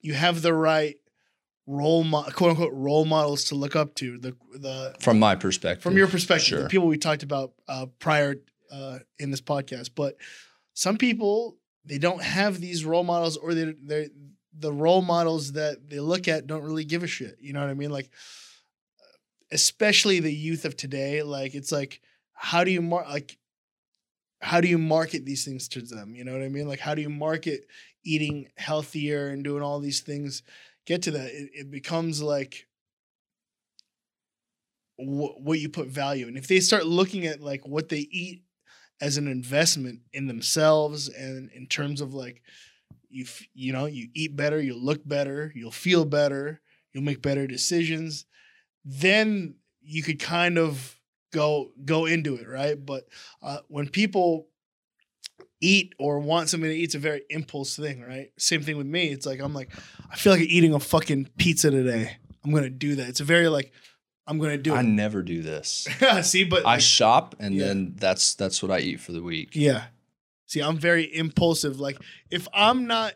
you 0.00 0.14
have 0.14 0.42
the 0.42 0.52
right 0.52 0.96
role 1.66 2.04
mo- 2.04 2.24
quote 2.34 2.50
unquote 2.50 2.72
role 2.72 3.04
models 3.04 3.44
to 3.44 3.54
look 3.54 3.76
up 3.76 3.94
to 3.96 4.18
the 4.18 4.36
the 4.54 4.94
From 5.00 5.18
my 5.18 5.34
perspective, 5.34 5.82
from 5.82 5.96
your 5.96 6.08
perspective, 6.08 6.46
sure. 6.46 6.62
the 6.62 6.68
people 6.68 6.88
we 6.88 6.98
talked 6.98 7.22
about 7.22 7.52
uh, 7.68 7.86
prior 7.98 8.36
uh, 8.70 8.98
in 9.18 9.30
this 9.30 9.40
podcast. 9.40 9.90
But 9.94 10.16
some 10.74 10.96
people 10.96 11.56
they 11.84 11.98
don't 11.98 12.22
have 12.22 12.60
these 12.60 12.84
role 12.84 13.04
models, 13.04 13.36
or 13.36 13.54
they 13.54 13.74
they 13.82 14.08
the 14.56 14.72
role 14.72 15.02
models 15.02 15.52
that 15.52 15.88
they 15.88 16.00
look 16.00 16.28
at 16.28 16.46
don't 16.46 16.62
really 16.62 16.84
give 16.84 17.02
a 17.02 17.06
shit. 17.06 17.36
You 17.40 17.52
know 17.52 17.60
what 17.60 17.70
I 17.70 17.74
mean? 17.74 17.90
Like, 17.90 18.10
especially 19.50 20.20
the 20.20 20.32
youth 20.32 20.64
of 20.64 20.76
today. 20.76 21.22
Like, 21.22 21.54
it's 21.54 21.72
like, 21.72 22.00
how 22.32 22.64
do 22.64 22.70
you 22.70 22.82
mar- 22.82 23.06
like, 23.08 23.38
how 24.42 24.60
do 24.60 24.68
you 24.68 24.78
market 24.78 25.24
these 25.24 25.44
things 25.44 25.68
to 25.70 25.82
them? 25.82 26.14
You 26.14 26.24
know 26.24 26.32
what 26.32 26.42
I 26.42 26.48
mean? 26.48 26.68
Like, 26.68 26.80
how 26.80 26.94
do 26.94 27.02
you 27.02 27.10
market 27.10 27.66
eating 28.04 28.48
healthier 28.58 29.28
and 29.28 29.44
doing 29.44 29.62
all 29.62 29.80
these 29.80 30.00
things? 30.00 30.42
Get 30.86 31.02
to 31.02 31.12
that. 31.12 31.28
It, 31.28 31.50
it 31.54 31.70
becomes 31.70 32.22
like 32.22 32.66
wh- 34.96 35.38
what 35.40 35.60
you 35.60 35.68
put 35.68 35.88
value 35.88 36.26
And 36.28 36.36
If 36.36 36.46
they 36.48 36.60
start 36.60 36.86
looking 36.86 37.26
at 37.26 37.40
like 37.40 37.66
what 37.66 37.88
they 37.88 38.08
eat 38.10 38.42
as 39.00 39.16
an 39.16 39.28
investment 39.28 40.00
in 40.12 40.26
themselves 40.26 41.08
and 41.08 41.50
in 41.52 41.66
terms 41.66 42.00
of 42.00 42.14
like 42.14 42.42
you 43.10 43.24
f- 43.24 43.42
you 43.54 43.72
know 43.72 43.86
you 43.86 44.08
eat 44.14 44.36
better, 44.36 44.60
you 44.60 44.76
look 44.76 45.06
better, 45.06 45.52
you'll 45.54 45.70
feel 45.72 46.04
better, 46.04 46.60
you'll 46.92 47.04
make 47.04 47.22
better 47.22 47.46
decisions, 47.46 48.26
then 48.84 49.56
you 49.82 50.02
could 50.02 50.20
kind 50.20 50.58
of 50.58 50.96
go 51.32 51.72
go 51.84 52.06
into 52.06 52.36
it, 52.36 52.48
right? 52.48 52.76
But 52.84 53.08
uh, 53.42 53.58
when 53.68 53.88
people 53.88 54.46
eat 55.60 55.94
or 55.98 56.18
want 56.18 56.48
something 56.48 56.68
to 56.68 56.74
eat, 56.76 56.84
it's 56.84 56.94
a 56.94 56.98
very 56.98 57.22
impulse 57.30 57.76
thing, 57.76 58.00
right? 58.02 58.30
Same 58.38 58.62
thing 58.62 58.76
with 58.76 58.86
me. 58.86 59.08
It's 59.08 59.26
like 59.26 59.40
I'm 59.40 59.54
like 59.54 59.70
I 60.10 60.16
feel 60.16 60.32
like 60.32 60.42
eating 60.42 60.74
a 60.74 60.80
fucking 60.80 61.30
pizza 61.38 61.70
today. 61.70 62.16
I'm 62.44 62.52
gonna 62.52 62.70
do 62.70 62.94
that. 62.96 63.08
It's 63.08 63.20
a 63.20 63.24
very 63.24 63.48
like 63.48 63.72
I'm 64.26 64.38
gonna 64.38 64.56
do 64.58 64.74
it. 64.74 64.78
I 64.78 64.82
never 64.82 65.22
do 65.22 65.42
this. 65.42 65.88
See, 66.22 66.44
but 66.44 66.64
I 66.66 66.74
like, 66.74 66.80
shop 66.80 67.34
and 67.40 67.54
Yeah. 67.54 67.66
then 67.66 67.94
that's 67.96 68.34
that's 68.34 68.62
what 68.62 68.70
I 68.70 68.78
eat 68.80 69.00
for 69.00 69.12
the 69.12 69.22
week. 69.22 69.50
yeah. 69.54 69.84
See, 70.46 70.60
I'm 70.60 70.76
very 70.76 71.04
impulsive. 71.16 71.80
Like 71.80 71.96
if 72.30 72.46
I'm 72.52 72.86
not, 72.86 73.14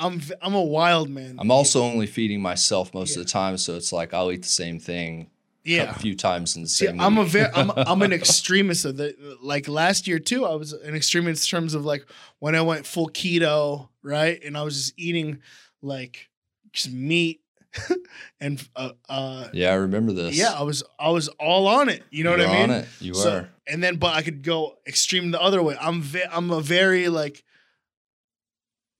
I'm 0.00 0.20
I'm 0.42 0.54
a 0.54 0.62
wild 0.62 1.08
man. 1.10 1.36
I'm 1.38 1.50
also 1.50 1.82
only 1.82 2.06
feeding 2.06 2.40
myself 2.42 2.92
most 2.94 3.14
Yeah. 3.14 3.20
of 3.20 3.26
the 3.26 3.30
time, 3.32 3.56
so 3.56 3.76
it's 3.76 3.92
like 3.92 4.14
I'll 4.14 4.32
eat 4.32 4.42
the 4.42 4.48
same 4.48 4.78
thing 4.80 5.30
yeah. 5.68 5.90
a 5.90 5.94
few 5.94 6.14
times 6.16 6.56
in 6.56 6.62
the 6.62 6.68
same 6.68 7.00
I'm 7.00 7.18
a 7.18 7.24
very 7.24 7.50
I'm, 7.54 7.70
I'm 7.76 8.02
an 8.02 8.12
extremist 8.12 8.84
of 8.84 8.96
the 8.96 9.14
like 9.42 9.68
last 9.68 10.06
year 10.08 10.18
too. 10.18 10.44
I 10.46 10.54
was 10.54 10.72
an 10.72 10.94
extremist 10.94 11.46
in 11.52 11.56
terms 11.58 11.74
of 11.74 11.84
like 11.84 12.04
when 12.38 12.54
I 12.54 12.62
went 12.62 12.86
full 12.86 13.08
keto, 13.08 13.88
right? 14.02 14.42
And 14.44 14.56
I 14.56 14.62
was 14.62 14.74
just 14.76 14.94
eating 14.96 15.40
like 15.82 16.28
just 16.72 16.90
meat 16.90 17.40
and 18.40 18.66
uh, 18.74 18.92
uh 19.08 19.48
yeah, 19.52 19.70
I 19.70 19.74
remember 19.74 20.12
this. 20.12 20.36
yeah, 20.36 20.52
I 20.52 20.62
was 20.62 20.82
I 20.98 21.10
was 21.10 21.28
all 21.38 21.66
on 21.68 21.88
it. 21.88 22.02
You 22.10 22.24
know 22.24 22.30
what 22.30 22.40
You're 22.40 22.48
I 22.48 22.60
mean? 22.60 22.70
On 22.70 22.76
it. 22.76 22.88
You 23.00 23.14
So- 23.14 23.36
are. 23.36 23.48
and 23.66 23.82
then 23.82 23.96
but 23.96 24.14
I 24.14 24.22
could 24.22 24.42
go 24.42 24.78
extreme 24.86 25.30
the 25.30 25.40
other 25.40 25.62
way. 25.62 25.76
I'm 25.80 26.00
ve- 26.00 26.24
I'm 26.32 26.50
a 26.50 26.60
very 26.60 27.08
like 27.08 27.44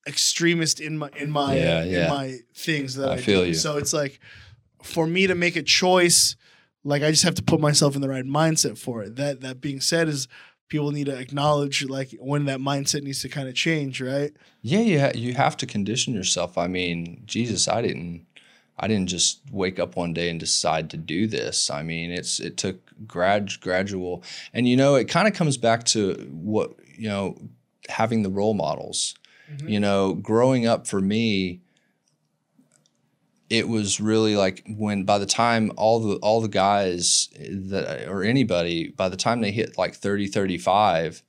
extremist 0.06 0.80
in 0.80 0.98
my 0.98 1.10
in 1.16 1.30
my 1.30 1.56
Yeah, 1.56 1.84
yeah. 1.84 2.04
in 2.04 2.08
my 2.10 2.34
things 2.54 2.94
that 2.96 3.10
I, 3.10 3.14
I 3.14 3.16
feel 3.18 3.42
do. 3.42 3.48
you. 3.48 3.54
So 3.54 3.76
it's 3.78 3.92
like 3.92 4.20
for 4.82 5.06
me 5.06 5.26
to 5.26 5.34
make 5.34 5.56
a 5.56 5.62
choice, 5.62 6.36
like 6.84 7.02
I 7.02 7.10
just 7.10 7.24
have 7.24 7.34
to 7.36 7.42
put 7.42 7.60
myself 7.60 7.94
in 7.94 8.00
the 8.00 8.08
right 8.08 8.24
mindset 8.24 8.78
for 8.78 9.02
it. 9.02 9.16
That 9.16 9.40
that 9.40 9.60
being 9.60 9.80
said, 9.80 10.08
is 10.08 10.28
people 10.68 10.90
need 10.90 11.06
to 11.06 11.16
acknowledge 11.18 11.84
like 11.84 12.14
when 12.20 12.44
that 12.46 12.60
mindset 12.60 13.02
needs 13.02 13.22
to 13.22 13.28
kind 13.28 13.48
of 13.48 13.54
change, 13.54 14.00
right? 14.00 14.32
Yeah, 14.62 14.80
you 14.80 15.00
ha- 15.00 15.12
you 15.14 15.34
have 15.34 15.56
to 15.58 15.66
condition 15.66 16.14
yourself. 16.14 16.58
I 16.58 16.66
mean, 16.66 17.22
Jesus, 17.26 17.68
I 17.68 17.82
didn't 17.82 18.26
I 18.78 18.86
didn't 18.86 19.08
just 19.08 19.40
wake 19.50 19.78
up 19.80 19.96
one 19.96 20.12
day 20.14 20.30
and 20.30 20.38
decide 20.38 20.88
to 20.90 20.96
do 20.96 21.26
this. 21.26 21.68
I 21.70 21.82
mean, 21.82 22.10
it's 22.12 22.38
it 22.38 22.56
took 22.56 22.76
grad 23.06 23.60
gradual, 23.60 24.22
and 24.52 24.68
you 24.68 24.76
know, 24.76 24.94
it 24.94 25.08
kind 25.08 25.26
of 25.26 25.34
comes 25.34 25.56
back 25.56 25.84
to 25.86 26.14
what 26.30 26.74
you 26.96 27.08
know, 27.08 27.36
having 27.88 28.22
the 28.22 28.30
role 28.30 28.54
models. 28.54 29.14
Mhm. 29.52 29.70
You 29.70 29.80
know, 29.80 30.14
growing 30.14 30.66
up 30.66 30.86
for 30.86 31.00
me, 31.00 31.60
it 33.50 33.68
was 33.68 34.00
really 34.00 34.36
like 34.36 34.64
when 34.68 35.04
by 35.04 35.18
the 35.18 35.26
time 35.26 35.72
all 35.76 36.00
the 36.00 36.16
all 36.16 36.40
the 36.40 36.48
guys 36.48 37.28
that 37.38 38.06
or 38.08 38.22
anybody 38.22 38.88
by 38.88 39.08
the 39.08 39.16
time 39.16 39.40
they 39.40 39.50
hit 39.50 39.78
like 39.78 39.94
30 39.94 40.26
35 40.26 41.22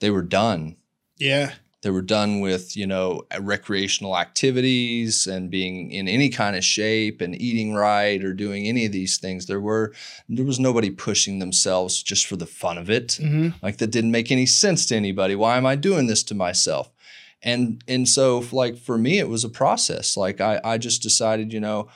they 0.00 0.10
were 0.10 0.22
done. 0.22 0.76
Yeah, 1.16 1.52
they 1.82 1.90
were 1.90 2.02
done 2.02 2.40
with 2.40 2.76
you 2.76 2.86
know 2.86 3.22
recreational 3.40 4.18
activities 4.18 5.26
and 5.26 5.50
being 5.50 5.90
in 5.92 6.08
any 6.08 6.28
kind 6.28 6.56
of 6.56 6.64
shape 6.64 7.20
and 7.20 7.40
eating 7.40 7.74
right 7.74 8.22
or 8.24 8.32
doing 8.32 8.66
any 8.66 8.86
of 8.86 8.92
these 8.92 9.18
things. 9.18 9.46
There 9.46 9.60
were 9.60 9.92
there 10.28 10.44
was 10.44 10.60
nobody 10.60 10.90
pushing 10.90 11.38
themselves 11.38 12.02
just 12.02 12.26
for 12.26 12.36
the 12.36 12.46
fun 12.46 12.78
of 12.78 12.90
it. 12.90 13.18
Mm-hmm. 13.20 13.50
like 13.62 13.78
that 13.78 13.90
didn't 13.90 14.10
make 14.10 14.32
any 14.32 14.46
sense 14.46 14.86
to 14.86 14.96
anybody. 14.96 15.34
Why 15.36 15.56
am 15.56 15.66
i 15.66 15.76
doing 15.76 16.06
this 16.06 16.22
to 16.24 16.34
myself 16.34 16.90
and 17.44 17.84
and 17.86 18.08
so 18.08 18.42
like 18.50 18.76
for 18.76 18.98
me 18.98 19.18
it 19.18 19.28
was 19.28 19.44
a 19.44 19.48
process. 19.48 20.16
Like 20.16 20.40
i 20.40 20.60
i 20.64 20.78
just 20.78 21.02
decided 21.02 21.52
you 21.52 21.60
know 21.60 21.88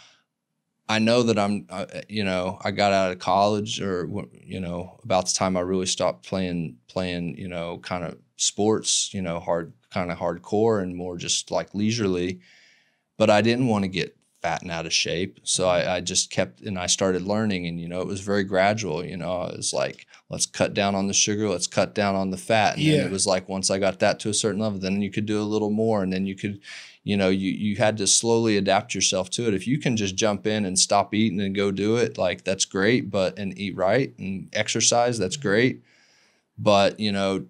i 0.88 0.98
know 0.98 1.22
that 1.22 1.38
i'm 1.38 1.66
uh, 1.70 1.86
you 2.08 2.24
know 2.24 2.58
i 2.62 2.70
got 2.70 2.92
out 2.92 3.10
of 3.10 3.18
college 3.18 3.80
or 3.80 4.08
you 4.44 4.60
know 4.60 4.98
about 5.04 5.26
the 5.26 5.32
time 5.32 5.56
i 5.56 5.60
really 5.60 5.86
stopped 5.86 6.26
playing 6.26 6.76
playing 6.88 7.36
you 7.36 7.48
know 7.48 7.78
kind 7.78 8.04
of 8.04 8.16
sports 8.36 9.12
you 9.12 9.20
know 9.20 9.40
hard 9.40 9.72
kind 9.90 10.12
of 10.12 10.18
hardcore 10.18 10.82
and 10.82 10.94
more 10.94 11.16
just 11.16 11.50
like 11.50 11.74
leisurely. 11.74 12.40
But 13.16 13.30
i 13.30 13.40
didn't 13.40 13.66
want 13.66 13.84
to 13.84 13.88
get 13.88 14.17
fat 14.42 14.62
and 14.62 14.70
out 14.70 14.86
of 14.86 14.92
shape. 14.92 15.40
So 15.42 15.68
I, 15.68 15.96
I 15.96 16.00
just 16.00 16.30
kept 16.30 16.60
and 16.60 16.78
i 16.78 16.86
started 16.86 17.22
learning 17.22 17.66
and 17.66 17.80
you 17.80 17.88
know 17.88 18.00
it 18.00 18.06
was 18.06 18.20
very 18.20 18.44
gradual 18.44 19.04
you 19.04 19.16
know 19.16 19.42
it 19.44 19.56
was 19.56 19.72
like 19.72 20.06
let's 20.30 20.46
cut 20.46 20.74
down 20.74 20.94
on 20.94 21.06
the 21.06 21.12
sugar 21.12 21.48
let's 21.48 21.66
cut 21.66 21.94
down 21.94 22.14
on 22.14 22.30
the 22.30 22.36
fat. 22.36 22.76
And 22.76 22.86
then 22.86 22.94
Yeah. 22.94 23.04
it 23.06 23.10
was 23.10 23.26
like 23.26 23.48
once 23.48 23.70
i 23.70 23.78
got 23.78 23.98
that 23.98 24.20
to 24.20 24.28
a 24.28 24.34
certain 24.34 24.60
level 24.60 24.78
then 24.78 25.02
you 25.02 25.10
could 25.10 25.26
do 25.26 25.40
a 25.40 25.42
little 25.42 25.70
more 25.70 26.02
and 26.02 26.12
then 26.12 26.26
you 26.26 26.36
could 26.36 26.60
you 27.04 27.16
know 27.16 27.30
you 27.30 27.50
you 27.50 27.76
had 27.76 27.96
to 27.96 28.06
slowly 28.06 28.56
adapt 28.56 28.94
yourself 28.94 29.30
to 29.30 29.48
it. 29.48 29.54
If 29.54 29.66
you 29.66 29.78
can 29.78 29.96
just 29.96 30.14
jump 30.14 30.46
in 30.46 30.64
and 30.64 30.78
stop 30.78 31.14
eating 31.14 31.40
and 31.40 31.54
go 31.54 31.70
do 31.70 31.96
it 31.96 32.18
like 32.18 32.44
that's 32.44 32.64
great 32.66 33.10
but 33.10 33.38
and 33.38 33.58
eat 33.58 33.74
right 33.76 34.12
and 34.18 34.48
exercise 34.52 35.18
that's 35.18 35.36
mm-hmm. 35.36 35.48
great. 35.48 35.82
But 36.58 37.00
you 37.00 37.10
know 37.10 37.46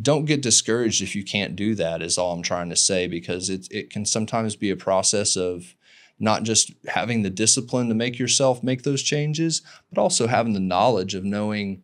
don't 0.00 0.24
get 0.24 0.40
discouraged 0.40 1.02
if 1.02 1.14
you 1.14 1.22
can't 1.22 1.54
do 1.54 1.74
that 1.74 2.00
is 2.00 2.16
all 2.16 2.32
i'm 2.32 2.42
trying 2.42 2.70
to 2.70 2.76
say 2.76 3.06
because 3.06 3.50
it, 3.50 3.68
it 3.70 3.90
can 3.90 4.06
sometimes 4.06 4.56
be 4.56 4.70
a 4.70 4.76
process 4.76 5.36
of 5.36 5.74
not 6.22 6.44
just 6.44 6.72
having 6.86 7.22
the 7.22 7.28
discipline 7.30 7.88
to 7.88 7.94
make 7.94 8.18
yourself 8.18 8.62
make 8.62 8.82
those 8.84 9.02
changes 9.02 9.60
but 9.92 10.00
also 10.00 10.26
having 10.28 10.52
the 10.54 10.60
knowledge 10.60 11.14
of 11.14 11.24
knowing 11.24 11.82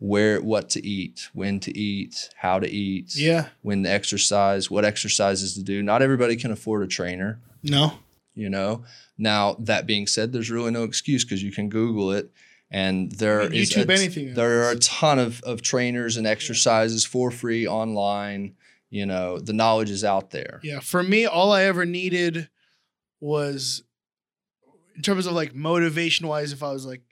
where 0.00 0.40
what 0.40 0.70
to 0.70 0.84
eat 0.86 1.28
when 1.34 1.58
to 1.60 1.76
eat 1.76 2.30
how 2.36 2.58
to 2.58 2.68
eat 2.68 3.14
Yeah. 3.16 3.48
when 3.62 3.82
to 3.82 3.90
exercise 3.90 4.70
what 4.70 4.84
exercises 4.84 5.54
to 5.54 5.62
do. 5.62 5.82
Not 5.82 6.02
everybody 6.02 6.36
can 6.36 6.52
afford 6.52 6.82
a 6.84 6.86
trainer. 6.86 7.40
No. 7.62 7.92
you 8.34 8.48
know? 8.48 8.84
Now 9.18 9.56
that 9.58 9.86
being 9.86 10.06
said 10.06 10.32
there's 10.32 10.50
really 10.50 10.70
no 10.70 10.84
excuse 10.84 11.24
because 11.24 11.42
you 11.42 11.50
can 11.52 11.68
google 11.68 12.12
it 12.12 12.30
and 12.70 13.10
there 13.12 13.42
I 13.42 13.48
mean, 13.48 13.60
is 13.62 13.72
YouTube 13.72 13.88
a- 13.88 13.92
anything 13.94 14.34
there 14.34 14.62
are 14.64 14.70
a 14.72 14.78
ton 14.78 15.18
of, 15.18 15.42
of 15.42 15.62
trainers 15.62 16.16
and 16.16 16.26
exercises 16.26 17.04
for 17.04 17.30
free 17.30 17.66
online. 17.66 18.54
You 18.90 19.04
know? 19.04 19.38
The 19.38 19.52
knowledge 19.52 19.90
is 19.90 20.04
out 20.04 20.30
there. 20.30 20.60
Yeah. 20.62 20.80
For 20.80 21.02
me, 21.02 21.26
all 21.26 21.50
I 21.52 21.64
ever 21.64 21.84
needed 21.84 22.48
was, 23.20 23.82
in 24.96 25.02
terms 25.02 25.26
of 25.26 25.32
like 25.32 25.54
motivation 25.54 26.26
wise, 26.26 26.52
if 26.52 26.62
I 26.62 26.72
was 26.72 26.86
like 26.86 27.02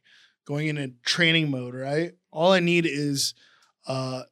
going 0.47 0.69
into 0.69 0.93
training 1.05 1.51
mode, 1.51 1.75
right? 1.75 2.13
All 2.31 2.53
I 2.53 2.61
need 2.61 2.87
is 2.87 3.35
uh, 3.87 4.23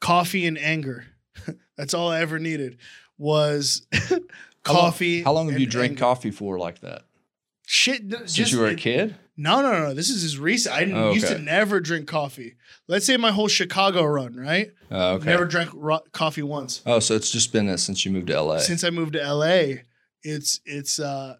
coffee 0.00 0.46
and 0.46 0.58
anger. 0.58 1.06
That's 1.76 1.94
all 1.94 2.10
I 2.10 2.20
ever 2.20 2.38
needed 2.38 2.78
was 3.16 3.86
How 3.92 4.08
long- 4.74 4.82
coffee. 4.82 5.22
how 5.22 5.32
long 5.32 5.48
have 5.50 5.58
you 5.58 5.66
drank 5.66 5.92
anger. 5.92 6.00
coffee 6.00 6.30
for 6.30 6.58
like 6.58 6.80
that 6.80 7.02
Shit. 7.66 8.02
since 8.10 8.32
just- 8.34 8.52
you 8.52 8.58
were 8.60 8.66
a 8.66 8.74
kid 8.74 9.14
No, 9.36 9.62
no, 9.62 9.72
no. 9.72 9.94
This 9.94 10.10
is 10.10 10.24
as 10.24 10.38
recent. 10.38 10.74
I 10.74 10.80
didn't, 10.80 10.96
Oh, 10.98 11.12
used 11.12 11.28
to 11.28 11.38
never 11.38 11.80
drink 11.80 12.06
coffee. 12.08 12.56
Let's 12.86 13.06
say 13.06 13.16
my 13.16 13.30
whole 13.30 13.48
Chicago 13.48 14.04
run, 14.04 14.34
right? 14.36 14.72
oh, 14.90 15.14
okay 15.14 15.26
Never 15.30 15.46
drank 15.46 15.70
ro- 15.74 16.00
coffee 16.12 16.42
once. 16.42 16.82
oh 16.86 16.98
so 16.98 17.14
it's 17.14 17.30
just 17.30 17.52
been 17.52 17.66
that 17.66 17.78
since 17.78 18.04
you 18.04 18.10
moved 18.12 18.26
to 18.28 18.40
la 18.42 18.58
Since 18.58 18.84
I 18.84 18.90
moved 18.90 19.14
to 19.14 19.32
LA, 19.34 19.80
it's 20.22 20.60
it's 20.64 20.98
uh 20.98 21.36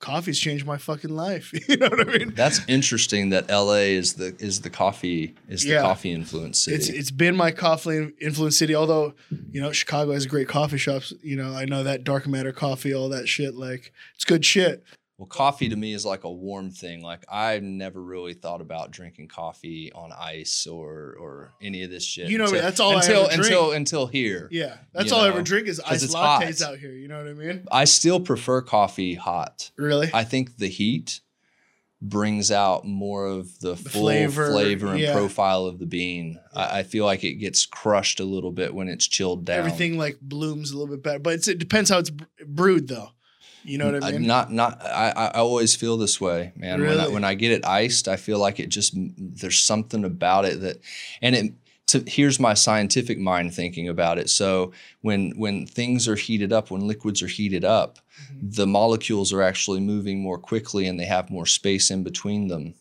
coffee's 0.00 0.38
changed 0.38 0.66
my 0.66 0.76
fucking 0.76 1.14
life. 1.14 1.52
you 1.68 1.76
know 1.76 1.88
what 1.88 2.00
I 2.00 2.18
mean? 2.18 2.34
that's 2.34 2.60
interesting 2.66 3.30
that 3.30 3.48
la 3.48 3.74
is 3.74 4.14
the 4.14 4.34
is 4.38 4.60
the 4.60 4.70
coffee 4.70 5.34
is 5.48 5.64
the 5.64 5.78
coffee 5.78 6.12
influence 6.12 6.58
city 6.58 6.76
It's 6.76 6.88
it's 6.88 7.10
been 7.10 7.36
my 7.36 7.50
coffee 7.52 8.10
influence 8.20 8.58
city. 8.58 8.74
Although 8.74 9.14
you 9.50 9.60
know 9.60 9.72
Chicago 9.72 10.12
has 10.12 10.26
great 10.26 10.48
coffee 10.48 10.78
shops. 10.78 11.12
You 11.22 11.36
know 11.36 11.54
I 11.54 11.64
know 11.64 11.84
that 11.84 12.04
Dark 12.04 12.26
Matter 12.26 12.52
coffee, 12.52 12.92
all 12.92 13.08
that 13.10 13.28
shit. 13.28 13.54
Like 13.54 13.92
it's 14.14 14.24
good 14.24 14.44
shit. 14.44 14.84
Well, 15.18 15.26
coffee 15.26 15.68
to 15.68 15.76
me 15.76 15.92
is 15.92 16.04
like 16.04 16.24
a 16.24 16.32
warm 16.32 16.70
thing. 16.70 17.02
Like 17.02 17.24
I've 17.30 17.62
never 17.62 18.02
really 18.02 18.34
thought 18.34 18.60
about 18.60 18.90
drinking 18.90 19.28
coffee 19.28 19.92
on 19.92 20.10
ice 20.10 20.66
or 20.66 21.16
or 21.20 21.52
any 21.60 21.84
of 21.84 21.90
this 21.90 22.04
shit. 22.04 22.28
You 22.28 22.38
know, 22.38 22.44
until, 22.44 22.62
that's 22.62 22.80
all 22.80 22.92
I 22.92 22.96
until 22.96 23.26
drink. 23.26 23.44
until 23.44 23.72
until 23.72 24.06
here. 24.06 24.48
Yeah, 24.50 24.78
that's 24.92 25.12
all 25.12 25.20
I 25.20 25.28
ever 25.28 25.42
drink 25.42 25.68
is 25.68 25.80
ice 25.80 26.04
lattes 26.06 26.62
hot. 26.62 26.72
out 26.72 26.78
here. 26.78 26.92
You 26.92 27.08
know 27.08 27.18
what 27.18 27.28
I 27.28 27.34
mean? 27.34 27.68
I 27.70 27.84
still 27.84 28.20
prefer 28.20 28.62
coffee 28.62 29.14
hot. 29.14 29.70
Really? 29.76 30.10
I 30.12 30.24
think 30.24 30.56
the 30.56 30.68
heat 30.68 31.20
brings 32.02 32.50
out 32.50 32.84
more 32.84 33.26
of 33.26 33.60
the, 33.60 33.76
full 33.76 34.02
flavor, 34.02 34.50
flavor, 34.50 34.88
and 34.88 34.98
yeah. 34.98 35.12
profile 35.12 35.66
of 35.66 35.78
the 35.78 35.86
bean. 35.86 36.40
I, 36.52 36.80
I 36.80 36.82
feel 36.82 37.04
like 37.04 37.22
it 37.22 37.34
gets 37.34 37.64
crushed 37.64 38.18
a 38.18 38.24
little 38.24 38.50
bit 38.50 38.74
when 38.74 38.88
it's 38.88 39.06
chilled 39.06 39.44
down. 39.44 39.60
Everything 39.60 39.96
like 39.96 40.18
blooms 40.20 40.72
a 40.72 40.76
little 40.76 40.92
bit 40.92 41.02
better, 41.04 41.20
but 41.20 41.34
it's, 41.34 41.46
it 41.46 41.58
depends 41.58 41.90
how 41.90 41.98
it's 41.98 42.10
brewed 42.44 42.88
though. 42.88 43.10
You 43.64 43.78
know 43.78 43.90
what 43.92 44.02
I 44.02 44.08
Uh, 44.08 44.10
mean? 44.12 44.26
Not, 44.26 44.52
not. 44.52 44.82
I, 44.82 45.10
I 45.10 45.30
always 45.40 45.74
feel 45.76 45.96
this 45.96 46.20
way, 46.20 46.52
man. 46.56 46.80
When 46.80 46.98
I, 47.00 47.08
when 47.08 47.24
I 47.24 47.34
get 47.34 47.52
it 47.52 47.64
iced, 47.64 48.08
I 48.08 48.16
feel 48.16 48.38
like 48.38 48.58
it 48.60 48.68
just 48.68 48.94
there's 48.96 49.58
something 49.58 50.04
about 50.04 50.44
it 50.44 50.60
that, 50.60 50.78
and 51.20 51.34
it. 51.36 51.52
To, 51.88 52.02
here's 52.06 52.40
my 52.40 52.54
scientific 52.54 53.18
mind 53.18 53.52
thinking 53.54 53.86
about 53.88 54.16
it. 54.16 54.30
So 54.30 54.72
when 55.02 55.32
when 55.36 55.66
things 55.66 56.08
are 56.08 56.14
heated 56.14 56.50
up, 56.52 56.70
when 56.70 56.86
liquids 56.86 57.22
are 57.22 57.26
heated 57.26 57.64
up, 57.64 57.98
Mhm. 58.32 58.54
the 58.56 58.66
molecules 58.66 59.32
are 59.32 59.42
actually 59.42 59.80
moving 59.80 60.20
more 60.20 60.38
quickly 60.38 60.86
and 60.86 60.98
they 60.98 61.04
have 61.06 61.28
more 61.28 61.44
space 61.44 61.90
in 61.90 62.02
between 62.02 62.48
them. 62.48 62.74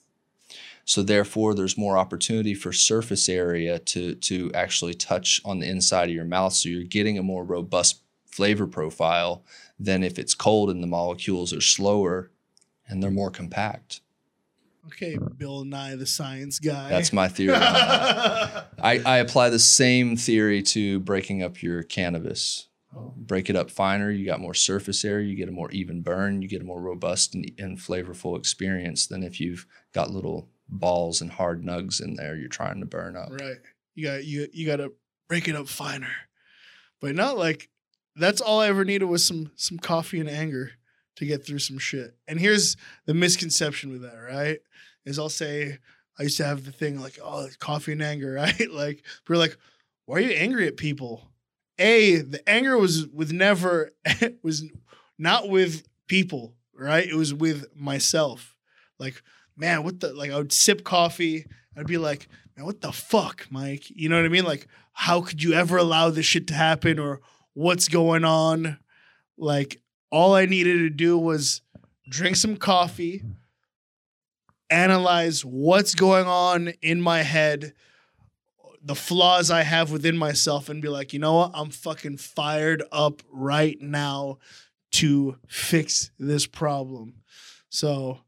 So 0.85 1.03
therefore, 1.03 1.53
there's 1.55 1.77
more 1.77 1.97
opportunity 1.97 2.53
for 2.53 2.71
surface 2.71 3.27
area 3.27 3.79
to 3.79 4.15
to 4.15 4.51
actually 4.53 4.93
touch 4.93 5.41
on 5.43 5.59
the 5.59 5.67
inside 5.67 6.09
of 6.09 6.15
your 6.15 6.23
mouth. 6.25 6.53
So 6.53 6.69
you're 6.69 6.83
getting 6.83 7.17
a 7.17 7.23
more 7.23 7.43
robust 7.43 8.01
flavor 8.27 8.67
profile 8.67 9.43
than 9.83 10.03
if 10.03 10.19
it's 10.19 10.35
cold 10.35 10.69
and 10.69 10.83
the 10.83 10.87
molecules 10.87 11.53
are 11.53 11.61
slower 11.61 12.31
and 12.87 13.01
they're 13.01 13.11
more 13.11 13.31
compact. 13.31 14.01
Okay, 14.87 15.17
Bill 15.37 15.63
Nye, 15.63 15.95
the 15.95 16.05
science 16.05 16.59
guy. 16.59 16.89
That's 16.89 17.13
my 17.13 17.27
theory. 17.27 17.55
I, 17.55 18.65
I 19.05 19.17
apply 19.17 19.49
the 19.49 19.59
same 19.59 20.17
theory 20.17 20.61
to 20.63 20.99
breaking 20.99 21.43
up 21.43 21.61
your 21.61 21.83
cannabis. 21.83 22.67
Break 23.15 23.49
it 23.49 23.55
up 23.55 23.71
finer, 23.71 24.11
you 24.11 24.25
got 24.25 24.41
more 24.41 24.53
surface 24.53 25.05
area, 25.05 25.27
you 25.27 25.35
get 25.35 25.47
a 25.47 25.51
more 25.51 25.71
even 25.71 26.01
burn, 26.01 26.41
you 26.41 26.49
get 26.49 26.61
a 26.61 26.65
more 26.65 26.81
robust 26.81 27.33
and, 27.35 27.49
and 27.57 27.77
flavorful 27.77 28.37
experience 28.37 29.07
than 29.07 29.23
if 29.23 29.39
you've 29.39 29.65
got 29.93 30.11
little 30.11 30.49
balls 30.67 31.21
and 31.21 31.31
hard 31.31 31.63
nugs 31.63 32.01
in 32.01 32.15
there 32.15 32.35
you're 32.35 32.49
trying 32.49 32.79
to 32.79 32.85
burn 32.85 33.15
up. 33.15 33.29
right. 33.31 33.57
You 33.93 34.07
got 34.07 34.23
you 34.25 34.47
you 34.53 34.65
got 34.65 34.77
to 34.77 34.93
break 35.27 35.47
it 35.47 35.55
up 35.55 35.67
finer, 35.67 36.11
but 37.01 37.13
not 37.15 37.37
like 37.37 37.69
that's 38.15 38.41
all 38.41 38.59
I 38.59 38.67
ever 38.67 38.85
needed 38.85 39.05
was 39.05 39.25
some 39.25 39.51
some 39.55 39.77
coffee 39.77 40.19
and 40.19 40.29
anger 40.29 40.71
to 41.15 41.25
get 41.25 41.45
through 41.45 41.59
some 41.59 41.77
shit. 41.77 42.15
And 42.27 42.39
here's 42.39 42.77
the 43.05 43.13
misconception 43.13 43.91
with 43.91 44.01
that, 44.01 44.15
right? 44.15 44.59
Is 45.05 45.19
I'll 45.19 45.29
say 45.29 45.79
I 46.19 46.23
used 46.23 46.37
to 46.37 46.45
have 46.45 46.65
the 46.65 46.71
thing 46.71 46.99
like, 46.99 47.19
oh, 47.23 47.47
coffee 47.59 47.93
and 47.93 48.01
anger, 48.01 48.33
right? 48.35 48.71
Like 48.71 49.03
we're 49.27 49.37
like, 49.37 49.57
why 50.05 50.17
are 50.17 50.21
you 50.21 50.31
angry 50.31 50.67
at 50.67 50.77
people? 50.77 51.27
A, 51.79 52.17
the 52.17 52.47
anger 52.47 52.77
was 52.77 53.07
with 53.07 53.31
never 53.31 53.91
was 54.43 54.65
not 55.17 55.49
with 55.49 55.87
people, 56.07 56.53
right? 56.73 57.07
It 57.07 57.15
was 57.15 57.33
with 57.33 57.67
myself. 57.75 58.55
Like, 58.99 59.23
man, 59.55 59.83
what 59.83 59.99
the 59.99 60.13
like 60.13 60.31
I 60.31 60.37
would 60.37 60.53
sip 60.53 60.83
coffee, 60.83 61.45
I'd 61.75 61.87
be 61.87 61.97
like, 61.97 62.27
man, 62.55 62.65
what 62.65 62.81
the 62.81 62.91
fuck, 62.91 63.47
Mike? 63.49 63.89
You 63.89 64.09
know 64.09 64.17
what 64.17 64.25
I 64.25 64.29
mean? 64.29 64.45
Like, 64.45 64.67
how 64.93 65.21
could 65.21 65.41
you 65.41 65.53
ever 65.53 65.77
allow 65.77 66.09
this 66.09 66.25
shit 66.25 66.47
to 66.47 66.53
happen 66.53 66.99
or 66.99 67.21
what's 67.53 67.87
going 67.87 68.23
on? 68.23 68.77
Like, 69.37 69.81
all 70.11 70.35
I 70.35 70.45
needed 70.45 70.79
to 70.79 70.89
do 70.89 71.17
was 71.17 71.61
drink 72.09 72.35
some 72.35 72.57
coffee, 72.57 73.23
analyze 74.69 75.43
what's 75.43 75.95
going 75.95 76.27
on 76.27 76.69
in 76.81 77.01
my 77.01 77.23
head, 77.23 77.73
the 78.83 78.95
flaws 78.95 79.51
I 79.51 79.63
have 79.63 79.91
within 79.91 80.17
myself, 80.17 80.69
and 80.69 80.81
be 80.81 80.89
like, 80.89 81.13
you 81.13 81.19
know 81.19 81.35
what? 81.35 81.51
I'm 81.53 81.69
fucking 81.69 82.17
fired 82.17 82.83
up 82.91 83.21
right 83.31 83.79
now 83.79 84.39
to 84.93 85.37
fix 85.47 86.11
this 86.19 86.45
problem. 86.45 87.15
So, 87.69 88.19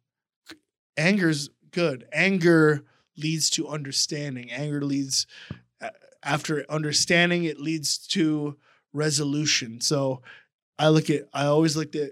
anger's 0.95 1.49
good. 1.71 2.07
Anger 2.13 2.83
leads 3.17 3.49
to 3.51 3.67
understanding. 3.67 4.51
Anger 4.51 4.81
leads, 4.81 5.27
after 6.23 6.65
understanding, 6.69 7.43
it 7.43 7.59
leads 7.59 7.97
to 8.09 8.57
resolution. 8.93 9.81
So, 9.81 10.21
I 10.79 10.89
look 10.89 11.09
at, 11.09 11.23
I 11.33 11.45
always 11.45 11.77
looked 11.77 11.95
at 11.95 12.11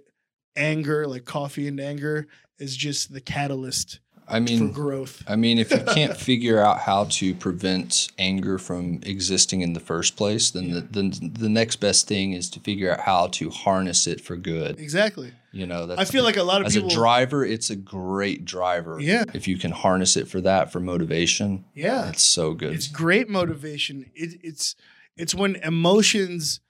anger, 0.56 1.08
like 1.08 1.26
coffee 1.26 1.68
and 1.68 1.80
anger, 1.80 2.28
as 2.60 2.76
just 2.76 3.14
the 3.14 3.22
catalyst. 3.22 4.00
I 4.28 4.36
for 4.36 4.42
mean, 4.44 4.72
growth. 4.72 5.24
I 5.28 5.36
mean, 5.36 5.58
if 5.58 5.72
you 5.72 5.80
can't 5.80 6.16
figure 6.30 6.60
out 6.60 6.80
how 6.80 7.06
to 7.06 7.36
prevent 7.36 8.08
anger 8.18 8.58
from 8.58 9.02
existing 9.04 9.60
in 9.60 9.74
the 9.74 9.82
first 9.82 10.16
place, 10.16 10.52
then 10.52 10.72
the, 10.72 10.82
the 10.82 11.30
the 11.40 11.50
next 11.50 11.78
best 11.78 12.08
thing 12.08 12.32
is 12.32 12.50
to 12.52 12.62
figure 12.62 12.92
out 12.92 13.02
how 13.02 13.28
to 13.28 13.50
harness 13.50 14.08
it 14.08 14.22
for 14.22 14.38
good. 14.38 14.80
Exactly. 14.80 15.34
You 15.52 15.68
know, 15.68 15.86
that's 15.86 16.00
I 16.00 16.06
feel 16.06 16.24
like 16.24 16.38
a 16.38 16.44
lot 16.44 16.62
of 16.62 16.68
as 16.68 16.76
people. 16.76 16.90
a 16.90 16.94
driver, 16.94 17.44
it's 17.44 17.70
a 17.72 17.76
great 17.76 18.46
driver. 18.46 19.02
Yeah. 19.02 19.26
If 19.34 19.50
you 19.50 19.58
can 19.58 19.72
harness 19.72 20.16
it 20.16 20.30
for 20.30 20.40
that, 20.42 20.72
for 20.72 20.80
motivation, 20.80 21.66
yeah, 21.74 22.08
it's 22.10 22.24
so 22.24 22.54
good. 22.54 22.74
it's 22.74 22.88
great 22.88 23.28
motivation. 23.28 24.12
It, 24.16 24.40
it's 24.44 24.76
it's 25.18 25.36
when 25.36 25.58
emotions 25.58 26.62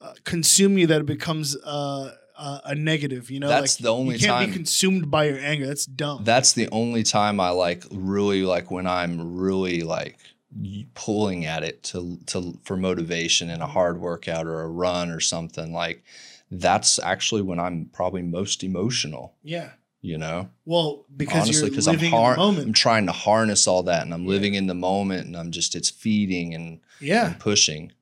uh, 0.00 0.14
consume 0.24 0.78
you 0.78 0.86
that 0.86 1.02
it 1.02 1.06
becomes 1.06 1.56
uh, 1.56 2.14
uh, 2.36 2.60
a 2.64 2.74
negative. 2.74 3.30
You 3.30 3.40
know, 3.40 3.48
That's 3.48 3.78
like, 3.78 3.84
the 3.84 3.92
only 3.92 4.14
you 4.16 4.20
can't 4.20 4.30
time- 4.30 4.48
be 4.48 4.52
consumed 4.52 5.10
by 5.10 5.24
your 5.24 5.38
anger. 5.38 5.66
That's 5.66 5.86
dumb. 5.86 6.24
That's 6.24 6.52
the 6.52 6.68
only 6.70 7.02
time 7.02 7.40
I 7.40 7.50
like 7.50 7.84
really 7.90 8.42
like 8.42 8.70
when 8.70 8.86
I'm 8.86 9.36
really 9.36 9.82
like 9.82 10.18
pulling 10.94 11.44
at 11.44 11.62
it 11.62 11.82
to 11.82 12.18
to 12.26 12.58
for 12.64 12.76
motivation 12.76 13.50
in 13.50 13.60
a 13.60 13.66
hard 13.66 14.00
workout 14.00 14.46
or 14.46 14.62
a 14.62 14.68
run 14.68 15.10
or 15.10 15.20
something 15.20 15.72
like 15.72 16.02
that's 16.50 16.98
actually 16.98 17.42
when 17.42 17.58
I'm 17.58 17.90
probably 17.92 18.22
most 18.22 18.62
emotional, 18.62 19.34
yeah. 19.42 19.70
you 20.00 20.16
know. 20.16 20.48
Well, 20.64 21.04
because 21.16 21.42
Honestly, 21.42 21.70
because 21.70 21.88
I'm 21.88 21.98
har- 21.98 22.38
in 22.38 22.54
the 22.54 22.62
I'm 22.62 22.72
trying 22.72 23.06
to 23.06 23.12
harness 23.12 23.66
all 23.66 23.82
that 23.84 24.02
and 24.02 24.14
I'm 24.14 24.26
living 24.26 24.54
in 24.54 24.66
the 24.66 24.74
moment 24.74 25.26
and 25.26 25.36
I'm 25.36 25.50
just 25.50 25.74
it's 25.74 25.90
feeding 25.90 26.54
and, 26.54 26.80
yeah. 27.00 27.28
and 27.28 27.38
pushing. 27.40 27.92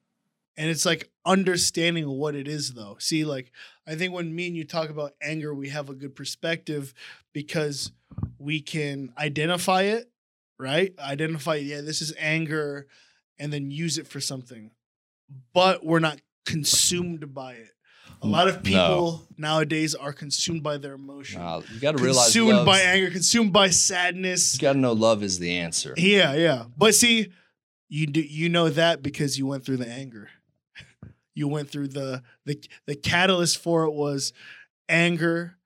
And 0.56 0.70
it's 0.70 0.84
like 0.86 1.10
understanding 1.26 2.08
what 2.08 2.34
it 2.34 2.46
is 2.48 2.74
though 2.74 2.96
see 3.00 3.24
like 3.24 3.50
i 3.86 3.94
think 3.94 4.12
when 4.12 4.34
me 4.34 4.46
and 4.46 4.56
you 4.56 4.64
talk 4.64 4.90
about 4.90 5.12
anger 5.22 5.54
we 5.54 5.68
have 5.70 5.88
a 5.88 5.94
good 5.94 6.14
perspective 6.14 6.92
because 7.32 7.92
we 8.38 8.60
can 8.60 9.12
identify 9.18 9.82
it 9.82 10.10
right 10.58 10.92
identify 10.98 11.54
yeah 11.56 11.80
this 11.80 12.00
is 12.00 12.12
anger 12.18 12.86
and 13.38 13.52
then 13.52 13.70
use 13.70 13.98
it 13.98 14.06
for 14.06 14.20
something 14.20 14.70
but 15.52 15.84
we're 15.84 15.98
not 15.98 16.20
consumed 16.46 17.34
by 17.34 17.54
it 17.54 17.68
a 18.22 18.26
lot 18.26 18.48
of 18.48 18.56
No. 18.56 18.60
people 18.62 19.22
nowadays 19.36 19.94
are 19.94 20.12
consumed 20.12 20.62
by 20.62 20.76
their 20.78 20.94
emotion 20.94 21.40
Uh, 21.40 21.62
you 21.72 21.80
got 21.80 21.96
to 21.96 22.02
realize 22.02 22.26
consumed 22.26 22.64
by 22.64 22.80
anger 22.80 23.10
consumed 23.10 23.52
by 23.52 23.70
sadness 23.70 24.54
you 24.54 24.60
got 24.60 24.74
to 24.74 24.78
know 24.78 24.92
love 24.92 25.22
is 25.22 25.38
the 25.38 25.56
answer. 25.58 25.94
yeah, 25.96 26.34
yeah. 26.34 26.64
But 26.76 26.94
see, 26.94 27.32
you 27.88 28.06
do 28.06 28.20
you 28.20 28.48
know 28.48 28.68
that 28.70 29.02
because 29.02 29.36
you 29.38 29.46
went 29.46 29.64
through 29.64 29.76
the 29.78 29.88
anger. 29.88 30.28
You 31.34 31.48
went 31.48 31.70
through 31.70 31.88
the 31.88 32.22
the 32.44 32.62
the 32.86 32.94
catalyst 32.94 33.58
for 33.58 33.84
it 33.84 33.92
was 33.92 34.32
anger, 34.88 35.56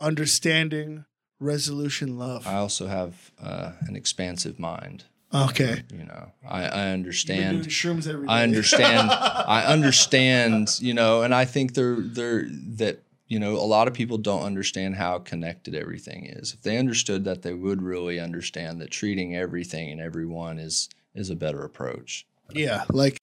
understanding, 0.00 1.04
resolution, 1.38 2.18
love. 2.18 2.46
I 2.46 2.56
also 2.56 2.86
have 2.86 3.32
uh, 3.42 3.72
an 3.82 3.96
expansive 3.96 4.58
mind. 4.58 5.04
okay. 5.32 5.82
You 5.92 6.04
know, 6.04 6.32
I, 6.46 6.64
I 6.64 6.88
understand. 6.90 7.66
shrooms 7.66 8.08
every 8.08 8.26
day. 8.26 8.32
I 8.32 8.42
understand. 8.42 9.10
I 9.12 9.64
understand, 9.64 10.78
you 10.80 10.94
know, 10.94 11.22
and 11.22 11.34
I 11.34 11.44
think 11.44 11.74
they're 11.74 12.00
they're 12.00 12.46
that 12.48 13.02
you 13.28 13.38
know 13.38 13.52
a 13.52 13.64
lot 13.64 13.86
of 13.86 13.94
people 13.94 14.18
don't 14.18 14.42
understand 14.42 14.96
how 14.96 15.18
connected 15.20 15.74
everything 15.74 16.26
is. 16.26 16.52
If 16.52 16.62
they 16.62 16.78
understood 16.78 17.24
that, 17.24 17.42
they 17.42 17.54
would 17.54 17.80
really 17.80 18.18
understand 18.18 18.80
that 18.80 18.90
treating 18.90 19.36
everything 19.36 19.90
and 19.90 20.00
everyone 20.00 20.58
is 20.58 20.88
is 21.14 21.30
a 21.30 21.36
better 21.36 21.64
approach. 21.64 22.26
yeah, 22.52 22.84
like, 22.90 23.18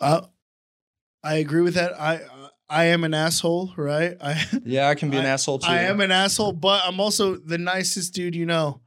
I 0.00 0.22
I 1.26 1.34
agree 1.36 1.62
with 1.62 1.74
that. 1.74 2.00
I 2.00 2.20
I 2.68 2.84
am 2.86 3.04
an 3.04 3.14
asshole, 3.14 3.72
right? 3.76 4.16
I 4.20 4.42
Yeah, 4.64 4.88
I 4.88 4.94
can 4.94 5.10
be 5.10 5.16
an 5.18 5.26
asshole 5.26 5.58
too. 5.60 5.68
I 5.70 5.82
am 5.82 6.00
an 6.00 6.10
asshole, 6.10 6.52
but 6.52 6.82
I'm 6.84 7.00
also 7.00 7.36
the 7.36 7.58
nicest 7.58 8.14
dude 8.14 8.34
you 8.34 8.46
know. 8.46 8.80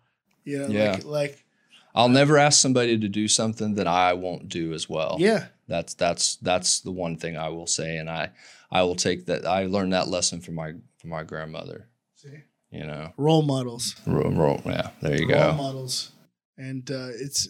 You 0.44 0.60
know, 0.60 0.68
Yeah. 0.68 0.92
like, 0.92 1.06
like 1.06 1.46
I'll 1.94 2.10
never 2.10 2.38
ask 2.38 2.62
somebody 2.62 2.98
to 2.98 3.08
do 3.10 3.28
something 3.28 3.76
that 3.76 3.88
I 3.88 4.14
won't 4.14 4.48
do 4.48 4.74
as 4.74 4.90
well. 4.90 5.18
yeah. 5.20 5.48
That's 5.68 5.94
that's 5.94 6.38
that's 6.38 6.80
the 6.80 6.92
one 6.92 7.16
thing 7.18 7.38
I 7.38 7.50
will 7.50 7.68
say, 7.68 7.98
and 7.98 8.10
I 8.10 8.32
I 8.72 8.82
will 8.84 8.96
take 8.96 9.28
that. 9.28 9.46
I 9.46 9.66
learned 9.66 9.94
that 9.94 10.08
lesson 10.08 10.42
from 10.42 10.56
my 10.56 10.74
from 10.98 11.10
my 11.12 11.24
grandmother. 11.24 11.88
See? 12.16 12.40
You 12.72 12.86
know, 12.86 13.14
Role 13.18 13.44
models. 13.44 13.96
Role, 14.08 14.32
ro- 14.32 14.62
yeah. 14.66 14.90
There 15.02 15.16
you 15.16 15.28
role 15.28 15.40
go. 15.40 15.48
Role 15.48 15.56
models 15.56 16.12
and 16.58 16.90
uh, 16.92 17.10
it's 17.14 17.50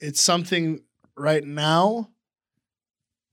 it's 0.00 0.22
something 0.22 0.80
right 1.16 1.44
now 1.44 2.10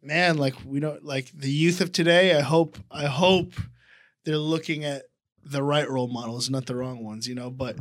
man 0.06 0.38
like 0.38 0.54
we 0.66 0.80
don't 0.80 1.04
like 1.04 1.32
the 1.34 1.50
youth 1.52 1.82
of 1.82 1.92
today 1.92 2.36
i 2.36 2.42
hope 2.42 2.78
i 2.92 3.06
hope 3.06 3.54
they're 4.24 4.38
looking 4.38 4.84
at 4.86 5.04
the 5.44 5.62
right 5.64 5.90
role 5.90 6.08
models 6.08 6.50
not 6.50 6.66
the 6.66 6.76
wrong 6.76 7.04
ones 7.04 7.28
you 7.28 7.36
know 7.36 7.50
but 7.50 7.78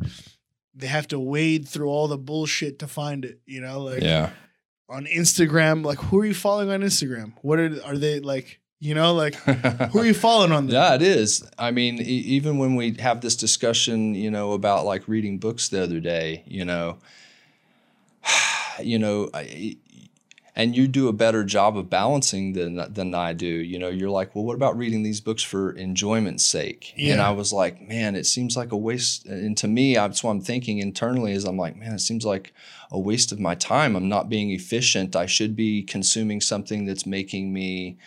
they 0.74 0.86
have 0.86 1.06
to 1.08 1.18
wade 1.20 1.68
through 1.68 1.88
all 1.88 2.08
the 2.08 2.18
bullshit 2.18 2.78
to 2.78 2.88
find 2.88 3.24
it 3.24 3.40
you 3.46 3.60
know 3.60 3.80
like 3.80 4.02
Yeah. 4.02 4.30
on 4.88 5.06
instagram 5.06 5.84
like 5.84 5.98
who 5.98 6.20
are 6.20 6.24
you 6.26 6.34
following 6.34 6.70
on 6.70 6.80
instagram 6.80 7.32
what 7.42 7.58
are 7.58 7.72
are 7.84 7.96
they 7.98 8.20
like 8.20 8.60
you 8.80 8.94
know 8.94 9.14
like 9.14 9.34
who 9.92 10.00
are 10.00 10.04
you 10.06 10.14
following 10.14 10.52
on 10.52 10.68
Yeah, 10.78 10.94
it 10.94 11.00
is. 11.02 11.42
I 11.58 11.70
mean, 11.70 11.98
e- 12.00 12.02
even 12.36 12.58
when 12.58 12.74
we 12.74 12.94
have 12.98 13.22
this 13.22 13.34
discussion, 13.36 14.14
you 14.14 14.30
know, 14.30 14.52
about 14.52 14.84
like 14.84 15.08
reading 15.08 15.38
books 15.38 15.68
the 15.70 15.82
other 15.82 16.00
day, 16.00 16.42
you 16.46 16.66
know, 16.66 16.98
you 18.82 18.98
know, 18.98 19.30
I, 19.32 19.76
and 20.56 20.76
you 20.76 20.86
do 20.86 21.08
a 21.08 21.12
better 21.12 21.42
job 21.42 21.76
of 21.76 21.90
balancing 21.90 22.52
than 22.52 22.92
than 22.92 23.14
I 23.14 23.32
do. 23.32 23.46
You 23.46 23.78
know, 23.78 23.88
you're 23.88 24.10
like, 24.10 24.34
well, 24.34 24.44
what 24.44 24.54
about 24.54 24.76
reading 24.76 25.02
these 25.02 25.20
books 25.20 25.42
for 25.42 25.72
enjoyment's 25.72 26.44
sake? 26.44 26.94
And 27.12 27.20
I 27.20 27.32
was 27.32 27.52
like, 27.52 27.86
man, 27.88 28.14
it 28.14 28.24
seems 28.26 28.56
like 28.56 28.70
a 28.70 28.76
waste. 28.76 29.26
And 29.26 29.56
to 29.58 29.68
me, 29.68 29.94
that's 29.94 30.22
what 30.22 30.30
I'm 30.30 30.40
thinking 30.40 30.78
internally. 30.78 31.32
Is 31.32 31.44
I'm 31.44 31.56
like, 31.56 31.76
man, 31.76 31.92
it 31.92 32.00
seems 32.00 32.24
like 32.24 32.52
a 32.90 32.98
waste 32.98 33.32
of 33.32 33.40
my 33.40 33.54
time. 33.56 33.96
I'm 33.96 34.08
not 34.08 34.28
being 34.28 34.50
efficient. 34.50 35.16
I 35.16 35.26
should 35.26 35.56
be 35.56 35.82
consuming 35.82 36.40
something 36.40 36.84
that's 36.84 37.06
making 37.06 37.52
me 37.52 37.98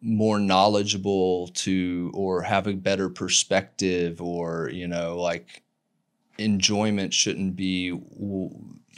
more 0.00 0.38
knowledgeable 0.38 1.48
to 1.48 2.10
or 2.14 2.42
have 2.42 2.66
a 2.66 2.74
better 2.74 3.08
perspective 3.08 4.20
or 4.20 4.70
you 4.72 4.86
know 4.86 5.16
like 5.16 5.62
enjoyment 6.38 7.12
shouldn't 7.14 7.56
be 7.56 7.92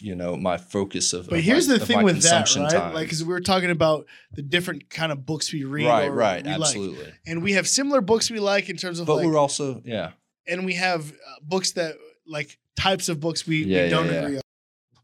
you 0.01 0.15
know 0.15 0.37
my 0.37 0.57
focus 0.57 1.13
of 1.13 1.29
But 1.29 1.39
of 1.41 1.45
here's 1.45 1.69
my- 1.69 1.79
the 1.79 1.87
thing 1.87 2.03
with 2.03 2.23
that, 2.23 2.55
right? 2.57 2.71
time. 2.71 2.95
Like, 2.95 3.07
because 3.07 3.25
we 3.25 3.31
were 3.33 3.41
talking 3.41 3.71
about 3.71 4.07
the 4.33 4.43
different 4.43 4.89
kind 4.91 5.11
of 5.13 5.27
books 5.27 5.53
we 5.53 5.65
read, 5.65 5.87
right 5.87 6.09
right 6.09 6.45
we 6.45 6.51
like. 6.53 6.61
absolutely 6.61 7.13
and 7.27 7.43
we 7.43 7.53
have 7.53 7.67
similar 7.67 8.01
books 8.01 8.31
we 8.31 8.39
like 8.41 8.69
in 8.69 8.77
terms 8.77 9.01
of 9.01 9.07
but 9.07 9.17
like, 9.17 9.27
we're 9.27 9.37
also 9.37 9.83
yeah 9.85 10.13
and 10.47 10.65
we 10.65 10.75
have 10.75 11.11
uh, 11.11 11.15
books 11.43 11.73
that 11.73 11.95
like 12.27 12.59
types 12.77 13.09
of 13.09 13.19
books 13.21 13.47
we, 13.47 13.65
Yeah, 13.65 13.65
we 13.65 13.83
yeah, 13.85 13.89
don't 13.91 14.07
yeah. 14.07 14.13
agree 14.23 14.37
on. 14.37 14.43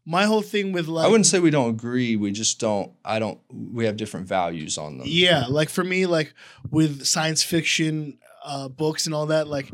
My 0.05 0.25
whole 0.25 0.41
thing 0.43 0.71
with 0.71 0.87
like, 0.87 1.05
i 1.05 1.09
wouldn't 1.09 1.25
say 1.25 1.39
we 1.39 1.49
don't 1.49 1.69
agree 1.71 2.15
we 2.15 2.31
just 2.31 2.59
don't 2.59 2.91
i 3.03 3.17
don't 3.19 3.39
we 3.51 3.85
have 3.85 3.97
different 3.97 4.27
values 4.27 4.77
on 4.77 4.97
them 4.99 5.07
yeah, 5.09 5.45
like 5.49 5.69
for 5.69 5.83
me, 5.83 6.05
like 6.05 6.33
with 6.69 7.05
science 7.05 7.43
fiction 7.43 8.17
uh, 8.45 8.69
books 8.69 9.07
and 9.07 9.15
all 9.15 9.25
that, 9.25 9.47
like 9.47 9.71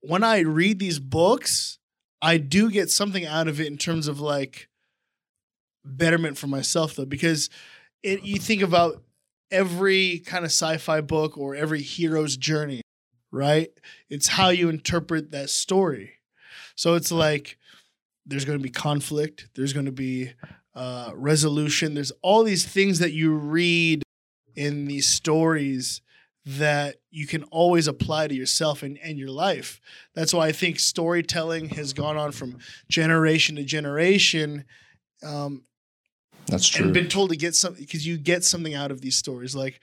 when 0.00 0.22
I 0.22 0.40
read 0.40 0.78
these 0.78 1.00
books, 1.00 1.78
I 2.24 2.38
do 2.38 2.70
get 2.70 2.90
something 2.90 3.26
out 3.26 3.48
of 3.48 3.60
it 3.60 3.66
in 3.66 3.76
terms 3.76 4.08
of 4.08 4.20
like 4.20 4.68
betterment 5.84 6.38
for 6.38 6.46
myself 6.46 6.96
though 6.96 7.04
because 7.04 7.50
it 8.02 8.22
you 8.24 8.38
think 8.38 8.62
about 8.62 9.02
every 9.50 10.20
kind 10.20 10.44
of 10.44 10.50
sci-fi 10.50 11.02
book 11.02 11.36
or 11.36 11.54
every 11.54 11.82
hero's 11.82 12.36
journey 12.36 12.80
right? 13.34 13.68
It's 14.08 14.28
how 14.28 14.50
you 14.50 14.68
interpret 14.68 15.32
that 15.32 15.50
story. 15.50 16.12
So 16.76 16.94
it's 16.94 17.10
like 17.10 17.58
there's 18.24 18.44
going 18.44 18.58
to 18.58 18.62
be 18.62 18.70
conflict 18.70 19.48
there's 19.54 19.72
going 19.72 19.86
to 19.86 19.92
be 19.92 20.32
uh, 20.74 21.10
resolution 21.14 21.94
there's 21.94 22.12
all 22.22 22.42
these 22.42 22.64
things 22.64 22.98
that 22.98 23.12
you 23.12 23.34
read 23.34 24.02
in 24.56 24.86
these 24.86 25.06
stories 25.06 26.00
that 26.46 26.96
you 27.10 27.26
can 27.26 27.42
always 27.44 27.88
apply 27.88 28.28
to 28.28 28.34
yourself 28.34 28.82
and, 28.82 28.98
and 29.02 29.18
your 29.18 29.30
life. 29.30 29.80
That's 30.14 30.34
why 30.34 30.48
i 30.48 30.52
think 30.52 30.78
storytelling 30.78 31.70
has 31.70 31.92
gone 31.92 32.16
on 32.16 32.32
from 32.32 32.58
generation 32.88 33.56
to 33.56 33.64
generation 33.64 34.64
um, 35.24 35.62
that's 36.46 36.68
true. 36.68 36.84
and 36.84 36.94
been 36.94 37.08
told 37.08 37.30
to 37.30 37.36
get 37.36 37.54
something 37.54 37.82
because 37.82 38.06
you 38.06 38.18
get 38.18 38.44
something 38.44 38.74
out 38.74 38.90
of 38.90 39.00
these 39.00 39.16
stories 39.16 39.54
like 39.54 39.80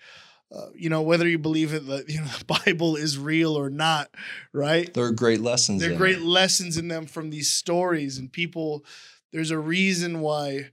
uh, 0.54 0.68
you 0.76 0.90
know 0.90 1.02
whether 1.02 1.28
you 1.28 1.40
believe 1.40 1.74
it 1.74 1.88
that 1.88 2.10
you 2.10 2.20
know 2.20 2.28
the 2.40 2.46
bible 2.46 2.96
is 2.96 3.18
real 3.18 3.58
or 3.58 3.70
not 3.70 4.10
right? 4.54 4.94
There 4.94 5.06
are 5.06 5.12
great 5.12 5.42
lessons 5.42 5.82
there 5.82 5.94
are 5.94 5.98
great 5.98 6.18
it. 6.18 6.24
lessons 6.24 6.78
in 6.78 6.88
them 6.88 7.06
from 7.06 7.30
these 7.30 7.52
stories 7.52 8.18
and 8.18 8.32
people 8.32 8.86
there's 9.32 9.52
a 9.52 9.60
reason 9.60 10.20
why 10.20 10.72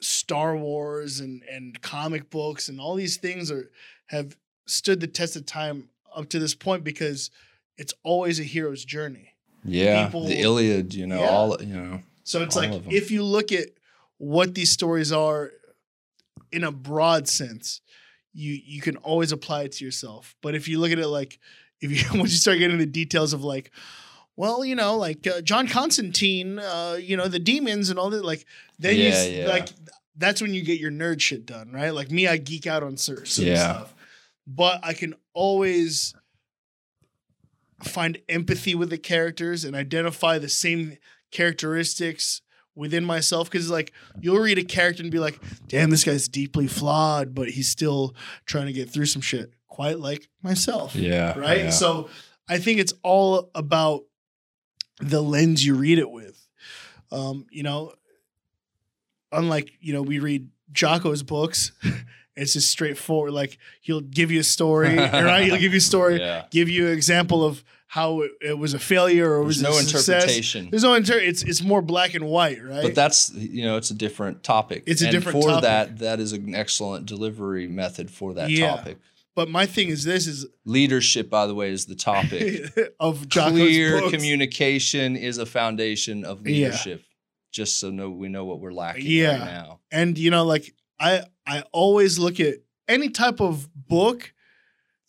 star 0.00 0.56
wars 0.56 1.20
and 1.20 1.42
and 1.50 1.80
comic 1.82 2.30
books 2.30 2.68
and 2.68 2.80
all 2.80 2.94
these 2.94 3.16
things 3.16 3.50
are 3.50 3.70
have 4.06 4.36
stood 4.68 5.00
the 5.00 5.06
test 5.06 5.34
of 5.36 5.44
time 5.46 5.88
up 6.14 6.28
to 6.28 6.38
this 6.38 6.54
point 6.54 6.84
because 6.84 7.30
it's 7.76 7.94
always 8.02 8.38
a 8.40 8.42
hero's 8.44 8.84
journey 8.84 9.34
yeah 9.64 10.04
people- 10.06 10.26
the 10.26 10.38
iliad 10.40 10.94
you 10.94 11.06
know 11.06 11.20
Yeah. 11.20 11.30
all 11.30 11.56
you 11.62 11.74
know 11.74 12.02
So 12.24 12.42
it's 12.42 12.54
like 12.56 12.72
if 12.90 13.10
you 13.10 13.22
look 13.24 13.52
at 13.52 13.68
what 14.18 14.54
these 14.54 14.70
stories 14.70 15.10
are 15.12 15.50
in 16.52 16.62
a 16.64 16.70
broad 16.72 17.26
sense, 17.28 17.80
you 18.34 18.52
you 18.74 18.80
can 18.82 18.96
always 18.98 19.32
apply 19.32 19.62
it 19.62 19.72
to 19.72 19.84
yourself. 19.84 20.34
But 20.42 20.54
if 20.54 20.68
you 20.68 20.78
look 20.78 20.92
at 20.92 20.98
it 20.98 21.06
like 21.08 21.38
if 21.80 21.88
you 21.90 22.00
once 22.20 22.32
you 22.32 22.38
start 22.38 22.58
getting 22.58 22.78
the 22.78 22.86
details 23.02 23.32
of 23.32 23.42
like 23.44 23.70
well, 24.36 24.64
you 24.64 24.76
know, 24.76 24.96
like 24.96 25.26
uh, 25.26 25.40
John 25.40 25.66
Constantine, 25.66 26.58
uh, 26.60 26.96
you 27.00 27.16
know, 27.16 27.26
the 27.28 27.40
demons 27.40 27.90
and 27.90 27.98
all 27.98 28.10
that. 28.10 28.24
Like 28.24 28.44
then 28.78 28.94
you 28.96 29.04
Yeah, 29.04 29.08
s- 29.10 29.30
yeah. 29.30 29.46
like 29.48 29.68
that's 30.16 30.40
when 30.42 30.52
you 30.54 30.62
get 30.62 30.78
your 30.78 30.90
nerd 30.92 31.20
shit 31.20 31.46
done, 31.46 31.72
right? 31.72 31.90
Like 31.94 32.10
me, 32.10 32.28
I 32.28 32.36
geek 32.36 32.66
out 32.66 32.82
on 32.82 32.96
certain, 32.96 33.26
certain 33.26 33.52
Yeah. 33.52 33.72
stuff, 33.72 33.94
but 34.48 34.80
I 34.82 34.94
can 34.94 35.14
always 35.34 36.14
find 37.82 38.18
empathy 38.28 38.74
with 38.74 38.90
the 38.90 38.98
characters 38.98 39.64
and 39.64 39.76
identify 39.76 40.38
the 40.38 40.48
same 40.48 40.96
characteristics 41.30 42.40
within 42.74 43.04
myself 43.04 43.50
because 43.50 43.70
like 43.70 43.92
you'll 44.20 44.38
read 44.38 44.56
a 44.58 44.64
character 44.64 45.02
and 45.02 45.12
be 45.12 45.18
like 45.18 45.38
damn 45.66 45.90
this 45.90 46.04
guy's 46.04 46.26
deeply 46.28 46.66
flawed 46.66 47.34
but 47.34 47.48
he's 47.50 47.68
still 47.68 48.14
trying 48.46 48.66
to 48.66 48.72
get 48.72 48.88
through 48.88 49.04
some 49.06 49.20
shit 49.22 49.52
quite 49.66 49.98
like 49.98 50.28
myself 50.42 50.94
Yeah. 50.94 51.36
right 51.38 51.64
yeah. 51.64 51.70
so 51.70 52.08
i 52.48 52.58
think 52.58 52.78
it's 52.80 52.94
all 53.02 53.50
about 53.54 54.04
the 55.00 55.20
lens 55.20 55.64
you 55.66 55.74
read 55.74 55.98
it 55.98 56.10
with 56.10 56.48
um 57.12 57.46
you 57.50 57.62
know 57.64 57.92
unlike 59.32 59.70
you 59.80 59.92
know 59.92 60.02
we 60.02 60.18
read 60.20 60.48
jocko's 60.72 61.22
books 61.24 61.72
it's 62.38 62.52
just 62.54 62.70
straightforward 62.70 63.32
like 63.32 63.58
he'll 63.80 64.00
give 64.00 64.30
you 64.30 64.40
a 64.40 64.44
story 64.44 64.96
right 64.96 65.44
he'll 65.44 65.56
give 65.58 65.72
you 65.72 65.78
a 65.78 65.80
story 65.80 66.18
yeah. 66.18 66.44
give 66.50 66.68
you 66.68 66.86
an 66.86 66.92
example 66.92 67.44
of 67.44 67.62
how 67.88 68.20
it, 68.20 68.32
it 68.42 68.58
was 68.58 68.74
a 68.74 68.78
failure 68.78 69.32
or 69.32 69.40
it 69.42 69.44
was 69.46 69.62
no 69.62 69.72
a 69.72 69.80
interpretation. 69.80 70.68
There's 70.70 70.82
no 70.82 70.92
inter. 70.92 71.18
It's 71.18 71.42
it's 71.42 71.62
more 71.62 71.80
black 71.80 72.12
and 72.12 72.26
white, 72.26 72.62
right? 72.62 72.82
But 72.82 72.94
that's 72.94 73.32
you 73.32 73.64
know 73.64 73.78
it's 73.78 73.90
a 73.90 73.94
different 73.94 74.42
topic. 74.42 74.82
It's 74.86 75.00
a 75.00 75.06
and 75.06 75.12
different 75.12 75.40
for 75.42 75.48
topic. 75.48 75.62
that 75.62 75.98
that 76.00 76.20
is 76.20 76.34
an 76.34 76.54
excellent 76.54 77.06
delivery 77.06 77.66
method 77.66 78.10
for 78.10 78.34
that 78.34 78.50
Yeah. 78.50 78.76
topic. 78.76 78.98
But 79.34 79.48
my 79.48 79.64
thing 79.64 79.88
is 79.88 80.04
this 80.04 80.26
is 80.26 80.46
Leadership, 80.66 81.30
by 81.30 81.46
the 81.46 81.54
way, 81.54 81.70
is 81.70 81.86
the 81.86 81.94
topic. 81.94 82.66
of 83.00 83.26
Jocko's 83.26 83.52
Clear 83.52 84.00
books. 84.00 84.12
communication 84.12 85.16
is 85.16 85.38
a 85.38 85.46
foundation 85.46 86.24
of 86.26 86.46
Yeah. 86.46 86.66
leadership. 86.66 87.04
Just 87.52 87.80
so 87.80 87.90
no, 87.90 88.10
we 88.10 88.28
know 88.28 88.44
what 88.44 88.60
we're 88.60 88.72
lacking 88.72 89.06
Yeah. 89.06 89.38
right 89.38 89.44
now. 89.46 89.80
and 89.90 90.18
you 90.18 90.30
know 90.30 90.44
like 90.44 90.74
I 91.00 91.22
I 91.48 91.62
always 91.72 92.18
look 92.18 92.38
at 92.38 92.56
any 92.86 93.08
type 93.08 93.40
of 93.40 93.68
book 93.74 94.34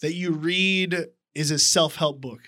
that 0.01 0.13
you 0.13 0.31
read 0.31 1.07
is 1.35 1.51
a 1.51 1.59
self 1.59 1.97
help 1.97 2.21
book, 2.21 2.39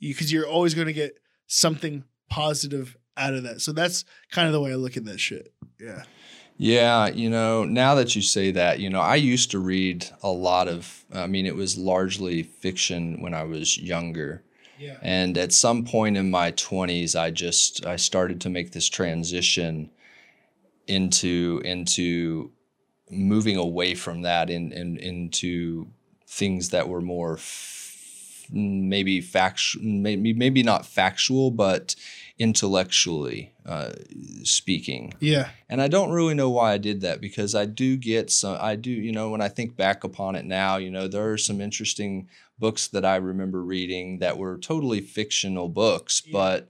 because 0.00 0.32
you're 0.32 0.46
always 0.46 0.74
going 0.74 0.86
to 0.86 0.92
get 0.92 1.18
something 1.48 2.04
positive 2.30 2.96
out 3.16 3.34
of 3.34 3.42
that. 3.42 3.60
So 3.60 3.72
that's 3.72 4.04
kind 4.30 4.46
of 4.46 4.52
the 4.52 4.60
way 4.60 4.72
I 4.72 4.76
look 4.76 4.96
at 4.96 5.04
that 5.06 5.18
shit. 5.18 5.52
Yeah. 5.80 6.04
Yeah, 6.60 7.06
you 7.06 7.30
know, 7.30 7.64
now 7.64 7.94
that 7.94 8.16
you 8.16 8.22
say 8.22 8.50
that, 8.50 8.80
you 8.80 8.90
know, 8.90 9.00
I 9.00 9.14
used 9.14 9.52
to 9.52 9.60
read 9.60 10.08
a 10.24 10.30
lot 10.30 10.66
of, 10.66 11.04
I 11.12 11.28
mean, 11.28 11.46
it 11.46 11.54
was 11.54 11.78
largely 11.78 12.42
fiction 12.42 13.22
when 13.22 13.32
I 13.32 13.44
was 13.44 13.78
younger. 13.78 14.42
Yeah. 14.76 14.96
And 15.02 15.38
at 15.38 15.52
some 15.52 15.84
point 15.84 16.16
in 16.16 16.30
my 16.32 16.50
20s, 16.52 17.18
I 17.18 17.30
just 17.30 17.86
I 17.86 17.94
started 17.96 18.40
to 18.42 18.48
make 18.48 18.72
this 18.72 18.88
transition 18.88 19.90
into 20.88 21.60
into 21.64 22.50
moving 23.10 23.56
away 23.56 23.94
from 23.94 24.22
that 24.22 24.50
and 24.50 24.72
in, 24.72 24.96
in, 24.96 24.98
into 24.98 25.86
things 26.26 26.70
that 26.70 26.88
were 26.88 27.00
more 27.00 27.34
f- 27.34 28.46
maybe 28.50 29.20
factual 29.20 29.82
maybe 29.84 30.32
maybe 30.32 30.62
not 30.62 30.86
factual 30.86 31.50
but 31.50 31.94
intellectually 32.38 33.52
uh, 33.66 33.92
speaking 34.42 35.12
Yeah. 35.20 35.50
and 35.68 35.80
I 35.82 35.88
don't 35.88 36.10
really 36.12 36.34
know 36.34 36.50
why 36.50 36.72
I 36.72 36.78
did 36.78 37.02
that 37.02 37.20
because 37.20 37.54
I 37.54 37.66
do 37.66 37.96
get 37.96 38.30
some, 38.30 38.56
I 38.60 38.74
do, 38.76 38.90
you 38.90 39.12
know, 39.12 39.28
when 39.30 39.40
I 39.42 39.48
think 39.48 39.76
back 39.76 40.02
upon 40.04 40.34
it 40.36 40.44
now, 40.46 40.76
you 40.78 40.90
know, 40.90 41.06
there 41.08 41.30
are 41.30 41.38
some 41.38 41.60
interesting 41.60 42.28
books 42.58 42.88
that 42.88 43.04
I 43.04 43.16
remember 43.16 43.62
reading 43.62 44.18
that 44.20 44.38
were 44.38 44.56
totally 44.58 45.00
fictional 45.00 45.68
books, 45.68 46.22
Yeah. 46.26 46.32
but, 46.32 46.68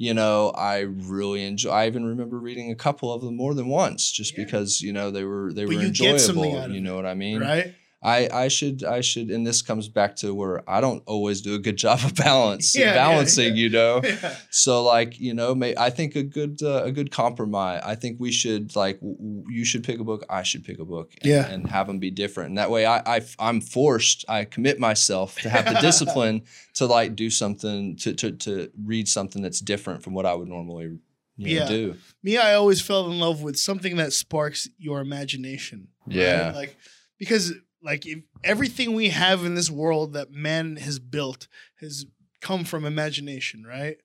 you 0.00 0.14
know, 0.14 0.48
I 0.56 0.78
really 0.78 1.44
enjoy, 1.44 1.70
I 1.70 1.86
even 1.86 2.06
remember 2.06 2.38
reading 2.38 2.70
a 2.70 2.74
couple 2.74 3.12
of 3.12 3.20
them 3.20 3.36
more 3.36 3.52
than 3.52 3.68
once 3.68 4.10
just 4.10 4.32
Yeah. 4.32 4.44
because, 4.46 4.80
you 4.80 4.94
know, 4.94 5.10
they 5.10 5.24
were, 5.24 5.52
they 5.52 5.66
But 5.66 5.74
were 5.74 5.82
you 5.82 5.88
enjoyable. 5.88 6.70
You 6.70 6.80
know 6.80 6.96
what 6.96 7.04
I 7.04 7.12
mean? 7.12 7.42
Right. 7.42 7.74
I, 8.02 8.28
I 8.32 8.48
should 8.48 8.82
I 8.82 9.02
should 9.02 9.30
and 9.30 9.46
this 9.46 9.60
comes 9.60 9.86
back 9.88 10.16
to 10.16 10.32
where 10.34 10.62
I 10.68 10.80
don't 10.80 11.02
always 11.06 11.42
do 11.42 11.54
a 11.54 11.58
good 11.58 11.76
job 11.76 11.98
of 12.02 12.14
balance 12.14 12.74
Yeah, 12.78 12.86
yeah, 12.86 12.94
balancing 12.94 13.48
yeah. 13.48 13.62
you 13.62 13.68
know 13.68 14.00
Yeah. 14.04 14.36
so 14.48 14.82
like 14.84 15.20
you 15.20 15.34
know, 15.34 15.54
may, 15.54 15.76
I 15.76 15.90
think 15.90 16.16
a 16.16 16.22
good 16.22 16.62
uh, 16.62 16.84
a 16.84 16.92
good 16.92 17.10
compromise. 17.10 17.82
I 17.84 17.96
think 17.96 18.18
we 18.18 18.32
should 18.32 18.74
like 18.74 19.00
w- 19.00 19.44
you 19.50 19.66
should 19.66 19.84
pick 19.84 20.00
a 20.00 20.04
book, 20.04 20.24
I 20.30 20.42
should 20.44 20.64
pick 20.64 20.78
a 20.78 20.84
book, 20.84 21.12
and, 21.20 21.30
Yeah. 21.30 21.46
and 21.50 21.68
have 21.68 21.86
them 21.88 21.98
be 21.98 22.10
different. 22.10 22.48
And 22.50 22.58
that 22.58 22.70
way, 22.70 22.86
I, 22.86 23.16
I 23.16 23.20
I'm 23.38 23.60
forced, 23.60 24.24
I 24.28 24.46
commit 24.46 24.78
myself 24.80 25.38
to 25.42 25.50
have 25.50 25.66
the 25.66 25.80
discipline 25.88 26.42
to 26.76 26.86
like 26.86 27.14
do 27.16 27.28
something 27.28 27.96
to 27.96 28.14
to 28.14 28.32
to 28.32 28.70
read 28.82 29.08
something 29.08 29.42
that's 29.42 29.60
different 29.60 30.02
from 30.02 30.14
what 30.14 30.24
I 30.24 30.32
would 30.34 30.48
normally 30.48 30.98
you 31.36 31.56
know, 31.58 31.62
Yeah. 31.64 31.68
do. 31.68 31.96
me, 32.22 32.38
I 32.38 32.54
always 32.54 32.80
fell 32.80 33.10
in 33.10 33.18
love 33.18 33.42
with 33.42 33.56
something 33.58 33.96
that 33.96 34.12
sparks 34.14 34.68
your 34.78 35.00
imagination. 35.00 35.88
right? 36.06 36.16
Yeah. 36.16 36.52
Like, 36.54 36.76
because, 37.18 37.52
like, 37.82 38.06
if 38.06 38.20
everything 38.44 38.94
we 38.94 39.10
have 39.10 39.44
in 39.44 39.54
this 39.54 39.70
world 39.70 40.12
that 40.12 40.32
man 40.32 40.76
has 40.76 40.98
built 40.98 41.48
has 41.80 42.06
come 42.40 42.64
from 42.64 42.84
imagination, 42.84 43.64
right? 43.66 43.96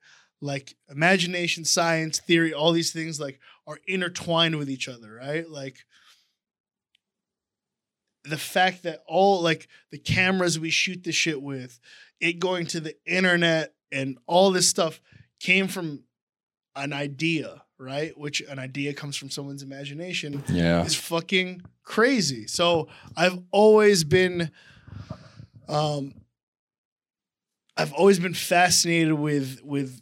Like, 0.42 0.76
imagination, 0.90 1.66
science, 1.66 2.20
theory, 2.20 2.54
all 2.54 2.72
these 2.72 2.94
things, 2.94 3.20
like, 3.20 3.40
are 3.68 3.80
intertwined 3.88 4.58
with 4.58 4.70
each 4.70 4.88
other, 4.88 5.14
right? 5.14 5.50
Like, 5.50 5.78
the 8.24 8.38
fact 8.38 8.84
that 8.84 9.04
all, 9.08 9.42
like, 9.42 9.68
the 9.92 9.98
cameras 9.98 10.60
we 10.60 10.70
shoot 10.70 11.04
the 11.04 11.12
shit 11.12 11.42
with, 11.42 11.80
it 12.20 12.40
going 12.40 12.66
to 12.68 12.80
the 12.80 12.96
internet 13.06 13.74
and 13.92 14.18
all 14.26 14.52
this 14.52 14.68
stuff 14.68 15.00
came 15.40 15.68
from 15.68 16.04
an 16.76 16.92
idea, 16.92 17.64
right? 17.78 18.18
Which 18.18 18.42
an 18.42 18.60
idea 18.60 18.94
comes 18.94 19.16
from 19.18 19.30
someone's 19.30 19.64
imagination 19.64 20.44
Yeah. 20.50 20.84
is 20.86 20.96
fucking 20.96 21.62
crazy. 21.84 22.48
So 22.48 22.88
I've 23.16 23.40
always 23.52 24.04
been 24.04 24.52
um 25.68 26.14
I've 27.78 27.94
always 27.94 28.20
been 28.20 28.34
fascinated 28.34 29.14
with 29.14 29.60
with 29.64 30.02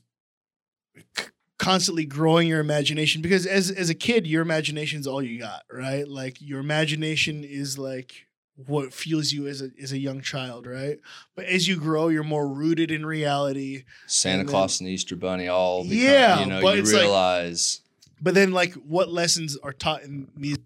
c- 1.18 1.26
constantly 1.58 2.06
growing 2.06 2.48
your 2.48 2.60
imagination 2.60 3.22
because 3.22 3.46
as 3.48 3.72
as 3.72 3.90
a 3.90 3.96
kid 3.96 4.28
your 4.28 4.42
imagination 4.42 5.00
is 5.00 5.08
all 5.08 5.22
you 5.22 5.40
got, 5.40 5.64
right? 5.72 6.08
Like 6.08 6.40
your 6.42 6.60
imagination 6.60 7.44
is 7.44 7.78
like 7.80 8.28
what 8.56 8.94
fuels 8.94 9.32
you 9.32 9.48
as 9.48 9.62
a 9.62 9.70
as 9.82 9.92
a 9.92 9.98
young 9.98 10.22
child, 10.22 10.68
right? 10.68 11.00
But 11.36 11.46
as 11.46 11.68
you 11.68 11.76
grow, 11.78 12.10
you're 12.10 12.24
more 12.24 12.48
rooted 12.48 12.92
in 12.92 13.06
reality. 13.06 13.84
Santa 14.08 14.42
and 14.42 14.48
then- 14.50 14.52
Claus 14.54 14.80
and 14.80 14.88
Easter 14.90 15.16
Bunny 15.16 15.48
all 15.48 15.84
become, 15.84 15.98
Yeah, 15.98 16.40
you 16.42 16.46
know, 16.46 16.62
but 16.62 16.76
you 16.76 16.82
it's 16.82 16.94
like- 16.94 17.02
realize 17.02 17.82
But 18.22 18.36
then 18.36 18.52
like 18.52 18.74
what 18.76 19.12
lessons 19.12 19.58
are 19.64 19.74
taught 19.74 20.04
in 20.04 20.28
these 20.38 20.58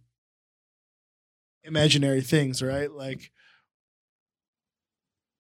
imaginary 1.64 2.22
things, 2.22 2.62
right? 2.62 2.92
Like 2.92 3.32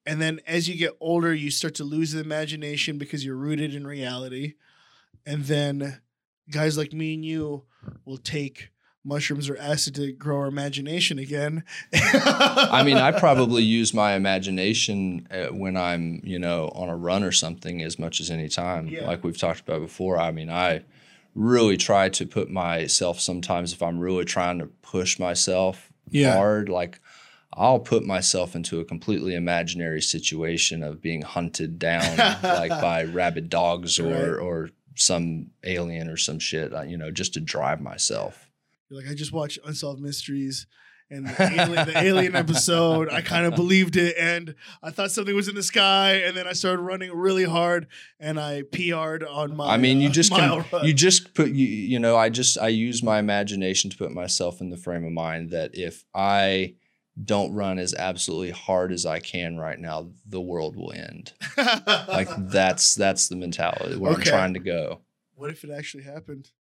and 0.05 0.21
then 0.21 0.39
as 0.47 0.69
you 0.69 0.75
get 0.75 0.95
older, 1.01 1.33
you 1.33 1.51
start 1.51 1.75
to 1.75 1.83
lose 1.83 2.13
the 2.13 2.21
imagination 2.21 2.97
because 2.97 3.25
you're 3.25 3.35
rooted 3.35 3.75
in 3.75 3.85
reality. 3.85 4.53
And 5.25 5.43
then 5.45 5.99
guys 6.49 6.77
like 6.77 6.93
me 6.93 7.13
and 7.15 7.25
you 7.25 7.65
will 8.05 8.17
take 8.17 8.69
mushrooms 9.07 9.49
or 9.49 9.57
acid 9.57 9.95
to 9.95 10.11
grow 10.11 10.37
our 10.41 10.47
imagination 10.47 11.17
again. 11.19 11.63
I 11.93 12.83
mean, 12.85 12.97
I 12.97 13.11
probably 13.17 13.63
use 13.63 13.93
my 13.93 14.13
imagination 14.13 15.27
uh, 15.31 15.47
when 15.47 15.77
I'm, 15.77 16.21
you 16.23 16.39
know, 16.39 16.69
on 16.75 16.89
a 16.89 16.95
run 16.95 17.23
or 17.23 17.31
something 17.31 17.81
as 17.81 17.97
much 17.97 18.19
as 18.19 18.29
any 18.29 18.49
time. 18.49 18.87
Yeah. 18.87 19.07
Like 19.07 19.23
we've 19.23 19.37
talked 19.37 19.61
about 19.61 19.81
before. 19.81 20.17
I 20.19 20.31
mean, 20.31 20.49
I 20.49 20.83
really 21.35 21.77
try 21.77 22.09
to 22.09 22.25
put 22.25 22.49
myself 22.49 23.19
sometimes 23.19 23.73
if 23.73 23.81
I'm 23.81 23.99
really 23.99 24.25
trying 24.25 24.59
to 24.59 24.65
push 24.81 25.19
myself 25.19 25.91
Yeah. 26.09 26.33
hard, 26.35 26.69
like 26.69 26.99
I'll 27.53 27.79
put 27.79 28.05
myself 28.05 28.55
into 28.55 28.79
a 28.79 28.85
completely 28.85 29.33
imaginary 29.35 30.01
situation 30.01 30.83
of 30.83 31.01
being 31.01 31.21
hunted 31.23 31.79
down 31.79 32.17
like 32.43 32.69
by 32.69 33.03
rabid 33.03 33.49
dogs 33.49 33.99
or 33.99 34.07
Right. 34.33 34.39
or 34.41 34.69
some 34.95 35.51
alien 35.63 36.07
or 36.07 36.17
some 36.17 36.39
shit, 36.39 36.73
uh, 36.73 36.81
you 36.81 36.97
know, 36.97 37.11
just 37.11 37.33
to 37.35 37.39
drive 37.39 37.79
myself. 37.81 38.46
You're 38.89 39.01
like 39.01 39.09
I 39.09 39.15
just 39.15 39.31
watched 39.33 39.59
Unsolved 39.65 40.01
Mysteries 40.01 40.67
and 41.09 41.25
the 41.27 41.41
alien, 41.53 41.87
the 41.87 41.97
alien 41.97 42.35
episode. 42.35 43.09
I 43.09 43.21
kind 43.21 43.45
of 43.45 43.55
believed 43.55 43.95
it, 43.95 44.15
and 44.19 44.55
I 44.83 44.91
thought 44.91 45.11
something 45.11 45.33
was 45.35 45.47
in 45.47 45.55
the 45.55 45.63
sky, 45.63 46.15
and 46.15 46.35
then 46.35 46.47
I 46.47 46.53
started 46.53 46.81
running 46.81 47.11
really 47.15 47.45
hard, 47.45 47.87
and 48.19 48.39
I 48.39 48.63
PR'd 48.63 49.23
on 49.23 49.55
my. 49.55 49.73
I 49.73 49.77
mean, 49.77 50.01
you 50.01 50.09
uh, 50.09 50.11
just 50.11 50.31
run. 50.37 50.65
you 50.83 50.93
just 50.93 51.33
put 51.33 51.49
you 51.51 51.65
you 51.65 51.99
know 51.99 52.17
I 52.17 52.29
just 52.29 52.57
I 52.57 52.67
use 52.69 53.01
my 53.03 53.19
imagination 53.19 53.89
to 53.89 53.97
put 53.97 54.11
myself 54.11 54.59
in 54.61 54.69
the 54.69 54.77
frame 54.77 55.05
of 55.05 55.11
mind 55.11 55.51
that 55.51 55.71
if 55.75 56.03
I 56.13 56.75
don't 57.23 57.53
run 57.53 57.79
as 57.79 57.93
absolutely 57.95 58.51
hard 58.51 58.91
as 58.91 59.05
I 59.05 59.19
can 59.19 59.57
right 59.57 59.79
now, 59.79 60.09
the 60.25 60.41
world 60.41 60.75
will 60.75 60.91
end. 60.93 61.33
Like 62.07 62.29
that's 62.51 62.95
that's 62.95 63.27
the 63.27 63.35
mentality 63.35 63.95
where 63.97 64.11
Okay. 64.13 64.21
I'm 64.23 64.27
trying 64.27 64.53
to 64.53 64.59
go. 64.59 65.01
what 65.35 65.49
if 65.51 65.63
it 65.63 65.71
actually 65.71 66.03
happened? 66.03 66.51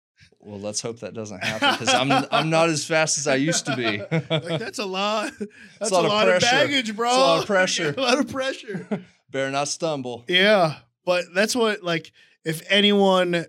Well, 0.47 0.59
let's 0.59 0.81
hope 0.81 0.99
that 1.01 1.13
doesn't 1.13 1.43
happen 1.43 1.73
because 1.77 1.93
I'm 1.93 2.11
I'm 2.31 2.49
not 2.49 2.69
as 2.69 2.85
fast 2.85 3.17
as 3.17 3.27
I 3.27 3.35
used 3.35 3.65
to 3.65 3.75
be. 3.75 3.97
Like 4.29 4.59
that's 4.59 4.79
a 4.79 4.85
lot. 4.85 5.31
That's 5.79 5.91
a 5.91 5.93
lot 5.93 6.03
a 6.03 6.07
of 6.07 6.11
lot 6.13 6.27
of 6.29 6.39
pressure. 6.39 6.55
baggage, 6.55 6.95
bro. 6.95 7.09
It's 7.09 7.17
a 7.17 7.19
lot 7.19 7.39
of 7.41 7.45
pressure. 7.47 7.93
a 7.97 8.01
lot 8.01 8.19
of 8.19 8.31
pressure. 8.31 9.03
Better 9.29 9.51
not 9.51 9.67
stumble. 9.67 10.23
yeah, 10.27 10.77
but 11.05 11.25
that's 11.35 11.55
what 11.55 11.83
like 11.83 12.11
if 12.45 12.61
anyone 12.69 13.45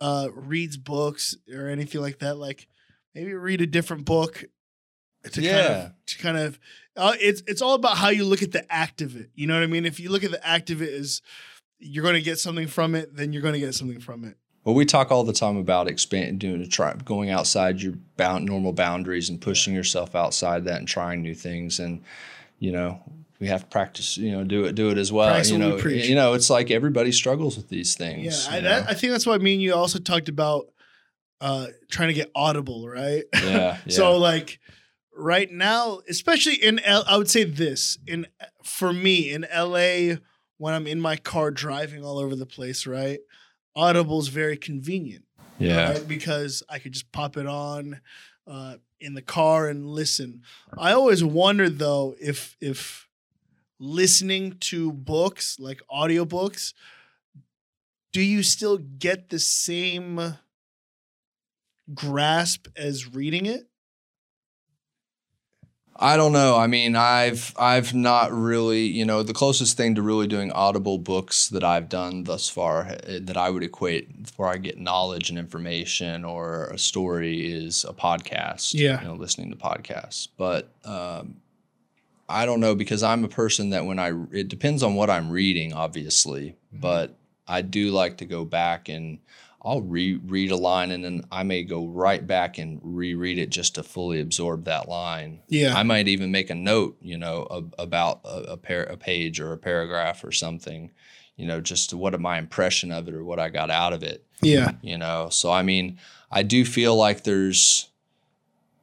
uh 0.00 0.28
reads 0.34 0.76
books 0.76 1.34
or 1.52 1.68
anything 1.68 2.00
like 2.02 2.18
that, 2.18 2.34
like 2.36 2.68
maybe 3.14 3.32
read 3.34 3.60
a 3.60 3.66
different 3.66 4.04
book 4.04 4.44
to 5.24 5.30
kind 5.30 5.44
Yeah. 5.44 5.86
of 5.86 5.92
to 6.06 6.18
kind 6.18 6.36
of 6.36 6.58
uh, 6.96 7.14
it's 7.20 7.42
it's 7.46 7.62
all 7.62 7.74
about 7.74 7.96
how 7.96 8.10
you 8.10 8.24
look 8.24 8.42
at 8.42 8.52
the 8.52 8.70
act 8.72 9.00
of 9.02 9.16
it. 9.16 9.30
You 9.34 9.46
know 9.46 9.54
what 9.54 9.62
I 9.62 9.66
mean? 9.66 9.86
If 9.86 9.98
you 9.98 10.10
look 10.10 10.24
at 10.24 10.30
the 10.30 10.46
act 10.46 10.68
of 10.70 10.82
it 10.82 10.92
as 10.92 11.22
you're 11.78 12.02
going 12.02 12.14
to 12.16 12.22
get 12.22 12.38
something 12.38 12.66
from 12.68 12.94
it, 12.94 13.16
then 13.16 13.32
you're 13.32 13.42
going 13.42 13.54
to 13.54 13.60
get 13.60 13.74
something 13.74 14.00
from 14.00 14.24
it. 14.24 14.36
Well, 14.64 14.74
we 14.74 14.86
talk 14.86 15.10
all 15.10 15.24
the 15.24 15.32
time 15.32 15.58
about 15.58 15.88
expand, 15.88 16.38
doing 16.38 16.62
a 16.62 16.66
try, 16.66 16.94
going 16.94 17.30
outside 17.30 17.82
your 17.82 17.94
bound, 18.16 18.46
normal 18.46 18.72
boundaries 18.72 19.28
and 19.28 19.40
pushing 19.40 19.74
yourself 19.74 20.14
outside 20.14 20.64
that 20.64 20.78
and 20.78 20.88
trying 20.88 21.20
new 21.20 21.34
things. 21.34 21.78
And 21.78 22.02
you 22.58 22.72
know, 22.72 23.02
we 23.40 23.48
have 23.48 23.62
to 23.62 23.66
practice. 23.66 24.16
You 24.16 24.32
know, 24.32 24.44
do 24.44 24.64
it, 24.64 24.74
do 24.74 24.90
it 24.90 24.96
as 24.96 25.12
well. 25.12 25.28
Practice 25.28 25.50
you 25.50 25.58
what 25.58 25.84
we 25.84 25.96
know, 25.96 26.02
you 26.02 26.14
know, 26.14 26.32
it's 26.32 26.48
like 26.48 26.70
everybody 26.70 27.12
struggles 27.12 27.56
with 27.58 27.68
these 27.68 27.94
things. 27.94 28.46
Yeah, 28.46 28.54
I, 28.54 28.60
that. 28.60 28.90
I 28.90 28.94
think 28.94 29.12
that's 29.12 29.26
what 29.26 29.38
I 29.38 29.44
mean. 29.44 29.60
you 29.60 29.74
also 29.74 29.98
talked 29.98 30.28
about 30.28 30.66
uh 31.42 31.66
trying 31.90 32.08
to 32.08 32.14
get 32.14 32.30
audible, 32.34 32.88
right? 32.88 33.24
yeah, 33.34 33.42
yeah. 33.44 33.78
So 33.88 34.16
like 34.16 34.60
right 35.14 35.50
now, 35.50 36.00
especially 36.08 36.54
in 36.54 36.78
L, 36.80 37.04
I 37.06 37.18
would 37.18 37.28
say 37.28 37.44
this 37.44 37.98
in 38.06 38.26
for 38.62 38.94
me 38.94 39.30
in 39.30 39.46
LA 39.54 40.16
when 40.56 40.72
I'm 40.72 40.86
in 40.86 41.00
my 41.00 41.16
car 41.16 41.50
driving 41.50 42.02
all 42.02 42.18
over 42.18 42.34
the 42.34 42.46
place, 42.46 42.86
right? 42.86 43.20
Audible's 43.76 44.28
very 44.28 44.56
convenient, 44.56 45.24
yeah, 45.58 45.92
right? 45.92 46.08
Because 46.08 46.62
I 46.68 46.78
could 46.78 46.92
just 46.92 47.10
pop 47.12 47.36
it 47.36 47.46
on 47.46 48.00
uh, 48.46 48.76
in 49.00 49.14
the 49.14 49.22
car 49.22 49.68
and 49.68 49.86
listen. 49.86 50.42
I 50.78 50.92
always 50.92 51.24
wondered 51.24 51.78
though 51.78 52.14
if 52.20 52.56
if 52.60 53.08
listening 53.78 54.56
to 54.60 54.92
books 54.92 55.58
like 55.58 55.82
audiobooks 55.92 56.72
do 58.12 58.22
you 58.22 58.42
still 58.44 58.78
get 58.78 59.28
the 59.28 59.38
same 59.40 60.36
grasp 61.92 62.68
as 62.76 63.12
reading 63.12 63.44
it 63.44 63.66
I 65.96 66.16
don't 66.16 66.32
know. 66.32 66.56
I 66.56 66.66
mean, 66.66 66.96
I've 66.96 67.54
I've 67.56 67.94
not 67.94 68.32
really, 68.32 68.82
you 68.86 69.04
know, 69.04 69.22
the 69.22 69.32
closest 69.32 69.76
thing 69.76 69.94
to 69.94 70.02
really 70.02 70.26
doing 70.26 70.50
audible 70.50 70.98
books 70.98 71.48
that 71.50 71.62
I've 71.62 71.88
done 71.88 72.24
thus 72.24 72.48
far 72.48 72.96
eh, 73.04 73.20
that 73.22 73.36
I 73.36 73.48
would 73.50 73.62
equate 73.62 74.08
where 74.36 74.48
I 74.48 74.56
get 74.56 74.76
knowledge 74.78 75.30
and 75.30 75.38
information 75.38 76.24
or 76.24 76.64
a 76.66 76.78
story 76.78 77.46
is 77.52 77.84
a 77.88 77.92
podcast. 77.92 78.74
Yeah. 78.74 79.00
you 79.02 79.06
know, 79.08 79.14
listening 79.14 79.50
to 79.50 79.56
podcasts. 79.56 80.26
But 80.36 80.68
um, 80.84 81.36
I 82.28 82.44
don't 82.44 82.58
know 82.60 82.74
because 82.74 83.04
I'm 83.04 83.22
a 83.22 83.28
person 83.28 83.70
that 83.70 83.84
when 83.86 84.00
I 84.00 84.12
it 84.32 84.48
depends 84.48 84.82
on 84.82 84.96
what 84.96 85.10
I'm 85.10 85.30
reading, 85.30 85.72
obviously, 85.72 86.56
Mhm. 86.74 86.80
but 86.80 87.14
I 87.46 87.62
do 87.62 87.90
like 87.90 88.16
to 88.16 88.24
go 88.24 88.44
back 88.44 88.88
and 88.88 89.18
I'll 89.64 89.80
reread 89.80 90.50
a 90.50 90.56
line 90.56 90.90
and 90.90 91.02
then 91.02 91.24
I 91.32 91.42
may 91.42 91.62
go 91.62 91.86
right 91.86 92.24
back 92.26 92.58
and 92.58 92.80
reread 92.82 93.38
it 93.38 93.48
just 93.48 93.76
to 93.76 93.82
fully 93.82 94.20
absorb 94.20 94.64
that 94.64 94.88
line. 94.88 95.40
yeah 95.48 95.74
I 95.74 95.82
might 95.84 96.06
even 96.06 96.30
make 96.30 96.50
a 96.50 96.54
note, 96.54 96.98
you 97.00 97.16
know, 97.16 97.48
ab- 97.50 97.74
about 97.78 98.20
a, 98.24 98.52
a, 98.52 98.56
par- 98.58 98.82
a 98.82 98.96
page 98.98 99.40
or 99.40 99.52
a 99.52 99.58
paragraph 99.58 100.22
or 100.22 100.32
something, 100.32 100.90
you 101.36 101.46
know, 101.46 101.60
just 101.62 101.90
to 101.90 101.96
what 101.96 102.18
my 102.20 102.38
impression 102.38 102.92
of 102.92 103.08
it 103.08 103.14
or 103.14 103.24
what 103.24 103.40
I 103.40 103.48
got 103.48 103.70
out 103.70 103.92
of 103.94 104.02
it, 104.02 104.26
yeah 104.42 104.72
you 104.82 104.98
know. 104.98 105.28
So 105.30 105.50
I 105.50 105.62
mean, 105.62 105.98
I 106.30 106.42
do 106.42 106.64
feel 106.64 106.94
like 106.94 107.24
there's 107.24 107.88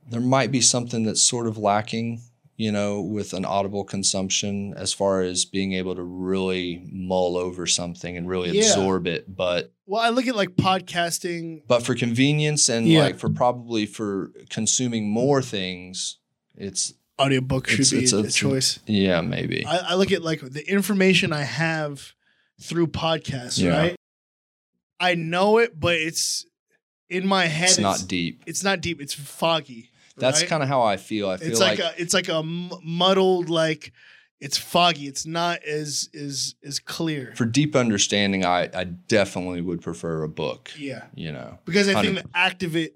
there 0.10 0.20
might 0.22 0.52
be 0.52 0.62
something 0.62 1.04
that's 1.04 1.22
sort 1.22 1.46
of 1.48 1.58
lacking, 1.58 2.22
you 2.62 2.72
know, 2.72 3.02
with 3.02 3.34
an 3.34 3.44
audible 3.44 3.84
consumption 3.84 4.74
as 4.78 4.94
far 4.94 5.22
as 5.22 5.46
being 5.46 5.74
able 5.74 5.96
to 5.96 6.04
really 6.04 6.86
mull 6.92 7.36
over 7.36 7.66
something 7.66 8.16
and 8.18 8.28
really 8.30 8.52
Yeah. 8.52 8.62
absorb 8.66 9.08
it, 9.08 9.24
but 9.36 9.74
well 9.88 10.02
i 10.02 10.10
look 10.10 10.28
at 10.28 10.36
like 10.36 10.52
podcasting 10.56 11.64
but 11.68 11.82
for 11.84 11.96
convenience 11.96 12.70
and 12.70 12.88
Yeah. 12.88 13.02
like 13.06 13.18
for 13.18 13.30
probably 13.30 13.86
for 13.86 14.32
consuming 14.50 15.10
more 15.10 15.42
things, 15.42 16.18
it's 16.56 16.94
audiobook 17.20 17.68
should 17.68 17.80
It's- 17.82 17.92
be 17.92 18.00
it's 18.04 18.14
a, 18.14 18.20
a- 18.20 18.30
choice 18.32 18.80
yeah, 18.86 19.22
maybe. 19.22 19.66
I, 19.66 19.78
I 19.92 19.94
look 19.96 20.12
at 20.12 20.22
like 20.24 20.42
the 20.42 20.68
information 20.70 21.34
i 21.34 21.44
have 21.44 22.14
through 22.62 22.88
podcasts 22.88 23.60
Yeah. 23.60 23.78
right 23.78 23.96
i 25.00 25.16
know 25.16 25.58
it 25.60 25.80
but 25.80 25.96
it's 25.96 26.46
in 27.10 27.28
my 27.28 27.46
head 27.46 27.70
it's 27.70 27.78
not 27.80 28.04
deep. 28.08 28.44
it's 28.46 28.64
not 28.64 28.82
deep 28.82 29.02
it's 29.02 29.14
foggy 29.14 29.91
That's 30.18 30.42
right? 30.42 30.50
kind 30.50 30.64
of 30.64 30.70
how 30.70 30.82
I 30.84 30.98
feel. 30.98 31.30
I 31.30 31.38
feel 31.38 31.50
it's 31.50 31.60
like, 31.60 31.80
a 31.80 31.94
it's 31.98 32.14
like 32.14 32.30
a 32.30 32.44
muddled 32.44 33.50
like 33.50 33.92
it's 34.40 34.58
foggy 34.58 35.06
it's 35.08 35.26
not 35.26 35.64
as 35.64 36.10
as 36.20 36.56
as 36.66 36.80
clear 36.80 37.34
for 37.36 37.46
deep 37.46 37.76
understanding, 37.76 38.44
I, 38.44 38.70
I 38.74 38.86
definitely 38.86 39.62
would 39.62 39.82
prefer 39.82 40.24
a 40.24 40.28
book. 40.28 40.72
yeah 40.78 41.04
You 41.14 41.32
know, 41.32 41.60
because 41.66 41.88
i 41.88 41.94
think 41.94 42.06
Hundred- 42.18 42.26
the 42.26 42.30
activate 42.38 42.96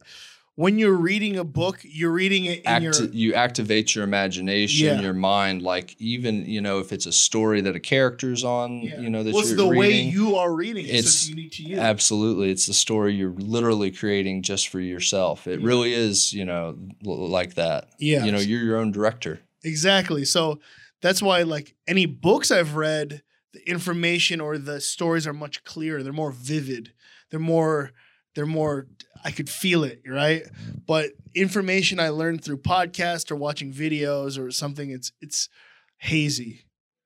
when 0.58 0.80
you're 0.80 0.96
reading 0.96 1.38
a 1.38 1.44
book 1.44 1.80
you're 1.84 2.12
reading 2.12 2.46
it 2.46 2.60
in 2.60 2.68
Act, 2.68 2.84
your 2.84 2.94
you 3.12 3.34
activate 3.34 3.94
your 3.94 4.04
imagination, 4.04 4.86
Yeah. 4.88 5.02
your 5.02 5.14
mind. 5.14 5.62
Like 5.62 5.96
even 6.00 6.46
you 6.46 6.62
know 6.62 6.80
if 6.80 6.92
it's 6.94 7.06
a 7.06 7.12
story 7.12 7.62
that 7.62 7.76
a 7.76 7.80
character's 7.80 8.44
on, 8.44 8.82
yeah. 8.82 9.00
you 9.00 9.10
know 9.10 9.24
that 9.24 9.34
what's 9.34 9.50
you're 9.50 9.58
the 9.58 9.68
way 9.68 10.02
you 10.02 10.36
are 10.38 10.54
reading 10.54 10.86
it 10.86 10.90
It's 10.96 11.08
it's 11.08 11.30
unique 11.30 11.52
to 11.54 11.64
you 11.64 11.78
Absolutely, 11.80 12.52
it's 12.52 12.66
the 12.68 12.74
story 12.74 13.14
you're 13.16 13.34
literally 13.38 13.92
creating 13.92 14.42
just 14.44 14.70
for 14.70 14.80
yourself. 14.80 15.46
It 15.48 15.60
Yeah. 15.60 15.68
really 15.68 15.94
is, 15.94 16.32
you 16.34 16.46
know, 16.46 16.78
l- 17.06 17.28
like 17.30 17.56
that. 17.56 17.90
yeah 18.00 18.24
You 18.26 18.32
know, 18.32 18.40
you're 18.40 18.64
your 18.64 18.78
own 18.78 18.92
director. 18.92 19.42
Exactly. 19.64 20.24
So 20.26 20.60
that's 21.02 21.22
why 21.22 21.42
like 21.44 21.76
any 21.88 22.06
books 22.06 22.50
I've 22.52 22.76
read, 22.76 23.22
the 23.52 23.68
information 23.70 24.40
or 24.42 24.58
the 24.58 24.80
stories 24.80 25.26
are 25.28 25.34
much 25.34 25.64
clearer. 25.64 26.02
They're 26.04 26.14
more 26.14 26.32
vivid. 26.32 26.92
They're 27.30 27.40
more 27.40 27.92
they're 28.36 28.46
more 28.46 28.88
I 29.24 29.32
could 29.32 29.50
feel 29.50 29.84
it, 29.84 30.02
right? 30.08 30.44
But 30.86 31.12
information 31.34 32.00
I 32.00 32.10
learned 32.10 32.44
through 32.44 32.58
podcasts 32.60 33.32
or 33.32 33.36
watching 33.36 33.74
videos 33.74 34.38
or 34.40 34.52
something, 34.52 34.92
it's 34.92 35.12
it's 35.22 35.50
hazy. 35.98 36.66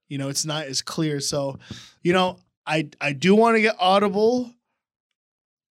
You 0.09 0.17
know, 0.17 0.27
it's 0.27 0.45
not 0.45 0.65
as 0.65 0.81
clear. 0.81 1.19
So, 1.21 1.59
you 2.03 2.11
know, 2.11 2.39
I 2.67 2.89
I 2.99 3.13
do 3.13 3.35
want 3.35 3.55
to 3.55 3.61
get 3.61 3.75
Audible. 3.79 4.53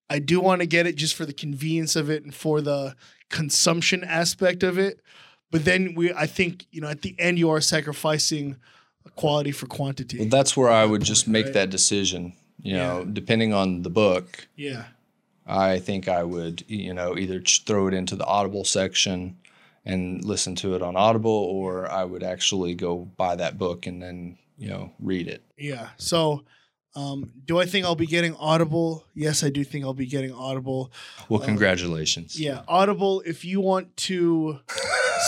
I 0.10 0.20
do 0.20 0.40
want 0.40 0.62
to 0.62 0.68
get 0.68 0.88
it 0.88 0.96
just 0.96 1.16
for 1.16 1.26
the 1.26 1.34
convenience 1.34 1.96
of 1.98 2.10
it 2.10 2.24
and 2.24 2.34
for 2.34 2.62
the 2.62 2.96
consumption 3.30 4.04
aspect 4.06 4.64
of 4.64 4.78
it. 4.78 5.02
But 5.52 5.66
then 5.66 5.96
we, 5.96 6.14
I 6.14 6.28
think, 6.28 6.66
you 6.72 6.80
know, 6.82 6.88
at 6.88 7.02
the 7.02 7.14
end 7.20 7.40
you 7.40 7.50
are 7.50 7.60
sacrificing 7.62 8.56
quality 9.16 9.52
for 9.52 9.66
quantity. 9.66 10.20
Well, 10.20 10.30
that's 10.30 10.56
where 10.56 10.70
I 10.70 10.86
would 10.86 11.04
just 11.04 11.28
make 11.28 11.46
right? 11.46 11.54
that 11.56 11.70
decision. 11.70 12.34
You 12.62 12.74
know, 12.76 13.00
Yeah. 13.00 13.06
depending 13.14 13.54
on 13.54 13.82
the 13.84 13.90
book, 13.90 14.48
yeah, 14.56 14.86
I 15.48 15.80
think 15.80 16.08
I 16.08 16.24
would, 16.24 16.64
you 16.68 16.94
know, 16.94 17.18
either 17.18 17.42
throw 17.42 17.88
it 17.88 17.94
into 17.94 18.16
the 18.16 18.26
Audible 18.26 18.66
section 18.66 19.38
and 19.86 20.24
listen 20.26 20.56
to 20.56 20.76
it 20.76 20.82
on 20.82 20.96
Audible, 20.98 21.32
or 21.32 21.90
I 21.90 22.04
would 22.04 22.22
actually 22.24 22.76
go 22.76 22.98
buy 23.16 23.36
that 23.38 23.58
book 23.58 23.88
and 23.88 24.02
then, 24.04 24.38
you 24.58 24.68
know, 24.70 24.92
read 25.00 25.28
it. 25.28 25.44
yeah. 25.58 25.90
So, 25.98 26.44
um, 26.96 27.32
do 27.46 27.60
I 27.60 27.66
think 27.66 27.86
I'll 27.86 27.96
be 27.96 28.08
getting 28.08 28.36
Audible? 28.36 29.06
Yes, 29.14 29.44
I 29.44 29.50
do 29.52 29.64
think 29.64 29.86
I'll 29.86 29.94
be 29.94 30.08
getting 30.08 30.34
Audible. 30.34 30.92
Well, 31.30 31.42
Um, 31.42 31.46
congratulations. 31.46 32.40
Yeah, 32.40 32.64
Audible. 32.68 33.22
If 33.26 33.46
you 33.46 33.62
want 33.62 33.96
to 33.98 34.60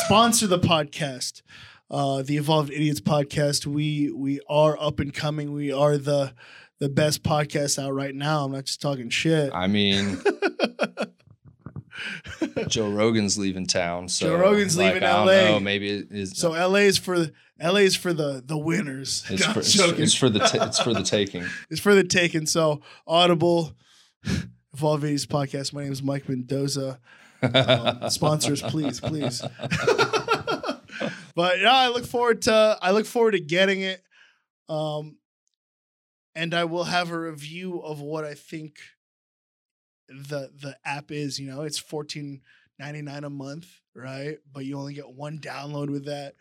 sponsor 0.05 0.47
the 0.47 0.57
podcast, 0.59 1.43
uh, 1.91 2.23
the 2.23 2.37
Evolved 2.37 2.71
Idiots 2.71 3.01
podcast, 3.01 3.65
we 3.67 4.11
we 4.11 4.39
are 4.49 4.77
up 4.81 4.99
and 4.99 5.13
coming. 5.13 5.53
We 5.53 5.71
are 5.71 5.97
the 5.97 6.33
the 6.79 6.89
best 6.89 7.23
podcast 7.23 7.81
out 7.83 7.93
right 7.93 8.15
now. 8.15 8.45
I'm 8.45 8.51
not 8.51 8.65
just 8.65 8.81
talking 8.81 9.09
shit. 9.09 9.51
I 9.53 9.67
mean, 9.67 10.17
Joe 12.67 12.89
Rogan's 12.89 13.37
leaving 13.37 13.65
town, 13.65 14.07
so 14.07 14.27
Joe 14.27 14.35
Rogan's 14.37 14.77
like, 14.77 14.93
leaving 14.93 15.07
I 15.07 15.11
don't 15.13 15.25
LA. 15.27 15.33
know, 15.51 15.59
maybe 15.59 15.89
it 15.89 16.07
is. 16.11 16.37
so 16.37 16.51
LA 16.51 16.79
is 16.79 16.97
for 16.97 17.27
LA 17.61 17.79
is 17.79 17.95
for 17.95 18.13
the 18.13 18.41
the 18.45 18.57
winners. 18.57 19.25
it's, 19.29 19.45
No, 19.45 19.53
for, 19.53 19.59
it's, 19.59 19.77
it's 19.77 20.13
for 20.13 20.29
the 20.29 20.39
ta- 20.39 20.65
it's 20.65 20.79
for 20.79 20.93
the 20.93 21.03
taking. 21.03 21.45
It's 21.69 21.81
for 21.81 21.93
the 21.93 22.03
taking. 22.03 22.45
So 22.45 22.81
Audible, 23.05 23.73
Evolved 24.73 25.03
Idiots 25.03 25.25
podcast. 25.25 25.73
My 25.73 25.83
name 25.83 25.91
is 25.91 26.01
Mike 26.01 26.29
Mendoza. 26.29 26.99
Um, 27.41 27.99
sponsors, 28.09 28.61
please, 28.61 28.99
please. 29.01 29.41
but 31.35 31.59
yeah, 31.59 31.73
I 31.73 31.89
look 31.89 32.05
forward 32.05 32.43
to 32.43 32.77
I 32.81 32.91
look 32.91 33.05
forward 33.05 33.31
to 33.31 33.39
getting 33.41 33.81
it. 33.81 34.01
Um, 34.69 35.17
and 36.39 36.53
I 36.53 36.63
will 36.63 36.85
have 36.85 37.11
a 37.11 37.19
review 37.19 37.81
of 37.81 37.99
what 37.99 38.23
I 38.23 38.33
think 38.33 38.79
the 40.07 40.49
the 40.57 40.77
app 40.85 41.11
is. 41.11 41.37
You 41.37 41.51
know, 41.51 41.63
it's 41.63 41.77
fourteen 41.77 42.41
ninety 42.79 43.01
nine 43.01 43.25
a 43.25 43.29
month, 43.29 43.67
right? 43.93 44.37
But 44.51 44.63
you 44.63 44.77
only 44.77 44.93
get 44.93 45.09
one 45.09 45.39
download 45.39 45.89
with 45.89 46.05
that. 46.05 46.35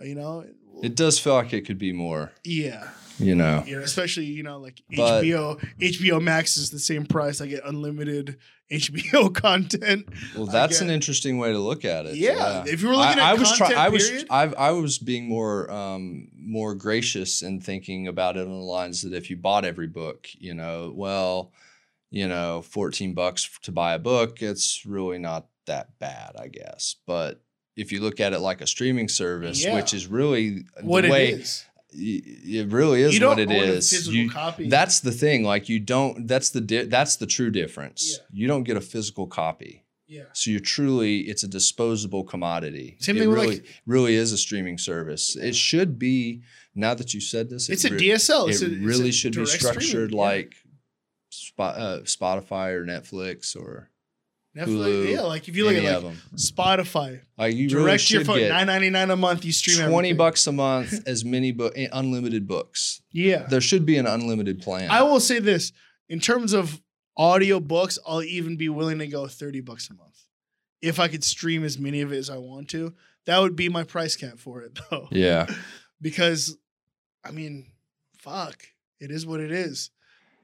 You 0.00 0.14
know, 0.16 0.44
It 0.82 0.96
does 0.96 1.18
feel 1.18 1.34
like 1.34 1.52
it 1.52 1.62
could 1.66 1.78
be 1.78 1.92
more, 1.92 2.32
yeah, 2.44 2.88
you 3.18 3.34
know. 3.36 3.60
know, 3.62 3.78
especially 3.80 4.24
you 4.26 4.42
know 4.42 4.58
like 4.58 4.82
But- 4.96 5.22
HBO. 5.24 5.56
HBO 5.80 6.20
Max 6.20 6.56
is 6.56 6.70
the 6.70 6.80
same 6.80 7.06
price. 7.06 7.40
I 7.40 7.46
get 7.46 7.62
unlimited 7.64 8.36
HBO 8.72 9.32
content. 9.34 10.08
Well, 10.36 10.46
that's 10.46 10.80
get- 10.80 10.88
an 10.88 10.90
interesting 10.90 11.38
way 11.38 11.52
to 11.52 11.58
look 11.60 11.84
at 11.84 12.06
it. 12.06 12.16
Yeah, 12.16 12.64
if 12.66 12.82
you 12.82 12.88
were 12.88 12.96
looking 12.96 13.20
I, 13.20 13.30
at 13.30 13.30
I 13.30 13.34
was 13.34 13.56
content, 13.56 13.78
I 13.78 13.88
was 13.88 14.08
period- 14.08 14.26
I, 14.30 14.42
I 14.46 14.70
was 14.72 14.98
being 14.98 15.28
more 15.28 15.70
um, 15.70 16.28
more 16.36 16.74
gracious 16.74 17.42
and 17.42 17.62
thinking 17.62 18.08
about 18.08 18.36
it 18.36 18.40
on 18.46 18.48
the 18.52 18.56
lines 18.56 19.02
that 19.02 19.12
if 19.14 19.30
you 19.30 19.36
bought 19.36 19.64
every 19.64 19.86
book, 19.86 20.26
you 20.38 20.54
know, 20.54 20.92
well, 20.96 21.52
you 22.10 22.26
know, 22.26 22.62
fourteen 22.62 23.14
bucks 23.14 23.48
to 23.62 23.70
buy 23.70 23.94
a 23.94 23.98
book, 24.00 24.42
it's 24.42 24.84
really 24.84 25.18
not 25.20 25.46
that 25.66 25.98
bad, 26.00 26.32
I 26.36 26.48
guess. 26.48 26.96
But 27.06 27.43
if 27.76 27.90
you 27.92 28.00
look 28.00 28.20
at 28.20 28.32
it 28.32 28.38
like 28.40 28.60
a 28.60 28.66
streaming 28.66 29.08
service, 29.08 29.62
Yeah. 29.64 29.74
which 29.74 29.92
is 29.94 30.06
really 30.06 30.64
What 30.82 31.02
the 31.02 31.08
it 31.08 31.10
way 31.10 31.28
is. 31.30 31.64
it 31.92 32.68
really 32.72 33.02
is 33.02 33.14
you 33.14 33.20
don't 33.20 33.30
what 33.30 33.38
it 33.40 33.48
physical 33.84 34.14
You- 34.14 34.30
copy. 34.30 34.68
that's 34.68 35.00
the 35.00 35.12
thing. 35.12 35.44
Like 35.44 35.68
you 35.68 35.78
don't. 35.80 36.26
That's 36.26 36.50
the 36.50 36.60
di- 36.60 36.84
that's 36.84 37.16
the 37.16 37.26
true 37.26 37.50
difference. 37.50 38.18
Yeah. 38.18 38.24
You 38.40 38.46
don't 38.48 38.64
get 38.64 38.76
a 38.76 38.80
physical 38.80 39.26
copy. 39.26 39.82
yeah. 40.06 40.24
So 40.34 40.50
you're 40.50 40.60
truly, 40.60 41.20
it's 41.22 41.42
a 41.44 41.48
disposable 41.48 42.24
commodity. 42.24 42.96
Same 43.00 43.16
it 43.16 43.26
really, 43.26 43.46
like- 43.56 43.64
really 43.86 44.14
is 44.14 44.32
a 44.32 44.38
streaming 44.38 44.78
service. 44.78 45.34
It 45.36 45.54
should 45.56 45.98
be. 45.98 46.42
Now 46.76 46.92
that 46.94 47.14
you 47.14 47.20
said 47.20 47.48
this, 47.50 47.68
It's 47.68 47.84
it 47.84 47.92
a 47.92 47.96
DSL. 47.96 48.48
It 48.48 48.60
a- 48.62 48.66
really 48.84 49.12
should 49.12 49.34
be 49.34 49.46
structured 49.46 49.82
streaming, 49.84 50.10
like 50.16 50.54
Spot, 51.30 51.76
uh, 51.76 52.00
Spotify 52.02 52.72
or 52.72 52.84
Netflix 52.84 53.56
or 53.56 53.90
Netflix. 54.56 54.66
Hulu, 54.66 55.10
yeah, 55.12 55.20
like 55.22 55.48
if 55.48 55.56
you 55.56 55.64
look 55.64 55.74
any 55.74 55.86
at 55.86 55.96
of 55.96 56.04
like 56.04 56.14
them. 56.14 56.22
Spotify, 56.36 57.20
Like 57.36 57.54
you 57.54 57.68
really 57.68 57.82
direct 57.84 58.10
your 58.10 58.20
should 58.20 58.26
phone, 58.28 58.38
get 58.38 58.48
nine 58.50 58.66
ninety 58.68 58.90
nine 58.90 59.10
a 59.10 59.16
month. 59.16 59.44
You 59.44 59.52
stream 59.52 59.76
twenty 59.78 60.08
everything. 60.10 60.16
bucks 60.16 60.46
a 60.46 60.52
month, 60.52 61.02
as 61.08 61.24
many 61.24 61.50
book, 61.52 61.72
eh, 61.76 61.88
unlimited 61.92 62.46
books. 62.46 63.02
Yeah, 63.10 63.46
There 63.48 63.60
should 63.60 63.84
be 63.84 63.96
an 63.96 64.06
unlimited 64.06 64.62
plan. 64.62 64.90
I 64.90 65.02
will 65.02 65.20
say 65.20 65.38
this 65.40 65.72
in 66.08 66.20
terms 66.20 66.52
of 66.52 66.80
audio 67.16 67.58
books, 67.60 67.98
I'll 68.06 68.22
even 68.22 68.56
be 68.56 68.68
willing 68.68 68.98
to 69.00 69.06
go 69.08 69.26
thirty 69.26 69.60
bucks 69.60 69.90
a 69.90 69.94
month 69.94 70.24
if 70.82 71.00
I 71.00 71.08
could 71.08 71.24
stream 71.24 71.64
as 71.64 71.78
many 71.78 72.00
of 72.02 72.12
it 72.12 72.18
as 72.18 72.30
I 72.30 72.36
want 72.38 72.68
to. 72.70 72.94
That 73.26 73.40
would 73.40 73.56
be 73.56 73.68
my 73.68 73.84
price 73.84 74.14
cap 74.16 74.38
for 74.38 74.62
it, 74.62 74.78
though. 74.90 75.08
yeah, 75.10 75.46
because 76.00 76.56
I 77.24 77.30
mean, 77.32 77.66
fuck, 78.18 78.62
it 79.00 79.10
is 79.10 79.26
what 79.26 79.40
it 79.40 79.50
is. 79.50 79.90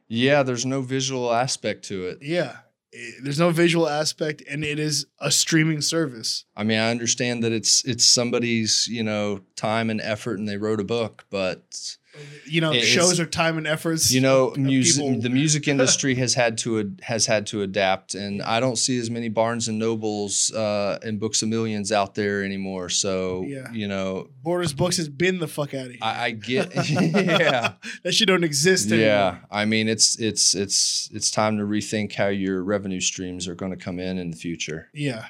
yeah. 0.08 0.42
There's 0.42 0.66
no 0.66 0.80
visual 0.80 1.32
aspect 1.32 1.84
to 1.86 2.06
it. 2.08 2.18
Yeah, 2.22 2.56
It- 2.92 3.22
there's 3.22 3.38
no 3.38 3.50
visual 3.50 3.88
aspect, 3.88 4.42
and 4.48 4.64
it 4.64 4.78
is 4.78 5.06
a 5.20 5.30
streaming 5.30 5.80
service. 5.80 6.44
I 6.56 6.64
mean, 6.64 6.78
I 6.78 6.90
understand 6.90 7.42
that 7.44 7.52
it's 7.52 7.84
it's 7.84 8.04
somebody's 8.04 8.88
you 8.88 9.02
know 9.02 9.40
time 9.56 9.90
and 9.90 10.00
effort, 10.00 10.38
and 10.38 10.48
they 10.48 10.56
wrote 10.56 10.80
a 10.80 10.84
book, 10.84 11.26
but 11.30 11.96
You 12.44 12.60
know, 12.60 12.72
shows 12.72 13.20
are 13.20 13.26
time 13.26 13.56
and 13.56 13.66
efforts. 13.68 14.10
you 14.10 14.20
know, 14.20 14.52
music 14.56 15.22
the 15.22 15.28
music 15.42 15.68
industry 15.68 16.16
has 16.16 16.34
had 16.34 16.58
to 16.58 16.80
ad- 16.80 17.00
has 17.04 17.26
had 17.26 17.46
to 17.48 17.62
adapt, 17.62 18.14
and 18.14 18.42
I 18.42 18.58
don't 18.58 18.76
see 18.76 18.98
as 18.98 19.10
many 19.10 19.28
Barnes 19.28 19.68
and 19.68 19.78
Nobles 19.78 20.52
uh, 20.52 20.98
and 21.02 21.20
Books 21.20 21.42
of 21.42 21.48
Millions 21.48 21.92
out 21.92 22.16
there 22.16 22.42
anymore. 22.44 22.88
So 22.88 23.44
Yeah. 23.46 23.70
you 23.72 23.86
know, 23.86 24.28
Borders 24.42 24.72
Books 24.72 24.96
has 24.96 25.08
been 25.08 25.38
the 25.38 25.46
fuck 25.46 25.72
out 25.72 25.86
of 25.86 25.90
here. 25.92 25.98
I, 26.02 26.24
I 26.24 26.30
get 26.32 26.74
yeah. 26.90 27.74
that 28.02 28.12
shit 28.12 28.26
don't 28.26 28.42
exist 28.44 28.88
anymore. 28.90 29.06
Yeah, 29.06 29.38
I 29.50 29.64
mean 29.64 29.88
it's 29.88 30.18
it's 30.18 30.54
it's 30.54 31.08
it's 31.12 31.30
time 31.30 31.58
to 31.58 31.64
rethink 31.64 32.14
how 32.14 32.26
your 32.28 32.64
revenue 32.64 33.00
streams 33.00 33.46
are 33.46 33.54
going 33.54 33.70
to 33.70 33.78
come 33.78 34.00
in 34.00 34.18
in 34.18 34.30
the 34.32 34.36
future. 34.36 34.88
Yeah. 34.92 35.26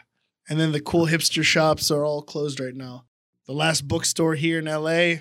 And 0.48 0.58
then 0.58 0.72
the 0.72 0.80
cool 0.80 1.06
hipster 1.06 1.42
shops 1.44 1.90
are 1.90 2.04
all 2.04 2.22
closed 2.22 2.58
right 2.58 2.74
now. 2.74 3.04
The 3.46 3.52
last 3.52 3.86
bookstore 3.86 4.34
here 4.34 4.58
in 4.58 4.64
LA 4.64 5.20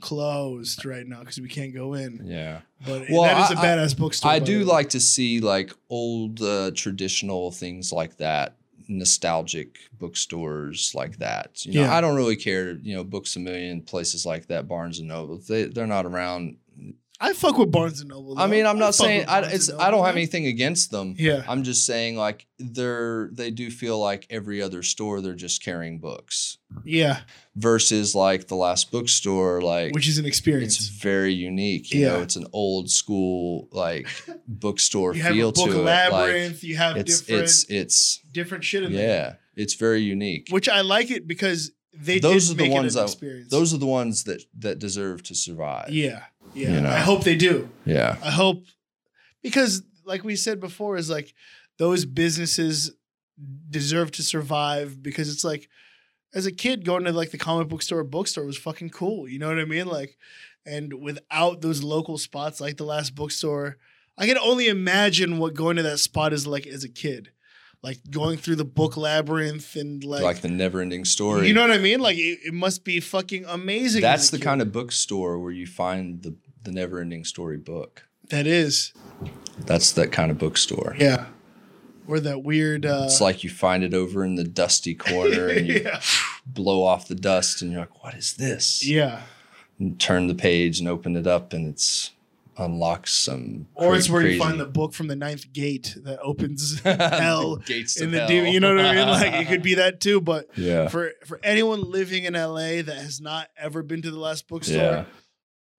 closed 0.00 0.84
right 0.84 1.06
now 1.06 1.20
because 1.20 1.40
we 1.40 1.48
can't 1.48 1.74
go 1.74 1.94
in. 1.94 2.20
Yeah, 2.24 2.60
But 2.86 3.04
Well, 3.10 3.22
that 3.22 3.50
is 3.50 3.56
a 3.56 3.60
I- 3.60 3.64
badass 3.64 3.96
bookstore. 3.96 4.30
I 4.30 4.38
do 4.38 4.64
like 4.64 4.90
to 4.90 5.00
see 5.00 5.40
like 5.40 5.72
old 5.90 6.40
uh, 6.42 6.70
traditional 6.74 7.50
things 7.50 7.92
like 7.92 8.16
that, 8.18 8.56
nostalgic 8.88 9.78
bookstores 9.98 10.92
like 10.94 11.18
that. 11.18 11.64
You 11.64 11.74
know, 11.74 11.80
Yeah. 11.82 11.96
I 11.96 12.00
don't 12.00 12.16
really 12.16 12.36
care. 12.36 12.72
You 12.82 12.94
know, 12.96 13.04
Books 13.04 13.36
a 13.36 13.40
Million, 13.40 13.82
places 13.82 14.24
like 14.26 14.46
that, 14.48 14.68
Barnes 14.68 14.98
and 14.98 15.08
Noble. 15.08 15.38
They 15.38 15.64
they're 15.64 15.86
not 15.86 16.06
around. 16.06 16.56
I 17.18 17.32
fuck 17.32 17.56
with 17.56 17.70
Barnes 17.70 18.00
and 18.00 18.10
Noble. 18.10 18.38
I 18.38 18.46
mean, 18.46 18.66
I'm 18.66 18.78
not 18.78 18.94
fuck 18.94 19.06
saying 19.06 19.24
I, 19.28 19.40
it's 19.40 19.68
and 19.68 19.80
I 19.80 19.84
don't 19.84 19.92
Noble, 19.98 20.04
have 20.04 20.16
anything 20.16 20.46
against 20.46 20.90
them. 20.90 21.14
Yeah. 21.18 21.44
I'm 21.48 21.62
just 21.62 21.86
saying 21.86 22.16
like 22.16 22.46
they're 22.58 23.30
they 23.32 23.50
do 23.50 23.70
feel 23.70 23.98
like 23.98 24.26
every 24.30 24.60
other 24.60 24.82
store 24.82 25.20
they're 25.20 25.34
just 25.34 25.62
carrying 25.62 25.98
books 25.98 26.58
Yeah. 26.84 27.20
versus 27.54 28.14
like 28.14 28.48
the 28.48 28.54
last 28.56 28.90
bookstore 28.90 29.62
like 29.62 29.94
Which 29.94 30.08
is 30.08 30.18
an 30.18 30.26
it's 30.26 30.36
experience. 30.36 30.76
very 30.88 31.32
unique. 31.32 31.90
You 31.92 32.06
know, 32.06 32.16
Yeah. 32.18 32.22
it's 32.22 32.36
an 32.36 32.46
old 32.52 32.90
school 32.90 33.68
like 33.72 34.08
bookstore 34.48 35.14
You 35.14 35.22
have 35.22 35.32
feel 35.32 35.48
a 35.50 35.52
book 35.52 35.70
to 35.70 35.80
it. 35.80 35.82
labyrinth. 35.84 36.54
Like 36.56 36.62
you 36.64 36.76
have 36.76 36.96
it's 36.96 37.20
different 37.22 37.42
it's 37.44 37.64
it's 37.70 38.20
different 38.32 38.64
shit 38.64 38.82
in 38.82 38.92
there. 38.92 39.08
yeah, 39.08 39.34
it's 39.54 39.74
very 39.74 40.02
unique. 40.02 40.48
Which 40.50 40.68
I 40.68 40.82
like 40.82 41.10
it 41.10 41.26
because 41.26 41.72
they 41.98 42.18
Those 42.18 42.50
are 42.50 42.54
the 42.54 42.68
ones 42.68 42.92
that- 42.92 43.04
experience. 43.04 43.50
Those 43.50 43.72
are 43.72 43.78
the 43.78 43.86
ones 43.86 44.24
that 44.24 44.42
that 44.58 44.78
deserve 44.78 45.22
to 45.24 45.34
survive. 45.34 45.88
yeah. 45.90 46.24
Yeah. 46.56 46.70
You 46.72 46.80
know. 46.80 46.88
I 46.90 46.98
hope 46.98 47.24
they 47.24 47.36
do. 47.36 47.68
Yeah. 47.84 48.16
I 48.22 48.30
hope 48.30 48.64
because 49.42 49.82
like 50.04 50.24
we 50.24 50.36
said 50.36 50.60
before 50.60 50.96
is 50.96 51.10
like 51.10 51.34
those 51.78 52.04
businesses 52.04 52.92
deserve 53.70 54.10
to 54.12 54.22
survive 54.22 55.02
because 55.02 55.32
it's 55.32 55.44
like 55.44 55.68
as 56.34 56.46
a 56.46 56.52
kid 56.52 56.84
going 56.84 57.04
to 57.04 57.12
like 57.12 57.30
the 57.30 57.38
comic 57.38 57.68
book 57.68 57.82
store 57.82 58.00
or 58.00 58.04
bookstore 58.04 58.44
was 58.46 58.56
fucking 58.58 58.90
cool. 58.90 59.28
You 59.28 59.38
know 59.38 59.48
what 59.48 59.58
I 59.58 59.64
mean? 59.64 59.86
Like 59.86 60.16
and 60.64 60.94
without 60.94 61.60
those 61.60 61.82
local 61.82 62.18
spots 62.18 62.60
like 62.60 62.76
the 62.76 62.84
last 62.84 63.14
bookstore, 63.14 63.76
I 64.18 64.26
can 64.26 64.38
only 64.38 64.68
imagine 64.68 65.38
what 65.38 65.54
going 65.54 65.76
to 65.76 65.82
that 65.82 65.98
spot 65.98 66.32
is 66.32 66.46
like 66.46 66.66
as 66.66 66.82
a 66.84 66.88
kid. 66.88 67.30
Like 67.82 67.98
going 68.10 68.38
through 68.38 68.56
the 68.56 68.64
book 68.64 68.96
labyrinth 68.96 69.76
and 69.76 70.02
like, 70.02 70.22
Like, 70.22 70.40
the 70.40 70.48
never 70.48 70.80
ending 70.80 71.04
story. 71.04 71.46
you 71.46 71.54
know 71.54 71.60
what 71.60 71.70
I 71.70 71.78
mean? 71.78 72.00
Like 72.00 72.16
it, 72.16 72.40
it 72.46 72.54
must 72.54 72.84
be 72.84 72.98
fucking 73.00 73.44
amazing. 73.44 74.00
That's 74.02 74.30
the 74.30 74.38
kind 74.38 74.60
of 74.62 74.72
bookstore 74.72 75.38
where 75.38 75.52
you 75.52 75.66
find 75.66 76.22
the 76.22 76.34
the 76.66 76.72
never 76.72 77.00
ending 77.00 77.24
story 77.24 77.56
book. 77.56 78.06
that 78.28 78.46
is. 78.46 78.92
That's 79.60 79.92
that 79.92 80.12
kind 80.12 80.30
of 80.30 80.36
bookstore. 80.38 80.94
Yeah. 80.98 81.26
Or 82.06 82.20
that 82.20 82.42
weird 82.44 82.84
uh 82.84 83.04
It's 83.06 83.20
like 83.22 83.42
you 83.42 83.50
find 83.50 83.82
it 83.82 83.94
over 83.94 84.22
in 84.24 84.34
the 84.34 84.44
dusty 84.44 84.94
corner 84.94 85.48
and 85.48 85.66
you 85.66 85.80
yeah. 85.84 86.00
blow 86.46 86.82
off 86.84 87.08
the 87.08 87.14
dust 87.14 87.62
and 87.62 87.70
you're 87.72 87.80
like, 87.80 88.04
what 88.04 88.14
is 88.14 88.34
this? 88.34 88.86
Yeah. 88.86 89.22
And 89.78 89.98
turn 89.98 90.26
the 90.26 90.34
page 90.34 90.78
and 90.78 90.88
open 90.88 91.16
it 91.16 91.26
up 91.26 91.52
and 91.54 91.66
it's 91.66 92.10
unlocks 92.58 93.12
some 93.12 93.66
Or 93.74 93.88
cra- 93.88 93.98
it's 93.98 94.08
where 94.08 94.26
you 94.26 94.38
find 94.38 94.58
the 94.60 94.64
book 94.66 94.94
from 94.94 95.08
the 95.08 95.16
ninth 95.16 95.52
gate 95.52 95.94
that 96.04 96.18
opens 96.20 96.80
hell 96.84 97.56
gates 97.56 98.00
in 98.00 98.10
the 98.12 98.20
hell. 98.20 98.28
demon. 98.28 98.52
You 98.52 98.60
know 98.60 98.74
what 98.74 98.84
I 98.84 98.94
mean? 98.94 99.08
Like 99.08 99.32
it 99.34 99.48
could 99.48 99.62
be 99.62 99.74
that 99.74 100.00
too. 100.00 100.20
But 100.20 100.46
yeah. 100.56 100.88
for 100.88 101.12
for 101.26 101.40
anyone 101.42 101.82
living 101.90 102.24
in 102.24 102.34
LA 102.34 102.82
that 102.82 102.96
has 102.98 103.20
not 103.20 103.48
ever 103.58 103.82
been 103.82 104.00
to 104.02 104.10
the 104.10 104.18
last 104.18 104.46
bookstore, 104.48 104.76
Yeah. 104.76 105.04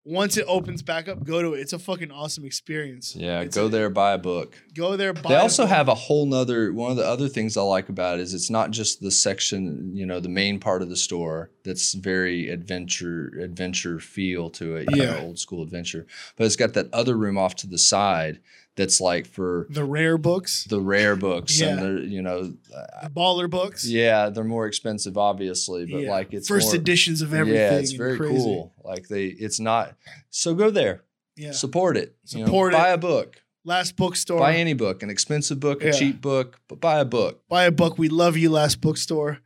Once 0.07 0.38
it 0.38 0.45
opens 0.47 0.81
back 0.81 1.07
up, 1.09 1.23
go 1.25 1.41
to 1.41 1.53
it. 1.53 1.59
It's 1.59 1.73
a 1.73 1.79
fucking 1.79 2.11
awesome 2.11 2.45
experience. 2.45 3.15
Yeah. 3.15 3.41
It's 3.41 3.55
Go 3.57 3.65
a- 3.65 3.69
there, 3.69 3.89
buy 3.89 4.13
a 4.13 4.17
book. 4.17 4.57
Go 4.73 4.95
there. 4.95 5.11
Buy 5.13 5.29
They 5.29 5.35
a 5.35 5.41
also 5.41 5.63
book. 5.63 5.69
have 5.71 5.88
a 5.89 5.93
whole 5.95 6.25
nother 6.25 6.71
one 6.71 6.91
of 6.91 6.97
the 6.97 7.05
other 7.05 7.27
things 7.27 7.57
I 7.57 7.61
like 7.61 7.89
about 7.89 8.19
it 8.19 8.21
is 8.21 8.34
it's 8.34 8.49
not 8.49 8.71
just 8.71 9.01
the 9.01 9.11
section, 9.11 9.91
you 9.95 10.05
know, 10.05 10.19
the 10.19 10.29
main 10.29 10.59
part 10.59 10.81
of 10.81 10.89
the 10.89 10.95
store 10.95 11.51
that's 11.63 11.93
very 11.93 12.49
adventure 12.49 13.38
adventure 13.41 13.99
feel 13.99 14.49
to 14.51 14.75
it, 14.77 14.89
you 14.95 15.03
Yeah. 15.03 15.11
know, 15.11 15.19
old 15.27 15.39
school 15.39 15.61
adventure. 15.61 16.05
But 16.38 16.45
it's 16.45 16.55
got 16.55 16.73
that 16.75 16.93
other 16.93 17.17
room 17.17 17.38
off 17.38 17.55
to 17.57 17.67
the 17.67 17.77
side 17.77 18.39
that's 18.78 19.02
like 19.02 19.28
for 19.28 19.68
the 19.70 19.84
rare 19.84 20.18
books, 20.18 20.64
the 20.70 20.80
rare 20.80 21.18
books 21.18 21.60
and 21.60 21.80
the 21.80 22.08
you 22.08 22.22
know 22.22 22.54
uh, 22.74 23.04
the 23.04 23.10
baller 23.10 23.49
books. 23.49 23.86
yeah, 23.86 24.30
they're 24.30 24.45
more 24.45 24.68
expensive 24.68 25.18
obviously, 25.18 25.86
but 25.86 26.02
Yeah. 26.04 26.12
like 26.12 26.34
it's 26.34 26.48
first 26.48 26.68
more, 26.68 26.76
editions 26.76 27.22
of 27.22 27.34
everything. 27.34 27.60
Yeah, 27.62 27.80
it's 27.80 27.91
very 27.91 28.16
crazy. 28.18 28.36
cool. 28.38 28.74
Like 28.86 29.10
they 29.10 29.26
it's 29.26 29.60
not 29.60 29.95
so 30.30 30.54
go 30.56 30.70
there. 30.70 31.04
Yeah. 31.36 31.52
Support 31.52 31.98
it. 31.98 32.16
you 32.30 32.40
know, 32.40 32.45
Support 32.45 32.74
Buy 32.74 32.90
a 32.90 32.98
book. 32.98 33.44
last 33.66 33.95
bookstore. 33.98 34.40
Buy 34.40 34.56
any 34.56 34.74
book, 34.74 35.04
an 35.04 35.10
expensive 35.10 35.60
book, 35.60 35.84
a 35.84 35.91
cheap 35.91 36.22
book, 36.22 36.60
but 36.70 36.80
buy 36.80 36.99
a 36.99 37.06
book. 37.06 37.44
buy 37.49 37.66
a 37.66 37.72
book. 37.72 37.98
We 37.98 38.08
love 38.10 38.38
you, 38.38 38.49
last 38.49 38.80
bookstore. 38.82 39.40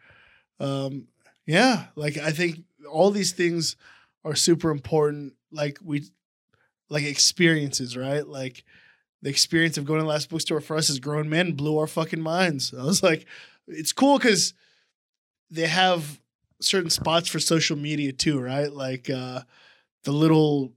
Um, 0.60 1.08
yeah, 1.46 1.86
like 1.96 2.18
I 2.18 2.32
think 2.32 2.60
all 2.90 3.12
these 3.12 3.32
things 3.34 3.76
are 4.24 4.36
super 4.36 4.70
important. 4.70 5.34
Like 5.52 5.80
we, 5.84 6.04
like 6.90 7.04
experiences, 7.04 7.98
right? 7.98 8.26
Like 8.28 8.64
the 9.22 9.30
experience 9.30 9.78
of 9.78 9.86
going 9.86 10.00
to 10.00 10.04
the 10.04 10.10
last 10.10 10.30
bookstore 10.30 10.62
for 10.62 10.76
us 10.76 10.90
as 10.90 11.00
grown 11.00 11.30
men 11.30 11.54
blew 11.54 11.78
our 11.78 11.88
fucking 11.88 12.22
minds. 12.22 12.74
I 12.78 12.84
was 12.84 13.04
like, 13.04 13.26
it's 13.68 13.94
cool 13.94 14.18
because 14.18 14.54
they 15.50 15.68
have 15.68 16.20
certain 16.60 16.90
spots 16.90 17.28
for 17.30 17.40
social 17.40 17.78
media 17.78 18.12
too, 18.12 18.40
right? 18.40 18.72
Like 18.72 19.10
uh, 19.10 19.42
the 20.04 20.12
little 20.12 20.74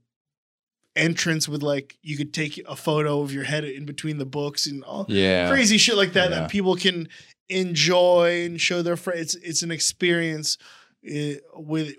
entrance 0.95 1.49
with 1.49 1.61
like 1.61 1.97
you 2.01 2.15
could 2.15 2.33
take 2.33 2.61
a 2.67 2.75
photo 2.75 3.21
of 3.21 3.33
your 3.33 3.43
head 3.43 3.65
in 3.65 3.85
between 3.85 4.17
the 4.17 4.25
books 4.25 4.65
and 4.65 4.83
all 4.83 5.05
Yeah. 5.09 5.49
crazy 5.49 5.77
shit 5.77 5.95
like 5.97 6.13
that 6.13 6.29
Yeah. 6.29 6.39
that 6.41 6.49
people 6.49 6.75
can 6.75 7.09
enjoy 7.49 8.45
and 8.45 8.59
show 8.61 8.81
their 8.81 8.95
friends. 8.95 9.35
It's 9.35 9.45
it's 9.45 9.61
an 9.61 9.71
experience 9.71 10.57
uh, 11.07 11.33
with 11.55 11.95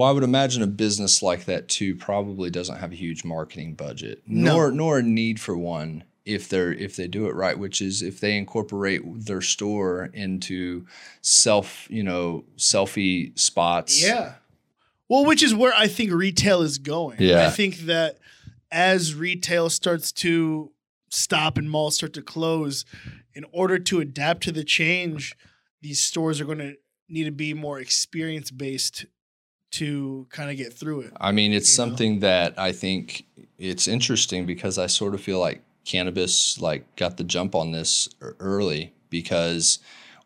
Well, 0.00 0.08
I 0.08 0.12
would 0.12 0.24
imagine 0.24 0.62
a 0.62 0.66
business 0.66 1.22
like 1.22 1.44
that 1.44 1.68
too 1.68 1.94
probably 1.94 2.48
doesn't 2.48 2.78
have 2.78 2.90
a 2.90 2.94
huge 2.94 3.22
marketing 3.22 3.74
budget, 3.74 4.22
No. 4.26 4.54
nor 4.54 4.72
nor 4.72 4.98
a 5.00 5.02
need 5.02 5.38
for 5.38 5.54
one 5.58 6.04
if 6.24 6.48
they're 6.48 6.72
if 6.72 6.96
they 6.96 7.06
do 7.06 7.26
it 7.26 7.34
right, 7.34 7.58
which 7.58 7.82
is 7.82 8.00
if 8.00 8.18
they 8.18 8.38
incorporate 8.38 9.02
their 9.26 9.42
store 9.42 10.08
into 10.14 10.86
self, 11.20 11.86
you 11.90 12.02
know, 12.02 12.46
selfie 12.56 13.38
spots. 13.38 14.02
Yeah. 14.02 14.36
Well, 15.10 15.26
which 15.26 15.42
is 15.42 15.54
where 15.54 15.74
I 15.76 15.86
think 15.86 16.12
retail 16.12 16.62
is 16.62 16.78
going. 16.78 17.18
Yeah. 17.18 17.46
I 17.46 17.50
think 17.50 17.80
that 17.80 18.16
as 18.72 19.14
retail 19.14 19.68
starts 19.68 20.12
to 20.12 20.72
stop 21.10 21.58
and 21.58 21.70
malls 21.70 21.96
start 21.96 22.14
to 22.14 22.22
close, 22.22 22.86
in 23.34 23.44
order 23.52 23.78
to 23.78 24.00
adapt 24.00 24.44
to 24.44 24.52
the 24.52 24.64
change, 24.64 25.36
these 25.82 26.00
stores 26.00 26.40
are 26.40 26.46
going 26.46 26.56
to 26.56 26.76
need 27.06 27.24
to 27.24 27.30
be 27.30 27.52
more 27.52 27.78
experience 27.78 28.50
based 28.50 29.04
to 29.72 30.26
kind 30.30 30.50
of 30.50 30.56
get 30.56 30.72
through 30.72 31.02
it. 31.02 31.12
I 31.20 31.32
mean, 31.32 31.52
it's 31.52 31.70
You 31.76 31.84
know? 31.84 31.88
something 31.90 32.20
that 32.20 32.58
I 32.58 32.72
think 32.72 33.24
it's 33.58 33.86
interesting 33.88 34.46
because 34.46 34.78
I 34.78 34.86
sort 34.86 35.14
of 35.14 35.20
feel 35.20 35.38
like 35.38 35.62
cannabis 35.84 36.60
like 36.60 36.94
got 36.96 37.16
the 37.16 37.24
jump 37.24 37.54
on 37.54 37.72
this 37.72 38.08
early 38.40 38.92
because 39.10 39.78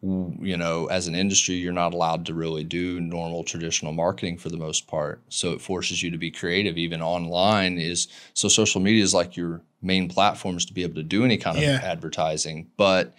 you 0.03 0.55
know, 0.59 0.85
as 0.89 1.07
an 1.07 1.15
industry, 1.15 1.55
you're 1.55 1.73
not 1.73 1.95
allowed 1.95 2.27
to 2.27 2.35
really 2.35 2.63
do 2.63 3.01
normal 3.01 3.43
traditional 3.43 3.93
marketing 3.93 4.37
for 4.37 4.51
the 4.51 4.57
most 4.59 4.87
part. 4.87 5.23
So 5.31 5.53
it 5.53 5.63
forces 5.63 6.03
you 6.03 6.11
to 6.11 6.19
be 6.19 6.31
creative. 6.31 6.77
Even 6.77 7.01
online 7.01 7.79
is 7.79 8.09
so 8.35 8.49
social 8.49 8.83
media 8.83 9.03
is 9.03 9.15
like 9.15 9.35
your 9.35 9.63
main 9.81 10.09
platforms 10.09 10.67
to 10.67 10.75
be 10.75 10.83
able 10.83 10.97
to 10.97 11.03
do 11.03 11.25
any 11.25 11.39
kind 11.39 11.57
of 11.57 11.63
Yeah. 11.63 11.81
advertising, 11.83 12.71
but 12.77 13.15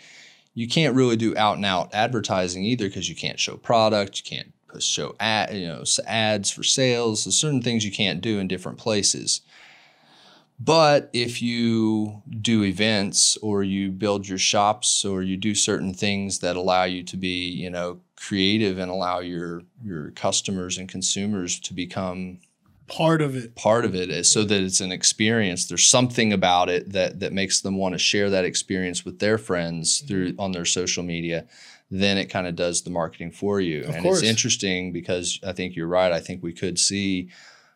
you 0.54 0.68
can't 0.68 0.96
really 0.96 1.16
do 1.16 1.36
out 1.36 1.56
and 1.56 1.66
out 1.66 1.92
advertising 1.92 2.64
either 2.64 2.86
because 2.88 3.10
you 3.10 3.16
can't 3.16 3.40
show 3.40 3.58
product, 3.58 4.20
you 4.20 4.38
can't 4.38 4.54
show 4.80 5.16
ad, 5.20 5.56
you 5.56 5.68
know, 5.68 5.84
ads 6.06 6.52
for 6.52 6.64
sales. 6.64 7.24
There's 7.24 7.36
certain 7.36 7.62
things 7.62 7.86
you 7.86 7.92
can't 7.92 8.22
do 8.22 8.40
in 8.40 8.48
different 8.48 8.78
places. 8.78 9.42
But 10.60 11.10
if 11.12 11.42
you 11.42 12.22
do 12.42 12.64
events 12.64 13.38
or 13.42 13.64
you 13.64 13.92
build 13.92 14.28
your 14.28 14.38
shops 14.38 15.04
or 15.04 15.22
you 15.22 15.36
do 15.36 15.54
certain 15.54 15.94
things 15.94 16.40
that 16.40 16.56
allow 16.56 16.86
you 16.86 17.04
to 17.04 17.18
be, 17.18 17.50
you 17.50 17.70
know, 17.70 18.00
creative 18.16 18.78
and 18.78 18.90
allow 18.90 19.20
your 19.20 19.64
your 19.84 20.12
customers 20.12 20.78
and 20.78 20.88
consumers 20.88 21.60
to 21.60 21.74
become 21.74 22.40
Part 22.88 23.22
of 23.24 23.36
it. 23.36 23.56
part 23.56 23.84
of 23.84 23.96
it 23.96 24.12
is 24.12 24.32
so 24.32 24.44
that 24.44 24.62
it's 24.62 24.80
an 24.80 24.92
experience. 24.92 25.66
There's 25.66 25.88
something 25.88 26.32
about 26.32 26.70
it 26.70 26.92
that 26.92 27.20
that 27.20 27.34
makes 27.34 27.62
them 27.62 27.78
want 27.78 27.94
to 27.94 28.00
share 28.00 28.30
that 28.30 28.46
experience 28.46 29.04
with 29.04 29.18
their 29.18 29.40
friends 29.40 30.04
through 30.08 30.34
mm-hmm. 30.34 30.40
on 30.40 30.52
their 30.52 30.66
social 30.66 31.02
media. 31.02 31.48
Then 31.92 32.18
it 32.18 32.26
kind 32.26 32.48
of 32.48 32.56
does 32.56 32.82
the 32.82 32.90
marketing 32.90 33.32
for 33.32 33.62
you. 33.62 33.84
Of 33.84 33.96
and 33.96 34.04
course. 34.04 34.20
it's 34.20 34.28
interesting 34.30 34.92
because 34.92 35.40
I 35.46 35.52
think 35.54 35.76
you're 35.76 35.88
right. 35.88 36.12
I 36.12 36.20
think 36.20 36.42
we 36.42 36.54
could 36.54 36.80
see 36.80 37.30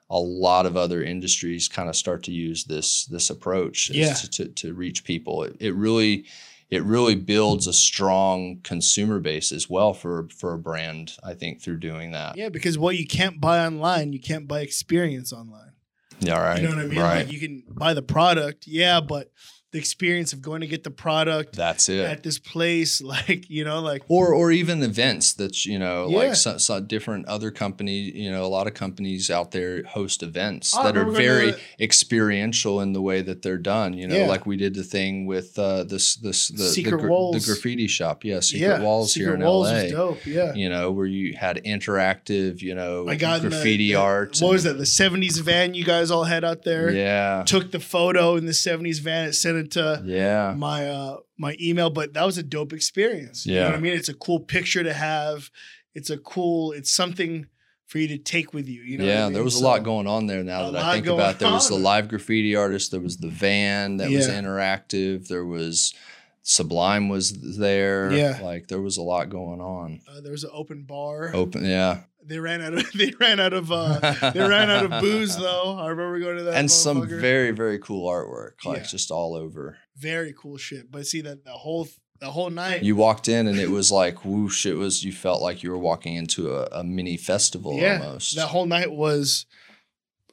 a 0.09 0.17
lot 0.17 0.65
of 0.65 0.75
other 0.75 1.03
industries 1.03 1.67
kind 1.67 1.87
of 1.87 1.95
start 1.95 2.23
to 2.23 2.31
use 2.31 2.63
this 2.63 3.05
this 3.05 3.29
approach 3.29 3.91
Yeah. 3.91 4.13
to, 4.13 4.29
to, 4.29 4.45
to 4.47 4.73
reach 4.73 5.03
people. 5.03 5.43
It, 5.43 5.57
it 5.59 5.73
really 5.75 6.25
it 6.71 6.83
really 6.83 7.15
builds 7.15 7.65
a 7.67 7.73
strong 7.73 8.59
consumer 8.63 9.19
base 9.19 9.51
as 9.51 9.69
well 9.69 9.93
for 9.93 10.27
for 10.35 10.53
a 10.53 10.57
brand. 10.57 11.13
I 11.23 11.35
think 11.35 11.61
through 11.61 11.77
doing 11.77 12.11
that. 12.11 12.35
Yeah, 12.37 12.49
because 12.49 12.77
what 12.77 12.97
you 12.97 13.05
can't 13.05 13.39
buy 13.39 13.63
online, 13.65 14.11
you 14.13 14.19
can't 14.19 14.47
buy 14.47 14.61
experience 14.61 15.31
online. 15.31 15.73
Yeah, 16.19 16.39
right. 16.41 16.61
You 16.61 16.67
know 16.67 16.75
what 16.75 16.85
I 16.85 16.87
mean? 16.87 16.99
Right. 16.99 17.17
Like 17.25 17.31
you 17.31 17.39
can 17.39 17.63
buy 17.69 17.93
the 17.93 18.01
product, 18.01 18.65
yeah, 18.67 18.99
but 18.99 19.31
the 19.71 19.77
experience 19.77 20.33
of 20.33 20.41
going 20.41 20.61
to 20.61 20.67
get 20.67 20.83
the 20.83 20.89
product 20.89 21.55
That's 21.55 21.89
it. 21.89 21.99
at 22.03 22.23
this 22.23 22.39
place, 22.39 23.01
like, 23.13 23.49
you 23.49 23.63
know, 23.63 23.81
like 23.81 24.01
or 24.07 24.33
or 24.33 24.51
even 24.51 24.81
events 24.81 25.33
that 25.33 25.65
you 25.65 25.77
know 25.77 26.07
Yeah. 26.09 26.17
like 26.17 26.35
so, 26.35 26.57
so 26.57 26.79
different 26.79 27.27
other 27.27 27.51
companies 27.51 28.15
you 28.15 28.31
know 28.31 28.43
a 28.45 28.47
lot 28.47 28.65
of 28.67 28.73
companies 28.73 29.29
out 29.29 29.51
there 29.51 29.83
host 29.83 30.23
events 30.23 30.75
I 30.75 30.83
that 30.83 30.97
are 30.97 31.05
very 31.05 31.51
going 31.51 31.61
experiential 31.79 32.81
in 32.81 32.93
the 32.93 33.01
way 33.01 33.21
that 33.21 33.41
they're 33.43 33.57
done 33.59 33.93
you 33.93 34.07
know 34.07 34.15
Yeah. 34.15 34.25
like 34.27 34.45
we 34.45 34.57
did 34.57 34.73
the 34.73 34.83
thing 34.83 35.25
with 35.27 35.59
uh 35.59 35.83
this 35.83 36.15
this 36.15 36.47
the 36.47 36.63
Secret 36.63 36.91
the, 36.91 36.97
gra- 36.97 37.09
Walls. 37.11 37.45
the 37.45 37.53
graffiti 37.53 37.87
shop 37.87 38.23
yeah 38.25 38.39
secret 38.39 38.67
yeah, 38.67 38.81
walls 38.81 39.13
Secret 39.13 39.25
here 39.27 39.35
in 39.35 39.41
Walls 39.41 39.67
la 39.71 39.83
dope. 39.89 40.25
Yeah. 40.25 40.53
you 40.55 40.69
know 40.69 40.91
where 40.91 41.05
you 41.05 41.35
had 41.37 41.61
interactive 41.65 42.61
you 42.61 42.73
know 42.73 43.07
I 43.07 43.15
got 43.15 43.41
the- 43.43 43.49
graffiti 43.49 43.89
the- 43.89 43.95
art 43.95 44.39
What 44.39 44.51
was 44.53 44.63
that? 44.63 44.77
The 44.79 44.83
70s 44.85 45.39
van 45.41 45.73
you 45.75 45.83
guys 45.83 46.09
all 46.09 46.23
had 46.23 46.43
out 46.43 46.63
there? 46.63 46.89
yeah 46.91 47.43
Took 47.45 47.71
the 47.71 47.79
photo 47.79 48.35
in 48.35 48.45
the 48.47 48.51
70s 48.53 48.99
van 48.99 49.25
and 49.25 49.35
sent 49.35 49.57
it 49.59 49.71
to 49.71 50.01
yeah 50.05 50.53
my 50.57 50.89
uh 50.89 51.17
my 51.37 51.55
email, 51.61 51.89
but 51.89 52.13
that 52.13 52.25
was 52.25 52.37
a 52.37 52.43
dope 52.43 52.73
experience. 52.73 53.45
You 53.45 53.55
know 53.55 53.61
Yeah. 53.61 53.65
what 53.67 53.75
I 53.75 53.79
mean? 53.79 53.93
It's 53.93 54.09
a 54.09 54.13
cool 54.13 54.39
picture 54.39 54.83
to 54.83 54.93
have. 54.93 55.49
It's 55.95 56.09
a 56.09 56.17
cool, 56.17 56.71
it's 56.73 56.91
something 56.91 57.47
for 57.87 57.97
you 57.97 58.07
to 58.09 58.17
take 58.17 58.53
with 58.53 58.67
you. 58.67 58.81
You 58.83 58.97
know 58.99 59.05
yeah, 59.05 59.21
I 59.21 59.23
mean? 59.25 59.33
there 59.33 59.43
was 59.43 59.55
a 59.59 59.63
lot 59.63 59.83
going 59.83 60.05
on 60.05 60.27
there. 60.27 60.43
Now 60.43 60.69
that 60.71 60.83
I 60.85 60.93
think 60.93 61.07
about, 61.07 61.35
it. 61.35 61.39
there 61.39 61.51
was 61.51 61.67
the 61.67 61.75
live 61.75 62.07
graffiti 62.07 62.55
artist, 62.55 62.91
there 62.91 62.99
was 62.99 63.17
the 63.17 63.27
van 63.29 63.97
that 63.97 64.09
was 64.11 64.27
interactive, 64.27 65.27
there 65.27 65.45
was 65.45 65.93
Sublime 66.41 67.09
was 67.09 67.57
there. 67.57 68.11
Yeah. 68.11 68.39
like 68.41 68.67
there 68.69 68.81
was 68.81 68.97
a 68.97 69.01
lot 69.01 69.29
going 69.29 69.61
on. 69.61 70.01
Uh, 70.07 70.21
there 70.21 70.31
was 70.31 70.43
an 70.43 70.51
open 70.53 70.83
bar. 70.83 71.31
Open, 71.33 71.65
yeah, 71.65 72.01
They 72.23 72.39
ran 72.39 72.61
out 72.61 72.73
of 72.73 72.91
they 72.97 73.13
ran 73.19 73.39
out 73.39 73.53
of 73.53 73.71
uh 73.71 74.31
they 74.33 74.39
ran 74.39 74.69
out 74.69 74.85
of 74.91 75.01
booze 75.01 75.37
though. 75.37 75.77
I 75.79 75.87
remember 75.87 76.19
going 76.19 76.37
to 76.37 76.43
that 76.43 76.55
and 76.55 76.69
some 76.69 77.07
very 77.07 77.51
very 77.51 77.79
cool 77.79 78.07
artwork, 78.09 78.63
like 78.65 78.79
Yeah. 78.79 78.83
just 78.83 79.09
all 79.11 79.35
over. 79.35 79.77
very 79.97 80.33
cool 80.37 80.57
shit. 80.57 80.91
But 80.91 81.07
see 81.07 81.21
that 81.21 81.43
the 81.45 81.51
whole 81.51 81.87
the 82.19 82.31
whole 82.31 82.49
night 82.49 82.83
You 82.83 82.95
walked 82.97 83.29
in 83.29 83.47
and 83.47 83.57
it 83.57 83.69
was 83.69 83.91
like 83.91 84.25
whoosh. 84.25 84.65
It 84.65 84.73
was 84.75 85.03
you 85.05 85.13
felt 85.13 85.41
like 85.41 85.63
you 85.63 85.71
were 85.71 85.77
walking 85.77 86.15
into 86.15 86.51
a, 86.53 86.65
a 86.79 86.83
mini 86.83 87.15
festival 87.15 87.77
yeah, 87.77 88.01
almost. 88.03 88.35
that 88.35 88.47
whole 88.47 88.65
night 88.65 88.91
was 88.91 89.45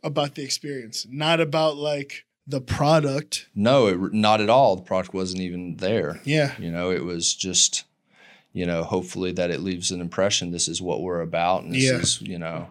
about 0.03 0.35
the 0.35 0.43
experience, 0.43 1.07
not 1.09 1.41
about 1.41 1.77
like 1.77 2.25
the 2.49 2.61
product. 2.61 3.49
no, 3.55 3.87
it, 3.89 4.13
not 4.13 4.41
at 4.41 4.49
all. 4.51 4.77
The 4.77 4.83
product 4.83 5.15
wasn't 5.15 5.43
even 5.43 5.77
there. 5.79 6.21
Yeah. 6.25 6.55
You 6.59 6.71
know, 6.71 6.91
it 6.93 7.05
was 7.05 7.35
just, 7.35 7.85
you 8.57 8.65
know, 8.65 8.83
hopefully 8.85 9.33
that 9.33 9.51
it 9.51 9.61
leaves 9.61 9.91
an 9.91 10.01
impression. 10.01 10.51
This 10.51 10.67
is 10.67 10.81
what 10.81 11.03
we're 11.03 11.21
about, 11.21 11.63
and 11.65 11.75
this 11.75 11.85
Yeah. 11.85 11.99
is, 11.99 12.21
you 12.23 12.39
know, 12.39 12.69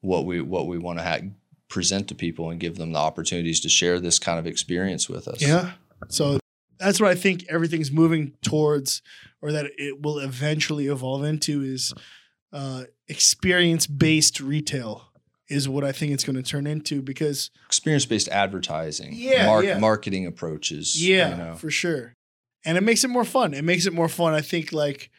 what 0.00 0.24
we 0.24 0.40
what 0.40 0.66
we 0.68 0.78
want 0.78 0.98
to 1.00 1.02
ha- 1.04 1.26
present 1.68 2.06
to 2.08 2.14
people 2.14 2.50
and 2.50 2.60
give 2.60 2.76
them 2.76 2.92
the 2.92 2.98
opportunities 3.00 3.60
to 3.60 3.68
share 3.68 3.98
this 4.00 4.18
kind 4.20 4.38
of 4.38 4.46
experience 4.46 5.08
with 5.08 5.26
us. 5.26 5.42
Yeah. 5.42 5.72
So 6.08 6.38
that's 6.78 7.00
what 7.00 7.10
I 7.10 7.16
think 7.16 7.44
everything's 7.50 7.90
moving 7.90 8.34
towards, 8.42 9.02
or 9.42 9.50
that 9.52 9.66
it 9.76 10.00
will 10.00 10.18
eventually 10.20 10.86
evolve 10.86 11.24
into, 11.24 11.62
is 11.62 11.92
uh, 12.52 12.84
experience 13.08 13.86
based 13.88 14.40
retail. 14.40 15.04
Is 15.50 15.66
what 15.66 15.82
I 15.82 15.92
think 15.92 16.12
it's 16.12 16.24
going 16.24 16.36
to 16.36 16.42
turn 16.42 16.66
into 16.66 17.00
because 17.00 17.50
experience 17.66 18.04
based 18.06 18.28
advertising, 18.28 19.14
Yeah, 19.14 19.46
mar- 19.46 19.64
yeah. 19.64 19.78
marketing 19.78 20.26
approaches. 20.26 21.02
yeah, 21.02 21.30
you 21.30 21.36
know. 21.38 21.54
for 21.54 21.70
sure, 21.70 22.14
and 22.68 22.76
it 22.76 22.82
makes 22.82 23.02
it 23.02 23.08
more 23.08 23.24
fun. 23.24 23.54
It 23.54 23.64
makes 23.64 23.86
it 23.86 23.92
more 23.92 24.08
fun. 24.08 24.34
I 24.34 24.40
think 24.42 24.72
like 24.72 25.10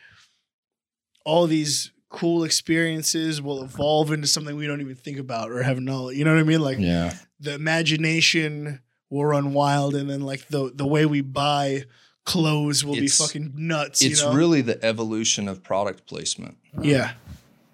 all 1.26 1.48
these 1.48 1.92
cool 2.10 2.44
experiences 2.44 3.42
will 3.42 3.64
evolve 3.64 4.12
into 4.12 4.28
something 4.28 4.56
we 4.56 4.66
don't 4.68 4.82
even 4.82 4.96
think 4.96 5.18
about 5.20 5.52
or 5.52 5.62
have 5.64 5.80
knowledge. 5.80 6.18
You 6.18 6.26
know 6.26 6.34
what 6.34 6.40
I 6.40 6.44
mean? 6.44 6.62
Like 6.62 6.80
yeah, 6.80 7.14
the 7.40 7.54
imagination 7.54 8.82
will 9.10 9.26
run 9.26 9.54
wild, 9.54 9.96
and 9.96 10.10
then 10.10 10.22
like 10.22 10.48
the 10.48 10.72
the 10.74 10.86
way 10.88 11.06
we 11.06 11.22
buy 11.22 11.84
clothes 12.26 12.86
will 12.86 12.96
It's- 12.96 13.18
be 13.18 13.24
fucking 13.26 13.54
nuts. 13.56 14.02
it's 14.02 14.22
you 14.22 14.28
know? 14.28 14.34
really 14.34 14.62
the 14.62 14.84
evolution 14.86 15.48
of 15.48 15.64
product 15.64 16.06
placement. 16.06 16.58
yeah, 16.82 17.14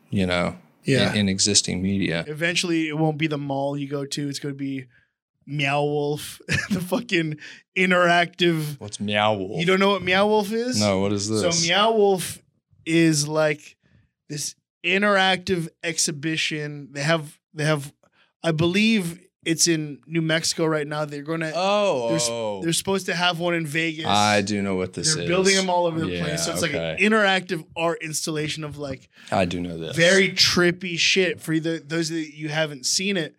You 0.10 0.26
know, 0.26 0.56
yeah. 0.86 1.12
in, 1.12 1.18
in 1.22 1.30
existing 1.30 1.82
media. 1.82 2.24
Eventually, 2.28 2.88
it 2.88 2.98
won't 2.98 3.18
be 3.18 3.28
the 3.28 3.38
mall 3.38 3.76
you 3.78 3.88
go 3.90 4.06
to. 4.06 4.30
It's 4.30 4.40
going 4.40 4.56
to 4.56 4.58
be 4.58 4.86
Meow 5.48 5.84
Wolf, 5.84 6.42
the 6.70 6.82
fucking 6.82 7.38
interactive. 7.78 8.80
What's 8.80 9.00
Meow 9.00 9.34
Wolf? 9.36 9.60
You 9.60 9.66
don't 9.66 9.80
know 9.80 9.90
what 9.90 10.02
Meow 10.04 10.28
Wolf 10.28 10.52
is? 10.52 10.80
No, 10.80 11.00
what 11.00 11.12
is 11.14 11.30
this? 11.30 11.42
So 11.42 11.68
Meow 11.68 11.92
Wolf 11.94 12.40
is 12.86 13.28
like 13.28 13.76
this 14.30 14.56
interactive 14.86 15.68
exhibition. 15.84 16.90
They 16.92 17.02
have 17.04 17.40
they 17.54 17.66
have 17.66 17.94
I 18.44 18.52
believe 18.52 19.22
it's 19.44 19.68
in 19.68 20.00
New 20.08 20.22
Mexico 20.24 20.66
right 20.66 20.88
now. 20.88 21.06
They're 21.06 21.22
gonna 21.22 21.52
oh, 21.56 22.10
there's- 22.10 22.28
oh. 22.30 22.62
they're 22.64 22.74
supposed 22.74 23.06
to 23.08 23.14
have 23.16 23.40
one 23.40 23.54
in 23.54 23.66
Vegas. 23.68 24.06
I 24.08 24.42
do 24.42 24.62
know 24.62 24.76
what 24.76 24.94
this 24.94 25.14
They're 25.14 25.24
is. 25.24 25.30
building 25.30 25.56
them 25.56 25.70
all 25.70 25.86
over 25.86 26.00
the 26.00 26.08
Yeah, 26.08 26.24
place. 26.24 26.46
So 26.46 26.52
it's 26.54 26.62
like 26.64 26.74
an 26.74 26.98
interactive 26.98 27.64
art 27.76 28.00
installation 28.02 28.64
of 28.64 28.78
like 28.78 29.10
I 29.32 29.46
do 29.46 29.62
know 29.62 29.78
this. 29.78 29.96
very 29.96 30.30
trippy 30.32 30.98
shit. 30.98 31.40
For 31.42 31.54
either 31.54 31.80
those 31.80 32.10
that 32.10 32.36
you 32.36 32.50
haven't 32.50 32.86
seen 32.88 33.18
it, 33.18 33.36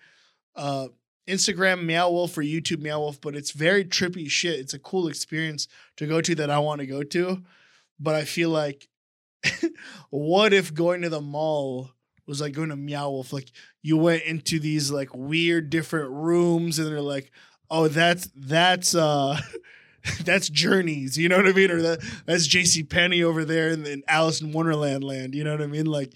uh, 0.54 0.88
Instagram 1.28 1.84
Meow 1.84 2.10
Wolf 2.10 2.36
or 2.38 2.42
YouTube 2.42 2.80
Meow 2.80 3.00
Wolf, 3.00 3.20
but 3.20 3.34
it's 3.34 3.50
very 3.50 3.84
trippy 3.84 4.28
shit. 4.30 4.60
It's 4.60 4.74
a 4.74 4.78
cool 4.78 5.08
experience 5.08 5.68
to 5.96 6.06
go 6.06 6.20
to 6.20 6.34
that 6.36 6.50
I 6.50 6.58
want 6.58 6.80
to 6.80 6.86
go 6.86 7.02
to. 7.02 7.42
But 7.98 8.14
I 8.14 8.24
feel 8.24 8.50
like, 8.50 8.88
what 10.10 10.52
if 10.52 10.72
going 10.72 11.02
to 11.02 11.08
the 11.08 11.20
mall 11.20 11.90
was 12.26 12.40
like 12.40 12.52
going 12.52 12.68
to 12.68 12.76
Meow 12.76 13.10
Wolf? 13.10 13.32
Like 13.32 13.50
you 13.82 13.96
went 13.96 14.22
into 14.24 14.58
these 14.58 14.90
like 14.90 15.14
weird 15.14 15.70
different 15.70 16.10
rooms 16.10 16.78
and 16.78 16.88
they're 16.88 17.00
like, 17.00 17.30
oh, 17.70 17.88
that's 17.88 18.28
that's 18.36 18.94
uh 18.94 19.40
that's 20.24 20.48
Journeys, 20.48 21.18
you 21.18 21.28
know 21.28 21.36
what 21.36 21.48
I 21.48 21.52
mean? 21.52 21.70
Or 21.70 21.82
that 21.82 22.00
that's 22.24 22.46
JC 22.46 22.88
Penney 22.88 23.22
over 23.22 23.44
there 23.44 23.70
in, 23.70 23.84
in 23.86 24.02
Alice 24.06 24.40
in 24.40 24.52
Wonderland 24.52 25.02
land, 25.02 25.34
you 25.34 25.42
know 25.42 25.52
what 25.52 25.62
I 25.62 25.66
mean? 25.66 25.86
Like 25.86 26.12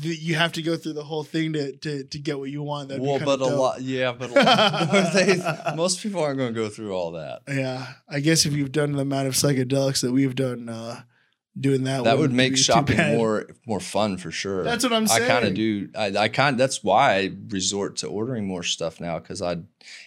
the, 0.00 0.14
you 0.14 0.36
have 0.36 0.52
to 0.52 0.62
go 0.62 0.76
through 0.76 0.92
the 0.92 1.04
whole 1.04 1.24
thing 1.24 1.52
to 1.54 1.76
to, 1.76 2.04
to 2.04 2.18
get 2.18 2.38
what 2.38 2.50
you 2.50 2.62
want. 2.62 2.88
That'd 2.88 3.02
well, 3.02 3.18
but 3.18 3.40
a 3.40 3.46
lot, 3.46 3.80
yeah, 3.80 4.12
but 4.12 4.30
a 4.30 4.32
lot, 4.34 5.12
they, 5.12 5.74
most 5.76 6.02
people 6.02 6.22
aren't 6.22 6.38
going 6.38 6.54
to 6.54 6.60
go 6.60 6.68
through 6.68 6.92
all 6.92 7.12
that. 7.12 7.42
Yeah, 7.48 7.86
I 8.08 8.20
guess 8.20 8.46
if 8.46 8.52
you've 8.52 8.72
done 8.72 8.92
the 8.92 9.00
amount 9.02 9.28
of 9.28 9.34
psychedelics 9.34 10.02
that 10.02 10.12
we've 10.12 10.36
done, 10.36 10.68
uh, 10.68 11.02
doing 11.58 11.84
that 11.84 12.04
That 12.04 12.18
would 12.18 12.32
make 12.32 12.56
shopping 12.56 12.96
more 13.16 13.48
more 13.66 13.80
fun 13.80 14.16
for 14.18 14.30
sure. 14.30 14.62
That's 14.62 14.84
what 14.84 14.92
I'm 14.92 15.06
saying. 15.06 15.24
I 15.24 15.26
kind 15.26 15.44
of 15.46 15.54
do. 15.54 15.88
I, 15.96 16.16
I 16.16 16.28
kind. 16.28 16.58
That's 16.58 16.84
why 16.84 17.14
I 17.16 17.32
resort 17.48 17.96
to 17.96 18.06
ordering 18.06 18.46
more 18.46 18.62
stuff 18.62 19.00
now 19.00 19.18
because 19.18 19.42
I, 19.42 19.56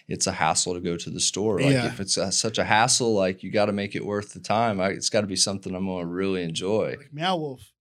it's 0.08 0.26
a 0.26 0.32
hassle 0.32 0.74
to 0.74 0.80
go 0.80 0.96
to 0.96 1.10
the 1.10 1.20
store. 1.20 1.60
Like 1.60 1.72
Yeah. 1.72 1.86
if 1.86 2.00
it's 2.00 2.16
a, 2.16 2.32
such 2.32 2.58
a 2.58 2.64
hassle, 2.64 3.14
like 3.14 3.42
you 3.42 3.50
got 3.50 3.66
to 3.66 3.72
make 3.72 3.94
it 3.94 4.04
worth 4.06 4.32
the 4.32 4.40
time. 4.40 4.80
I, 4.80 4.88
it's 4.88 5.10
got 5.10 5.20
to 5.22 5.26
be 5.26 5.36
something 5.36 5.74
I'm 5.74 5.86
gonna 5.86 6.06
really 6.06 6.42
enjoy. 6.42 6.96
Like 6.98 7.12
Meow 7.12 7.36
Wolf. 7.36 7.71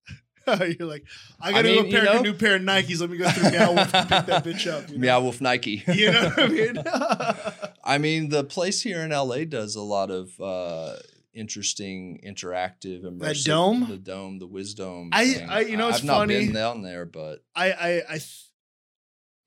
You're 0.80 0.88
like, 0.88 1.06
I 1.40 1.52
gotta 1.52 1.64
mean, 1.68 1.84
go 1.92 1.98
you 2.00 2.04
know- 2.04 2.20
a 2.20 2.22
new 2.22 2.34
pair 2.34 2.56
of 2.56 2.62
Nikes. 2.62 3.00
Let 3.02 3.10
me 3.10 3.18
go 3.18 3.30
through 3.30 3.52
Meow 3.52 3.74
Wolf 3.74 3.94
and 3.94 4.10
pick 4.10 4.26
that 4.28 4.44
bitch 4.46 4.72
up. 4.72 4.88
You 4.90 4.96
know, 4.96 5.02
Meow 5.02 5.22
Wolf 5.22 5.42
Nike. 5.42 5.84
You 5.94 6.12
know 6.12 6.24
what 6.30 6.40
I 6.40 6.48
mean? 6.48 6.78
I 7.84 7.98
mean, 7.98 8.30
the 8.30 8.44
place 8.44 8.82
here 8.82 9.02
in 9.02 9.10
LA 9.12 9.46
does 9.46 9.76
a 9.76 9.82
lot 9.82 10.12
of 10.12 10.40
uh, 10.40 10.96
interesting, 11.34 12.22
interactive, 12.26 13.04
immersive. 13.04 13.46
dome? 13.46 13.86
the 13.90 13.98
dome, 13.98 14.40
the 14.40 14.48
Wisdome. 14.48 15.10
I- 15.12 15.46
I- 15.50 15.60
you 15.62 15.78
know, 15.78 15.90
it's 15.90 16.00
I've 16.00 16.04
not 16.06 16.18
funny. 16.20 16.46
been 16.46 16.54
down 16.54 16.82
there, 16.82 17.06
but 17.06 17.44
I 17.56 17.72
I 17.72 17.90
I, 18.10 18.18
th- 18.18 18.46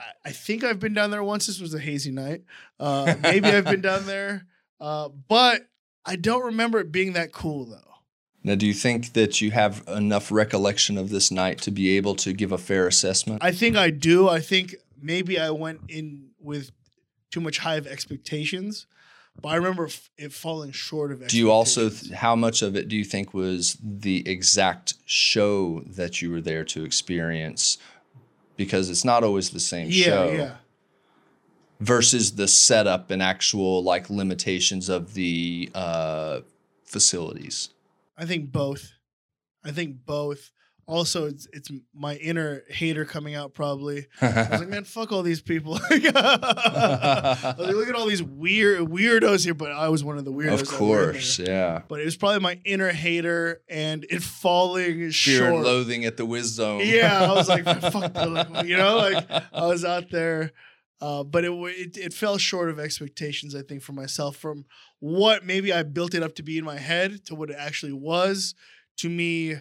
I 0.01 0.05
I 0.27 0.31
think 0.33 0.65
I've 0.65 0.81
been 0.81 0.95
down 0.95 1.11
there 1.11 1.23
once. 1.23 1.47
This 1.47 1.61
was 1.61 1.75
a 1.75 1.79
hazy 1.79 2.11
night. 2.11 2.43
Uh, 2.81 3.15
maybe 3.23 3.49
I've 3.49 3.65
been 3.65 3.81
down 3.81 4.07
there, 4.07 4.47
uh, 4.81 5.09
but 5.29 5.63
I 6.05 6.17
don't 6.17 6.47
remember 6.47 6.81
it 6.81 6.91
being 6.93 7.13
that 7.15 7.33
cool 7.33 7.67
though. 7.67 7.94
Now, 8.47 8.55
do 8.55 8.67
you 8.67 8.75
think 8.75 9.15
that 9.15 9.41
you 9.41 9.51
have 9.53 9.83
enough 9.89 10.31
recollection 10.31 10.99
of 10.99 11.09
this 11.09 11.31
night 11.31 11.63
to 11.63 11.71
be 11.71 11.97
able 11.97 12.15
to 12.17 12.35
give 12.35 12.53
a 12.53 12.59
fair 12.59 12.87
assessment? 12.87 13.43
I 13.43 13.53
think 13.53 13.75
I 13.75 13.89
do. 13.89 14.29
I 14.29 14.41
think 14.41 14.77
maybe 15.01 15.41
I 15.41 15.49
went 15.49 15.81
in 15.89 16.29
with 16.39 16.71
too 17.31 17.41
much 17.41 17.59
high 17.59 17.77
of 17.77 17.87
expectations, 17.87 18.87
but 19.41 19.49
I 19.49 19.57
remember 19.57 19.89
it 20.19 20.31
falling 20.31 20.73
short 20.73 21.11
of. 21.11 21.27
do 21.27 21.39
you 21.39 21.51
also 21.51 21.89
th- 21.89 22.13
how 22.13 22.37
much 22.37 22.61
of 22.61 22.77
it 22.77 22.87
do 22.89 22.97
you 22.97 23.05
think 23.05 23.33
was 23.33 23.79
the 23.83 24.29
exact 24.29 24.95
show 25.07 25.81
that 25.87 26.21
you 26.21 26.31
were 26.31 26.43
there 26.43 26.65
to 26.65 26.85
experience? 26.85 27.79
Because 28.57 28.91
it's 28.91 29.07
not 29.07 29.25
always 29.25 29.51
the 29.51 29.59
same 29.59 29.89
yeah, 29.91 30.05
show. 30.05 30.33
yeah. 30.33 30.57
versus 31.81 32.33
the 32.33 32.47
setup 32.47 33.11
and 33.11 33.23
actual 33.23 33.83
like 33.83 34.11
limitations 34.11 34.91
of 34.91 35.15
the 35.15 35.71
uh, 35.75 36.41
facilities. 36.85 37.71
I 38.17 38.25
think 38.27 38.53
both. 38.53 38.93
I 39.65 39.71
think 39.71 39.97
both. 40.05 40.51
Also, 40.87 41.27
it's 41.27 41.49
it's 41.55 41.71
my 41.95 42.17
inner 42.17 42.63
hater 42.69 43.07
coming 43.07 43.35
out. 43.35 43.55
Probably. 43.55 44.07
I 44.21 44.27
was 44.51 44.61
like, 44.61 44.69
man, 44.69 44.85
fuck 44.85 45.13
all 45.13 45.23
these 45.23 45.41
people. 45.41 45.79
Like, 47.57 47.59
look 47.59 47.89
at 47.89 47.95
all 47.95 48.07
these 48.07 48.23
weird 48.23 48.81
weirdos 48.89 49.45
here, 49.45 49.55
but 49.55 49.73
I 49.73 49.89
was 49.89 50.05
one 50.05 50.19
of 50.19 50.25
the 50.25 50.33
weirdos. 50.33 50.61
of 50.63 50.69
that 50.69 50.81
were 50.81 51.07
in 51.07 51.13
course, 51.13 51.39
yeah. 51.39 51.83
But 51.89 52.01
it 52.01 52.05
was 52.05 52.17
probably 52.17 52.41
my 52.41 52.61
inner 52.65 52.91
hater 52.91 53.63
and 53.69 54.05
it 54.11 54.23
falling 54.23 55.11
Fear 55.11 55.13
short. 55.13 55.65
loathing 55.65 56.05
at 56.05 56.17
the 56.17 56.27
Wisdome. 56.27 56.81
Yeah, 56.83 57.23
I 57.23 57.35
was 57.35 57.49
like, 57.49 57.65
fuck, 57.65 58.15
like, 58.15 58.67
you 58.67 58.77
know, 58.77 58.97
like 58.99 59.27
I 59.53 59.67
was 59.67 59.85
out 59.85 60.11
there, 60.11 60.53
uh, 61.05 61.23
but 61.23 61.45
it, 61.45 61.53
it 61.53 61.97
it 61.99 62.15
fell 62.15 62.39
short 62.39 62.71
of 62.71 62.79
expectations. 62.79 63.55
I 63.55 63.61
think 63.61 63.83
for 63.83 63.93
myself, 63.93 64.37
from 64.37 64.65
what 65.01 65.45
maybe 65.45 65.71
I 65.71 65.83
built 65.83 66.15
it 66.15 66.23
up 66.23 66.35
to 66.37 66.43
be 66.43 66.57
in 66.57 66.65
my 66.65 66.79
head 66.79 67.27
to 67.27 67.35
what 67.35 67.51
it 67.51 67.57
actually 67.59 67.93
was. 67.93 68.55
To 68.99 69.11
me, 69.11 69.57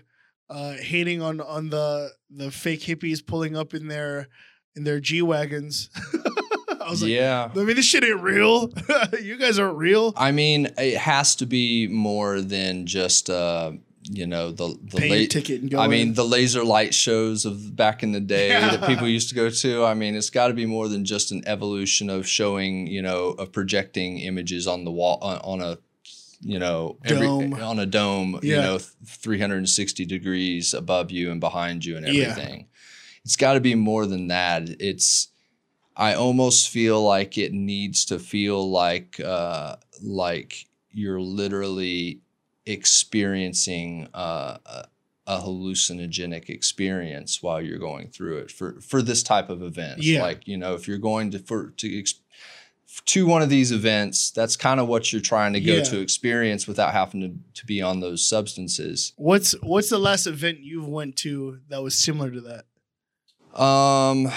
uh, 0.50 0.74
hating 0.74 1.22
on 1.22 1.42
on 1.42 1.70
the 1.70 2.12
the 2.30 2.50
fake 2.50 2.80
hippies 2.80 3.26
pulling 3.26 3.58
up 3.58 3.74
in 3.74 3.90
their 3.90 4.30
in 4.78 4.86
their 4.86 5.02
G 5.02 5.22
wagons. 5.22 5.90
I 6.80 6.90
was 6.90 7.02
like, 7.02 7.12
yeah. 7.12 7.50
I 7.54 7.58
mean, 7.58 7.76
this 7.76 7.88
shit 7.88 8.06
ain't 8.06 8.22
real. 8.22 8.70
you 9.22 9.38
guys 9.38 9.60
aren't 9.60 9.78
real. 9.78 10.14
I 10.16 10.32
mean, 10.32 10.70
it 10.78 10.98
has 10.98 11.36
to 11.38 11.46
be 11.46 11.90
more 11.90 12.40
than 12.40 12.86
just 12.86 13.30
uh, 13.30 13.74
you 14.04 14.28
know 14.28 14.52
the 14.52 14.78
the 14.84 14.98
Pay 14.98 15.10
late. 15.10 15.32
ticket 15.32 15.62
and 15.62 15.72
go. 15.72 15.80
I 15.80 15.88
mean, 15.88 16.14
the 16.14 16.26
laser 16.26 16.64
light 16.64 16.94
shows 16.94 17.46
of 17.46 17.76
back 17.76 18.04
in 18.04 18.12
the 18.12 18.20
day 18.20 18.50
that 18.60 18.86
people 18.86 19.08
used 19.08 19.30
to 19.30 19.36
go 19.36 19.50
to. 19.50 19.86
I 19.86 19.94
mean, 19.94 20.16
it's 20.16 20.30
got 20.30 20.48
to 20.50 20.54
be 20.54 20.66
more 20.66 20.88
than 20.88 21.06
just 21.06 21.32
an 21.32 21.44
evolution 21.48 22.10
of 22.10 22.28
showing, 22.28 22.88
you 22.88 23.02
know, 23.02 23.28
of 23.30 23.52
projecting 23.52 24.20
images 24.20 24.68
on 24.68 24.84
the 24.86 24.92
wall 24.92 25.20
on, 25.22 25.38
on 25.38 25.62
a, 25.62 25.78
you 26.42 26.60
know, 26.60 26.98
every, 27.06 27.28
Dome. 27.28 27.54
on 27.54 27.80
a 27.80 27.86
dome, 27.86 28.40
you 28.44 28.58
know, 28.58 28.78
360 29.06 30.06
degrees 30.06 30.74
above 30.74 31.10
you 31.12 31.32
and 31.32 31.40
behind 31.40 31.86
you 31.86 31.96
and 31.98 32.06
Yeah. 32.06 32.24
everything. 32.24 32.68
It's 33.24 33.38
got 33.38 33.54
to 33.54 33.62
be 33.62 33.76
more 33.76 34.06
than 34.06 34.28
that. 34.28 34.68
It's, 34.82 35.30
I 35.96 36.14
almost 36.16 36.70
feel 36.70 37.02
like 37.02 37.38
it 37.38 37.54
needs 37.54 38.04
to 38.06 38.20
feel 38.20 38.70
like, 38.70 39.20
uh, 39.24 39.78
like 40.02 40.66
you're 40.92 41.22
literally 41.22 42.20
experiencing 42.66 44.08
uh, 44.14 44.58
a, 44.66 44.86
a 45.28 45.40
hallucinogenic 45.40 46.50
experience 46.50 47.42
while 47.42 47.62
you're 47.62 47.80
going 47.80 48.08
through 48.10 48.38
it 48.38 48.52
for 48.52 48.80
for 48.82 49.02
this 49.02 49.24
type 49.24 49.50
of 49.50 49.62
event. 49.62 50.02
Yeah. 50.04 50.22
Like 50.24 50.48
you 50.48 50.58
know, 50.58 50.74
if 50.76 50.88
you're 50.88 50.98
going 50.98 51.32
to 51.32 51.40
for 51.40 51.72
to 51.78 52.00
ex- 52.00 52.16
to 53.06 53.26
one 53.26 53.42
of 53.42 53.50
these 53.50 53.72
events, 53.72 54.30
that's 54.32 54.56
kind 54.56 54.80
of 54.80 54.88
what 54.88 55.12
you're 55.12 55.22
trying 55.22 55.54
to 55.54 55.60
go 55.60 55.78
Yeah. 55.78 55.84
to 55.84 56.00
experience 56.00 56.68
without 56.68 56.94
having 56.94 57.22
to, 57.22 57.60
to 57.62 57.66
be 57.66 57.82
on 57.82 58.02
those 58.02 58.24
substances. 58.28 59.14
what's 59.16 59.54
what's 59.64 59.90
the 59.90 59.98
last 59.98 60.28
event 60.28 60.60
you've 60.60 60.88
went 60.88 61.16
to 61.18 61.60
that 61.70 61.82
was 61.82 61.98
similar 61.98 62.30
to 62.32 62.42
that? 62.42 62.66
Um, 63.60 64.32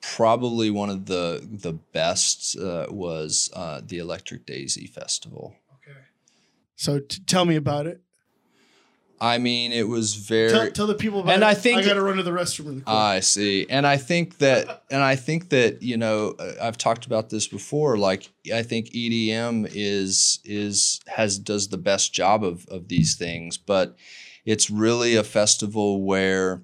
probably 0.00 0.70
one 0.70 0.90
of 0.90 1.06
the 1.06 1.46
the 1.50 1.72
best 1.72 2.56
uh, 2.58 2.86
was 2.90 3.50
uh, 3.54 3.80
the 3.86 3.98
Electric 3.98 4.46
Daisy 4.46 4.86
Festival. 4.86 5.54
So 6.80 6.98
t- 6.98 7.20
tell 7.26 7.44
me 7.44 7.56
about 7.56 7.86
it. 7.86 8.00
I 9.20 9.36
mean, 9.36 9.70
it 9.70 9.86
was 9.86 10.14
very. 10.14 10.48
Tell, 10.48 10.70
tell 10.70 10.86
the 10.86 10.94
people 10.94 11.20
about 11.20 11.34
And 11.34 11.42
it. 11.42 11.46
I 11.46 11.52
think- 11.52 11.78
I 11.78 11.84
got 11.84 11.92
to 11.92 12.00
run 12.02 12.16
to 12.16 12.22
the 12.22 12.30
restroom 12.30 12.64
really. 12.66 12.82
I 12.86 13.20
see. 13.20 13.66
And 13.68 13.86
I 13.86 13.98
think 13.98 14.38
that, 14.38 14.84
and 14.90 15.02
I 15.02 15.14
think 15.14 15.50
that, 15.50 15.82
you 15.82 15.98
know, 15.98 16.36
uh, 16.38 16.54
I've 16.58 16.78
talked 16.78 17.04
about 17.04 17.28
this 17.28 17.46
before. 17.46 17.98
Like, 17.98 18.30
I 18.54 18.62
think 18.62 18.92
EDM 18.94 19.70
is, 19.74 20.38
is, 20.42 21.00
has, 21.06 21.38
does 21.38 21.68
the 21.68 21.76
best 21.76 22.14
job 22.14 22.42
of, 22.42 22.66
of 22.68 22.88
these 22.88 23.14
things, 23.14 23.58
but 23.58 23.94
it's 24.46 24.70
really 24.70 25.16
a 25.16 25.22
festival 25.22 26.02
where 26.02 26.62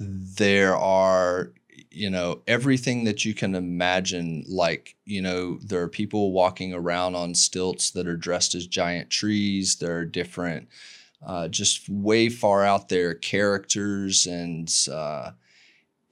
there 0.00 0.74
are, 0.76 1.52
you 1.94 2.10
know, 2.10 2.42
everything 2.46 3.04
that 3.04 3.24
you 3.24 3.34
can 3.34 3.54
imagine. 3.54 4.44
Like, 4.48 4.96
you 5.04 5.22
know, 5.22 5.58
there 5.62 5.82
are 5.82 5.88
people 5.88 6.32
walking 6.32 6.74
around 6.74 7.14
on 7.14 7.34
stilts 7.34 7.90
that 7.92 8.06
are 8.06 8.16
dressed 8.16 8.54
as 8.54 8.66
giant 8.66 9.10
trees. 9.10 9.76
There 9.76 9.96
are 9.96 10.04
different, 10.04 10.68
uh, 11.24 11.48
just 11.48 11.88
way 11.88 12.28
far 12.28 12.64
out 12.64 12.88
there 12.88 13.14
characters 13.14 14.26
and 14.26 14.72
uh, 14.92 15.32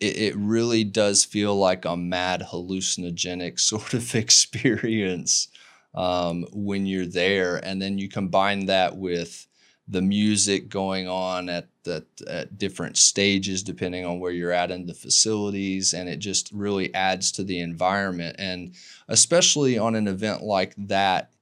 it, 0.00 0.16
it 0.16 0.36
really 0.36 0.84
does 0.84 1.24
feel 1.24 1.54
like 1.54 1.84
a 1.84 1.96
mad 1.96 2.44
hallucinogenic 2.50 3.60
sort 3.60 3.94
of 3.94 4.14
experience 4.14 5.48
um, 5.94 6.46
when 6.52 6.86
you're 6.86 7.06
there 7.06 7.56
and 7.56 7.80
then 7.80 7.98
you 7.98 8.09
combine 8.09 8.66
that 8.66 8.96
with 8.96 9.46
the 9.88 10.02
music 10.02 10.68
going 10.68 11.09
on 11.09 11.48
at 11.48 11.68
the 11.84 12.04
at 12.28 12.59
different 12.59 12.96
stages 12.96 13.62
depending 13.62 14.04
on 14.04 14.20
where 14.20 14.32
you're 14.32 14.52
at 14.52 14.70
in 14.70 14.86
the 14.86 14.94
facilities 14.94 15.94
and 15.94 16.09
it 16.09 16.18
just 16.18 16.50
really 16.52 16.94
adds 16.94 17.32
to 17.32 17.44
the 17.44 17.60
environment. 17.60 18.36
And 18.38 18.74
especially 19.09 19.78
on 19.78 19.94
an 19.94 20.09
event 20.09 20.42
like 20.42 20.74
that 20.76 21.32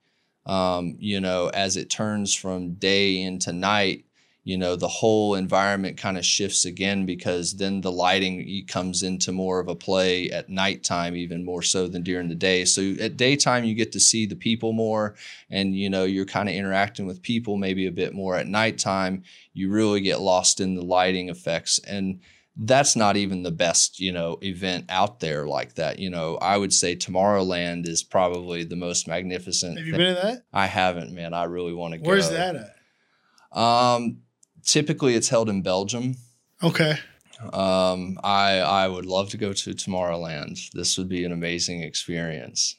um, 0.47 0.97
you 0.99 1.21
know, 1.21 1.49
as 1.49 1.77
it 1.77 1.91
turns 1.91 2.35
from 2.35 2.75
day 2.75 3.23
into 3.23 3.53
night, 3.53 4.05
you 4.43 4.57
know, 4.57 4.75
the 4.75 4.89
whole 4.89 5.35
environment 5.35 5.99
kind 5.99 6.17
of 6.17 6.25
shifts 6.25 6.65
again 6.65 7.05
because 7.05 7.57
then 7.57 7.83
the 7.83 7.93
lighting 7.93 8.65
comes 8.67 9.03
into 9.03 9.33
more 9.33 9.61
of 9.61 9.69
a 9.69 9.75
play 9.75 10.31
at 10.31 10.49
nighttime, 10.49 11.15
even 11.15 11.45
more 11.45 11.63
so 11.63 11.87
than 11.87 12.03
during 12.03 12.29
the 12.29 12.35
day. 12.35 12.65
So 12.65 12.95
at 13.01 13.19
daytime, 13.19 13.65
you 13.65 13.75
get 13.75 13.93
to 13.93 14.01
see 14.01 14.25
the 14.25 14.37
people 14.37 14.73
more 14.73 15.15
and, 15.51 15.77
you 15.77 15.91
know, 15.91 16.05
you're 16.05 16.25
kind 16.25 16.49
of 16.49 16.55
interacting 16.55 17.07
with 17.07 17.23
people 17.23 17.59
maybe 17.59 17.87
a 17.87 17.93
bit 17.93 18.15
more. 18.15 18.37
At 18.37 18.49
nighttime, 18.49 19.25
you 19.53 19.71
really 19.71 20.01
get 20.01 20.21
lost 20.21 20.59
in 20.59 20.75
the 20.75 20.85
lighting 20.85 21.29
effects. 21.29 21.79
And 21.81 22.21
that's 22.57 22.97
not 22.97 23.17
even 23.17 23.43
the 23.43 23.51
best, 23.51 24.01
you 24.01 24.11
know, 24.11 24.39
event 24.43 24.87
out 24.89 25.21
there 25.21 25.47
like 25.47 25.75
that. 25.75 25.99
You 25.99 26.09
know, 26.09 26.37
I 26.37 26.57
would 26.57 26.73
say 26.73 26.97
Tomorrowland 26.97 27.87
is 27.87 28.03
probably 28.03 28.65
the 28.65 28.77
most 28.77 29.07
magnificent. 29.07 29.77
Have 29.77 29.87
you 29.87 29.93
thing- 29.93 30.01
been 30.01 30.17
to 30.17 30.23
that? 30.23 30.43
I 30.53 30.67
haven't, 30.67 31.13
man. 31.13 31.35
I 31.35 31.45
really 31.45 31.75
want 31.75 31.93
to 31.93 31.99
go. 31.99 32.09
Where's 32.09 32.31
that 32.31 32.57
at? 32.57 32.77
Um, 33.53 34.23
typically 34.65 35.15
it's 35.15 35.29
held 35.29 35.49
in 35.49 35.63
Belgium. 35.63 36.17
Okay. 36.63 36.99
Um, 37.53 38.19
I 38.23 38.59
I 38.59 38.89
would 38.89 39.07
love 39.07 39.31
to 39.31 39.39
go 39.39 39.53
to 39.53 39.71
Tomorrowland. 39.71 40.71
This 40.73 40.99
would 40.99 41.09
be 41.09 41.25
an 41.25 41.33
amazing 41.33 41.83
experience. 41.83 42.77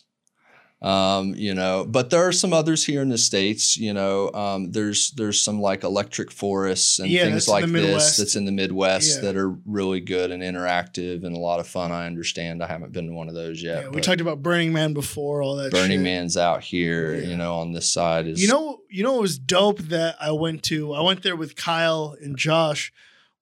Um, 0.81 1.35
you 1.35 1.53
know, 1.53 1.85
but 1.87 2.09
there 2.09 2.27
are 2.27 2.31
some 2.31 2.53
others 2.53 2.83
here 2.83 3.03
in 3.03 3.09
the 3.09 3.17
states. 3.17 3.77
You 3.77 3.93
know, 3.93 4.31
um, 4.33 4.71
there's 4.71 5.11
there's 5.11 5.39
some 5.39 5.61
like 5.61 5.83
electric 5.83 6.31
forests 6.31 6.97
and 6.97 7.07
Yeah, 7.07 7.25
things 7.25 7.47
like 7.47 7.65
this 7.67 8.17
that's 8.17 8.35
in 8.35 8.45
the 8.45 8.51
Midwest 8.51 9.17
Yeah. 9.17 9.21
that 9.25 9.35
are 9.37 9.49
really 9.65 9.99
good 9.99 10.31
and 10.31 10.41
interactive 10.41 11.23
and 11.23 11.35
a 11.35 11.39
lot 11.39 11.59
of 11.59 11.67
fun. 11.67 11.91
I 11.91 12.07
understand. 12.07 12.63
I 12.63 12.67
haven't 12.67 12.93
been 12.93 13.05
to 13.07 13.13
one 13.13 13.29
of 13.29 13.35
those 13.35 13.61
yet. 13.61 13.83
Yeah, 13.83 13.89
we 13.89 14.01
talked 14.01 14.21
about 14.21 14.41
Burning 14.41 14.73
Man 14.73 14.93
before, 14.93 15.43
all 15.43 15.55
that. 15.57 15.71
Burning 15.71 15.99
shit. 15.99 16.03
Man's 16.03 16.35
out 16.35 16.63
here. 16.63 17.13
You 17.15 17.37
know, 17.37 17.59
on 17.59 17.73
this 17.73 17.87
side 17.87 18.25
is 18.25 18.41
You 18.41 18.47
know, 18.47 18.79
you 18.89 19.03
know 19.03 19.13
what 19.13 19.21
was 19.21 19.37
dope 19.37 19.79
that 19.79 20.15
I 20.19 20.31
went 20.31 20.63
to. 20.63 20.93
I 20.93 21.01
went 21.01 21.21
there 21.21 21.35
with 21.35 21.55
Kyle 21.55 22.15
and 22.19 22.35
Josh. 22.37 22.91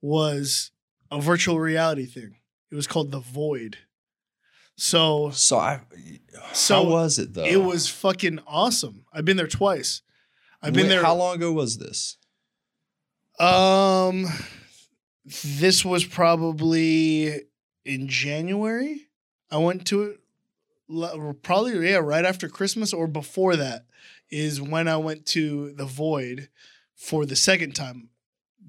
Was 0.02 0.72
a 1.12 1.20
virtual 1.22 1.60
reality 1.60 2.06
thing. 2.06 2.36
It 2.72 2.76
was 2.76 2.88
called 2.88 3.12
the 3.12 3.20
Void. 3.20 3.78
So 4.80 5.30
So 5.32 5.58
I. 5.58 5.82
So, 6.54 6.84
how 6.84 6.90
was 6.90 7.20
it 7.20 7.34
though? 7.34 7.44
it 7.46 7.58
was 7.58 7.90
fucking 7.90 8.40
awesome. 8.48 9.06
I've 9.14 9.26
been 9.26 9.38
there 9.38 9.48
twice. 9.48 10.02
I've 10.62 10.74
been 10.74 10.84
Wait, 10.84 10.90
there. 10.90 11.04
How 11.04 11.16
long 11.16 11.36
ago 11.36 11.52
was 11.52 11.78
this? 11.78 12.18
Um, 13.40 14.26
this 15.44 15.86
was 15.86 16.06
probably 16.06 17.42
in 17.86 18.08
January. 18.08 19.08
I 19.52 19.58
went 19.58 19.86
to 19.88 20.04
it 20.04 20.20
probably 21.44 21.90
yeah 21.90 21.98
right 21.98 22.26
after 22.26 22.50
Christmas 22.50 22.94
or 22.94 23.08
before 23.08 23.56
that 23.56 23.86
is 24.32 24.62
when 24.62 24.88
I 24.88 24.98
went 24.98 25.26
to 25.28 25.74
the 25.74 25.86
Void 25.86 26.50
for 26.96 27.26
the 27.26 27.36
second 27.36 27.76
time. 27.76 28.10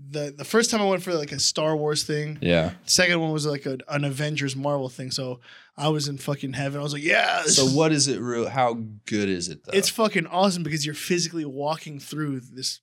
The 0.08 0.34
The 0.36 0.44
first 0.44 0.70
time 0.70 0.80
I 0.80 0.86
went 0.86 1.02
for 1.02 1.14
like 1.14 1.32
a 1.32 1.38
Star 1.38 1.76
Wars 1.76 2.04
thing. 2.04 2.38
Yeah. 2.40 2.72
Second 2.84 3.20
one 3.20 3.32
was 3.32 3.46
like 3.46 3.66
a, 3.66 3.78
an 3.88 4.04
Avengers 4.04 4.56
Marvel 4.56 4.88
thing. 4.88 5.10
So 5.10 5.40
I 5.76 5.88
was 5.88 6.08
in 6.08 6.18
fucking 6.18 6.54
heaven. 6.54 6.80
I 6.80 6.82
was 6.82 6.92
like, 6.92 7.02
yeah. 7.02 7.42
So 7.42 7.66
what 7.66 7.92
is 7.92 8.08
it 8.08 8.20
real? 8.20 8.48
How 8.48 8.74
good 9.06 9.28
is 9.28 9.48
it 9.48 9.64
though? 9.64 9.72
it's 9.72 9.88
fucking 9.88 10.26
awesome 10.26 10.62
because 10.62 10.84
you're 10.84 10.94
physically 10.94 11.44
walking 11.44 11.98
through 11.98 12.40
this 12.40 12.80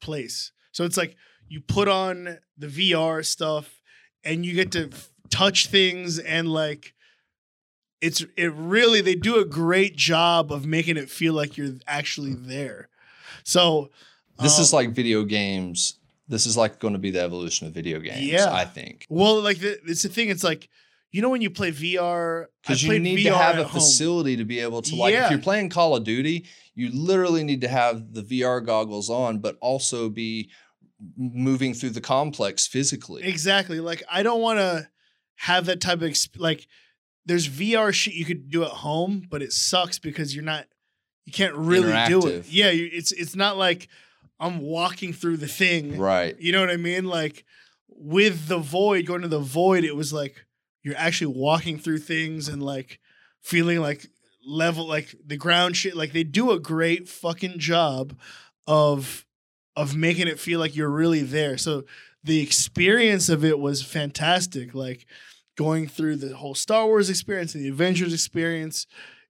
place. 0.00 0.52
So 0.72 0.84
it's 0.84 0.96
like 0.96 1.16
you 1.48 1.60
put 1.60 1.88
on 1.88 2.38
the 2.56 2.66
VR 2.66 3.24
stuff 3.24 3.80
and 4.24 4.44
you 4.46 4.54
get 4.54 4.72
to 4.72 4.88
f- 4.92 5.10
touch 5.30 5.66
things 5.66 6.18
and 6.18 6.48
like 6.48 6.94
it's 8.00 8.24
it 8.36 8.52
really 8.54 9.00
they 9.00 9.14
do 9.14 9.38
a 9.38 9.44
great 9.44 9.96
job 9.96 10.52
of 10.52 10.64
making 10.64 10.96
it 10.96 11.10
feel 11.10 11.34
like 11.34 11.56
you're 11.56 11.74
actually 11.86 12.34
there. 12.34 12.88
So 13.44 13.90
this 14.40 14.58
is 14.58 14.72
um, 14.72 14.78
like 14.78 14.90
video 14.94 15.24
games. 15.24 15.98
This 16.30 16.46
is 16.46 16.56
like 16.56 16.78
going 16.78 16.94
to 16.94 17.00
be 17.00 17.10
the 17.10 17.20
evolution 17.20 17.66
of 17.66 17.74
video 17.74 17.98
games. 17.98 18.20
Yeah. 18.20 18.52
I 18.52 18.64
think 18.64 19.06
well 19.10 19.42
like 19.42 19.58
the, 19.58 19.78
it's 19.84 20.02
the 20.02 20.08
thing 20.08 20.28
it's 20.28 20.44
like 20.44 20.68
you 21.10 21.22
know 21.22 21.28
when 21.28 21.42
you 21.42 21.50
play 21.50 21.72
VR 21.72 22.46
because 22.62 22.84
you 22.84 22.98
need 23.00 23.18
VR 23.18 23.30
to 23.32 23.36
have 23.36 23.58
a 23.58 23.64
home. 23.64 23.72
facility 23.72 24.36
to 24.36 24.44
be 24.44 24.60
able 24.60 24.80
to 24.82 24.94
like. 24.94 25.12
Yeah. 25.12 25.24
If 25.24 25.30
you're 25.32 25.40
playing 25.40 25.70
Call 25.70 25.96
of 25.96 26.04
Duty, 26.04 26.46
you 26.74 26.90
literally 26.92 27.42
need 27.42 27.62
to 27.62 27.68
have 27.68 28.14
the 28.14 28.22
VR 28.22 28.64
goggles 28.64 29.10
on, 29.10 29.40
but 29.40 29.56
also 29.60 30.08
be 30.08 30.50
moving 31.16 31.74
through 31.74 31.90
the 31.90 32.00
complex 32.00 32.68
physically. 32.68 33.24
Exactly. 33.24 33.80
Like 33.80 34.04
I 34.10 34.22
don't 34.22 34.40
want 34.40 34.60
to 34.60 34.88
have 35.34 35.66
that 35.66 35.80
type 35.80 36.00
of 36.02 36.08
exp- 36.08 36.38
like. 36.38 36.66
There's 37.26 37.48
VR 37.48 37.92
shit 37.92 38.14
you 38.14 38.24
could 38.24 38.48
do 38.50 38.62
at 38.62 38.70
home, 38.70 39.26
but 39.30 39.42
it 39.42 39.52
sucks 39.52 39.98
because 39.98 40.34
you're 40.34 40.44
not. 40.44 40.66
You 41.26 41.32
can't 41.32 41.54
really 41.54 41.92
do 42.08 42.26
it. 42.26 42.46
Yeah, 42.48 42.70
you, 42.70 42.88
it's 42.90 43.12
it's 43.12 43.36
not 43.36 43.56
like 43.58 43.88
I'm 44.40 44.60
walking 44.60 45.12
through 45.12 45.36
the 45.36 45.46
thing. 45.46 45.98
Right. 45.98 46.34
You 46.40 46.52
know 46.52 46.60
what 46.60 46.70
I 46.70 46.76
mean? 46.76 47.04
Like 47.04 47.44
with 47.88 48.48
the 48.48 48.58
void, 48.58 49.06
going 49.06 49.22
to 49.22 49.28
the 49.28 49.38
void, 49.38 49.84
it 49.84 49.94
was 49.94 50.12
like 50.12 50.46
you're 50.82 50.96
actually 50.96 51.34
walking 51.34 51.78
through 51.78 51.98
things 51.98 52.48
and 52.48 52.62
like 52.62 52.98
feeling 53.42 53.80
like 53.80 54.06
level, 54.44 54.88
like 54.88 55.14
the 55.24 55.36
ground 55.36 55.76
shit. 55.76 55.94
Like 55.94 56.12
they 56.12 56.24
do 56.24 56.50
a 56.50 56.58
great 56.58 57.08
fucking 57.08 57.58
job 57.58 58.16
of 58.66 59.26
of 59.76 59.94
making 59.94 60.26
it 60.26 60.40
feel 60.40 60.58
like 60.58 60.74
you're 60.74 60.90
really 60.90 61.22
there. 61.22 61.56
So 61.56 61.84
the 62.24 62.42
experience 62.42 63.28
of 63.28 63.44
it 63.44 63.58
was 63.58 63.82
fantastic. 63.82 64.74
Like 64.74 65.06
going 65.56 65.86
through 65.86 66.16
the 66.16 66.36
whole 66.36 66.54
Star 66.54 66.86
Wars 66.86 67.10
experience 67.10 67.54
and 67.54 67.62
the 67.62 67.68
Avengers 67.68 68.14
experience. 68.14 68.86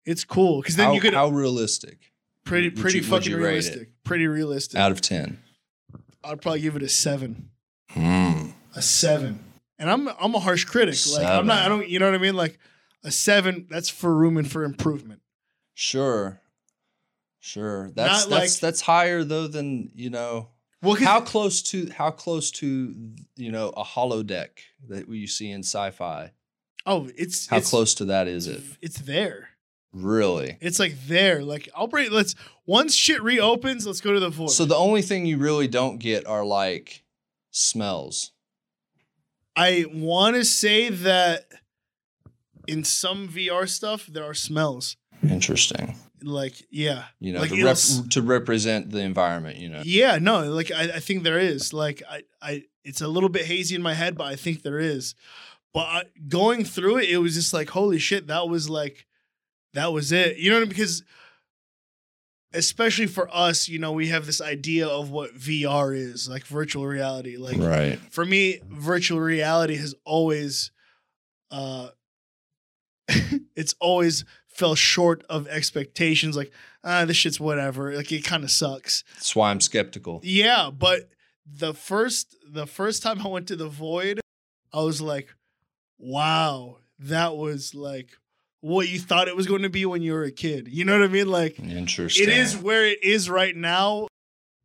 It's 0.06 0.24
cool 0.24 0.62
because 0.62 0.76
then 0.76 0.86
how, 0.86 0.92
you 0.92 1.00
could 1.00 1.14
how 1.14 1.28
realistic? 1.28 2.09
Pretty 2.50 2.70
pretty 2.70 2.98
you- 2.98 3.04
fucking 3.04 3.30
you 3.30 3.36
rate 3.38 3.42
it? 3.44 3.46
realistic. 3.48 3.88
Pretty 4.04 4.26
realistic. 4.26 4.78
Out 4.80 4.90
of 4.92 5.00
ten. 5.00 5.38
I'd 6.24 6.42
probably 6.42 6.60
give 6.60 6.76
it 6.76 6.82
a 6.82 6.88
seven. 6.88 7.50
Hmm. 7.90 8.50
a 8.74 8.82
seven. 8.82 9.42
And 9.78 9.90
I'm 9.90 10.08
I'm 10.20 10.34
a 10.34 10.40
harsh 10.40 10.64
critic. 10.64 10.96
Like 11.12 11.26
I'm 11.26 11.46
not 11.46 11.64
I 11.64 11.68
don't 11.68 11.88
you 11.88 11.98
know 11.98 12.06
what 12.06 12.14
I 12.14 12.18
mean? 12.18 12.34
Like 12.36 12.58
a 13.04 13.10
seven, 13.10 13.66
that's 13.70 13.88
for 13.88 14.14
room 14.14 14.36
and 14.36 14.50
for 14.50 14.64
improvement. 14.64 15.22
Sure. 15.74 16.40
Sure. 17.38 17.90
That's 17.94 18.28
Not 18.28 18.30
that's 18.30 18.54
like- 18.56 18.60
that's 18.60 18.80
higher 18.82 19.24
though 19.24 19.46
than 19.46 19.90
you 19.94 20.10
know. 20.10 20.48
Well, 20.82 20.94
How 20.96 21.20
close 21.20 21.60
to 21.70 21.90
how 21.90 22.10
close 22.10 22.50
to 22.52 22.94
you 23.36 23.52
know 23.52 23.68
a 23.76 23.84
holodeck 23.84 24.48
that 24.88 25.08
you 25.08 25.26
see 25.26 25.50
in 25.50 25.60
sci-fi? 25.60 26.32
oh, 26.86 27.08
it's 27.16 27.46
How 27.46 27.58
it's, 27.58 27.68
close 27.70 27.94
to 27.96 28.06
that 28.06 28.26
is 28.28 28.46
it? 28.46 28.62
It's 28.82 28.98
there. 28.98 29.49
Really? 29.92 30.56
It's 30.60 30.78
like 30.78 30.94
there. 31.06 31.42
Like 31.42 31.68
I'll 31.74 31.88
bring 31.88 32.10
let's 32.10 32.34
once 32.66 32.94
shit 32.94 33.22
reopens, 33.22 33.86
let's 33.86 34.00
go 34.00 34.12
to 34.12 34.20
the 34.20 34.30
void. 34.30 34.50
So 34.50 34.64
the 34.64 34.76
only 34.76 35.02
thing 35.02 35.26
you 35.26 35.36
really 35.38 35.66
don't 35.68 35.98
get 35.98 36.26
are 36.26 36.44
like 36.44 37.02
smells. 37.50 38.32
I 39.56 39.86
want 39.92 40.36
to 40.36 40.44
say 40.44 40.88
that 40.88 41.46
in 42.66 42.84
some 42.84 43.28
VR 43.28 43.68
stuff 43.68 44.06
there 44.06 44.24
are 44.24 44.34
smells. 44.34 44.96
Interesting. 45.28 45.96
Like 46.22 46.54
yeah, 46.70 47.04
You 47.18 47.32
know, 47.32 47.40
Like 47.40 47.50
to, 47.50 47.64
rep- 47.64 48.10
to 48.10 48.22
represent 48.22 48.90
the 48.90 49.00
environment. 49.00 49.56
You 49.56 49.70
know. 49.70 49.82
yeah. 49.84 50.18
No, 50.20 50.42
like 50.52 50.70
I, 50.70 50.82
I 50.84 51.00
think 51.00 51.24
there 51.24 51.38
is. 51.38 51.72
Like 51.72 52.02
I, 52.08 52.22
I, 52.40 52.62
it's 52.84 53.00
a 53.00 53.08
little 53.08 53.28
bit 53.28 53.46
hazy 53.46 53.74
in 53.74 53.82
my 53.82 53.94
head, 53.94 54.16
but 54.16 54.24
I 54.24 54.36
think 54.36 54.62
there 54.62 54.78
is. 54.78 55.14
But 55.72 55.80
I, 55.80 56.02
going 56.28 56.64
through 56.64 56.98
it, 56.98 57.10
it 57.10 57.18
was 57.18 57.34
just 57.34 57.52
like 57.52 57.70
holy 57.70 57.98
shit. 57.98 58.26
That 58.26 58.48
was 58.48 58.68
like, 58.68 59.06
that 59.74 59.92
was 59.92 60.12
it. 60.12 60.36
You 60.38 60.50
know 60.50 60.56
what 60.56 60.60
I 60.62 60.64
mean? 60.64 60.68
Because 60.70 61.02
especially 62.52 63.06
for 63.06 63.28
us, 63.32 63.68
you 63.68 63.78
know, 63.78 63.92
we 63.92 64.08
have 64.08 64.26
this 64.26 64.40
idea 64.40 64.86
of 64.88 65.10
what 65.10 65.34
VR 65.36 65.96
is, 65.96 66.28
like 66.28 66.44
virtual 66.44 66.86
reality. 66.86 67.36
Like 67.36 67.58
Right. 67.58 67.98
for 68.10 68.24
me, 68.24 68.60
virtual 68.68 69.20
reality 69.20 69.76
has 69.76 69.94
always, 70.04 70.72
uh, 71.50 71.90
it's 73.56 73.74
always 73.80 74.24
fell 74.48 74.74
short 74.74 75.24
of 75.28 75.46
expectations. 75.48 76.36
Like, 76.36 76.52
ah, 76.84 77.04
this 77.04 77.16
shit's 77.16 77.40
whatever. 77.40 77.94
Like, 77.94 78.10
it 78.12 78.24
kind 78.24 78.44
of 78.44 78.50
sucks. 78.50 79.04
That's 79.14 79.36
why 79.36 79.50
I'm 79.50 79.60
skeptical. 79.60 80.20
Yeah, 80.24 80.70
but 80.76 81.08
the 81.46 81.74
first 81.74 82.36
the 82.48 82.66
first 82.66 83.02
time 83.02 83.20
I 83.24 83.28
went 83.28 83.48
to 83.48 83.56
the 83.56 83.68
void, 83.68 84.20
I 84.72 84.82
was 84.82 85.00
like, 85.00 85.28
wow, 85.98 86.78
that 86.98 87.36
was 87.36 87.74
like 87.74 88.10
what 88.60 88.88
you 88.88 88.98
thought 88.98 89.28
it 89.28 89.36
was 89.36 89.46
going 89.46 89.62
to 89.62 89.70
be 89.70 89.86
when 89.86 90.02
you 90.02 90.12
were 90.12 90.24
a 90.24 90.30
kid. 90.30 90.68
You 90.68 90.84
know 90.84 90.98
what 90.98 91.04
I 91.08 91.12
mean? 91.12 91.28
Like, 91.30 91.58
Interesting. 91.58 92.24
it 92.28 92.28
is 92.28 92.56
where 92.56 92.84
it 92.86 93.02
is 93.02 93.30
right 93.30 93.56
now, 93.56 94.06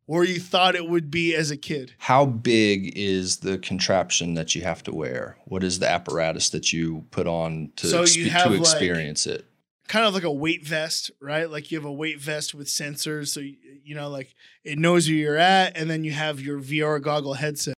where 0.06 0.22
you 0.24 0.38
thought 0.38 0.74
it 0.74 0.88
would 0.88 1.10
be 1.10 1.34
as 1.34 1.50
a 1.50 1.56
kid. 1.56 1.94
How 1.98 2.26
big 2.26 2.92
is 2.96 3.38
the 3.38 3.58
contraption 3.58 4.34
that 4.34 4.54
you 4.54 4.62
have 4.62 4.82
to 4.84 4.94
wear? 4.94 5.38
What 5.46 5.64
is 5.64 5.78
the 5.78 5.88
apparatus 5.88 6.50
that 6.50 6.72
you 6.72 7.06
put 7.10 7.26
on 7.26 7.72
to, 7.76 7.86
So 7.88 8.00
you 8.04 8.26
expe- 8.26 8.28
have, 8.30 8.44
to 8.44 8.50
like- 8.50 8.60
experience 8.60 9.26
it? 9.26 9.46
kind 9.88 10.04
of 10.04 10.14
like 10.14 10.24
a 10.24 10.32
weight 10.32 10.66
vest, 10.66 11.12
right? 11.20 11.48
Like 11.48 11.70
you 11.70 11.78
have 11.78 11.84
a 11.84 11.92
weight 11.92 12.20
vest 12.20 12.54
with 12.56 12.66
sensors, 12.66 13.28
so 13.28 13.38
you, 13.38 13.54
you 13.84 13.94
know, 13.94 14.08
like 14.10 14.34
it 14.64 14.78
knows 14.80 15.06
where 15.06 15.16
you're 15.16 15.36
at, 15.36 15.76
and 15.76 15.88
then 15.88 16.02
you 16.02 16.10
have 16.10 16.40
your 16.40 16.58
VR 16.58 17.00
goggle 17.00 17.34
headset. 17.34 17.74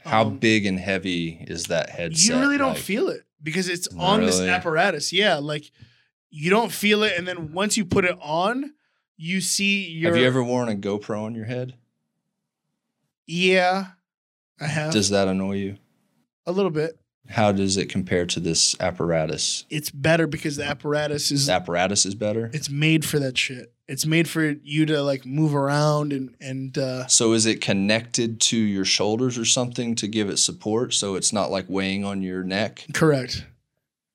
How 0.00 0.24
Um, 0.26 0.36
big 0.36 0.66
and 0.66 0.78
heavy 0.78 1.42
is 1.48 1.64
that 1.68 1.88
headset? 1.88 2.28
You 2.28 2.38
really 2.40 2.58
don't 2.58 2.74
like? 2.74 2.78
feel 2.82 3.08
it 3.08 3.24
because 3.44 3.68
it's 3.68 3.86
on 3.96 4.22
this 4.22 4.40
apparatus. 4.40 5.12
Yeah, 5.12 5.36
like 5.36 5.70
you 6.30 6.50
don't 6.50 6.72
feel 6.72 7.04
it, 7.04 7.12
and 7.16 7.28
then 7.28 7.52
once 7.52 7.76
you 7.76 7.84
put 7.84 8.04
it 8.04 8.18
on, 8.20 8.72
you 9.16 9.40
see 9.40 9.86
your. 9.90 10.10
Have 10.10 10.20
you 10.20 10.26
ever 10.26 10.42
worn 10.42 10.68
a 10.68 10.74
GoPro 10.74 11.22
on 11.22 11.36
your 11.36 11.44
head? 11.44 11.74
Yeah, 13.26 13.86
I 14.60 14.66
have 14.66 14.92
Does 14.92 15.10
that 15.10 15.28
annoy 15.28 15.56
you? 15.58 15.76
a 16.46 16.52
little 16.52 16.70
bit. 16.70 16.98
How 17.28 17.52
does 17.52 17.76
it 17.76 17.88
compare 17.88 18.26
to 18.26 18.40
this 18.40 18.78
apparatus? 18.80 19.64
It's 19.70 19.90
better 19.90 20.26
because 20.26 20.56
the 20.56 20.64
apparatus 20.64 21.30
is. 21.30 21.46
The 21.46 21.52
apparatus 21.54 22.04
is 22.04 22.14
better. 22.14 22.50
It's 22.52 22.68
made 22.68 23.04
for 23.04 23.18
that 23.18 23.38
shit. 23.38 23.72
It's 23.88 24.06
made 24.06 24.28
for 24.28 24.44
you 24.62 24.86
to 24.86 25.02
like 25.02 25.24
move 25.26 25.54
around 25.54 26.12
and 26.12 26.34
and 26.40 26.76
uh, 26.76 27.06
So 27.06 27.32
is 27.32 27.46
it 27.46 27.60
connected 27.60 28.40
to 28.42 28.56
your 28.56 28.84
shoulders 28.84 29.38
or 29.38 29.44
something 29.44 29.94
to 29.96 30.06
give 30.08 30.28
it 30.30 30.38
support 30.38 30.94
so 30.94 31.14
it's 31.16 31.32
not 31.32 31.50
like 31.50 31.66
weighing 31.68 32.04
on 32.04 32.22
your 32.22 32.42
neck? 32.44 32.86
correct. 32.92 33.46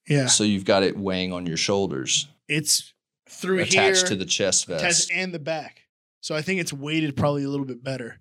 Yeah, 0.08 0.26
So 0.26 0.44
you've 0.44 0.66
got 0.66 0.82
it 0.82 0.98
weighing 0.98 1.32
on 1.34 1.46
your 1.46 1.58
shoulders, 1.58 2.28
it's 2.48 2.94
through 3.28 3.60
attached 3.60 4.00
here, 4.00 4.08
to 4.08 4.16
the 4.16 4.26
chest 4.26 4.66
vest. 4.66 5.12
and 5.14 5.32
the 5.32 5.38
back. 5.38 5.84
So 6.22 6.34
I 6.36 6.42
think 6.42 6.60
it's 6.62 6.74
weighted 6.74 7.16
probably 7.16 7.44
a 7.44 7.48
little 7.48 7.66
bit 7.68 7.84
better. 7.84 8.18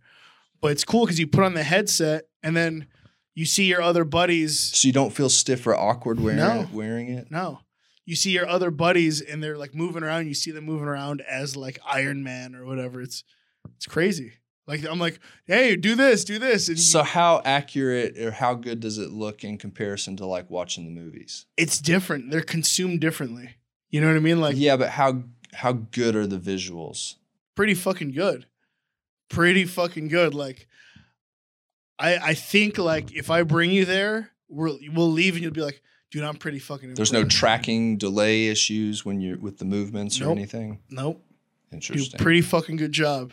But 0.60 0.72
it's 0.72 0.84
cool 0.84 1.06
because 1.06 1.18
you 1.18 1.26
put 1.26 1.44
on 1.44 1.54
the 1.54 1.62
headset 1.62 2.24
and 2.42 2.54
then 2.54 2.88
you 3.38 3.46
see 3.46 3.64
your 3.64 3.80
other 3.82 4.04
buddies. 4.04 4.58
So 4.58 4.86
you 4.88 4.92
don't 4.92 5.12
feel 5.12 5.28
stiff 5.28 5.66
or 5.66 5.74
awkward 5.76 6.18
wearing 6.20 6.38
No. 6.38 6.60
it, 6.62 6.70
wearing 6.72 7.08
it? 7.08 7.30
No, 7.30 7.60
you 8.04 8.16
see 8.16 8.30
your 8.32 8.48
other 8.48 8.70
buddies 8.70 9.20
and 9.20 9.42
they're 9.42 9.56
like 9.56 9.74
moving 9.74 10.02
around. 10.02 10.26
You 10.26 10.34
see 10.34 10.50
them 10.50 10.64
moving 10.64 10.88
around 10.88 11.20
as 11.22 11.56
like 11.56 11.78
Iron 11.86 12.22
Man 12.22 12.54
or 12.54 12.64
whatever. 12.64 13.00
It's 13.00 13.22
it's 13.76 13.86
crazy. 13.86 14.32
Like 14.66 14.84
I'm 14.84 14.98
like, 14.98 15.20
hey, 15.46 15.76
do 15.76 15.94
this, 15.94 16.24
do 16.24 16.38
this. 16.38 16.68
And 16.68 16.78
So 16.78 17.02
how 17.02 17.40
accurate 17.44 18.18
or 18.18 18.32
how 18.32 18.54
good 18.54 18.80
does 18.80 18.98
it 18.98 19.10
look 19.10 19.42
in 19.44 19.56
comparison 19.56 20.16
to 20.16 20.26
like 20.26 20.50
watching 20.50 20.84
the 20.84 20.90
movies? 21.00 21.46
it's 21.56 21.78
different. 21.78 22.30
They're 22.30 22.42
consumed 22.42 23.00
differently. 23.00 23.56
You 23.90 24.00
know 24.02 24.08
what 24.08 24.16
I 24.16 24.20
mean? 24.20 24.40
Like 24.40 24.56
yeah, 24.58 24.76
but 24.76 24.90
how 24.90 25.22
how 25.54 25.72
good 25.72 26.14
are 26.16 26.26
the 26.26 26.38
visuals? 26.38 27.14
pretty 27.54 27.74
fucking 27.74 28.12
good. 28.12 28.46
Pretty 29.28 29.64
fucking 29.64 30.08
good. 30.08 30.34
Like 30.34 30.66
I 31.98 32.16
I 32.18 32.34
think 32.34 32.78
like 32.78 33.12
if 33.14 33.30
I 33.30 33.42
bring 33.42 33.70
you 33.70 33.84
there, 33.84 34.30
we'll 34.48 34.78
we'll 34.92 35.10
leave 35.10 35.34
and 35.34 35.42
you'll 35.42 35.52
be 35.52 35.62
like, 35.62 35.80
dude, 36.10 36.22
I'm 36.24 36.36
pretty 36.36 36.58
fucking 36.58 36.94
There's 36.94 37.12
no 37.12 37.24
tracking 37.24 37.96
delay 37.98 38.48
issues 38.48 39.04
when 39.04 39.20
you're 39.20 39.38
with 39.38 39.58
the 39.58 39.64
movements 39.64 40.20
or 40.20 40.30
anything. 40.30 40.80
Nope. 40.90 41.22
Do 41.70 41.74
Interesting. 41.76 42.18
pretty 42.18 42.40
fucking 42.40 42.76
good 42.76 42.92
job. 42.92 43.32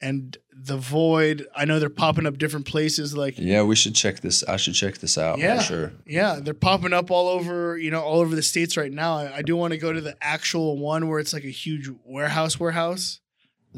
And 0.00 0.36
the 0.52 0.76
void, 0.76 1.46
I 1.56 1.64
know 1.64 1.78
they're 1.78 1.88
popping 1.88 2.26
up 2.26 2.36
different 2.36 2.66
places. 2.66 3.16
Like, 3.16 3.38
yeah, 3.38 3.62
we 3.62 3.74
should 3.76 3.94
check 3.94 4.20
this. 4.20 4.44
I 4.44 4.56
should 4.58 4.74
check 4.74 4.98
this 4.98 5.16
out 5.16 5.38
Yeah. 5.38 5.56
for 5.58 5.62
sure. 5.62 5.92
yeah, 6.06 6.38
they're 6.42 6.52
popping 6.54 6.92
up 6.92 7.10
all 7.10 7.28
over, 7.28 7.78
you 7.78 7.90
know, 7.90 8.02
all 8.02 8.20
over 8.20 8.34
the 8.36 8.42
states 8.42 8.76
right 8.76 8.92
now. 8.92 9.16
I, 9.16 9.36
I 9.36 9.42
do 9.42 9.56
want 9.56 9.72
to 9.72 9.78
go 9.78 9.92
to 9.94 10.00
the 10.02 10.14
actual 10.20 10.76
one 10.76 11.08
where 11.08 11.18
it's 11.18 11.32
like 11.32 11.44
a 11.44 11.50
huge 11.50 11.88
warehouse, 12.04 12.60
warehouse. 12.60 13.20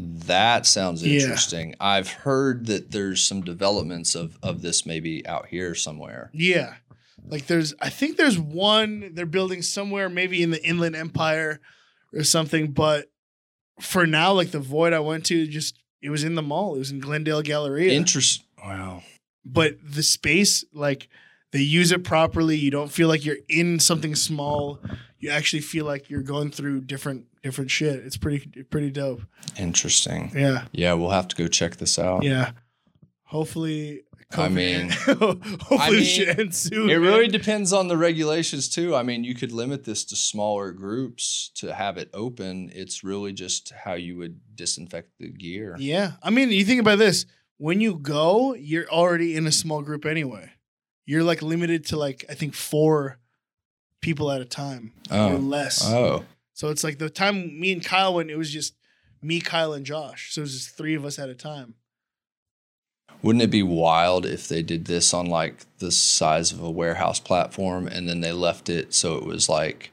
That 0.01 0.65
sounds 0.65 1.05
Yeah. 1.05 1.21
interesting. 1.21 1.75
I've 1.81 2.09
heard 2.09 2.67
that 2.67 2.93
there's 2.93 3.23
some 3.25 3.41
developments 3.43 4.15
of 4.15 4.39
of 4.43 4.63
this 4.63 4.87
maybe 4.87 5.27
out 5.27 5.47
here 5.49 5.75
somewhere. 5.75 6.31
Yeah. 6.33 6.75
Like 7.27 7.47
there's 7.49 7.75
I 7.81 7.91
think 7.91 8.17
there's 8.17 8.39
one 8.39 9.11
they're 9.15 9.27
building 9.27 9.61
somewhere 9.63 10.09
maybe 10.09 10.43
in 10.43 10.51
the 10.51 10.65
Inland 10.65 10.95
Empire 10.97 11.61
or 12.13 12.23
something, 12.25 12.71
but 12.73 13.11
for 13.81 14.07
now 14.07 14.33
like 14.33 14.51
the 14.53 14.61
void 14.61 14.93
I 14.93 15.01
went 15.01 15.27
to 15.27 15.47
just 15.47 15.79
it 16.01 16.11
was 16.11 16.23
in 16.25 16.37
the 16.37 16.43
mall. 16.43 16.77
It 16.77 16.79
was 16.79 16.91
in 16.93 17.01
Glendale 17.01 17.43
Galleria. 17.43 17.93
Interest. 17.93 18.43
Wow. 18.65 19.03
but 19.45 19.77
the 19.85 20.03
space 20.03 20.65
like 20.73 21.09
they 21.53 21.61
use 21.61 21.91
it 21.93 22.05
properly. 22.05 22.57
You 22.57 22.71
don't 22.71 22.93
feel 22.93 23.09
like 23.09 23.25
you're 23.25 23.39
in 23.49 23.81
something 23.81 24.15
small. 24.15 24.81
You 25.19 25.31
actually 25.31 25.63
feel 25.63 25.87
like 25.87 26.11
you're 26.11 26.23
going 26.23 26.51
through 26.51 26.83
different 26.83 27.25
different 27.43 27.71
shit. 27.71 27.97
It's 28.05 28.17
pretty 28.17 28.65
pretty 28.65 28.91
dope. 28.91 29.23
Interesting. 29.59 30.33
Yeah. 30.35 30.65
Yeah, 30.73 30.95
we'll 30.95 31.11
have 31.11 31.29
to 31.29 31.37
go 31.37 31.49
check 31.49 31.77
this 31.77 31.99
out. 31.99 32.23
Yeah. 32.23 32.53
Hopefully 33.25 34.03
I 34.37 34.49
mean- 34.49 34.91
hopefully 35.07 35.41
I 35.71 35.91
mean, 35.91 36.03
shit 36.05 36.39
ends 36.39 36.59
soon. 36.59 36.91
It 36.91 36.97
really 36.97 37.29
depends 37.29 37.73
on 37.73 37.89
the 37.89 37.97
regulations 37.97 38.69
too. 38.69 38.95
I 38.95 39.03
mean, 39.03 39.25
you 39.25 39.35
could 39.35 39.53
limit 39.53 39.85
this 39.85 40.05
to 40.07 40.17
smaller 40.17 40.73
groups 40.73 41.51
to 41.57 41.73
have 41.75 41.97
it 41.97 42.11
open. 42.13 42.71
It's 42.75 43.03
really 43.03 43.33
just 43.33 43.73
how 43.85 43.95
you 43.95 44.17
would 44.19 44.41
disinfect 44.55 45.13
the 45.19 45.31
gear. 45.31 45.77
Yeah. 45.79 46.13
I 46.23 46.29
mean, 46.31 46.51
you 46.51 46.65
think 46.65 46.81
about 46.81 46.99
this. 46.99 47.25
When 47.57 47.81
you 47.81 47.95
go, 47.97 48.55
you're 48.55 48.89
already 48.89 49.35
in 49.35 49.47
a 49.47 49.53
small 49.53 49.83
group 49.83 50.05
anyway. 50.05 50.51
You're 51.07 51.25
like 51.25 51.41
limited 51.41 51.87
to 51.87 51.97
like 51.97 52.25
I 52.29 52.35
think 52.35 52.55
four 52.55 53.19
people 54.03 54.31
at 54.31 54.41
a 54.43 54.45
time 54.45 54.93
or 55.11 55.17
Oh. 55.33 55.37
less. 55.39 55.83
Oh. 55.85 56.25
So 56.59 56.71
it's 56.71 56.83
like 56.83 56.99
the 56.99 57.09
time 57.09 57.61
me 57.61 57.71
and 57.71 57.85
Kyle 57.85 58.15
went, 58.15 58.33
it 58.33 58.37
was 58.37 58.51
just 58.51 58.75
me, 59.23 59.39
Kyle, 59.39 59.73
and 59.73 59.87
Josh. 59.87 60.33
So 60.33 60.41
it 60.41 60.43
was 60.43 60.55
just 60.55 60.77
three 60.77 60.97
of 60.97 61.05
us 61.05 61.17
at 61.17 61.29
a 61.29 61.35
time. 61.37 61.75
Wouldn't 63.23 63.45
it 63.45 63.51
be 63.53 63.63
wild 63.63 64.27
if 64.27 64.49
they 64.49 64.65
did 64.65 64.87
this 64.87 65.15
on 65.15 65.27
like 65.27 65.55
the 65.79 65.93
size 65.93 66.51
of 66.51 66.61
a 66.61 66.69
warehouse 66.69 67.21
platform 67.21 67.87
and 67.87 68.09
then 68.09 68.23
they 68.23 68.33
left 68.33 68.69
it 68.69 68.93
so 68.93 69.17
it 69.17 69.25
was 69.25 69.49
like 69.49 69.93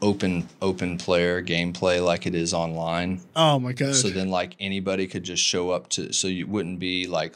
open 0.00 0.48
open 0.62 0.98
player 0.98 1.42
gameplay 1.42 2.04
like 2.04 2.28
it 2.28 2.36
is 2.36 2.54
online? 2.54 3.20
Oh 3.34 3.58
my 3.58 3.72
god. 3.72 3.96
So 3.96 4.10
then 4.10 4.28
like 4.30 4.54
anybody 4.60 5.08
could 5.08 5.24
just 5.24 5.42
show 5.42 5.70
up 5.70 5.88
to 5.90 6.12
so 6.12 6.28
you 6.28 6.46
wouldn't 6.46 6.78
be 6.78 7.08
like 7.08 7.34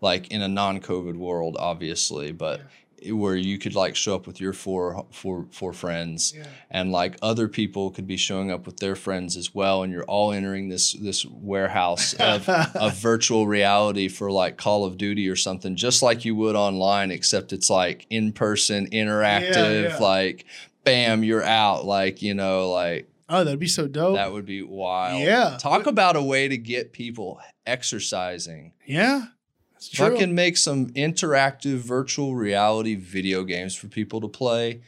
like 0.00 0.28
in 0.32 0.42
a 0.42 0.48
non-COVID 0.48 1.14
world 1.14 1.56
obviously, 1.60 2.32
but 2.32 2.62
where 3.10 3.36
you 3.36 3.58
could 3.58 3.74
like 3.74 3.94
show 3.96 4.14
up 4.14 4.26
with 4.26 4.40
your 4.40 4.52
four 4.52 5.06
four 5.10 5.46
four 5.52 5.72
friends 5.72 6.32
yeah. 6.36 6.46
and 6.70 6.90
like 6.90 7.16
other 7.22 7.48
people 7.48 7.90
could 7.90 8.06
be 8.06 8.16
showing 8.16 8.50
up 8.50 8.66
with 8.66 8.78
their 8.78 8.96
friends 8.96 9.36
as 9.36 9.54
well 9.54 9.82
and 9.82 9.92
you're 9.92 10.04
all 10.04 10.32
entering 10.32 10.68
this 10.68 10.92
this 10.94 11.24
warehouse 11.26 12.14
of 12.14 12.48
of 12.74 12.96
virtual 12.98 13.46
reality 13.46 14.08
for 14.08 14.30
like 14.30 14.56
Call 14.56 14.84
of 14.84 14.96
Duty 14.98 15.28
or 15.28 15.36
something 15.36 15.76
just 15.76 16.02
like 16.02 16.24
you 16.24 16.34
would 16.34 16.56
online 16.56 17.10
except 17.10 17.52
it's 17.52 17.70
like 17.70 18.06
in 18.10 18.32
person 18.32 18.88
interactive 18.90 19.90
yeah. 19.90 19.98
like 19.98 20.44
bam 20.84 21.22
you're 21.22 21.44
out 21.44 21.84
like 21.84 22.22
you 22.22 22.34
know 22.34 22.70
like 22.70 23.08
Oh, 23.30 23.44
that'd 23.44 23.60
be 23.60 23.68
so 23.68 23.86
dope. 23.86 24.16
that 24.16 24.32
would 24.32 24.46
be 24.46 24.62
wild 24.62 25.20
Yeah. 25.20 25.58
talk 25.60 25.86
about 25.86 26.16
a 26.16 26.22
way 26.22 26.48
to 26.48 26.56
get 26.56 26.92
people 26.92 27.38
exercising 27.66 28.72
yeah. 28.86 29.26
Fucking 29.94 30.34
make 30.34 30.56
some 30.56 30.86
interactive 30.90 31.76
virtual 31.78 32.34
reality 32.34 32.94
video 32.96 33.44
games 33.44 33.74
for 33.74 33.86
people 33.88 34.20
to 34.20 34.28
play 34.28 34.80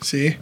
See? 0.00 0.36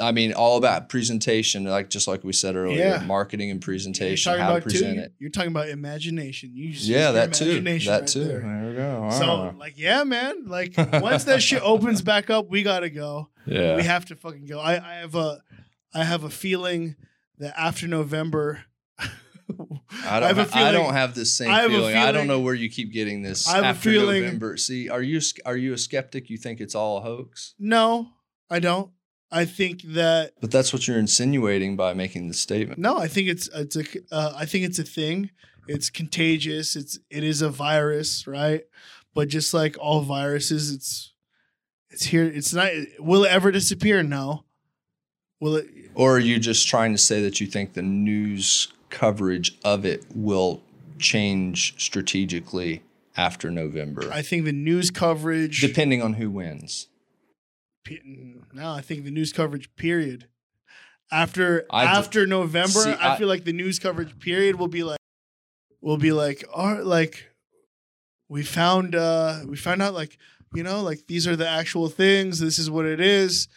I 0.00 0.10
mean, 0.10 0.32
all 0.32 0.56
about 0.56 0.88
presentation, 0.88 1.64
like 1.64 1.90
just 1.90 2.08
like 2.08 2.24
we 2.24 2.32
said 2.32 2.56
earlier, 2.56 2.78
Yeah. 2.78 3.02
marketing 3.04 3.50
and 3.50 3.60
presentation, 3.60 4.38
how 4.38 4.54
to 4.56 4.62
present 4.62 4.96
too, 4.96 5.02
it. 5.02 5.12
You're 5.18 5.28
talking 5.30 5.50
about 5.50 5.68
imagination. 5.68 6.52
You 6.54 6.72
just 6.72 6.86
Yeah, 6.86 7.10
that 7.12 7.34
too. 7.34 7.60
That 7.60 7.86
right 7.86 8.06
too. 8.06 8.24
there. 8.24 8.40
There 8.40 8.68
we 8.70 8.74
go. 8.74 9.08
So 9.12 9.24
Ah. 9.26 9.52
like, 9.58 9.74
yeah, 9.78 10.02
man. 10.04 10.46
Like 10.46 10.72
once 10.94 11.24
that 11.24 11.42
shit 11.42 11.60
opens 11.62 12.00
back 12.00 12.30
up, 12.30 12.48
we 12.48 12.62
gotta 12.62 12.88
go. 12.88 13.28
yeah, 13.46 13.76
We 13.76 13.82
have 13.82 14.06
to 14.06 14.16
fucking 14.16 14.46
go. 14.46 14.58
I, 14.60 14.72
I 14.82 14.94
have 15.00 15.14
a 15.14 15.42
I 15.92 16.04
have 16.04 16.24
a 16.24 16.30
feeling 16.30 16.96
that 17.38 17.52
after 17.60 17.86
November 17.86 18.64
I 20.04 20.20
don't. 20.20 20.22
I 20.24 20.26
have 20.28 20.38
a 20.38 20.40
I 20.42 20.44
feeling- 20.44 20.72
don't 20.72 20.92
have 20.94 21.14
this 21.14 21.32
same 21.32 21.50
I 21.50 21.62
a 21.64 21.68
feeling. 21.68 21.96
I 21.96 22.12
don't 22.12 22.26
know 22.26 22.40
where 22.40 22.54
you 22.54 22.68
keep 22.70 22.92
getting 22.92 23.22
this. 23.22 23.48
I 23.48 23.56
have 23.56 23.64
a 23.64 23.66
after 23.68 23.90
feeling- 23.90 24.22
November. 24.24 24.56
See, 24.56 24.88
are 24.88 25.02
you 25.02 25.20
are 25.46 25.56
you 25.56 25.72
a 25.72 25.78
skeptic? 25.78 26.30
You 26.30 26.36
think 26.38 26.60
it's 26.60 26.74
all 26.74 26.98
a 26.98 27.00
hoax? 27.00 27.54
No, 27.58 28.08
I 28.50 28.58
don't. 28.58 28.90
I 29.30 29.46
think 29.46 29.80
that 29.94 30.32
But 30.42 30.50
that's 30.50 30.72
what 30.74 30.86
you're 30.86 30.98
insinuating 30.98 31.74
by 31.76 31.94
making 31.94 32.28
the 32.28 32.34
statement. 32.34 32.78
no, 32.78 32.98
I 32.98 33.08
think 33.08 33.28
it's 33.28 33.48
it's 33.54 33.76
a 33.76 33.84
uh, 34.10 34.34
I 34.36 34.44
think 34.44 34.64
it's 34.66 34.78
a 34.78 34.84
thing. 34.84 35.30
It's 35.68 35.88
contagious. 35.90 36.76
It's 36.76 36.98
it 37.10 37.24
is 37.24 37.40
a 37.40 37.48
virus, 37.48 38.26
right? 38.26 38.62
But 39.14 39.28
just 39.28 39.54
like 39.54 39.76
all 39.78 40.00
viruses, 40.02 40.70
it's 40.72 41.12
it's 41.90 42.04
here. 42.04 42.24
It's 42.24 42.52
not. 42.52 42.70
Will 42.98 43.24
it 43.24 43.30
ever 43.30 43.50
disappear? 43.52 44.02
No. 44.02 44.44
Will 45.40 45.56
it? 45.56 45.66
Or 45.94 46.16
are 46.16 46.20
you 46.20 46.38
just 46.38 46.68
trying 46.68 46.92
to 46.92 46.98
say 46.98 47.22
that 47.22 47.40
you 47.40 47.46
think 47.46 47.74
the 47.74 47.82
news 47.82 48.68
coverage 48.92 49.56
of 49.64 49.84
it 49.84 50.04
will 50.14 50.62
change 51.00 51.74
strategically 51.82 52.82
after 53.16 53.50
November, 53.50 54.08
I 54.12 54.22
think 54.22 54.44
the 54.44 54.52
news 54.52 54.90
coverage. 54.90 55.60
depending 55.60 56.00
on 56.00 56.14
who 56.14 56.30
wins? 56.30 56.86
no, 58.54 58.70
I 58.70 58.80
think 58.80 59.04
the 59.04 59.10
news 59.10 59.32
coverage. 59.32 59.74
Period. 59.76 60.28
After 61.10 61.66
I 61.70 61.84
d- 61.84 61.88
after 61.98 62.26
November, 62.26 62.68
See, 62.80 62.90
I, 62.92 63.14
I- 63.14 63.18
feel 63.18 63.28
like 63.28 63.44
the 63.44 63.52
news 63.52 63.78
coverage 63.78 64.18
period 64.20 64.56
will 64.56 64.68
be 64.68 64.82
like 64.82 64.98
will 65.80 65.98
be 65.98 66.12
like 66.12 66.44
all 66.54 66.82
like 66.84 67.28
we 68.28 68.42
found 68.42 68.94
uh 68.94 69.40
we 69.46 69.56
found 69.56 69.82
out 69.82 69.92
like 69.94 70.16
you 70.54 70.62
know 70.62 70.80
like 70.82 71.06
these 71.08 71.26
are 71.26 71.36
the 71.36 71.48
actual 71.48 71.88
things. 71.88 72.38
This 72.40 72.58
is 72.58 72.70
what 72.70 72.86
it 72.86 73.00
is. 73.00 73.48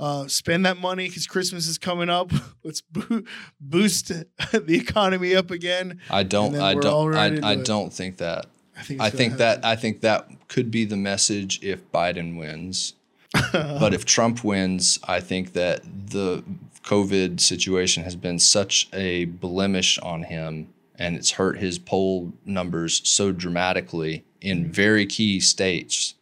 Uh, 0.00 0.26
spend 0.26 0.66
that 0.66 0.76
money 0.76 1.08
because 1.08 1.26
Christmas 1.26 1.68
is 1.68 1.78
coming 1.78 2.10
up. 2.10 2.32
Let's 2.64 2.80
boo- 2.80 3.24
boost 3.60 4.08
the 4.52 4.76
economy 4.76 5.34
up 5.36 5.50
again. 5.50 6.00
I 6.10 6.24
don't. 6.24 6.56
I 6.56 6.74
don't. 6.74 7.14
I, 7.14 7.50
I 7.52 7.54
don't 7.56 7.92
think 7.92 8.16
that. 8.18 8.46
I 8.76 8.82
think. 8.82 9.00
I 9.00 9.10
think 9.10 9.36
that. 9.36 9.64
I 9.64 9.76
think 9.76 10.00
that 10.00 10.28
could 10.48 10.70
be 10.70 10.84
the 10.84 10.96
message 10.96 11.62
if 11.62 11.90
Biden 11.92 12.36
wins. 12.36 12.94
But 13.52 13.94
if 13.94 14.04
Trump 14.04 14.44
wins, 14.44 15.00
I 15.04 15.18
think 15.20 15.54
that 15.54 15.82
the 16.10 16.44
COVID 16.84 17.40
situation 17.40 18.04
has 18.04 18.14
been 18.14 18.38
such 18.38 18.88
a 18.92 19.24
blemish 19.24 19.98
on 19.98 20.24
him, 20.24 20.68
and 20.96 21.16
it's 21.16 21.32
hurt 21.32 21.58
his 21.58 21.78
poll 21.78 22.32
numbers 22.44 23.00
so 23.08 23.32
dramatically 23.32 24.24
in 24.40 24.70
very 24.70 25.06
key 25.06 25.40
states 25.40 26.14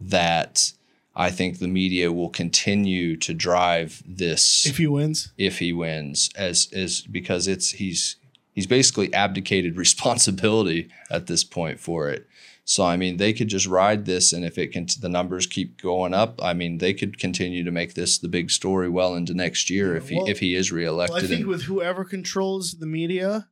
that 0.00 0.72
I 1.18 1.30
think 1.30 1.58
the 1.58 1.68
media 1.68 2.12
will 2.12 2.28
continue 2.28 3.16
to 3.16 3.32
drive 3.32 4.02
this 4.06 4.66
if 4.66 4.76
he 4.76 4.86
wins, 4.86 5.32
if 5.38 5.58
he 5.58 5.72
wins 5.72 6.30
as 6.36 6.68
as 6.74 7.00
because 7.00 7.48
it's 7.48 7.70
he's 7.72 8.16
he's 8.52 8.66
basically 8.66 9.12
abdicated 9.14 9.76
responsibility 9.86 10.88
at 11.10 11.26
this 11.26 11.42
point 11.42 11.80
for 11.80 12.10
it. 12.10 12.26
So 12.68 12.84
I 12.84 12.96
mean, 12.96 13.16
they 13.16 13.32
could 13.32 13.48
just 13.48 13.66
ride 13.66 14.06
this, 14.06 14.32
and 14.32 14.44
if 14.44 14.58
it 14.58 14.72
can, 14.72 14.88
the 15.00 15.08
numbers 15.08 15.46
keep 15.46 15.80
going 15.80 16.12
up. 16.12 16.42
I 16.42 16.52
mean, 16.52 16.78
they 16.78 16.92
could 16.92 17.18
continue 17.18 17.62
to 17.64 17.70
make 17.70 17.94
this 17.94 18.18
the 18.18 18.28
big 18.28 18.50
story 18.50 18.88
well 18.88 19.14
into 19.14 19.34
next 19.34 19.70
year 19.70 19.96
if 19.96 20.08
he 20.08 20.16
well- 20.16 20.26
if 20.28 20.40
he 20.40 20.54
is 20.54 20.70
well, 20.72 21.00
I 21.00 21.06
think 21.20 21.30
and- 21.30 21.46
with 21.46 21.62
whoever 21.62 22.04
controls 22.04 22.74
the 22.74 22.86
media, 22.86 23.48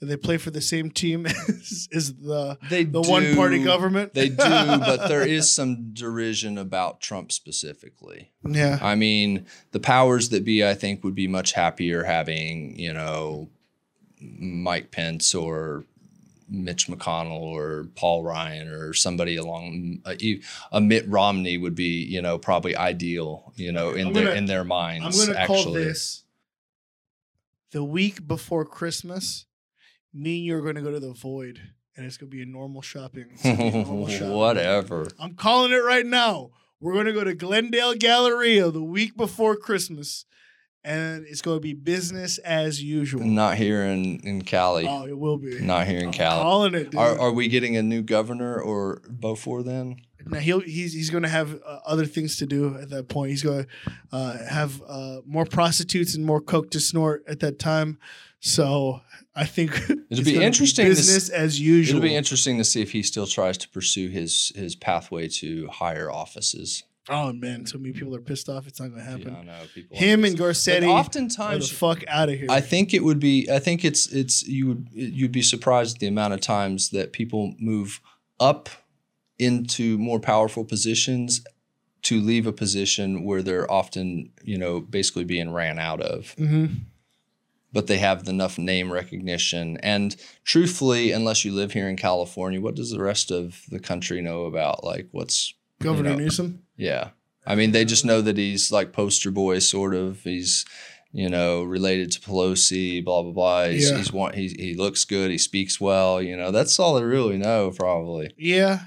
they 0.00 0.16
play 0.16 0.38
for 0.38 0.50
the 0.50 0.60
same 0.60 0.90
team 0.90 1.26
as, 1.48 1.88
as 1.92 2.14
the 2.14 2.58
They 2.68 2.84
the 2.84 3.02
one 3.02 3.34
party 3.34 3.62
government. 3.62 4.14
They 4.14 4.28
do, 4.28 4.36
but 4.38 5.08
there 5.08 5.26
is 5.26 5.52
some 5.52 5.92
derision 5.92 6.56
about 6.58 7.00
Trump 7.00 7.32
specifically. 7.32 8.32
yeah. 8.46 8.78
I 8.80 8.94
mean, 8.94 9.46
the 9.72 9.80
powers 9.80 10.30
that 10.30 10.44
be, 10.44 10.64
I 10.64 10.74
think, 10.74 11.04
would 11.04 11.14
be 11.14 11.28
much 11.28 11.52
happier 11.52 12.04
having, 12.04 12.78
you 12.78 12.92
know, 12.92 13.50
Mike 14.20 14.90
Pence 14.90 15.34
or 15.34 15.84
Mitch 16.48 16.88
McConnell 16.88 17.40
or 17.40 17.86
Paul 17.94 18.24
Ryan 18.24 18.68
or 18.68 18.92
somebody 18.92 19.36
along 19.36 20.00
a, 20.04 20.10
uh, 20.10 20.34
a 20.72 20.80
Mitt 20.80 21.08
Romney 21.08 21.58
would 21.58 21.74
be, 21.74 22.04
you 22.04 22.20
know, 22.20 22.38
probably 22.38 22.76
ideal, 22.76 23.52
you 23.56 23.70
know, 23.70 23.90
in 23.90 24.12
their 24.12 24.34
in 24.34 24.46
their 24.46 24.64
minds. 24.64 25.20
I'm 25.20 25.26
going 25.26 25.38
to 25.38 25.46
call 25.46 25.56
actually. 25.56 25.84
this 25.84 26.24
the 27.70 27.84
week 27.84 28.26
before 28.26 28.64
Christmas. 28.64 29.46
Me 30.12 30.36
and 30.38 30.44
you 30.44 30.56
are 30.56 30.60
going 30.60 30.74
to 30.74 30.82
go 30.82 30.90
to 30.90 31.00
the 31.00 31.12
void, 31.12 31.60
and 31.96 32.04
it's 32.06 32.16
going 32.16 32.30
to 32.30 32.36
be 32.36 32.42
a 32.42 32.46
normal 32.46 32.82
shopping. 32.82 33.26
It's 33.32 33.42
gonna 33.42 33.56
be 33.56 33.68
a 33.68 33.84
normal 33.84 34.08
shopping. 34.08 34.32
Whatever. 34.32 35.06
I'm 35.18 35.34
calling 35.34 35.72
it 35.72 35.76
right 35.84 36.06
now. 36.06 36.50
We're 36.80 36.94
going 36.94 37.06
to 37.06 37.12
go 37.12 37.24
to 37.24 37.34
Glendale 37.34 37.94
Galleria 37.94 38.70
the 38.70 38.82
week 38.82 39.16
before 39.16 39.54
Christmas, 39.54 40.24
and 40.82 41.26
it's 41.28 41.42
going 41.42 41.58
to 41.58 41.60
be 41.60 41.74
business 41.74 42.38
as 42.38 42.82
usual. 42.82 43.22
Not 43.24 43.56
here 43.58 43.82
in 43.84 44.18
in 44.20 44.42
Cali. 44.42 44.86
Oh, 44.88 45.06
it 45.06 45.16
will 45.18 45.36
be. 45.36 45.60
Not 45.60 45.86
here 45.86 45.98
in 45.98 46.06
I'm 46.06 46.12
Cali. 46.12 46.42
calling 46.42 46.74
it, 46.74 46.90
dude. 46.90 46.96
Are, 46.98 47.18
are 47.20 47.32
we 47.32 47.48
getting 47.48 47.76
a 47.76 47.82
new 47.82 48.02
governor 48.02 48.58
or 48.60 49.02
Beaufort 49.08 49.66
then? 49.66 49.96
Now 50.26 50.38
he'll 50.38 50.60
he's 50.60 50.92
he's 50.94 51.10
going 51.10 51.22
to 51.22 51.28
have 51.28 51.54
uh, 51.66 51.80
other 51.86 52.06
things 52.06 52.36
to 52.38 52.46
do 52.46 52.76
at 52.78 52.88
that 52.90 53.08
point. 53.08 53.30
He's 53.30 53.42
going 53.42 53.64
to 53.64 53.68
uh, 54.10 54.38
have 54.48 54.82
uh, 54.88 55.20
more 55.26 55.44
prostitutes 55.44 56.14
and 56.14 56.24
more 56.24 56.40
coke 56.40 56.70
to 56.72 56.80
snort 56.80 57.24
at 57.28 57.40
that 57.40 57.58
time. 57.58 57.98
So 58.40 59.00
I 59.34 59.44
think 59.46 59.80
it's 60.10 60.20
be 60.20 60.42
interesting 60.42 60.86
to 60.86 61.34
as 61.34 61.60
usual. 61.60 61.98
It'll 61.98 62.08
be 62.08 62.16
interesting 62.16 62.58
to 62.58 62.64
see 62.64 62.82
if 62.82 62.92
he 62.92 63.02
still 63.02 63.26
tries 63.26 63.56
to 63.58 63.68
pursue 63.68 64.08
his 64.08 64.52
his 64.56 64.74
pathway 64.74 65.28
to 65.28 65.68
higher 65.68 66.10
offices. 66.10 66.82
oh 67.08 67.32
man, 67.32 67.66
so 67.66 67.78
many 67.78 67.92
people 67.92 68.14
are 68.14 68.20
pissed 68.20 68.48
off. 68.48 68.66
It's 68.66 68.80
not 68.80 68.88
going 68.88 69.04
to 69.04 69.10
happen. 69.10 69.32
Yeah, 69.32 69.40
I 69.40 69.44
know 69.44 69.66
people. 69.74 69.96
Him 69.96 70.24
and 70.24 70.34
this. 70.36 70.40
But 70.40 70.44
Garcetti 70.44 70.76
are 70.78 70.80
the 70.80 70.86
oftentimes, 70.88 71.70
fuck 71.70 72.04
out 72.08 72.28
of 72.28 72.38
here. 72.38 72.48
I 72.50 72.60
think 72.60 72.92
it 72.92 73.04
would 73.04 73.20
be. 73.20 73.48
I 73.50 73.58
think 73.60 73.84
it's 73.84 74.08
it's 74.08 74.46
you 74.46 74.66
would 74.68 74.88
you'd 74.92 75.32
be 75.32 75.42
surprised 75.42 75.96
at 75.96 76.00
the 76.00 76.08
amount 76.08 76.34
of 76.34 76.40
times 76.40 76.90
that 76.90 77.12
people 77.12 77.54
move 77.58 78.00
up 78.40 78.68
into 79.38 79.96
more 79.98 80.20
powerful 80.20 80.64
positions 80.64 81.42
to 82.02 82.20
leave 82.20 82.46
a 82.46 82.52
position 82.52 83.24
where 83.24 83.42
they're 83.42 83.70
often 83.70 84.30
you 84.42 84.58
know 84.58 84.80
basically 84.80 85.24
being 85.24 85.52
ran 85.52 85.78
out 85.78 86.00
of. 86.00 86.32
hmm 86.32 86.66
but 87.72 87.86
they 87.86 87.98
have 87.98 88.26
enough 88.28 88.58
name 88.58 88.92
recognition. 88.92 89.76
And 89.82 90.16
truthfully, 90.44 91.12
unless 91.12 91.44
you 91.44 91.52
live 91.52 91.72
here 91.72 91.88
in 91.88 91.96
California, 91.96 92.60
what 92.60 92.74
does 92.74 92.90
the 92.90 93.00
rest 93.02 93.30
of 93.30 93.62
the 93.70 93.80
country 93.80 94.20
know 94.20 94.44
about 94.44 94.84
like 94.84 95.08
what's 95.12 95.54
Governor 95.80 96.10
you 96.10 96.16
know, 96.16 96.22
Newsom. 96.24 96.62
yeah. 96.76 97.10
I 97.46 97.54
mean, 97.54 97.72
they 97.72 97.84
just 97.86 98.04
know 98.04 98.20
that 98.20 98.36
he's 98.36 98.70
like 98.70 98.92
poster 98.92 99.30
boy 99.30 99.60
sort 99.60 99.94
of. 99.94 100.22
He's 100.22 100.66
you 101.12 101.28
know 101.28 101.62
related 101.64 102.12
to 102.12 102.20
Pelosi, 102.20 103.02
blah 103.04 103.22
blah 103.22 103.32
blah. 103.32 103.64
He's, 103.68 103.90
Yeah. 103.90 103.96
he's 103.96 104.12
one. 104.12 104.34
He 104.34 104.48
he 104.48 104.74
looks 104.74 105.04
good. 105.06 105.30
He 105.30 105.38
speaks 105.38 105.80
well. 105.80 106.20
You 106.20 106.36
know, 106.36 106.50
that's 106.50 106.78
all 106.78 106.94
they 106.94 107.02
really 107.02 107.38
know 107.38 107.70
probably. 107.70 108.30
Yeah, 108.36 108.80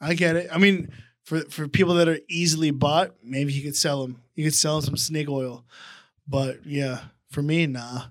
I 0.00 0.14
get 0.14 0.36
it. 0.36 0.48
I 0.50 0.56
mean, 0.58 0.88
for 1.24 1.40
for 1.50 1.68
people 1.68 1.94
that 1.96 2.08
are 2.08 2.18
easily 2.28 2.70
bought, 2.70 3.14
maybe 3.22 3.52
he 3.52 3.62
could 3.62 3.76
sell 3.76 4.00
them. 4.02 4.22
He 4.34 4.42
could 4.42 4.54
sell 4.54 4.80
them 4.80 4.86
some 4.86 4.96
snake 4.96 5.28
oil. 5.28 5.64
But 6.26 6.64
yeah, 6.66 7.00
for 7.32 7.42
me, 7.42 7.66
nah. 7.66 8.02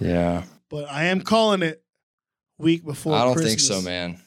Yeah, 0.00 0.42
But 0.68 0.90
I 0.90 1.04
am 1.04 1.20
calling 1.20 1.62
it 1.62 1.84
week 2.58 2.84
before. 2.84 3.14
I 3.14 3.24
don't 3.24 3.34
Christmas. 3.34 3.68
think 3.68 3.82
so, 3.82 3.82
man. 3.82 4.20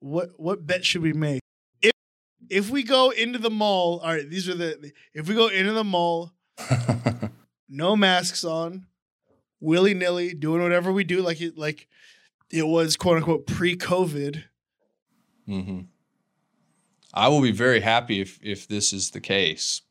What 0.00 0.30
what 0.38 0.66
bet 0.66 0.84
should 0.84 1.02
we 1.02 1.12
make? 1.12 1.40
If 1.82 1.92
if 2.48 2.70
we 2.70 2.82
go 2.82 3.10
into 3.10 3.38
the 3.38 3.50
mall, 3.50 4.00
all 4.02 4.14
right. 4.14 4.28
These 4.28 4.48
are 4.48 4.54
the. 4.54 4.92
If 5.14 5.28
we 5.28 5.34
go 5.34 5.48
into 5.48 5.72
the 5.72 5.84
mall, 5.84 6.32
no 7.68 7.96
masks 7.96 8.44
on, 8.44 8.86
willy 9.60 9.94
nilly, 9.94 10.32
doing 10.32 10.62
whatever 10.62 10.90
we 10.90 11.04
do, 11.04 11.20
like 11.20 11.40
it 11.40 11.58
like 11.58 11.86
it 12.50 12.66
was 12.66 12.96
quote 12.96 13.18
unquote 13.18 13.46
pre 13.46 13.76
COVID. 13.76 14.44
Mm-hmm. 15.48 15.80
I 17.14 17.28
will 17.28 17.42
be 17.42 17.52
very 17.52 17.80
happy 17.80 18.20
if 18.20 18.38
if 18.42 18.68
this 18.68 18.92
is 18.92 19.10
the 19.10 19.20
case. 19.20 19.82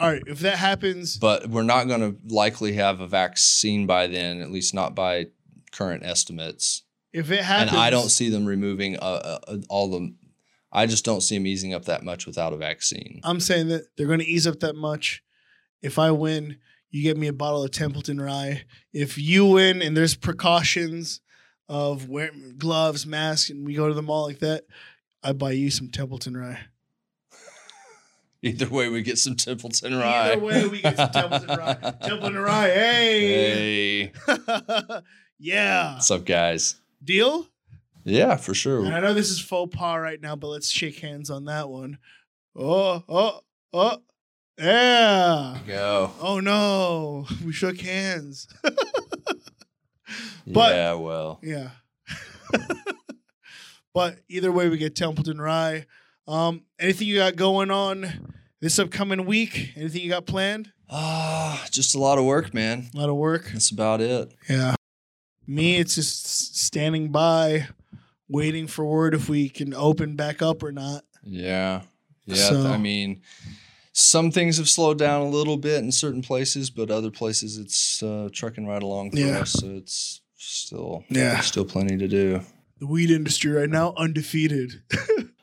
All 0.00 0.08
right, 0.08 0.22
if 0.26 0.40
that 0.40 0.58
happens, 0.58 1.16
but 1.16 1.48
we're 1.48 1.62
not 1.62 1.88
going 1.88 2.00
to 2.00 2.16
likely 2.32 2.74
have 2.74 3.00
a 3.00 3.06
vaccine 3.06 3.86
by 3.86 4.06
then, 4.06 4.40
at 4.40 4.50
least 4.50 4.72
not 4.74 4.94
by 4.94 5.26
current 5.72 6.04
estimates. 6.04 6.84
if 7.12 7.30
it 7.30 7.42
happens, 7.42 7.72
And 7.72 7.80
I 7.80 7.90
don't 7.90 8.08
see 8.08 8.28
them 8.28 8.46
removing 8.46 8.96
uh, 8.96 9.40
uh, 9.48 9.56
all 9.68 9.90
the. 9.90 10.14
I 10.70 10.86
just 10.86 11.04
don't 11.04 11.22
see 11.22 11.36
them 11.36 11.46
easing 11.46 11.72
up 11.74 11.86
that 11.86 12.04
much 12.04 12.26
without 12.26 12.52
a 12.52 12.56
vaccine. 12.56 13.20
I'm 13.24 13.40
saying 13.40 13.68
that 13.68 13.84
they're 13.96 14.06
going 14.06 14.18
to 14.20 14.26
ease 14.26 14.46
up 14.46 14.60
that 14.60 14.76
much. 14.76 15.22
If 15.82 15.98
I 15.98 16.10
win, 16.10 16.58
you 16.90 17.02
get 17.02 17.16
me 17.16 17.26
a 17.26 17.32
bottle 17.32 17.64
of 17.64 17.70
Templeton 17.70 18.20
Rye. 18.20 18.64
If 18.92 19.18
you 19.18 19.46
win 19.46 19.80
and 19.82 19.96
there's 19.96 20.14
precautions 20.14 21.20
of 21.68 22.08
wearing 22.08 22.54
gloves, 22.58 23.06
masks, 23.06 23.50
and 23.50 23.66
we 23.66 23.74
go 23.74 23.88
to 23.88 23.94
the 23.94 24.02
mall 24.02 24.26
like 24.26 24.40
that, 24.40 24.64
I 25.22 25.32
buy 25.32 25.52
you 25.52 25.70
some 25.70 25.88
Templeton 25.88 26.36
Rye. 26.36 26.60
Either 28.42 28.68
way, 28.68 28.88
we 28.88 29.02
get 29.02 29.18
some 29.18 29.34
Templeton 29.34 29.96
Rye. 29.98 30.32
Either 30.32 30.38
way, 30.40 30.66
we 30.68 30.80
get 30.80 30.96
some 30.96 31.10
Templeton 31.10 31.48
Rye. 31.58 31.74
Templeton 32.02 32.38
Rye, 32.38 32.68
hey, 32.68 34.04
Hey, 34.06 34.12
yeah, 35.38 35.94
what's 35.94 36.10
up, 36.10 36.24
guys? 36.24 36.76
deal. 37.02 37.48
Yeah, 38.04 38.36
for 38.36 38.54
sure. 38.54 38.84
And 38.84 38.94
I 38.94 39.00
know 39.00 39.12
this 39.12 39.30
is 39.30 39.40
faux 39.40 39.74
pas 39.76 39.98
right 40.00 40.20
now, 40.20 40.34
but 40.36 40.46
let's 40.48 40.68
shake 40.70 41.00
hands 41.00 41.30
on 41.30 41.44
that 41.46 41.68
one. 41.68 41.98
Oh, 42.56 43.02
oh, 43.08 43.40
oh, 43.72 43.98
yeah. 44.58 45.58
Go. 45.66 46.10
Oh 46.20 46.40
no, 46.40 47.26
we 47.44 47.52
shook 47.52 47.80
hands. 47.80 48.46
But- 50.46 50.74
yeah, 50.74 50.94
well, 50.94 51.40
Yeah. 51.42 51.70
but 53.94 54.18
either 54.28 54.52
way, 54.52 54.68
we 54.68 54.78
get 54.78 54.94
Templeton 54.96 55.40
Rye. 55.40 55.86
Um, 56.28 56.62
anything 56.78 57.08
you 57.08 57.16
got 57.16 57.36
going 57.36 57.70
on 57.70 58.34
this 58.60 58.78
upcoming 58.78 59.24
week? 59.26 59.72
Anything 59.76 60.02
you 60.02 60.10
got 60.10 60.26
planned? 60.26 60.72
ah, 60.90 61.66
just 61.70 61.94
a 61.94 61.98
lot 61.98 62.16
of 62.18 62.24
work, 62.24 62.54
man. 62.54 62.88
A 62.94 62.96
lot 62.96 63.08
of 63.10 63.16
work. 63.16 63.50
That's 63.52 63.70
about 63.70 64.00
it. 64.00 64.32
Yeah. 64.48 64.74
Me, 65.46 65.76
it's 65.76 65.94
just 65.94 66.56
standing 66.58 67.08
by, 67.10 67.66
waiting 68.28 68.66
for 68.66 68.84
word 68.86 69.14
if 69.14 69.28
we 69.28 69.48
can 69.50 69.74
open 69.74 70.16
back 70.16 70.40
up 70.42 70.62
or 70.62 70.72
not. 70.72 71.04
Yeah. 71.22 71.82
Yeah. 72.24 72.34
So- 72.36 72.66
I 72.68 72.78
mean, 72.78 73.20
some 73.92 74.30
things 74.30 74.56
have 74.58 74.68
slowed 74.68 74.98
down 74.98 75.22
a 75.22 75.28
little 75.28 75.56
bit 75.58 75.82
in 75.84 75.92
certain 75.92 76.22
places, 76.22 76.70
but 76.70 76.90
other 76.90 77.10
places 77.10 77.58
it's 77.58 78.02
uh, 78.02 78.28
trucking 78.32 78.66
right 78.66 78.82
along 78.82 79.10
for 79.10 79.18
Yeah. 79.18 79.40
us. 79.40 79.52
So 79.52 79.66
it's 79.68 80.20
still 80.36 81.04
Yeah. 81.10 81.40
still 81.40 81.64
plenty 81.66 81.96
to 81.98 82.08
do. 82.08 82.40
The 82.78 82.86
weed 82.86 83.10
industry 83.10 83.50
right 83.52 83.68
now 83.68 83.92
undefeated. 83.98 84.82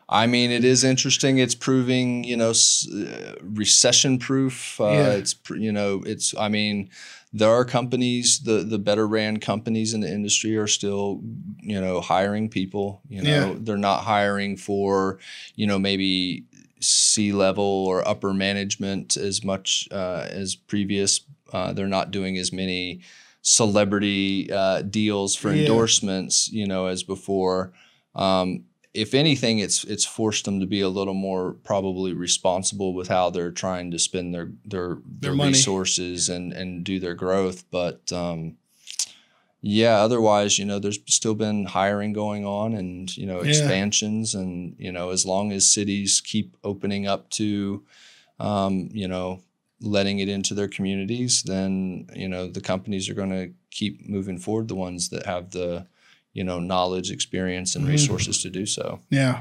I 0.07 0.27
mean, 0.27 0.51
it 0.51 0.63
is 0.63 0.83
interesting. 0.83 1.39
It's 1.39 1.55
proving, 1.55 2.23
you 2.23 2.37
know, 2.37 2.51
uh, 2.51 3.33
recession 3.41 4.19
proof. 4.19 4.79
Uh, 4.79 4.83
Yeah. 4.85 5.09
It's, 5.13 5.35
you 5.51 5.71
know, 5.71 6.03
it's, 6.05 6.35
I 6.37 6.47
mean, 6.49 6.89
there 7.33 7.49
are 7.49 7.65
companies, 7.65 8.39
the, 8.41 8.63
the 8.63 8.77
better 8.79 9.07
ran 9.07 9.37
companies 9.37 9.93
in 9.93 10.01
the 10.01 10.09
industry 10.11 10.55
are 10.57 10.67
still, 10.67 11.21
you 11.61 11.81
know, 11.81 12.01
hiring 12.01 12.49
people. 12.49 13.01
You 13.09 13.23
know, 13.23 13.29
Yeah. 13.29 13.55
they're 13.59 13.77
not 13.77 14.03
hiring 14.03 14.57
for, 14.57 15.19
you 15.55 15.65
know, 15.65 15.79
maybe 15.79 16.45
C 16.79 17.31
level 17.31 17.63
or 17.63 18.07
upper 18.07 18.33
management 18.33 19.17
as 19.17 19.43
much 19.43 19.87
uh, 19.91 20.27
as 20.29 20.55
previous. 20.55 21.21
Uh, 21.51 21.73
they're 21.73 21.87
not 21.87 22.11
doing 22.11 22.37
as 22.37 22.53
many 22.53 23.01
celebrity 23.41 24.51
uh, 24.51 24.81
deals 24.83 25.35
for 25.35 25.51
Yeah. 25.51 25.61
endorsements, 25.61 26.51
you 26.51 26.67
know, 26.67 26.85
as 26.87 27.03
before. 27.03 27.73
Um, 28.13 28.65
if 28.95 29.13
anything, 29.13 29.59
it's 29.59 29.83
it's 29.83 30.05
forced 30.05 30.45
them 30.45 30.59
to 30.59 30.65
be 30.65 30.81
a 30.81 30.89
little 30.89 31.13
more 31.13 31.53
probably 31.63 32.13
responsible 32.13 32.93
with 32.93 33.07
how 33.09 33.29
they're 33.29 33.51
trying 33.51 33.91
to 33.91 33.99
spend 33.99 34.33
their 34.33 34.51
their 34.65 34.97
their, 35.05 35.33
money. 35.33 35.51
resources 35.51 36.29
and 36.29 36.53
and 36.53 36.83
do 36.83 36.99
their 36.99 37.13
growth. 37.13 37.63
But 37.69 38.11
um, 38.13 38.57
yeah, 39.61 39.97
otherwise, 39.97 40.59
you 40.59 40.65
know, 40.65 40.79
there's 40.79 40.99
still 41.07 41.33
been 41.35 41.65
hiring 41.65 42.13
going 42.13 42.45
on 42.45 42.73
and 42.73 43.15
you 43.17 43.25
know 43.25 43.41
Yeah. 43.41 43.49
expansions, 43.49 44.33
and 44.35 44.75
you 44.79 44.91
know, 44.91 45.09
as 45.09 45.25
long 45.25 45.51
as 45.51 45.69
cities 45.69 46.21
keep 46.21 46.55
opening 46.63 47.07
up 47.07 47.29
to, 47.31 47.83
um, 48.39 48.89
you 48.93 49.07
know, 49.07 49.41
letting 49.81 50.19
it 50.19 50.29
into 50.29 50.53
their 50.53 50.67
communities, 50.67 51.43
then 51.43 52.07
you 52.15 52.27
know 52.29 52.47
the 52.47 52.61
companies 52.61 53.09
are 53.09 53.15
going 53.15 53.31
to 53.31 53.53
keep 53.71 54.07
moving 54.07 54.37
forward. 54.37 54.67
The 54.67 54.75
ones 54.75 55.09
that 55.09 55.25
have 55.25 55.51
the 55.51 55.87
you 56.35 56.43
know 56.43 56.59
knowledge, 56.59 57.09
experience, 57.11 57.75
and 57.75 57.85
Mhm. 57.85 57.89
resources 57.97 58.41
to 58.43 58.49
do 58.51 58.65
so. 58.67 58.99
yeah. 59.09 59.37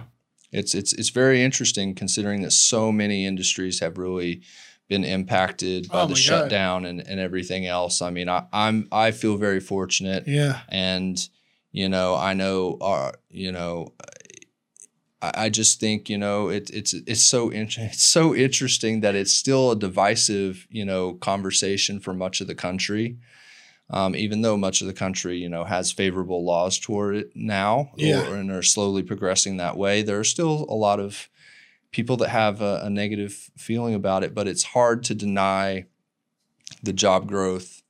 It's 0.53 0.73
it's 0.75 0.93
it's 0.93 1.11
very 1.11 1.43
interesting 1.43 1.95
considering 1.97 2.43
that 2.43 2.53
so 2.53 2.93
many 2.93 3.27
industries 3.27 3.81
have 3.81 3.99
really 3.99 4.41
been 4.89 5.05
impacted 5.05 5.89
by 5.91 6.03
Oh 6.03 6.07
the 6.07 6.15
God. 6.15 6.19
shutdown 6.29 6.85
and, 6.85 7.01
and 7.01 7.19
everything 7.19 7.67
else. 7.67 8.01
I 8.01 8.11
mean, 8.11 8.29
I, 8.29 8.45
I'm 8.53 8.87
I 8.93 9.11
feel 9.11 9.37
very 9.37 9.61
fortunate, 9.61 10.23
Yeah. 10.29 10.61
and 10.69 11.29
you 11.73 11.89
know, 11.89 12.15
I 12.15 12.35
know 12.35 12.79
our 12.81 13.15
you 13.31 13.51
know. 13.51 13.93
I 15.23 15.33
I 15.47 15.49
just 15.51 15.81
think 15.81 16.09
you 16.09 16.19
know 16.19 16.49
it, 16.51 16.71
it's 16.71 16.93
it's 16.95 17.23
so 17.23 17.51
in, 17.51 17.69
it's 17.79 18.05
so 18.05 18.35
interesting 18.35 19.01
that 19.01 19.15
it's 19.15 19.35
still 19.35 19.71
a 19.73 19.77
divisive 19.77 20.67
you 20.71 20.85
know 20.85 21.15
conversation 21.15 22.01
for 22.01 22.15
much 22.15 22.41
of 22.41 22.47
the 22.47 22.55
country, 22.55 23.17
um, 23.91 24.17
even 24.17 24.41
though 24.43 24.57
much 24.57 24.81
of 24.81 24.87
the 24.87 24.93
country 24.95 25.37
you 25.39 25.49
know 25.49 25.65
has 25.65 25.93
favorable 25.93 26.45
laws 26.45 26.79
toward 26.79 27.17
it 27.17 27.31
now 27.35 27.91
Yeah. 27.97 28.29
or, 28.31 28.37
and 28.37 28.51
are 28.51 28.63
slowly 28.63 29.03
progressing 29.03 29.57
that 29.59 29.77
way. 29.77 30.03
There 30.03 30.19
are 30.19 30.25
still 30.25 30.67
a 30.69 30.75
lot 30.75 31.01
of 31.01 31.29
people 31.93 32.17
that 32.19 32.29
have 32.31 32.61
a, 32.61 32.81
a 32.85 32.91
negative 32.91 33.51
feeling 33.57 33.95
about 33.95 34.25
it, 34.25 34.35
but 34.35 34.49
it's 34.49 34.65
hard 34.65 35.05
to 35.05 35.15
deny 35.15 35.87
the 36.83 36.93
job 36.93 37.27
growth 37.29 37.83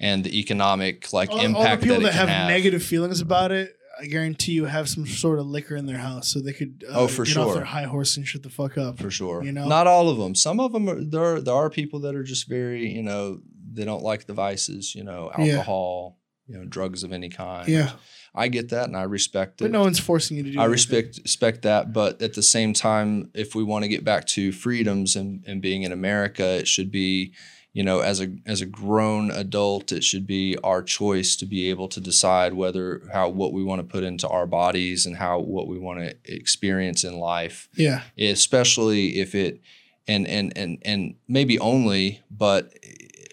and 0.00 0.24
the 0.24 0.38
economic 0.38 1.12
like 1.12 1.30
all, 1.30 1.38
all 1.56 1.62
the 1.62 1.76
people 1.76 1.96
that, 1.96 2.02
that, 2.04 2.12
have, 2.14 2.28
have. 2.28 2.48
negative 2.48 2.82
feelings 2.82 3.20
about 3.20 3.52
it, 3.52 3.76
I 4.00 4.06
guarantee 4.06 4.52
you 4.52 4.64
have 4.64 4.88
some 4.88 5.06
sort 5.06 5.38
of 5.38 5.46
liquor 5.46 5.76
in 5.76 5.86
their 5.86 5.98
house, 5.98 6.28
so 6.32 6.40
they 6.40 6.52
could 6.54 6.82
uh, 6.90 7.00
Oh, 7.02 7.06
for 7.08 7.24
get 7.24 7.36
off 7.36 7.54
their 7.54 7.64
high 7.64 7.84
horse 7.84 8.16
and 8.16 8.26
shut 8.26 8.42
the 8.42 8.48
fuck 8.50 8.76
up. 8.78 8.98
for 8.98 9.10
sure. 9.10 9.44
You 9.44 9.52
know? 9.52 9.68
not 9.68 9.86
all 9.86 10.08
of 10.08 10.16
them. 10.18 10.34
Some 10.34 10.58
of 10.58 10.72
them 10.72 10.88
are 10.88 11.00
there. 11.04 11.40
There 11.40 11.54
are 11.54 11.70
people 11.70 12.00
that 12.00 12.16
are 12.16 12.24
just 12.24 12.48
very, 12.48 12.88
you 12.90 13.02
know, 13.02 13.40
they 13.72 13.84
don't 13.84 14.02
like 14.02 14.26
the 14.26 14.34
vices. 14.34 14.94
You 14.94 15.04
know, 15.04 15.30
Yeah. 15.38 15.44
alcohol, 15.56 16.18
you 16.46 16.56
know, 16.58 16.64
drugs 16.64 17.02
of 17.04 17.12
any 17.12 17.28
kind. 17.28 17.68
Yeah, 17.68 17.92
I 18.34 18.48
get 18.48 18.68
that, 18.70 18.86
and 18.88 18.96
I 18.96 19.02
respect 19.04 19.60
it. 19.60 19.64
but 19.64 19.70
no 19.70 19.80
one's 19.80 19.98
forcing 20.00 20.36
you 20.36 20.42
to 20.44 20.50
do. 20.50 20.58
I 20.58 20.62
anything. 20.62 20.72
respect 20.72 21.20
respect 21.22 21.62
that, 21.62 21.92
but 21.92 22.20
at 22.22 22.34
the 22.34 22.42
same 22.42 22.72
time, 22.72 23.30
if 23.34 23.54
we 23.54 23.62
want 23.62 23.84
to 23.84 23.88
get 23.88 24.04
back 24.04 24.26
to 24.28 24.52
freedoms 24.52 25.16
and, 25.16 25.42
and 25.46 25.60
being 25.62 25.82
in 25.82 25.92
America, 25.92 26.44
it 26.60 26.66
should 26.68 26.90
be, 26.90 27.32
you 27.72 27.82
know, 27.82 28.00
as 28.00 28.20
a 28.20 28.28
as 28.44 28.60
a 28.60 28.66
grown 28.66 29.30
adult, 29.30 29.92
it 29.92 30.02
should 30.04 30.26
be 30.26 30.56
our 30.64 30.82
choice 30.82 31.36
to 31.36 31.46
be 31.46 31.70
able 31.70 31.88
to 31.88 32.00
decide 32.00 32.52
whether 32.54 33.02
how 33.12 33.28
what 33.30 33.52
we 33.52 33.62
want 33.64 33.80
to 33.80 33.86
put 33.94 34.04
into 34.04 34.28
our 34.28 34.46
bodies 34.46 35.06
and 35.06 35.16
how 35.16 35.38
what 35.38 35.66
we 35.68 35.78
want 35.78 36.00
to 36.00 36.14
experience 36.24 37.02
in 37.04 37.18
life 37.18 37.68
Yeah, 37.76 38.02
especially 38.18 39.20
if 39.20 39.34
it 39.34 39.60
and 40.08 40.26
and 40.26 40.52
and 40.56 40.78
and 40.84 41.14
maybe 41.28 41.58
only 41.60 42.20
but 42.30 42.72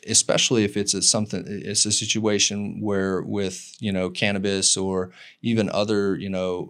especially 0.09 0.63
if 0.63 0.75
it's 0.75 0.93
a 0.93 1.01
something 1.01 1.43
it's 1.47 1.85
a 1.85 1.91
situation 1.91 2.81
where 2.81 3.21
with 3.21 3.75
you 3.79 3.91
know 3.91 4.09
cannabis 4.09 4.75
or 4.75 5.11
even 5.41 5.69
other 5.69 6.15
you 6.15 6.29
know 6.29 6.69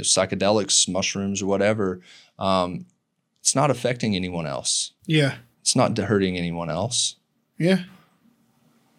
psychedelics 0.00 0.88
mushrooms 0.88 1.40
or 1.40 1.46
whatever 1.46 2.00
um, 2.38 2.86
it's 3.40 3.54
not 3.54 3.70
affecting 3.70 4.16
anyone 4.16 4.46
else. 4.46 4.92
Yeah, 5.06 5.36
it's 5.60 5.76
not 5.76 5.96
hurting 5.96 6.36
anyone 6.36 6.70
else. 6.70 7.16
Yeah. 7.58 7.84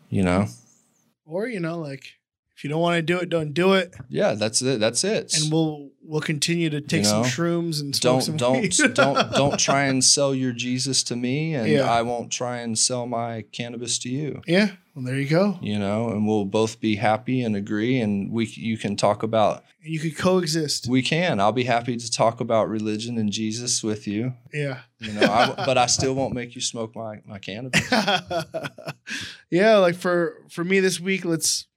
you 0.10 0.24
know? 0.24 0.48
Or 1.26 1.48
you 1.48 1.60
know, 1.60 1.80
like 1.80 2.16
if 2.62 2.64
you 2.64 2.70
don't 2.70 2.80
want 2.82 2.96
to 2.98 3.02
do 3.02 3.18
it, 3.18 3.28
don't 3.30 3.54
do 3.54 3.74
it, 3.74 3.92
yeah 4.08 4.34
that's 4.36 4.62
it 4.62 4.80
that's 4.80 5.04
it 5.04 5.34
and 5.36 5.52
we'll 5.52 5.90
we'll 6.04 6.22
continue 6.22 6.70
to 6.70 6.80
take 6.80 7.00
You 7.00 7.06
some 7.06 7.24
shrooms 7.24 7.82
and 7.82 7.96
smoke 7.96 8.02
don't 8.02 8.22
some 8.22 8.38
don't 8.38 8.94
don't 8.94 9.32
don't 9.34 9.60
try 9.70 9.84
and 9.86 10.04
sell 10.04 10.36
your 10.36 10.52
jesus 10.52 11.02
to 11.04 11.16
me 11.16 11.56
and 11.56 11.68
Yeah. 11.68 11.90
i 11.92 12.02
won't 12.04 12.32
try 12.32 12.58
and 12.60 12.78
sell 12.78 13.08
my 13.08 13.46
cannabis 13.52 13.98
to 14.00 14.10
you 14.10 14.42
yeah, 14.46 14.72
well 14.94 15.06
there 15.06 15.18
you 15.18 15.28
go. 15.28 15.58
you 15.62 15.80
know, 15.80 16.10
and 16.10 16.28
we'll 16.28 16.46
both 16.46 16.80
be 16.80 16.98
happy 16.98 17.42
and 17.42 17.56
agree, 17.56 18.00
and 18.00 18.32
we 18.32 18.46
you 18.46 18.78
can 18.78 18.96
talk 18.96 19.24
about 19.24 19.64
And 19.84 19.94
you 19.94 20.00
could 20.00 20.18
coexist. 20.18 20.88
we 20.88 21.02
can. 21.02 21.40
I'll 21.40 21.52
be 21.54 21.64
happy 21.64 21.96
to 21.98 22.12
talk 22.12 22.42
about 22.42 22.68
religion 22.70 23.18
and 23.18 23.32
Jesus 23.32 23.82
with 23.84 24.06
you, 24.08 24.34
yeah. 24.54 24.82
you 25.00 25.14
know, 25.14 25.22
I, 25.32 25.54
but 25.66 25.78
I 25.78 25.86
still 25.88 26.14
won't 26.14 26.34
make 26.36 26.54
you 26.56 26.62
smoke 26.62 26.94
my 26.96 27.22
my 27.26 27.40
cannabis. 27.40 27.90
yeah, 29.50 29.78
like 29.78 29.96
for 29.96 30.44
for 30.50 30.64
me 30.64 30.80
this 30.80 31.00
week, 31.00 31.26
let's. 31.26 31.68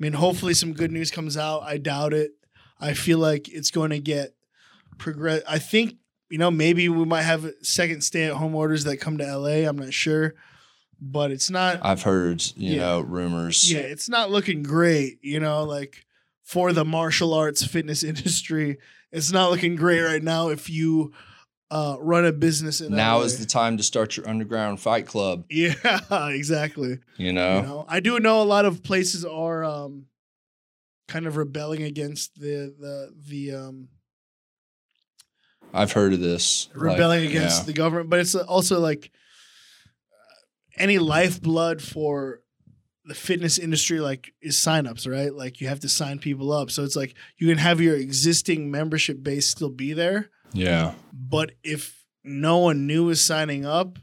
I 0.00 0.02
mean, 0.02 0.14
hopefully 0.14 0.54
some 0.54 0.72
good 0.72 0.90
news 0.90 1.10
comes 1.10 1.36
out. 1.36 1.62
I 1.62 1.76
doubt 1.76 2.14
it. 2.14 2.30
I 2.80 2.94
feel 2.94 3.18
like 3.18 3.48
it's 3.50 3.70
going 3.70 3.90
to 3.90 3.98
get 3.98 4.34
progress. 4.98 5.42
I 5.46 5.58
think 5.58 5.96
you 6.30 6.38
know 6.38 6.50
maybe 6.50 6.88
we 6.88 7.04
might 7.04 7.22
have 7.22 7.50
second 7.62 8.02
stay 8.02 8.24
at 8.24 8.32
home 8.34 8.54
orders 8.54 8.84
that 8.84 8.96
come 8.98 9.18
to 9.18 9.36
LA. 9.36 9.68
I'm 9.68 9.76
not 9.76 9.92
sure, 9.92 10.34
but 11.00 11.30
it's 11.30 11.50
not. 11.50 11.80
I've 11.82 12.02
heard 12.02 12.42
you 12.56 12.74
Yeah. 12.76 12.80
know 12.80 13.00
rumors. 13.00 13.70
Yeah, 13.70 13.80
it's 13.80 14.08
not 14.08 14.30
looking 14.30 14.62
great. 14.62 15.18
You 15.22 15.40
know, 15.40 15.64
like 15.64 16.06
for 16.42 16.72
the 16.72 16.84
martial 16.84 17.34
arts 17.34 17.62
fitness 17.66 18.02
industry, 18.12 18.78
it's 19.12 19.30
not 19.32 19.50
looking 19.50 19.76
great 19.76 20.00
right 20.00 20.22
now. 20.22 20.48
If 20.48 20.70
you 20.70 21.12
uh, 21.70 21.96
run 22.00 22.24
a 22.26 22.32
business 22.32 22.80
in 22.80 22.94
Now 22.94 23.18
LA. 23.18 23.24
is 23.24 23.38
the 23.38 23.46
time 23.46 23.76
to 23.76 23.82
start 23.82 24.16
your 24.16 24.28
underground 24.28 24.80
fight 24.80 25.06
club. 25.06 25.44
yeah, 25.48 25.74
exactly. 26.28 26.98
You 27.16 27.32
know, 27.32 27.56
You 27.56 27.62
know, 27.62 27.84
I 27.88 28.00
do 28.00 28.18
know 28.18 28.42
a 28.42 28.44
lot 28.44 28.64
of 28.64 28.82
places 28.82 29.24
are 29.24 29.64
um, 29.64 30.06
kind 31.08 31.26
of 31.26 31.36
rebelling 31.36 31.82
against 31.82 32.34
the 32.40 32.74
the 32.78 33.14
the 33.28 33.54
um, 33.54 33.88
I've 35.72 35.92
heard 35.92 36.12
of 36.12 36.20
this. 36.20 36.68
like, 36.74 36.92
rebelling 36.92 37.26
against 37.26 37.60
yeah. 37.60 37.66
the 37.66 37.72
government, 37.72 38.10
but 38.10 38.18
it's 38.18 38.34
also 38.34 38.80
like 38.80 39.10
uh, 40.12 40.82
any 40.82 40.98
lifeblood 40.98 41.80
for 41.80 42.40
the 43.04 43.14
fitness 43.14 43.58
industry 43.58 44.00
like 44.00 44.32
is 44.42 44.56
signups, 44.56 45.10
right? 45.10 45.34
Like 45.34 45.60
you 45.60 45.68
have 45.68 45.80
to 45.80 45.88
sign 45.88 46.18
people 46.18 46.52
up. 46.52 46.70
So 46.70 46.84
it's 46.84 46.96
like 46.96 47.14
you 47.38 47.48
can 47.48 47.58
have 47.58 47.80
your 47.80 47.96
existing 47.96 48.70
membership 48.70 49.22
base 49.22 49.48
still 49.48 49.70
be 49.70 49.92
there, 49.92 50.30
yeah. 50.52 50.94
but 51.12 51.52
if 51.62 52.04
no 52.24 52.58
one 52.58 52.86
new 52.86 53.08
is 53.10 53.22
signing 53.22 53.64
up 53.64 53.98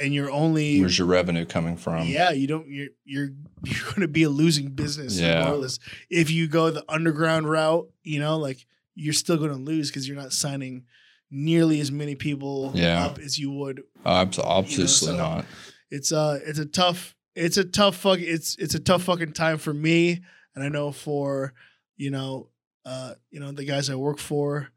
and 0.00 0.12
you're 0.12 0.30
only 0.30 0.80
Where's 0.80 0.98
your 0.98 1.06
revenue 1.06 1.44
coming 1.44 1.76
from? 1.76 2.06
yeah, 2.08 2.30
you 2.32 2.46
don't 2.46 2.66
you're 2.68 2.88
you're 3.04 3.28
you're 3.64 3.84
going 3.90 4.00
to 4.00 4.08
be 4.08 4.24
a 4.24 4.28
losing 4.28 4.68
business 4.70 5.18
Yeah. 5.20 5.38
regardless. 5.38 5.78
If 6.10 6.30
you 6.30 6.48
go 6.48 6.70
the 6.70 6.84
underground 6.88 7.48
route, 7.48 7.88
you 8.02 8.18
know, 8.20 8.36
like 8.38 8.66
you're 8.94 9.12
still 9.14 9.36
going 9.36 9.50
to 9.50 9.56
lose 9.56 9.90
because 9.90 10.06
you're 10.08 10.16
not 10.16 10.32
signing 10.32 10.84
nearly 11.30 11.80
as 11.80 11.90
many 11.92 12.14
people 12.16 12.72
Yeah. 12.74 13.06
up 13.06 13.18
as 13.18 13.38
you 13.38 13.50
would. 13.52 13.82
Ob- 14.04 14.34
obviously 14.42 14.86
so- 15.12 15.16
not. 15.16 15.44
It's 15.90 16.10
uh 16.12 16.40
it's 16.44 16.58
a 16.58 16.66
tough 16.66 17.14
it's 17.36 17.56
a 17.56 17.64
tough 17.64 17.96
fuck 17.96 18.18
it's 18.20 18.56
it's 18.58 18.74
a 18.74 18.80
tough 18.80 19.04
fucking 19.04 19.32
time 19.32 19.58
for 19.58 19.72
me 19.72 20.22
and 20.54 20.64
I 20.64 20.68
know 20.68 20.90
for 20.92 21.52
you 21.96 22.10
know 22.10 22.48
uh 22.84 23.14
you 23.30 23.38
know 23.40 23.52
the 23.52 23.64
guys 23.64 23.90
I 23.90 23.94
work 23.94 24.18
for 24.18 24.70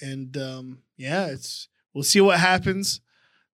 and 0.00 0.36
um 0.36 0.78
yeah, 0.96 1.26
it's 1.26 1.68
we'll 1.94 2.04
see 2.04 2.20
what 2.20 2.38
happens 2.38 3.00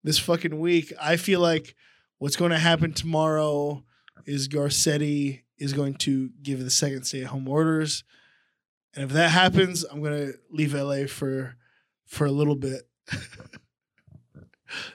this 0.03 0.19
fucking 0.19 0.59
week. 0.59 0.93
I 1.01 1.17
feel 1.17 1.41
like 1.41 1.75
what's 2.19 2.37
going 2.37 2.51
to 2.51 2.59
happen 2.59 2.93
tomorrow 2.93 3.85
is 4.27 4.49
Garcetti 4.49 5.43
is 5.59 5.73
going 5.73 5.95
to 5.95 6.31
give 6.43 6.63
the 6.63 6.71
second 6.71 7.05
stay 7.05 7.23
at 7.23 7.29
home 7.29 7.49
orders. 7.49 8.05
And 8.95 9.05
if 9.05 9.11
that 9.13 9.31
happens, 9.31 9.85
I'm 9.85 10.03
going 10.03 10.27
to 10.27 10.35
leave 10.51 10.75
LA 10.75 11.07
for 11.07 11.57
for 12.07 12.27
a 12.27 12.31
little 12.31 12.57
bit. 12.57 12.83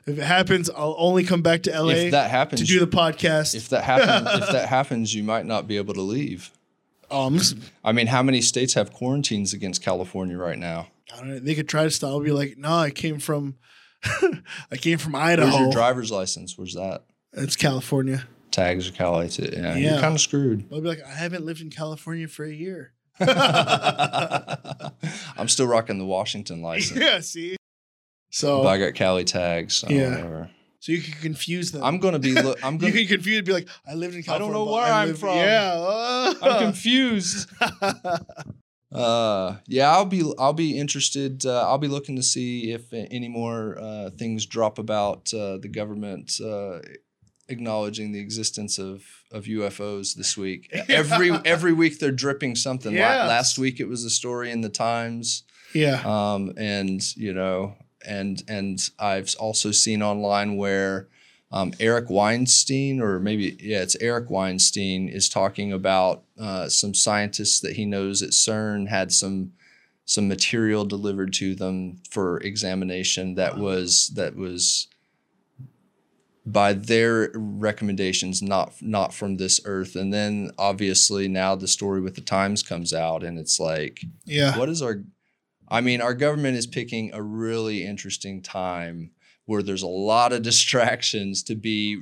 if 0.06 0.18
it 0.18 0.24
happens, 0.24 0.70
I'll 0.70 0.96
only 0.98 1.24
come 1.24 1.42
back 1.42 1.64
to 1.64 1.72
LA 1.72 1.90
If 1.94 2.12
that 2.12 2.30
happens, 2.32 2.62
to 2.62 2.68
do 2.68 2.80
the 2.80 2.88
podcast. 2.88 3.56
if 3.56 3.70
that 3.70 3.84
happens, 3.84 4.44
if 4.44 4.52
that 4.52 4.70
happens, 4.78 5.14
you 5.14 5.24
might 5.24 5.46
not 5.46 5.68
be 5.68 5.78
able 5.78 5.94
to 5.94 6.02
leave. 6.02 6.52
um, 7.12 7.40
I 7.84 7.92
mean, 7.92 8.08
how 8.08 8.24
many 8.24 8.42
states 8.42 8.74
have 8.76 8.92
quarantines 8.94 9.54
against 9.54 9.82
California 9.82 10.38
right 10.38 10.58
now? 10.58 10.88
I 11.14 11.18
don't 11.18 11.30
know, 11.30 11.40
they 11.40 11.56
could 11.56 11.68
try 11.70 11.84
to 11.84 11.92
stop. 11.92 12.10
I'll 12.12 12.20
be 12.22 12.32
like, 12.32 12.58
no, 12.58 12.74
I 12.78 12.92
came 12.92 13.20
from, 13.20 13.56
I 14.72 14.78
came 14.78 14.98
from 14.98 15.14
Where's 15.14 15.40
Idaho. 15.40 15.60
your 15.64 15.72
driver's 15.72 16.12
license? 16.12 16.58
Where's 16.58 16.74
that? 16.76 17.04
it's 17.34 17.56
California. 17.56 18.28
Tags 18.52 18.90
are 18.90 18.92
Cali 18.92 19.30
too. 19.30 19.50
Yeah, 19.54 19.76
Yeah. 19.76 19.92
you're 19.92 20.00
kind 20.02 20.16
of 20.16 20.22
screwed. 20.22 20.66
I'll 20.72 20.82
be 20.82 20.88
like, 20.88 21.04
I 21.06 21.12
haven't 21.14 21.46
lived 21.46 21.62
in 21.62 21.70
California 21.70 22.28
for 22.28 22.44
a 22.46 22.52
year. 22.52 22.94
I'm 23.20 23.28
still 25.48 25.68
rocking 25.68 26.00
the 26.00 26.06
Washington 26.06 26.62
license. 26.62 27.00
yeah, 27.00 27.20
see. 27.20 27.58
So, 28.32 28.64
But 28.64 28.70
I 28.70 28.78
got 28.80 28.96
Cali 28.96 29.24
tags. 29.26 29.76
So 29.76 29.88
Yeah. 29.90 30.10
whatever. 30.12 30.50
so 30.80 30.92
you 30.92 31.02
can 31.02 31.14
confuse 31.22 31.72
them. 31.72 31.84
I'm 31.84 32.00
gonna 32.00 32.20
be. 32.20 32.34
Lo- 32.34 32.56
I'm 32.64 32.78
gonna. 32.78 32.94
you 32.94 33.00
can 33.00 33.08
confuse. 33.18 33.38
and 33.40 33.48
Be 33.48 33.54
like, 33.54 33.68
I 33.88 33.94
lived 33.96 34.16
in 34.16 34.24
California. 34.24 34.56
I 34.56 34.60
don't 34.60 34.68
know 34.68 34.72
where 34.74 34.94
I'm 34.94 35.08
lived- 35.10 35.20
from. 35.20 35.36
Yeah, 35.38 36.34
I'm 36.42 36.60
confused. 36.64 37.50
Uh, 38.92 39.58
yeah, 39.68 39.92
I'll 39.92 40.06
be. 40.06 40.24
I'll 40.40 40.54
be 40.54 40.78
interested. 40.78 41.46
Uh, 41.46 41.68
I'll 41.68 41.78
be 41.78 41.88
looking 41.88 42.16
to 42.16 42.24
see 42.24 42.72
if 42.72 42.92
any 42.92 43.28
more 43.28 43.78
uh, 43.80 44.10
things 44.10 44.46
drop 44.46 44.80
about 44.80 45.32
uh, 45.34 45.58
the 45.58 45.68
government 45.68 46.40
uh, 46.44 46.80
acknowledging 47.50 48.12
the 48.12 48.20
existence 48.20 48.80
of 48.80 49.04
of 49.32 49.46
UFOs 49.46 50.16
this 50.16 50.36
week. 50.36 50.70
Every 50.90 51.32
every 51.46 51.74
week 51.74 52.00
they're 52.00 52.12
dripping 52.12 52.56
something. 52.56 52.94
Yes. 52.94 53.28
last 53.28 53.60
week 53.60 53.80
it 53.80 53.88
was 53.88 54.04
a 54.06 54.10
story 54.10 54.50
in 54.50 54.62
the 54.62 54.70
Times. 54.70 55.44
yeah, 55.74 56.02
um, 56.04 56.54
and 56.58 57.16
you 57.16 57.34
know, 57.34 57.76
and 58.06 58.42
and 58.48 58.90
I've 58.98 59.36
also 59.40 59.72
seen 59.72 60.02
online 60.02 60.58
where 60.58 61.10
um, 61.52 61.74
Eric 61.80 62.10
Weinstein, 62.10 63.02
or 63.02 63.20
maybe 63.20 63.58
yeah, 63.60 63.82
it's 63.82 63.98
Eric 64.00 64.30
Weinstein, 64.30 65.10
is 65.10 65.28
talking 65.30 65.74
about 65.74 66.24
uh, 66.40 66.70
some 66.70 66.94
scientists 66.94 67.60
that 67.62 67.76
he 67.76 67.86
knows 67.86 68.22
at 68.22 68.30
CERN 68.32 68.88
had 68.88 69.12
some 69.12 69.54
some 70.06 70.28
material 70.28 70.86
delivered 70.86 71.32
to 71.34 71.54
them 71.54 72.02
for 72.10 72.40
examination 72.40 73.36
that 73.36 73.58
was 73.58 74.10
that 74.16 74.36
was 74.36 74.88
by 76.46 76.74
their 76.74 77.30
recommendations, 77.34 78.42
not 78.42 78.74
not 78.82 79.14
from 79.14 79.38
this 79.38 79.60
earth. 79.66 79.96
And 79.96 80.14
then 80.14 80.52
obviously 80.58 81.28
now 81.28 81.56
the 81.56 81.68
story 81.68 82.02
with 82.02 82.16
the 82.16 82.22
Times 82.22 82.64
comes 82.64 82.94
out, 82.94 83.24
and 83.24 83.38
it's 83.38 83.60
like, 83.60 84.02
Yeah. 84.26 84.58
what 84.58 84.70
is 84.70 84.82
our? 84.82 85.04
I 85.68 85.82
mean, 85.82 86.02
our 86.02 86.16
government 86.16 86.58
is 86.58 86.66
picking 86.66 87.12
a 87.14 87.22
really 87.22 87.86
interesting 87.86 88.42
time 88.42 89.12
where 89.50 89.64
there's 89.64 89.82
a 89.82 89.88
lot 89.88 90.32
of 90.32 90.44
distractions 90.44 91.42
to 91.44 91.56
be 91.56 92.00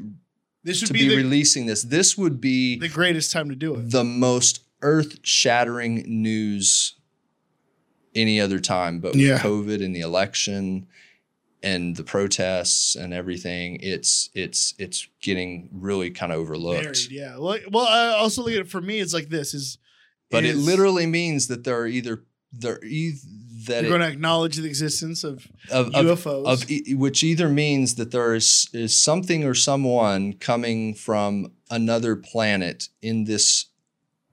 This 0.63 0.81
would 0.81 0.87
to 0.87 0.93
be, 0.93 1.03
be 1.03 1.07
the, 1.09 1.15
releasing 1.15 1.65
this. 1.65 1.81
This 1.83 2.17
would 2.17 2.41
be 2.41 2.77
the 2.77 2.89
greatest 2.89 3.31
time 3.31 3.47
to 3.49 3.55
do 3.55 3.73
it. 3.75 3.89
the 3.91 4.03
most 4.03 4.61
earth-shattering 4.81 6.03
news 6.07 6.95
any 8.13 8.39
other 8.41 8.59
time 8.59 8.99
but 8.99 9.15
Yeah. 9.15 9.33
with 9.33 9.41
covid 9.43 9.83
and 9.85 9.95
the 9.95 10.01
election 10.01 10.87
and 11.63 11.95
the 11.95 12.03
protests 12.03 12.95
and 12.95 13.13
everything 13.13 13.79
it's 13.81 14.29
it's 14.33 14.73
it's 14.77 15.07
getting 15.21 15.69
really 15.71 16.11
kind 16.11 16.31
of 16.31 16.37
overlooked 16.39 17.07
yeah. 17.09 17.37
Well, 17.37 17.57
well, 17.71 17.87
I 17.87 18.09
also 18.17 18.43
look 18.43 18.53
at 18.53 18.59
it 18.59 18.69
for 18.69 18.81
me. 18.81 18.99
It's 18.99 19.13
like 19.13 19.29
this: 19.29 19.53
is 19.53 19.77
but 20.29 20.43
it 20.45 20.55
literally 20.57 21.07
means 21.07 21.47
that 21.47 21.63
there 21.63 21.79
are 21.79 21.87
either 21.87 22.23
there 22.53 22.79
that 23.67 23.83
you're 23.83 23.95
it, 23.95 23.97
going 23.99 24.01
to 24.01 24.07
acknowledge 24.15 24.57
the 24.57 24.67
existence 24.67 25.23
of 25.23 25.47
of, 25.71 25.87
of, 25.95 26.05
UFOs. 26.05 26.45
of 26.63 26.71
e- 26.71 26.93
which 26.95 27.23
either 27.23 27.47
means 27.49 27.95
that 27.95 28.11
there 28.11 28.33
is 28.35 28.67
is 28.73 28.97
something 28.97 29.43
or 29.45 29.53
someone 29.53 30.33
coming 30.33 30.93
from 30.93 31.51
another 31.69 32.15
planet 32.15 32.89
in 33.01 33.23
this 33.25 33.65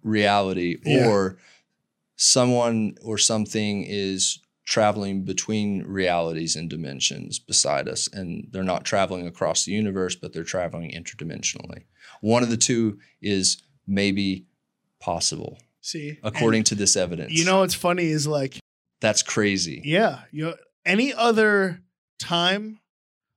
reality 0.02 0.76
Yeah. 0.84 1.08
or 1.08 1.38
someone 2.16 2.96
or 3.02 3.18
something 3.18 3.84
is 3.86 4.38
traveling 4.66 5.24
between 5.24 5.82
realities 5.82 6.56
and 6.56 6.70
dimensions 6.70 7.38
beside 7.38 7.86
us 7.88 8.08
and 8.12 8.48
they're 8.50 8.62
not 8.62 8.84
traveling 8.84 9.26
across 9.26 9.64
the 9.64 9.72
universe 9.72 10.14
but 10.16 10.32
they're 10.32 10.42
traveling 10.44 10.90
interdimensionally 10.90 11.82
one 12.22 12.42
of 12.42 12.48
the 12.50 12.56
two 12.56 12.98
is 13.20 13.62
maybe 13.86 14.46
possible 15.00 15.58
See, 15.82 16.18
according 16.22 16.60
And 16.60 16.66
to 16.68 16.74
this 16.76 16.96
evidence 16.96 17.32
you 17.32 17.44
know 17.44 17.58
what's 17.60 17.74
funny 17.74 18.06
is 18.06 18.26
like 18.26 18.58
that's 19.04 19.22
crazy 19.22 19.82
Yeah. 19.84 20.20
You 20.32 20.46
know, 20.46 20.54
any 20.86 21.12
other 21.12 21.82
time, 22.18 22.80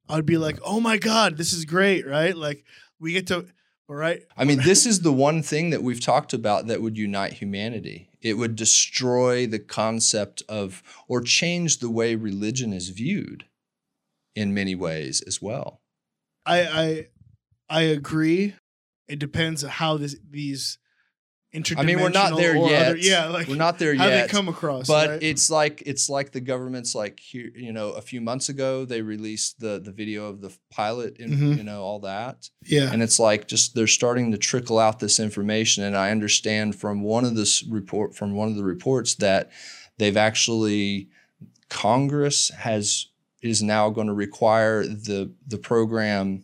I'd 0.09 0.25
be 0.25 0.33
mm-hmm. 0.33 0.43
like, 0.43 0.59
oh 0.63 0.79
my 0.79 0.97
God, 0.97 1.37
this 1.37 1.51
is 1.51 1.65
great, 1.65 2.07
right? 2.07 2.35
Like 2.35 2.63
we 2.99 3.11
get 3.11 3.27
to, 3.27 3.45
all 3.89 3.95
right. 3.95 4.21
I 4.37 4.45
mean, 4.45 4.59
this 4.63 4.85
is 4.85 5.01
the 5.01 5.11
one 5.11 5.41
thing 5.43 5.69
that 5.71 5.83
we've 5.83 5.99
talked 5.99 6.33
about 6.33 6.67
that 6.67 6.81
would 6.81 6.97
unite 6.97 7.33
humanity. 7.33 8.09
It 8.21 8.35
would 8.35 8.55
destroy 8.55 9.45
the 9.45 9.59
concept 9.59 10.41
of 10.47 10.83
or 11.07 11.21
change 11.21 11.79
the 11.79 11.89
way 11.89 12.15
religion 12.15 12.73
is 12.73 12.89
viewed 12.89 13.45
in 14.35 14.53
many 14.53 14.75
ways 14.75 15.21
as 15.27 15.41
well. 15.41 15.81
I 16.45 16.61
I 16.61 17.07
I 17.69 17.81
agree. 17.83 18.55
It 19.07 19.19
depends 19.19 19.63
on 19.63 19.69
how 19.69 19.97
this 19.97 20.15
these 20.29 20.79
interdimensional 21.63 21.79
I 21.79 21.83
mean, 21.83 21.99
we're 22.01 22.09
not 22.09 22.37
there 22.37 22.55
yet. 22.55 22.87
Other, 22.87 22.97
yeah, 22.97 23.25
like 23.27 23.47
we're 23.47 23.55
not 23.55 23.79
there 23.79 23.95
how 23.95 24.05
yet. 24.05 24.19
How 24.19 24.25
they 24.27 24.31
come 24.31 24.47
across. 24.47 24.87
but 24.87 25.09
right? 25.09 25.23
it's 25.23 25.49
like 25.49 25.83
it's 25.85 26.09
like 26.09 26.31
the 26.31 26.39
government's 26.41 26.93
like 26.95 27.19
here, 27.19 27.49
you 27.55 27.73
know, 27.73 27.89
a 27.91 28.01
few 28.01 28.21
months 28.21 28.49
ago 28.49 28.85
they 28.85 29.01
released 29.01 29.59
the 29.59 29.79
the 29.83 29.91
video 29.91 30.27
of 30.27 30.41
the 30.41 30.55
pilot 30.69 31.19
and 31.19 31.33
Mhm. 31.33 31.57
you 31.57 31.63
know 31.63 31.81
all 31.81 31.99
that. 32.01 32.49
yeah, 32.65 32.91
and 32.91 33.01
it's 33.01 33.19
like 33.19 33.47
just 33.47 33.75
they're 33.75 33.87
starting 33.87 34.31
to 34.31 34.37
trickle 34.37 34.77
out 34.79 34.99
this 34.99 35.19
information 35.19 35.83
and 35.83 35.95
i 35.97 36.11
understand 36.11 36.75
from 36.75 37.01
one 37.01 37.25
of 37.25 37.35
this 37.35 37.63
report 37.63 38.15
from 38.15 38.33
one 38.35 38.47
of 38.49 38.55
the 38.55 38.63
reports 38.63 39.15
that 39.15 39.49
they've 39.97 40.17
actually 40.17 41.07
congress 41.69 42.49
has 42.51 43.07
is 43.41 43.61
now 43.63 43.89
going 43.89 44.07
to 44.07 44.13
require 44.13 44.83
the 44.85 45.31
the 45.47 45.57
program 45.57 46.43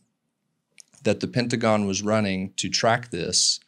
that 1.03 1.19
the 1.19 1.27
pentagon 1.27 1.85
was 1.85 2.01
running 2.01 2.53
to 2.55 2.69
track 2.69 3.09
this 3.11 3.59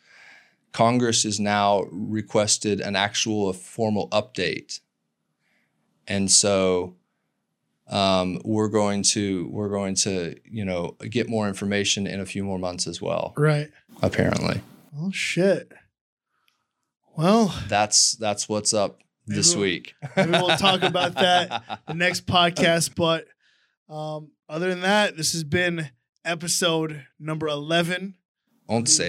congress 0.75 1.23
is 1.25 1.39
now 1.39 1.83
requested 1.91 2.81
an 2.81 2.95
actual 2.95 3.53
formal 3.53 4.09
update 4.09 4.81
and 6.07 6.29
so 6.29 6.95
um, 7.87 8.39
we're 8.43 8.67
going 8.81 9.03
to 9.03 9.47
we're 9.51 9.69
going 9.69 9.95
to 9.95 10.35
you 10.43 10.65
know 10.65 10.95
get 11.17 11.29
more 11.29 11.47
information 11.47 12.07
in 12.07 12.19
a 12.19 12.25
few 12.25 12.43
more 12.43 12.59
months 12.59 12.87
as 12.87 13.01
well 13.01 13.33
right. 13.37 13.69
apparently 14.01 14.59
Oh 14.97 15.11
shit. 15.11 15.73
Well, 17.17 17.53
that's 17.67 18.13
that's 18.13 18.47
what's 18.47 18.73
up 18.73 18.99
this 19.27 19.53
we'll- 19.53 19.63
week 19.63 19.93
maybe 20.15 20.31
we'll 20.31 20.55
talk 20.57 20.83
about 20.83 21.15
that 21.15 21.81
the 21.87 21.93
next 21.93 22.25
podcast. 22.25 22.95
But 22.95 23.25
um, 23.89 24.31
other 24.47 24.69
than 24.69 24.81
that, 24.81 25.17
this 25.17 25.33
has 25.33 25.43
been 25.43 25.89
episode 26.23 27.05
number 27.19 27.47
eleven. 27.47 28.15
once 28.67 28.99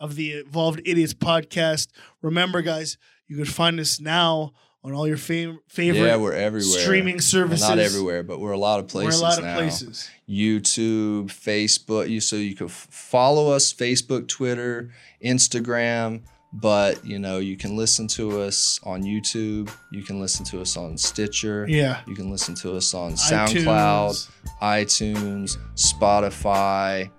of 0.00 0.14
the 0.16 0.32
Evolved 0.32 0.80
Idiots 0.84 1.14
podcast. 1.14 1.88
Remember, 2.22 2.62
guys, 2.62 2.98
you 3.28 3.36
can 3.36 3.44
find 3.44 3.78
us 3.80 4.00
now 4.00 4.52
on 4.84 4.92
all 4.92 5.08
your 5.08 5.16
fam- 5.16 5.58
favorite 5.66 6.06
yeah 6.06 6.14
we're 6.14 6.32
everywhere 6.32 6.78
streaming 6.78 7.16
Well, 7.16 7.20
services. 7.22 7.68
not 7.68 7.80
everywhere 7.80 8.22
but 8.22 8.38
we're 8.38 8.52
a 8.52 8.56
lot 8.58 8.78
of 8.78 8.84
We're 8.84 9.02
places 9.02 9.20
a 9.20 9.24
lot 9.24 9.38
of 9.38 9.44
now 9.44 9.56
places. 9.56 10.08
youtube 10.28 11.24
facebook 11.26 12.08
you 12.08 12.20
so 12.20 12.36
you 12.36 12.54
can 12.54 12.66
f- 12.68 12.86
follow 12.88 13.50
us 13.50 13.72
facebook 13.72 14.28
twitter 14.28 14.92
instagram 15.24 16.22
but 16.52 17.04
you 17.04 17.18
know 17.18 17.38
you 17.38 17.56
can 17.56 17.76
listen 17.76 18.06
to 18.06 18.40
us 18.40 18.78
on 18.84 19.02
youtube 19.02 19.68
you 19.90 20.04
can 20.04 20.20
listen 20.20 20.44
to 20.46 20.60
us 20.60 20.76
on 20.76 20.96
stitcher 20.96 21.66
Yeah. 21.68 22.02
you 22.06 22.14
can 22.14 22.30
listen 22.30 22.54
to 22.56 22.76
us 22.76 22.94
on 22.94 23.14
soundcloud 23.14 24.28
iTunes. 24.62 25.56
iTunes, 25.56 25.56
Spotify, 25.74 27.10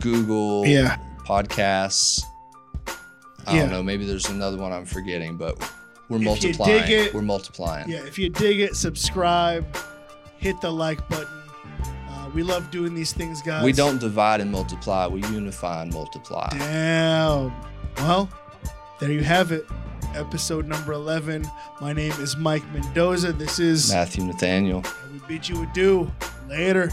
Google 0.00 0.66
Yeah. 0.66 0.98
Podcasts. 1.28 2.22
I 3.46 3.54
Yeah. 3.54 3.60
don't 3.62 3.70
know. 3.70 3.82
Maybe 3.82 4.04
there's 4.06 4.26
another 4.28 4.56
one 4.56 4.72
I'm 4.72 4.84
forgetting, 4.86 5.36
but 5.36 5.58
we're 6.08 6.16
If 6.16 6.22
you 6.22 6.28
multiplying. 6.28 6.80
dig 6.86 6.90
it- 6.90 7.14
we're 7.14 7.22
multiplying. 7.22 7.88
Yeah. 7.88 7.98
If 8.06 8.18
you 8.18 8.28
dig 8.30 8.60
it, 8.60 8.76
subscribe, 8.76 9.64
hit 10.38 10.60
the 10.60 10.70
like 10.70 11.06
button. 11.08 11.26
Uh, 12.10 12.28
we 12.34 12.42
love 12.42 12.70
doing 12.70 12.94
these 12.94 13.12
things, 13.12 13.42
guys. 13.42 13.62
We 13.64 13.72
don't 13.72 13.98
divide 14.00 14.40
and 14.40 14.50
multiply. 14.50 15.06
We 15.06 15.20
unify 15.28 15.82
and 15.82 15.92
multiply. 15.92 16.48
Damn. 16.58 17.52
Well, 17.98 18.28
there 19.00 19.10
you 19.12 19.22
have 19.24 19.52
it. 19.52 19.66
Episode 20.14 20.66
number 20.66 20.92
11. 20.92 21.48
My 21.80 21.92
name 21.92 22.12
is 22.20 22.36
Mike 22.36 22.64
Mendoza. 22.72 23.32
This 23.32 23.58
is. 23.58 23.92
Matthew 23.92 24.24
Nathaniel. 24.24 24.82
We 25.12 25.20
bid 25.28 25.48
you 25.48 25.62
adieu. 25.62 26.10
Later. 26.48 26.90